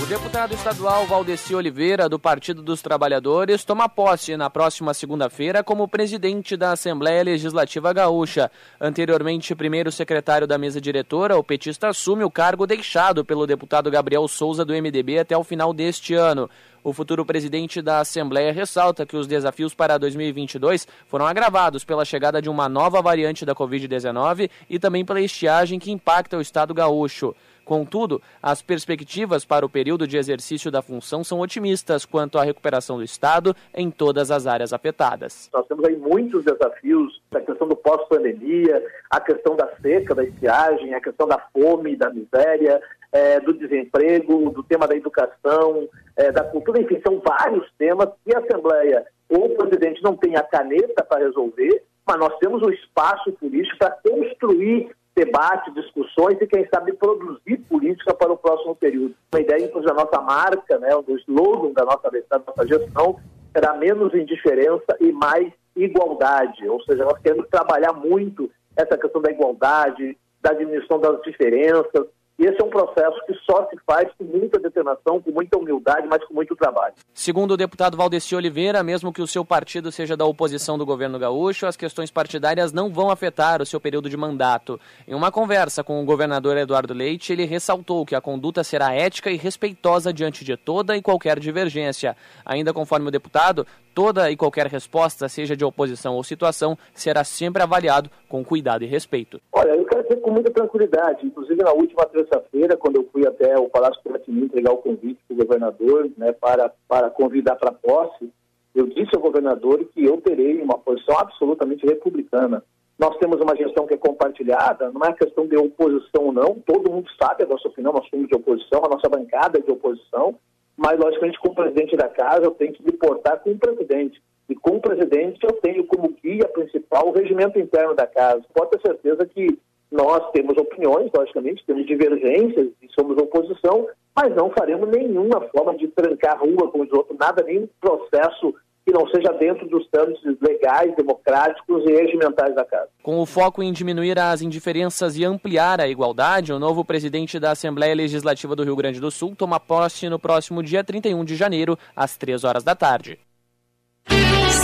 O 0.03 0.07
deputado 0.07 0.53
estadual 0.53 1.07
Valdeci 1.07 1.55
Oliveira, 1.55 2.09
do 2.09 2.19
Partido 2.19 2.63
dos 2.63 2.83
Trabalhadores, 2.83 3.65
toma 3.65 3.89
posse 3.89 4.37
na 4.37 4.51
próxima 4.51 4.93
segunda-feira 4.93 5.63
como 5.63 5.87
presidente 5.87 6.57
da 6.57 6.73
Assembleia 6.73 7.23
Legislativa 7.23 7.93
Gaúcha. 7.93 8.51
Anteriormente, 8.81 9.55
primeiro 9.55 9.93
secretário 9.93 10.49
da 10.49 10.59
mesa 10.59 10.81
diretora, 10.81 11.39
o 11.39 11.45
petista 11.45 11.89
assume 11.89 12.25
o 12.25 12.31
cargo 12.31 12.67
deixado 12.67 13.25
pelo 13.25 13.47
deputado 13.47 13.91
Gabriel 13.91 14.27
Souza, 14.27 14.65
do 14.65 14.75
MDB, 14.75 15.21
até 15.21 15.37
o 15.37 15.45
final 15.45 15.73
deste 15.73 16.13
ano. 16.13 16.51
O 16.83 16.93
futuro 16.93 17.25
presidente 17.25 17.81
da 17.81 18.01
Assembleia 18.01 18.53
ressalta 18.53 19.07
que 19.07 19.17
os 19.17 19.27
desafios 19.27 19.75
para 19.75 19.97
2022 19.97 20.87
foram 21.07 21.27
agravados 21.27 21.83
pela 21.83 22.05
chegada 22.05 22.43
de 22.43 22.51
uma 22.51 22.69
nova 22.69 23.01
variante 23.01 23.47
da 23.47 23.55
Covid-19 23.55 24.51
e 24.69 24.79
também 24.79 25.03
pela 25.03 25.21
estiagem 25.21 25.79
que 25.79 25.91
impacta 25.91 26.37
o 26.37 26.43
estado 26.43 26.75
gaúcho. 26.75 27.35
Contudo, 27.65 28.21
as 28.43 28.63
perspectivas 28.63 29.45
para 29.45 29.65
o 29.65 29.69
período 29.69 30.07
de 30.07 30.17
exercício 30.17 30.71
da 30.71 30.83
função 30.83 31.25
são 31.25 31.41
otimistas 31.41 32.05
quanto 32.05 32.39
à 32.39 32.45
recuperação 32.45 32.97
do 32.97 33.03
Estado 33.03 33.55
em 33.75 33.91
todas 33.91 34.31
as 34.31 34.47
áreas 34.47 34.73
afetadas. 34.73 35.51
Nós 35.53 35.67
temos 35.67 35.85
aí 35.85 35.97
muitos 35.97 36.45
desafios, 36.45 37.21
a 37.35 37.41
questão 37.41 37.67
do 37.67 37.77
pós-pandemia, 37.77 38.85
a 39.11 39.21
questão 39.21 39.57
da 39.57 39.69
seca, 39.81 40.15
da 40.15 40.25
estiagem, 40.25 40.95
a 40.95 41.01
questão 41.01 41.27
da 41.27 41.39
fome, 41.53 41.97
da 41.97 42.11
miséria, 42.11 42.81
é, 43.13 43.41
do 43.41 43.55
desemprego, 43.55 44.51
do 44.51 44.63
tema 44.63 44.87
da 44.87 44.97
educação, 44.97 45.89
é, 46.17 46.33
da 46.33 46.45
cultura, 46.45 46.81
enfim, 46.81 47.01
são 47.07 47.23
vários 47.25 47.71
temas 47.79 48.09
que 48.25 48.35
a 48.35 48.41
Assembleia 48.41 49.07
ou 49.29 49.47
o 49.47 49.57
presidente 49.57 50.03
não 50.03 50.17
tem 50.17 50.37
a 50.37 50.43
caneta 50.43 51.05
para 51.05 51.25
resolver, 51.25 51.83
mas 52.07 52.19
nós 52.19 52.37
temos 52.39 52.63
o 52.63 52.71
espaço 52.71 53.33
político 53.33 53.79
para 53.79 53.91
construir 53.91 54.91
debate, 55.17 55.71
discussões 55.73 56.41
e, 56.41 56.47
quem 56.47 56.67
sabe, 56.69 56.93
produzir 56.93 57.59
política 57.69 58.13
para 58.15 58.33
o 58.33 58.37
próximo 58.37 58.75
período. 58.75 59.15
Uma 59.33 59.41
ideia, 59.41 59.65
inclusive, 59.65 59.95
da 59.95 60.05
nossa 60.05 60.21
marca, 60.21 60.79
né, 60.79 60.91
do 61.07 61.17
slogan 61.19 61.73
da 61.73 61.85
nossa, 61.85 62.11
da 62.11 62.43
nossa 62.45 62.67
gestão, 62.67 63.21
será 63.53 63.75
menos 63.75 64.13
indiferença 64.15 64.97
e 65.01 65.13
mais 65.13 65.53
igualdade. 65.77 66.69
Ou 66.69 66.83
seja, 66.83 67.05
nós 67.05 67.19
queremos 67.19 67.49
trabalhar 67.49 67.93
muito 67.93 68.51
essa 68.77 68.99
questão 68.99 69.23
da 69.23 69.31
igualdade, 69.31 70.17
da 70.43 70.53
diminuição 70.53 70.99
das 70.99 71.23
diferenças, 71.23 72.07
e 72.39 72.47
esse 72.47 72.61
é 72.61 72.65
um 72.65 72.71
processo 72.71 73.17
que 73.27 73.35
só 73.49 73.69
se 73.69 73.77
faz 73.87 74.11
com 74.19 74.25
muita 74.25 74.59
determinação, 74.59 75.23
com 75.23 75.31
muita 75.31 75.57
humildade, 75.57 76.07
mas 76.09 76.25
com 76.25 76.35
muito 76.35 76.57
trabalho. 76.57 76.95
Segundo 77.13 77.53
o 77.53 77.57
deputado 77.57 77.97
Valdeci 77.97 78.35
Oliveira, 78.35 78.83
mesmo 78.83 79.13
que 79.13 79.23
o 79.23 79.27
seu 79.27 79.45
partido 79.45 79.93
seja 79.93 80.17
da 80.17 80.25
oposição 80.25 80.77
do 80.77 80.85
governo 80.85 81.19
gaúcho, 81.19 81.67
as 81.67 81.77
questões 81.77 82.11
partidárias 82.11 82.73
não 82.73 82.93
vão 82.93 83.09
afetar 83.09 83.63
o 83.63 83.67
seu 83.67 83.81
período 83.81 84.11
de 84.11 84.17
mandato. 84.17 84.81
Em 85.07 85.15
uma 85.15 85.31
conversa 85.31 85.85
com 85.85 86.03
o 86.03 86.05
governador 86.05 86.57
Eduardo 86.57 86.93
Leite, 86.93 87.33
ele 87.33 87.45
ressaltou 87.45 88.05
que 88.05 88.17
a 88.17 88.21
conduta 88.21 88.65
será 88.65 88.93
ética 88.93 89.31
e 89.31 89.37
respeitosa 89.37 90.13
diante 90.13 90.45
de 90.45 90.57
toda 90.57 90.97
e 90.97 91.03
qualquer 91.03 91.39
divergência. 91.39 92.17
Ainda 92.45 92.73
conforme 92.73 93.09
o 93.09 93.13
deputado, 93.13 93.65
toda 93.95 94.31
e 94.31 94.37
qualquer 94.37 94.67
resposta, 94.67 95.29
seja 95.29 95.57
de 95.57 95.65
oposição 95.65 96.17
ou 96.17 96.25
situação, 96.25 96.77
será 96.93 97.23
sempre 97.23 97.63
avaliado 97.63 98.11
com 98.29 98.45
cuidado 98.45 98.83
e 98.83 98.87
respeito. 98.87 99.41
Olha, 99.53 99.71
eu 99.71 99.85
quero 99.85 100.03
dizer 100.03 100.17
com 100.21 100.31
muita 100.33 100.51
tranquilidade. 100.51 101.25
Inclusive, 101.25 101.63
na 101.63 101.73
última 101.73 102.05
terça-feira, 102.07 102.77
quando 102.77 102.97
eu 102.97 103.09
fui 103.13 103.27
até 103.27 103.57
o 103.59 103.69
Palácio 103.69 104.03
Piratini 104.03 104.45
entregar 104.47 104.73
o 104.73 104.79
convite 104.79 105.21
para 105.27 105.35
o 105.35 105.39
governador, 105.39 106.11
né, 106.19 106.33
para, 106.33 106.73
para 106.89 107.11
convidar 107.11 107.57
para 107.57 107.73
posse, 107.73 108.31
eu 108.75 108.87
disse 108.89 109.15
ao 109.15 109.23
governador 109.23 109.85
que 109.95 110.05
eu 110.05 110.21
terei 110.21 110.61
uma 110.61 110.77
posição 110.77 111.17
absolutamente 111.17 111.87
republicana. 111.87 112.63
Nós 112.99 113.17
temos 113.19 113.41
uma 113.41 113.57
gestão 113.57 113.87
que 113.87 113.95
é 113.95 113.97
compartilhada, 113.97 114.91
não 114.91 115.03
é 115.05 115.13
questão 115.13 115.47
de 115.47 115.57
oposição 115.57 116.27
ou 116.27 116.33
não, 116.33 116.55
todo 116.67 116.91
mundo 116.91 117.09
sabe 117.21 117.45
a 117.45 117.47
nossa 117.47 117.69
opinião, 117.69 117.93
nós 117.93 118.09
somos 118.09 118.29
de 118.29 118.37
oposição, 118.37 118.83
a 118.85 118.89
nossa 118.89 119.09
bancada 119.09 119.59
é 119.59 119.63
de 119.63 119.71
oposição, 119.71 120.37
mas, 120.77 120.99
logicamente, 120.99 121.39
como 121.39 121.55
presidente 121.55 121.97
da 121.97 122.09
casa, 122.09 122.45
eu 122.45 122.51
tenho 122.53 122.73
que 122.73 122.85
me 122.85 122.93
portar 122.93 123.41
com 123.41 123.51
o 123.51 123.59
presidente. 123.59 124.21
E 124.49 124.55
com 124.55 124.77
o 124.77 124.81
presidente, 124.81 125.39
eu 125.43 125.53
tenho 125.61 125.85
como 125.87 126.15
guia 126.23 126.47
principal 126.49 127.09
o 127.09 127.13
regimento 127.13 127.59
interno 127.59 127.95
da 127.95 128.07
casa. 128.07 128.43
Pode 128.53 128.73
ter 128.73 128.81
certeza 128.81 129.25
que 129.25 129.59
nós 129.91 130.31
temos 130.33 130.57
opiniões, 130.57 131.11
logicamente, 131.17 131.65
temos 131.65 131.87
divergências 131.87 132.69
e 132.83 132.89
somos 132.89 133.17
oposição, 133.17 133.87
mas 134.15 134.35
não 134.35 134.51
faremos 134.51 134.89
nenhuma 134.89 135.41
forma 135.49 135.77
de 135.77 135.89
trancar 135.89 136.35
a 136.35 136.39
rua 136.39 136.71
com 136.71 136.81
os 136.81 136.93
outros, 136.93 137.17
nada, 137.17 137.43
nenhum 137.45 137.69
processo 137.81 138.55
que 138.87 138.93
não 138.93 139.09
seja 139.09 139.33
dentro 139.33 139.67
dos 139.67 139.87
trâmites 139.89 140.23
legais, 140.41 140.95
democráticos 140.95 141.83
e 141.87 141.93
regimentais 141.93 142.55
da 142.55 142.65
Casa. 142.65 142.89
Com 143.03 143.19
o 143.19 143.25
foco 143.25 143.63
em 143.63 143.73
diminuir 143.73 144.19
as 144.19 144.43
indiferenças 144.43 145.17
e 145.17 145.25
ampliar 145.25 145.81
a 145.81 145.89
igualdade, 145.89 146.53
o 146.53 146.59
novo 146.59 146.85
presidente 146.85 147.41
da 147.41 147.53
Assembleia 147.53 147.95
Legislativa 147.95 148.55
do 148.55 148.63
Rio 148.63 148.77
Grande 148.77 149.01
do 149.01 149.11
Sul 149.11 149.35
toma 149.35 149.59
posse 149.59 150.09
no 150.09 150.19
próximo 150.19 150.63
dia 150.63 150.85
31 150.85 151.25
de 151.25 151.35
janeiro, 151.35 151.79
às 151.97 152.17
3 152.17 152.45
horas 152.45 152.63
da 152.63 152.75
tarde. 152.75 153.19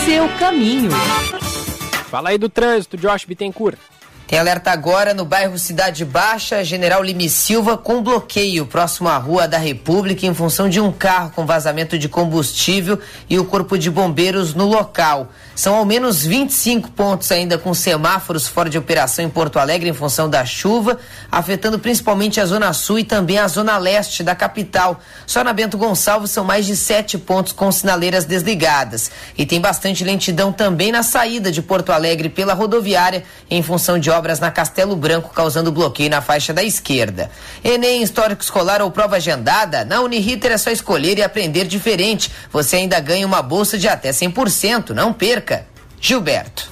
Seu 0.05 0.28
caminho. 0.38 0.90
Fala 2.10 2.30
aí 2.30 2.38
do 2.38 2.48
trânsito, 2.48 2.98
Josh 2.98 3.24
Bittencourt. 3.24 3.78
Tem 4.31 4.39
alerta 4.39 4.70
agora 4.70 5.12
no 5.12 5.24
bairro 5.24 5.59
Cidade 5.59 6.05
Baixa, 6.05 6.62
General 6.62 7.02
Lime 7.02 7.28
Silva, 7.28 7.77
com 7.77 8.01
bloqueio 8.01 8.65
próximo 8.65 9.09
à 9.09 9.16
Rua 9.16 9.48
da 9.48 9.59
República 9.59 10.24
em 10.24 10.32
função 10.32 10.69
de 10.69 10.81
um 10.81 10.93
carro 10.93 11.32
com 11.35 11.44
vazamento 11.44 11.98
de 11.98 12.09
combustível 12.09 13.01
e 13.28 13.40
o 13.40 13.44
Corpo 13.44 13.77
de 13.77 13.90
Bombeiros 13.90 14.55
no 14.55 14.66
local. 14.66 15.32
São 15.60 15.74
ao 15.74 15.84
menos 15.84 16.24
25 16.24 16.90
pontos 16.92 17.30
ainda 17.30 17.58
com 17.58 17.74
semáforos 17.74 18.48
fora 18.48 18.70
de 18.70 18.78
operação 18.78 19.22
em 19.22 19.28
Porto 19.28 19.58
Alegre 19.58 19.90
em 19.90 19.92
função 19.92 20.26
da 20.26 20.42
chuva, 20.42 20.98
afetando 21.30 21.78
principalmente 21.78 22.40
a 22.40 22.46
Zona 22.46 22.72
Sul 22.72 23.00
e 23.00 23.04
também 23.04 23.38
a 23.38 23.46
Zona 23.46 23.76
Leste 23.76 24.22
da 24.22 24.34
capital. 24.34 24.98
Só 25.26 25.44
na 25.44 25.52
Bento 25.52 25.76
Gonçalves 25.76 26.30
são 26.30 26.44
mais 26.44 26.64
de 26.64 26.74
sete 26.74 27.18
pontos 27.18 27.52
com 27.52 27.70
sinaleiras 27.70 28.24
desligadas. 28.24 29.10
E 29.36 29.44
tem 29.44 29.60
bastante 29.60 30.02
lentidão 30.02 30.50
também 30.50 30.90
na 30.90 31.02
saída 31.02 31.52
de 31.52 31.60
Porto 31.60 31.92
Alegre 31.92 32.30
pela 32.30 32.54
rodoviária 32.54 33.22
em 33.50 33.62
função 33.62 33.98
de 33.98 34.08
obras 34.08 34.40
na 34.40 34.50
Castelo 34.50 34.96
Branco, 34.96 35.28
causando 35.28 35.70
bloqueio 35.70 36.08
na 36.08 36.22
faixa 36.22 36.54
da 36.54 36.62
esquerda. 36.62 37.30
Enem, 37.62 38.02
histórico 38.02 38.42
escolar 38.42 38.80
ou 38.80 38.90
prova 38.90 39.16
agendada? 39.16 39.84
Na 39.84 40.00
Uniriter 40.00 40.52
é 40.52 40.56
só 40.56 40.70
escolher 40.70 41.18
e 41.18 41.22
aprender 41.22 41.66
diferente. 41.66 42.32
Você 42.50 42.76
ainda 42.76 42.98
ganha 42.98 43.26
uma 43.26 43.42
bolsa 43.42 43.76
de 43.76 43.88
até 43.88 44.08
100%. 44.08 44.94
Não 44.94 45.12
perca! 45.12 45.49
Gilberto. 46.01 46.70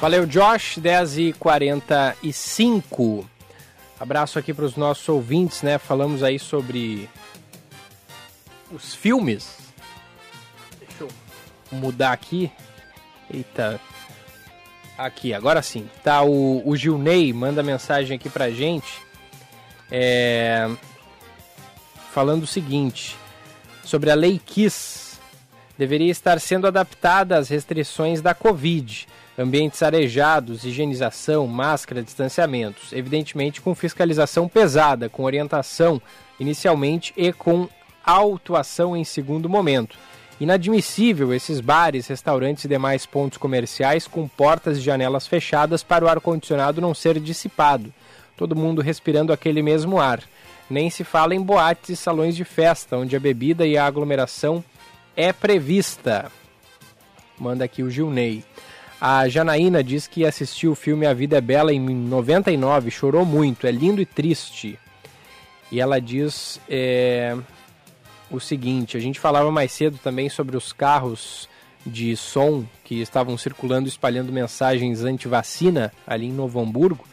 Valeu, 0.00 0.26
Josh, 0.26 0.78
10 0.78 1.18
e 1.18 1.32
45 1.34 3.30
Abraço 4.02 4.36
aqui 4.36 4.52
para 4.52 4.64
os 4.64 4.74
nossos 4.74 5.08
ouvintes, 5.08 5.62
né? 5.62 5.78
Falamos 5.78 6.24
aí 6.24 6.36
sobre 6.36 7.08
os 8.72 8.96
filmes. 8.96 9.56
Deixa 10.80 11.04
eu 11.04 11.08
mudar 11.70 12.10
aqui. 12.10 12.50
Eita, 13.32 13.80
Aqui, 15.02 15.34
agora 15.34 15.60
sim. 15.62 15.90
Tá, 16.04 16.22
o, 16.22 16.62
o 16.64 16.76
Gilney 16.76 17.32
manda 17.32 17.60
mensagem 17.60 18.16
aqui 18.16 18.30
pra 18.30 18.52
gente. 18.52 19.02
É, 19.90 20.70
falando 22.12 22.44
o 22.44 22.46
seguinte: 22.46 23.16
sobre 23.84 24.12
a 24.12 24.14
Lei 24.14 24.40
Kiss. 24.44 25.02
Deveria 25.76 26.10
estar 26.10 26.38
sendo 26.38 26.68
adaptada 26.68 27.36
às 27.36 27.48
restrições 27.48 28.20
da 28.20 28.32
Covid. 28.32 29.08
Ambientes 29.36 29.82
arejados, 29.82 30.64
higienização, 30.64 31.48
máscara, 31.48 32.02
distanciamentos. 32.02 32.92
Evidentemente 32.92 33.60
com 33.60 33.74
fiscalização 33.74 34.46
pesada, 34.46 35.08
com 35.08 35.24
orientação 35.24 36.00
inicialmente 36.38 37.12
e 37.16 37.32
com 37.32 37.68
autuação 38.04 38.96
em 38.96 39.02
segundo 39.02 39.48
momento 39.48 39.98
Inadmissível 40.42 41.32
esses 41.32 41.60
bares, 41.60 42.08
restaurantes 42.08 42.64
e 42.64 42.68
demais 42.68 43.06
pontos 43.06 43.38
comerciais 43.38 44.08
com 44.08 44.26
portas 44.26 44.76
e 44.76 44.80
janelas 44.80 45.24
fechadas 45.24 45.84
para 45.84 46.04
o 46.04 46.08
ar-condicionado 46.08 46.80
não 46.80 46.92
ser 46.92 47.20
dissipado. 47.20 47.94
Todo 48.36 48.56
mundo 48.56 48.82
respirando 48.82 49.32
aquele 49.32 49.62
mesmo 49.62 50.00
ar. 50.00 50.20
Nem 50.68 50.90
se 50.90 51.04
fala 51.04 51.32
em 51.32 51.40
boates 51.40 51.90
e 51.90 51.96
salões 51.96 52.34
de 52.34 52.44
festa, 52.44 52.96
onde 52.96 53.14
a 53.14 53.20
bebida 53.20 53.64
e 53.64 53.78
a 53.78 53.86
aglomeração 53.86 54.64
é 55.14 55.32
prevista. 55.32 56.28
Manda 57.38 57.64
aqui 57.64 57.84
o 57.84 57.88
Gilney. 57.88 58.44
A 59.00 59.28
Janaína 59.28 59.80
diz 59.80 60.08
que 60.08 60.26
assistiu 60.26 60.72
o 60.72 60.74
filme 60.74 61.06
A 61.06 61.14
Vida 61.14 61.38
é 61.38 61.40
Bela 61.40 61.72
em 61.72 61.78
99, 61.78 62.90
chorou 62.90 63.24
muito, 63.24 63.64
é 63.64 63.70
lindo 63.70 64.02
e 64.02 64.06
triste. 64.06 64.76
E 65.70 65.80
ela 65.80 66.00
diz 66.00 66.60
é, 66.68 67.36
o 68.36 68.40
seguinte: 68.40 68.96
a 68.96 69.00
gente 69.00 69.20
falava 69.20 69.50
mais 69.50 69.72
cedo 69.72 69.98
também 70.02 70.28
sobre 70.28 70.56
os 70.56 70.72
carros 70.72 71.48
de 71.84 72.16
som 72.16 72.64
que 72.84 73.00
estavam 73.00 73.36
circulando 73.36 73.88
espalhando 73.88 74.32
mensagens 74.32 75.02
anti-vacina 75.02 75.92
ali 76.06 76.26
em 76.26 76.32
Novo 76.32 76.60
Hamburgo. 76.60 77.04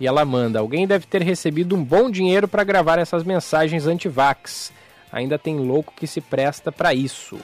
E 0.00 0.06
ela 0.06 0.24
manda: 0.24 0.58
alguém 0.58 0.86
deve 0.86 1.06
ter 1.06 1.22
recebido 1.22 1.76
um 1.76 1.84
bom 1.84 2.10
dinheiro 2.10 2.48
para 2.48 2.64
gravar 2.64 2.98
essas 2.98 3.24
mensagens 3.24 3.86
anti-vax. 3.86 4.72
Ainda 5.12 5.38
tem 5.38 5.58
louco 5.58 5.92
que 5.94 6.06
se 6.06 6.20
presta 6.20 6.72
para 6.72 6.94
isso. 6.94 7.38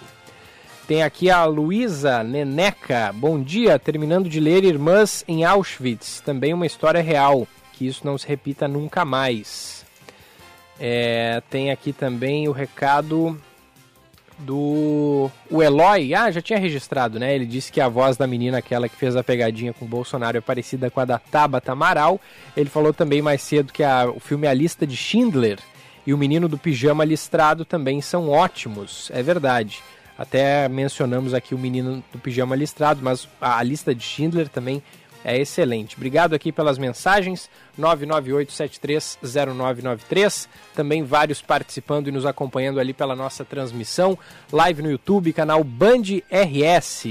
Tem 0.86 1.02
aqui 1.02 1.28
a 1.28 1.44
Luísa 1.44 2.24
Neneca. 2.24 3.12
Bom 3.14 3.42
dia, 3.42 3.78
terminando 3.78 4.26
de 4.26 4.40
ler 4.40 4.64
Irmãs 4.64 5.22
em 5.28 5.44
Auschwitz. 5.44 6.22
Também 6.24 6.54
uma 6.54 6.64
história 6.64 7.02
real. 7.02 7.46
Que 7.74 7.86
isso 7.86 8.06
não 8.06 8.16
se 8.16 8.26
repita 8.26 8.66
nunca 8.66 9.04
mais. 9.04 9.77
É, 10.80 11.42
tem 11.50 11.70
aqui 11.70 11.92
também 11.92 12.48
o 12.48 12.52
recado 12.52 13.40
do 14.38 15.30
o 15.50 15.62
Eloy. 15.62 16.14
Ah, 16.14 16.30
já 16.30 16.40
tinha 16.40 16.58
registrado, 16.58 17.18
né? 17.18 17.34
Ele 17.34 17.46
disse 17.46 17.72
que 17.72 17.80
a 17.80 17.88
voz 17.88 18.16
da 18.16 18.26
menina, 18.26 18.58
aquela 18.58 18.88
que 18.88 18.96
fez 18.96 19.16
a 19.16 19.24
pegadinha 19.24 19.72
com 19.72 19.84
o 19.84 19.88
Bolsonaro, 19.88 20.38
é 20.38 20.40
parecida 20.40 20.90
com 20.90 21.00
a 21.00 21.04
da 21.04 21.18
Tabata 21.18 21.72
Amaral. 21.72 22.20
Ele 22.56 22.70
falou 22.70 22.92
também 22.92 23.20
mais 23.20 23.42
cedo 23.42 23.72
que 23.72 23.82
a, 23.82 24.08
o 24.08 24.20
filme 24.20 24.46
A 24.46 24.54
Lista 24.54 24.86
de 24.86 24.96
Schindler 24.96 25.58
e 26.06 26.14
o 26.14 26.18
Menino 26.18 26.48
do 26.48 26.56
Pijama 26.56 27.04
Listrado 27.04 27.64
também 27.64 28.00
são 28.00 28.30
ótimos. 28.30 29.10
É 29.12 29.22
verdade. 29.22 29.82
Até 30.16 30.68
mencionamos 30.68 31.34
aqui 31.34 31.54
o 31.54 31.58
Menino 31.58 32.02
do 32.12 32.18
Pijama 32.18 32.56
Listrado, 32.56 33.00
mas 33.02 33.28
a, 33.40 33.58
a 33.58 33.62
lista 33.62 33.94
de 33.94 34.02
Schindler 34.02 34.48
também 34.48 34.82
é 35.24 35.38
excelente. 35.38 35.96
Obrigado 35.96 36.34
aqui 36.34 36.52
pelas 36.52 36.78
mensagens, 36.78 37.50
998730993. 37.78 40.48
Também 40.74 41.02
vários 41.02 41.42
participando 41.42 42.08
e 42.08 42.12
nos 42.12 42.26
acompanhando 42.26 42.80
ali 42.80 42.92
pela 42.92 43.16
nossa 43.16 43.44
transmissão. 43.44 44.18
Live 44.52 44.82
no 44.82 44.90
YouTube, 44.90 45.32
canal 45.32 45.64
Band 45.64 46.02
RS. 46.30 47.04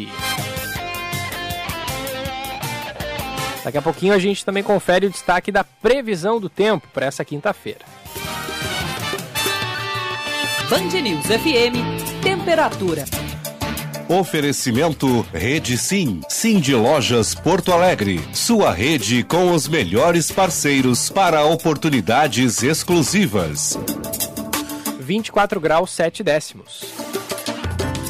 Daqui 3.63 3.77
a 3.77 3.81
pouquinho 3.81 4.13
a 4.13 4.19
gente 4.19 4.45
também 4.45 4.63
confere 4.63 5.07
o 5.07 5.09
destaque 5.09 5.51
da 5.51 5.63
previsão 5.63 6.39
do 6.39 6.47
tempo 6.47 6.87
para 6.93 7.05
essa 7.05 7.25
quinta-feira. 7.25 7.81
Band 10.69 11.01
News 11.01 11.25
FM, 11.25 12.21
temperatura. 12.23 13.03
Oferecimento 14.09 15.21
Rede 15.33 15.77
Sim, 15.77 16.21
Sim 16.29 16.61
de 16.61 16.73
Lojas 16.73 17.35
Porto 17.35 17.73
Alegre. 17.73 18.21
Sua 18.33 18.71
rede 18.71 19.21
com 19.21 19.51
os 19.51 19.67
melhores 19.67 20.31
parceiros 20.31 21.09
para 21.09 21.43
oportunidades 21.43 22.63
exclusivas. 22.63 23.77
24 25.01 25.59
graus 25.59 25.91
7 25.91 26.23
décimos. 26.23 26.85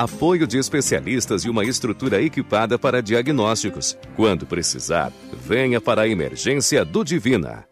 apoio 0.00 0.46
de 0.46 0.56
especialistas 0.56 1.44
e 1.44 1.50
uma 1.50 1.62
estrutura 1.62 2.22
equipada 2.22 2.78
para 2.78 3.02
diagnósticos. 3.02 3.98
Quando 4.16 4.46
precisar, 4.46 5.12
venha 5.30 5.78
para 5.78 6.02
a 6.02 6.08
emergência 6.08 6.86
do 6.86 7.04
Divina. 7.04 7.66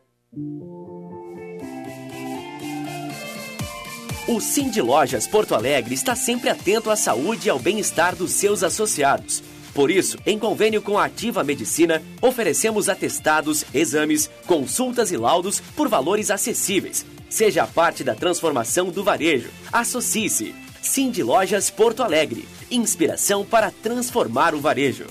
O 4.27 4.41
Sim 4.43 4.69
de 4.69 4.83
Lojas 4.83 5.27
Porto 5.27 5.55
Alegre 5.55 5.95
está 5.95 6.15
sempre 6.15 6.51
atento 6.51 6.91
à 6.91 6.97
saúde 6.97 7.49
e 7.49 7.51
ao 7.51 7.59
bem-estar 7.59 8.15
dos 8.15 8.33
seus 8.33 8.63
associados. 8.63 9.43
Por 9.73 9.91
isso, 9.91 10.19
em 10.27 10.39
convênio 10.39 10.83
com 10.83 10.99
a 10.99 11.07
Ativa 11.07 11.43
Medicina, 11.43 12.03
oferecemos 12.21 12.91
atestados, 12.91 13.65
exames, 13.73 14.29
consultas 14.47 15.11
e 15.11 15.17
laudos 15.17 15.61
por 15.75 15.89
valores 15.89 16.31
acessíveis. 16.31 17.07
Seja 17.31 17.67
parte 17.67 18.05
da 18.05 18.15
transformação 18.15 18.91
do 18.91 19.03
varejo. 19.03 19.49
Associe-se. 19.73 20.68
Cindy 20.83 21.23
Lojas 21.23 21.71
Porto 21.71 22.03
Alegre. 22.03 22.49
Inspiração 22.71 23.45
para 23.45 23.71
transformar 23.71 24.55
o 24.55 24.61
varejo. 24.61 25.07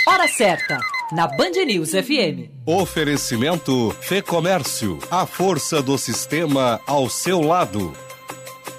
Hora 0.06 0.28
certa, 0.28 0.78
na 1.12 1.26
Band 1.26 1.66
News 1.66 1.94
FM. 1.94 2.52
Oferecimento 2.68 3.90
Fê 4.02 4.22
Comércio, 4.22 5.00
a 5.10 5.26
força 5.26 5.82
do 5.82 5.98
sistema 5.98 6.80
ao 6.86 7.10
seu 7.10 7.42
lado. 7.42 7.92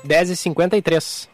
10h53. 0.04 1.33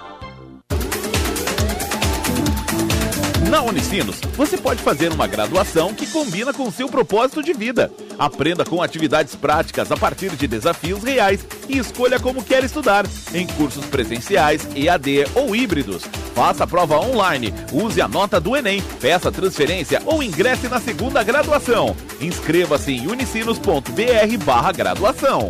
Na 3.51 3.61
Unicinos, 3.61 4.21
você 4.37 4.57
pode 4.57 4.81
fazer 4.81 5.11
uma 5.11 5.27
graduação 5.27 5.93
que 5.93 6.07
combina 6.07 6.53
com 6.53 6.69
o 6.69 6.71
seu 6.71 6.87
propósito 6.87 7.43
de 7.43 7.51
vida. 7.51 7.91
Aprenda 8.17 8.63
com 8.63 8.81
atividades 8.81 9.35
práticas 9.35 9.91
a 9.91 9.97
partir 9.97 10.29
de 10.37 10.47
desafios 10.47 11.03
reais 11.03 11.45
e 11.67 11.77
escolha 11.77 12.17
como 12.17 12.41
quer 12.41 12.63
estudar, 12.63 13.05
em 13.33 13.45
cursos 13.45 13.83
presenciais, 13.87 14.65
EAD 14.73 15.25
ou 15.35 15.53
híbridos. 15.53 16.03
Faça 16.33 16.63
a 16.63 16.67
prova 16.67 16.97
online, 16.97 17.53
use 17.73 18.01
a 18.01 18.07
nota 18.07 18.39
do 18.39 18.55
Enem, 18.55 18.81
peça 19.01 19.29
transferência 19.29 20.01
ou 20.05 20.23
ingresse 20.23 20.69
na 20.69 20.79
segunda 20.79 21.21
graduação. 21.21 21.93
Inscreva-se 22.21 22.93
em 22.93 23.07
unicinos.br 23.07 24.45
barra 24.45 24.71
graduação. 24.71 25.49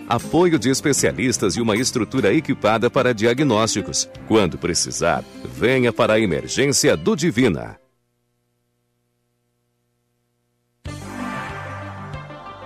apoio 0.11 0.59
de 0.59 0.69
especialistas 0.69 1.55
e 1.55 1.61
uma 1.61 1.77
estrutura 1.77 2.33
equipada 2.33 2.89
para 2.89 3.13
diagnósticos. 3.13 4.09
Quando 4.27 4.57
precisar, 4.57 5.23
venha 5.45 5.93
para 5.93 6.13
a 6.13 6.19
emergência 6.19 6.97
do 6.97 7.15
Divina. 7.15 7.80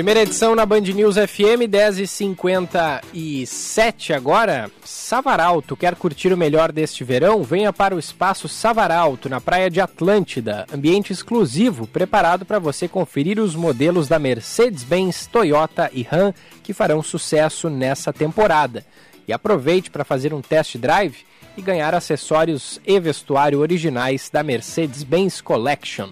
Primeira 0.00 0.22
edição 0.22 0.54
na 0.54 0.64
Band 0.64 0.80
News 0.80 1.16
FM, 1.16 1.68
10h57 1.68 4.14
agora. 4.14 4.70
Savaralto, 4.82 5.76
quer 5.76 5.94
curtir 5.94 6.32
o 6.32 6.38
melhor 6.38 6.72
deste 6.72 7.04
verão? 7.04 7.42
Venha 7.42 7.70
para 7.70 7.94
o 7.94 7.98
Espaço 7.98 8.48
Savaralto, 8.48 9.28
na 9.28 9.42
praia 9.42 9.68
de 9.68 9.78
Atlântida. 9.78 10.64
Ambiente 10.72 11.12
exclusivo, 11.12 11.86
preparado 11.86 12.46
para 12.46 12.58
você 12.58 12.88
conferir 12.88 13.38
os 13.38 13.54
modelos 13.54 14.08
da 14.08 14.18
Mercedes-Benz, 14.18 15.26
Toyota 15.26 15.90
e 15.92 16.02
Ram 16.02 16.32
que 16.62 16.72
farão 16.72 17.02
sucesso 17.02 17.68
nessa 17.68 18.10
temporada. 18.10 18.86
E 19.28 19.34
aproveite 19.34 19.90
para 19.90 20.02
fazer 20.02 20.32
um 20.32 20.40
test 20.40 20.78
drive 20.78 21.26
e 21.58 21.60
ganhar 21.60 21.94
acessórios 21.94 22.80
e 22.86 22.98
vestuário 22.98 23.58
originais 23.58 24.30
da 24.32 24.42
Mercedes-Benz 24.42 25.42
Collection. 25.42 26.08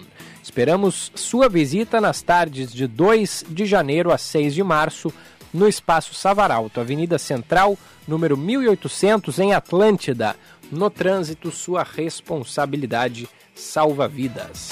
Esperamos 0.49 1.11
sua 1.13 1.47
visita 1.47 2.01
nas 2.01 2.23
tardes 2.23 2.73
de 2.73 2.87
2 2.87 3.45
de 3.49 3.67
janeiro 3.67 4.11
a 4.11 4.17
6 4.17 4.55
de 4.55 4.63
março 4.63 5.13
no 5.53 5.67
Espaço 5.67 6.15
Savaralto, 6.15 6.79
Avenida 6.79 7.19
Central, 7.19 7.77
número 8.07 8.35
1800, 8.35 9.37
em 9.37 9.53
Atlântida. 9.53 10.35
No 10.71 10.89
trânsito, 10.89 11.51
sua 11.51 11.83
responsabilidade 11.83 13.29
salva 13.53 14.07
vidas. 14.07 14.71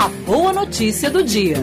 A 0.00 0.08
boa 0.26 0.52
notícia 0.52 1.08
do 1.08 1.22
dia. 1.22 1.58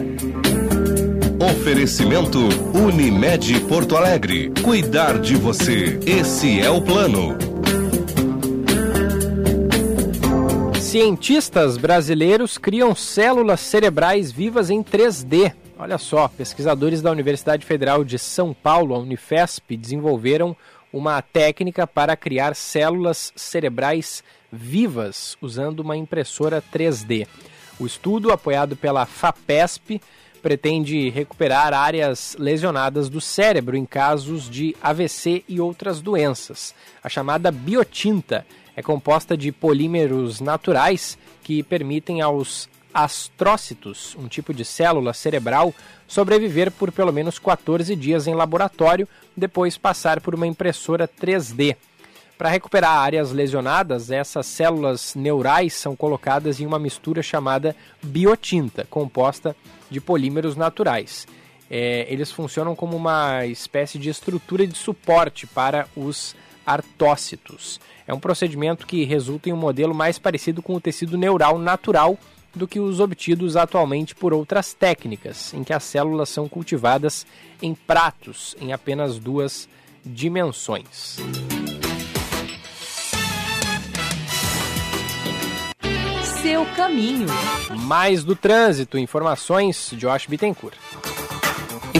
Oferecimento 1.38 2.38
Unimed 2.72 3.60
Porto 3.68 3.94
Alegre. 3.94 4.50
Cuidar 4.64 5.18
de 5.18 5.36
você. 5.36 6.00
Esse 6.06 6.60
é 6.60 6.70
o 6.70 6.80
plano. 6.80 7.55
Cientistas 10.96 11.76
brasileiros 11.76 12.56
criam 12.56 12.94
células 12.94 13.60
cerebrais 13.60 14.32
vivas 14.32 14.70
em 14.70 14.82
3D. 14.82 15.52
Olha 15.78 15.98
só, 15.98 16.26
pesquisadores 16.26 17.02
da 17.02 17.10
Universidade 17.10 17.66
Federal 17.66 18.02
de 18.02 18.18
São 18.18 18.54
Paulo, 18.54 18.94
a 18.94 18.98
Unifesp, 18.98 19.76
desenvolveram 19.76 20.56
uma 20.90 21.20
técnica 21.20 21.86
para 21.86 22.16
criar 22.16 22.56
células 22.56 23.30
cerebrais 23.36 24.24
vivas 24.50 25.36
usando 25.42 25.80
uma 25.80 25.98
impressora 25.98 26.64
3D. 26.72 27.26
O 27.78 27.84
estudo, 27.84 28.32
apoiado 28.32 28.74
pela 28.74 29.04
FAPESP, 29.04 30.00
pretende 30.40 31.10
recuperar 31.10 31.74
áreas 31.74 32.34
lesionadas 32.38 33.10
do 33.10 33.20
cérebro 33.20 33.76
em 33.76 33.84
casos 33.84 34.48
de 34.48 34.74
AVC 34.82 35.44
e 35.46 35.60
outras 35.60 36.00
doenças. 36.00 36.74
A 37.04 37.08
chamada 37.10 37.52
biotinta 37.52 38.46
é 38.76 38.82
composta 38.82 39.36
de 39.36 39.50
polímeros 39.50 40.40
naturais 40.40 41.18
que 41.42 41.62
permitem 41.62 42.20
aos 42.20 42.68
astrócitos, 42.92 44.16
um 44.18 44.28
tipo 44.28 44.54
de 44.54 44.64
célula 44.64 45.12
cerebral, 45.12 45.74
sobreviver 46.06 46.70
por 46.70 46.92
pelo 46.92 47.12
menos 47.12 47.38
14 47.38 47.96
dias 47.96 48.26
em 48.26 48.34
laboratório, 48.34 49.08
depois 49.36 49.76
passar 49.76 50.20
por 50.20 50.34
uma 50.34 50.46
impressora 50.46 51.08
3D. 51.08 51.76
Para 52.38 52.50
recuperar 52.50 52.98
áreas 52.98 53.32
lesionadas, 53.32 54.10
essas 54.10 54.46
células 54.46 55.14
neurais 55.14 55.72
são 55.72 55.96
colocadas 55.96 56.60
em 56.60 56.66
uma 56.66 56.78
mistura 56.78 57.22
chamada 57.22 57.74
biotinta, 58.02 58.86
composta 58.90 59.56
de 59.90 60.00
polímeros 60.02 60.54
naturais. 60.54 61.26
É, 61.70 62.06
eles 62.10 62.30
funcionam 62.30 62.76
como 62.76 62.94
uma 62.96 63.46
espécie 63.46 63.98
de 63.98 64.10
estrutura 64.10 64.66
de 64.66 64.76
suporte 64.76 65.46
para 65.46 65.88
os 65.96 66.36
artócitos. 66.64 67.80
É 68.06 68.14
um 68.14 68.20
procedimento 68.20 68.86
que 68.86 69.04
resulta 69.04 69.48
em 69.48 69.52
um 69.52 69.56
modelo 69.56 69.94
mais 69.94 70.18
parecido 70.18 70.62
com 70.62 70.74
o 70.74 70.80
tecido 70.80 71.18
neural 71.18 71.58
natural 71.58 72.18
do 72.54 72.66
que 72.66 72.80
os 72.80 73.00
obtidos 73.00 73.56
atualmente 73.56 74.14
por 74.14 74.32
outras 74.32 74.72
técnicas, 74.72 75.52
em 75.52 75.62
que 75.62 75.72
as 75.72 75.84
células 75.84 76.28
são 76.28 76.48
cultivadas 76.48 77.26
em 77.60 77.74
pratos 77.74 78.56
em 78.60 78.72
apenas 78.72 79.18
duas 79.18 79.68
dimensões. 80.04 81.18
Seu 86.40 86.64
caminho. 86.76 87.26
Mais 87.80 88.22
do 88.22 88.36
trânsito, 88.36 88.96
informações, 88.96 89.90
Josh 89.96 90.26
Bittencourt. 90.26 90.78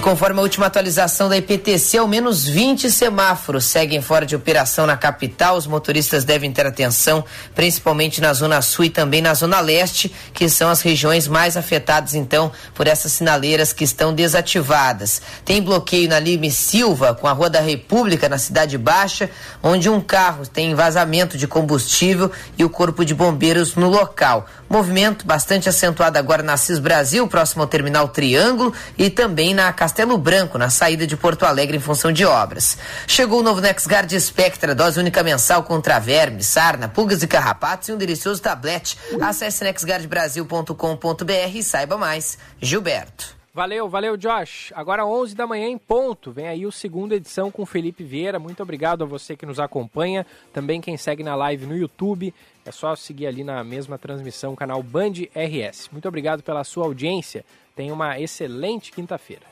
Conforme 0.06 0.38
a 0.38 0.42
última 0.44 0.66
atualização 0.66 1.28
da 1.28 1.36
IPTC, 1.36 1.98
ao 1.98 2.06
menos 2.06 2.46
20 2.46 2.92
semáforos 2.92 3.64
seguem 3.64 4.00
fora 4.00 4.24
de 4.24 4.36
operação 4.36 4.86
na 4.86 4.96
capital. 4.96 5.56
Os 5.56 5.66
motoristas 5.66 6.24
devem 6.24 6.52
ter 6.52 6.64
atenção, 6.64 7.24
principalmente 7.56 8.20
na 8.20 8.32
Zona 8.32 8.62
Sul 8.62 8.84
e 8.84 8.90
também 8.90 9.20
na 9.20 9.34
Zona 9.34 9.58
Leste, 9.58 10.14
que 10.32 10.48
são 10.48 10.70
as 10.70 10.80
regiões 10.80 11.26
mais 11.26 11.56
afetadas, 11.56 12.14
então, 12.14 12.52
por 12.72 12.86
essas 12.86 13.10
sinaleiras 13.10 13.72
que 13.72 13.82
estão 13.82 14.14
desativadas. 14.14 15.20
Tem 15.44 15.60
bloqueio 15.60 16.08
na 16.08 16.20
Lime 16.20 16.52
Silva, 16.52 17.12
com 17.12 17.26
a 17.26 17.32
Rua 17.32 17.50
da 17.50 17.60
República, 17.60 18.28
na 18.28 18.38
Cidade 18.38 18.78
Baixa, 18.78 19.28
onde 19.60 19.90
um 19.90 20.00
carro 20.00 20.46
tem 20.46 20.72
vazamento 20.72 21.36
de 21.36 21.48
combustível 21.48 22.30
e 22.56 22.64
o 22.64 22.70
Corpo 22.70 23.04
de 23.04 23.12
Bombeiros 23.12 23.74
no 23.74 23.88
local. 23.88 24.46
Movimento 24.70 25.26
bastante 25.26 25.68
acentuado 25.68 26.16
agora 26.16 26.44
na 26.44 26.56
CIS 26.56 26.78
Brasil, 26.78 27.26
próximo 27.26 27.62
ao 27.62 27.68
terminal 27.68 28.06
Triângulo, 28.06 28.72
e 28.96 29.10
também 29.10 29.52
na 29.52 29.72
Castelo 29.72 29.95
Branco, 30.18 30.58
na 30.58 30.68
saída 30.68 31.06
de 31.06 31.16
Porto 31.16 31.44
Alegre 31.44 31.76
em 31.76 31.80
função 31.80 32.12
de 32.12 32.24
obras. 32.24 32.76
Chegou 33.06 33.40
o 33.40 33.42
novo 33.42 33.60
NexGard 33.60 34.20
Spectra, 34.20 34.74
dose 34.74 35.00
única 35.00 35.22
mensal 35.22 35.62
contra 35.62 35.98
vermes, 35.98 36.46
sarna, 36.46 36.88
pulgas 36.88 37.22
e 37.22 37.26
carrapatos 37.26 37.88
e 37.88 37.92
um 37.92 37.96
delicioso 37.96 38.42
tablete. 38.42 38.98
Acesse 39.20 39.64
nexgardbrasil.com.br 39.64 41.54
e 41.54 41.62
saiba 41.62 41.96
mais. 41.96 42.36
Gilberto. 42.60 43.36
Valeu, 43.56 43.88
valeu, 43.88 44.18
Josh. 44.18 44.70
Agora 44.74 45.06
11 45.06 45.34
da 45.34 45.46
manhã 45.46 45.66
em 45.66 45.78
ponto. 45.78 46.30
Vem 46.30 46.46
aí 46.46 46.66
o 46.66 46.70
segunda 46.70 47.14
edição 47.14 47.50
com 47.50 47.64
Felipe 47.64 48.04
Vieira. 48.04 48.38
Muito 48.38 48.62
obrigado 48.62 49.02
a 49.02 49.06
você 49.06 49.34
que 49.34 49.46
nos 49.46 49.58
acompanha. 49.58 50.26
Também 50.52 50.78
quem 50.78 50.98
segue 50.98 51.22
na 51.22 51.34
live 51.34 51.64
no 51.64 51.74
YouTube. 51.74 52.34
É 52.66 52.70
só 52.70 52.94
seguir 52.94 53.26
ali 53.26 53.42
na 53.42 53.64
mesma 53.64 53.96
transmissão, 53.96 54.54
canal 54.54 54.82
Band 54.82 55.12
RS. 55.34 55.88
Muito 55.90 56.06
obrigado 56.06 56.42
pela 56.42 56.64
sua 56.64 56.84
audiência. 56.84 57.46
Tenha 57.76 57.92
uma 57.92 58.18
excelente 58.18 58.90
quinta-feira. 58.90 59.42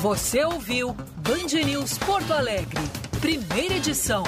Você 0.00 0.42
ouviu 0.42 0.94
Band 0.94 1.62
News 1.66 1.98
Porto 1.98 2.32
Alegre, 2.32 2.80
primeira 3.20 3.74
edição. 3.74 4.22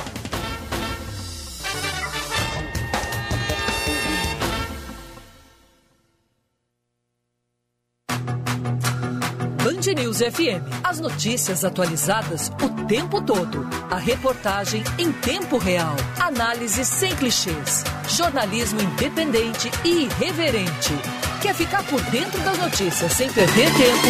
Band 9.68 10.02
News 10.02 10.20
FM. 10.20 10.64
As 10.82 10.98
notícias 10.98 11.62
atualizadas 11.62 12.50
o 12.62 12.86
tempo 12.86 13.20
todo. 13.20 13.68
A 13.90 13.98
reportagem 13.98 14.82
em 14.98 15.12
tempo 15.12 15.58
real. 15.58 15.94
Análise 16.18 16.82
sem 16.86 17.14
clichês. 17.16 17.84
Jornalismo 18.08 18.80
independente 18.80 19.70
e 19.84 20.04
irreverente. 20.04 20.94
Quer 21.42 21.54
ficar 21.54 21.82
por 21.82 22.00
dentro 22.04 22.40
das 22.40 22.56
notícias 22.56 23.12
sem 23.12 23.30
perder 23.30 23.70
tempo? 23.74 24.08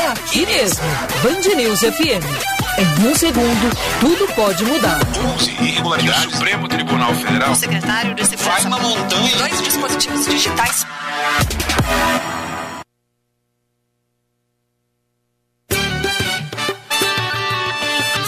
É 0.00 0.06
aqui 0.08 0.44
mesmo. 0.44 0.82
Band 1.22 1.54
News 1.54 1.78
FM. 1.78 2.51
Em 2.78 3.06
um 3.06 3.14
segundo, 3.14 3.70
tudo 4.00 4.26
pode 4.34 4.64
mudar. 4.64 4.98
11 5.34 5.50
irregularidades. 5.50 6.26
O 6.26 6.30
Supremo 6.30 6.68
Tribunal 6.68 7.14
Federal. 7.14 7.52
O 7.52 7.54
secretário 7.54 8.14
de 8.14 8.24
Segurança. 8.24 8.50
Faz 8.50 8.64
uma 8.64 8.78
montanha. 8.78 9.36
Dois 9.36 9.62
dispositivos 9.62 10.26
digitais. 10.26 10.86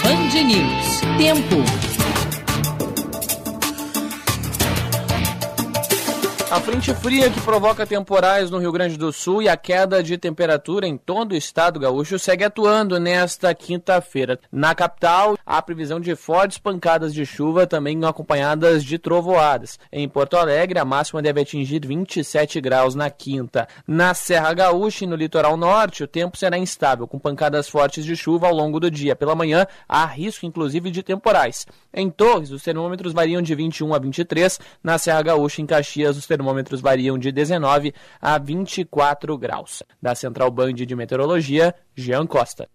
Band 0.03 0.43
News. 0.43 1.01
Tempo. 1.17 1.84
A 6.55 6.61
frente 6.61 6.93
fria 6.93 7.29
que 7.29 7.41
provoca 7.41 7.85
temporais 7.85 8.49
no 8.49 8.59
Rio 8.59 8.71
Grande 8.71 8.95
do 8.95 9.11
Sul 9.11 9.41
e 9.41 9.49
a 9.49 9.57
queda 9.57 10.01
de 10.01 10.17
temperatura 10.17 10.87
em 10.87 10.95
todo 10.95 11.33
o 11.33 11.35
estado 11.35 11.81
gaúcho 11.81 12.17
segue 12.17 12.45
atuando 12.45 12.97
nesta 12.97 13.53
quinta-feira. 13.53 14.39
Na 14.49 14.73
capital, 14.73 15.37
há 15.45 15.61
previsão 15.61 15.99
de 15.99 16.15
fortes 16.15 16.57
pancadas 16.57 17.13
de 17.13 17.25
chuva, 17.25 17.67
também 17.67 18.01
acompanhadas 18.05 18.85
de 18.85 18.97
trovoadas. 18.97 19.77
Em 19.91 20.07
Porto 20.07 20.37
Alegre, 20.37 20.79
a 20.79 20.85
máxima 20.85 21.21
deve 21.21 21.41
atingir 21.41 21.85
27 21.85 22.61
graus 22.61 22.95
na 22.95 23.09
quinta. 23.09 23.67
Na 23.85 24.13
Serra 24.13 24.53
Gaúcha 24.53 25.03
e 25.03 25.07
no 25.07 25.17
litoral 25.17 25.57
norte, 25.57 26.05
o 26.05 26.07
tempo 26.07 26.37
será 26.37 26.57
instável, 26.57 27.05
com 27.05 27.19
pancadas 27.19 27.67
fortes 27.67 28.05
de 28.05 28.15
chuva 28.15 28.47
ao 28.47 28.55
longo 28.55 28.79
do 28.79 28.89
dia. 28.89 29.13
Pela 29.13 29.35
manhã, 29.35 29.67
há 29.89 30.05
risco 30.05 30.45
inclusive 30.45 30.89
de 30.89 31.03
temporais. 31.03 31.65
Em 31.93 32.09
Torres, 32.09 32.51
os 32.51 32.63
termômetros 32.63 33.11
variam 33.11 33.41
de 33.41 33.53
21 33.53 33.93
a 33.93 33.99
23. 33.99 34.57
Na 34.81 34.97
Serra 34.97 35.21
Gaúcha 35.21 35.59
e 35.59 35.63
em 35.63 35.67
Caxias, 35.67 36.15
os 36.15 36.25
termômetros 36.45 36.79
variam 36.79 37.17
de 37.17 37.31
19 37.31 37.93
a 38.21 38.37
24 38.37 39.37
graus. 39.37 39.81
Da 39.99 40.13
Central 40.13 40.51
Band 40.51 40.73
de 40.73 40.95
Meteorologia, 40.95 41.73
Jean 41.95 42.27
Costa. 42.27 42.69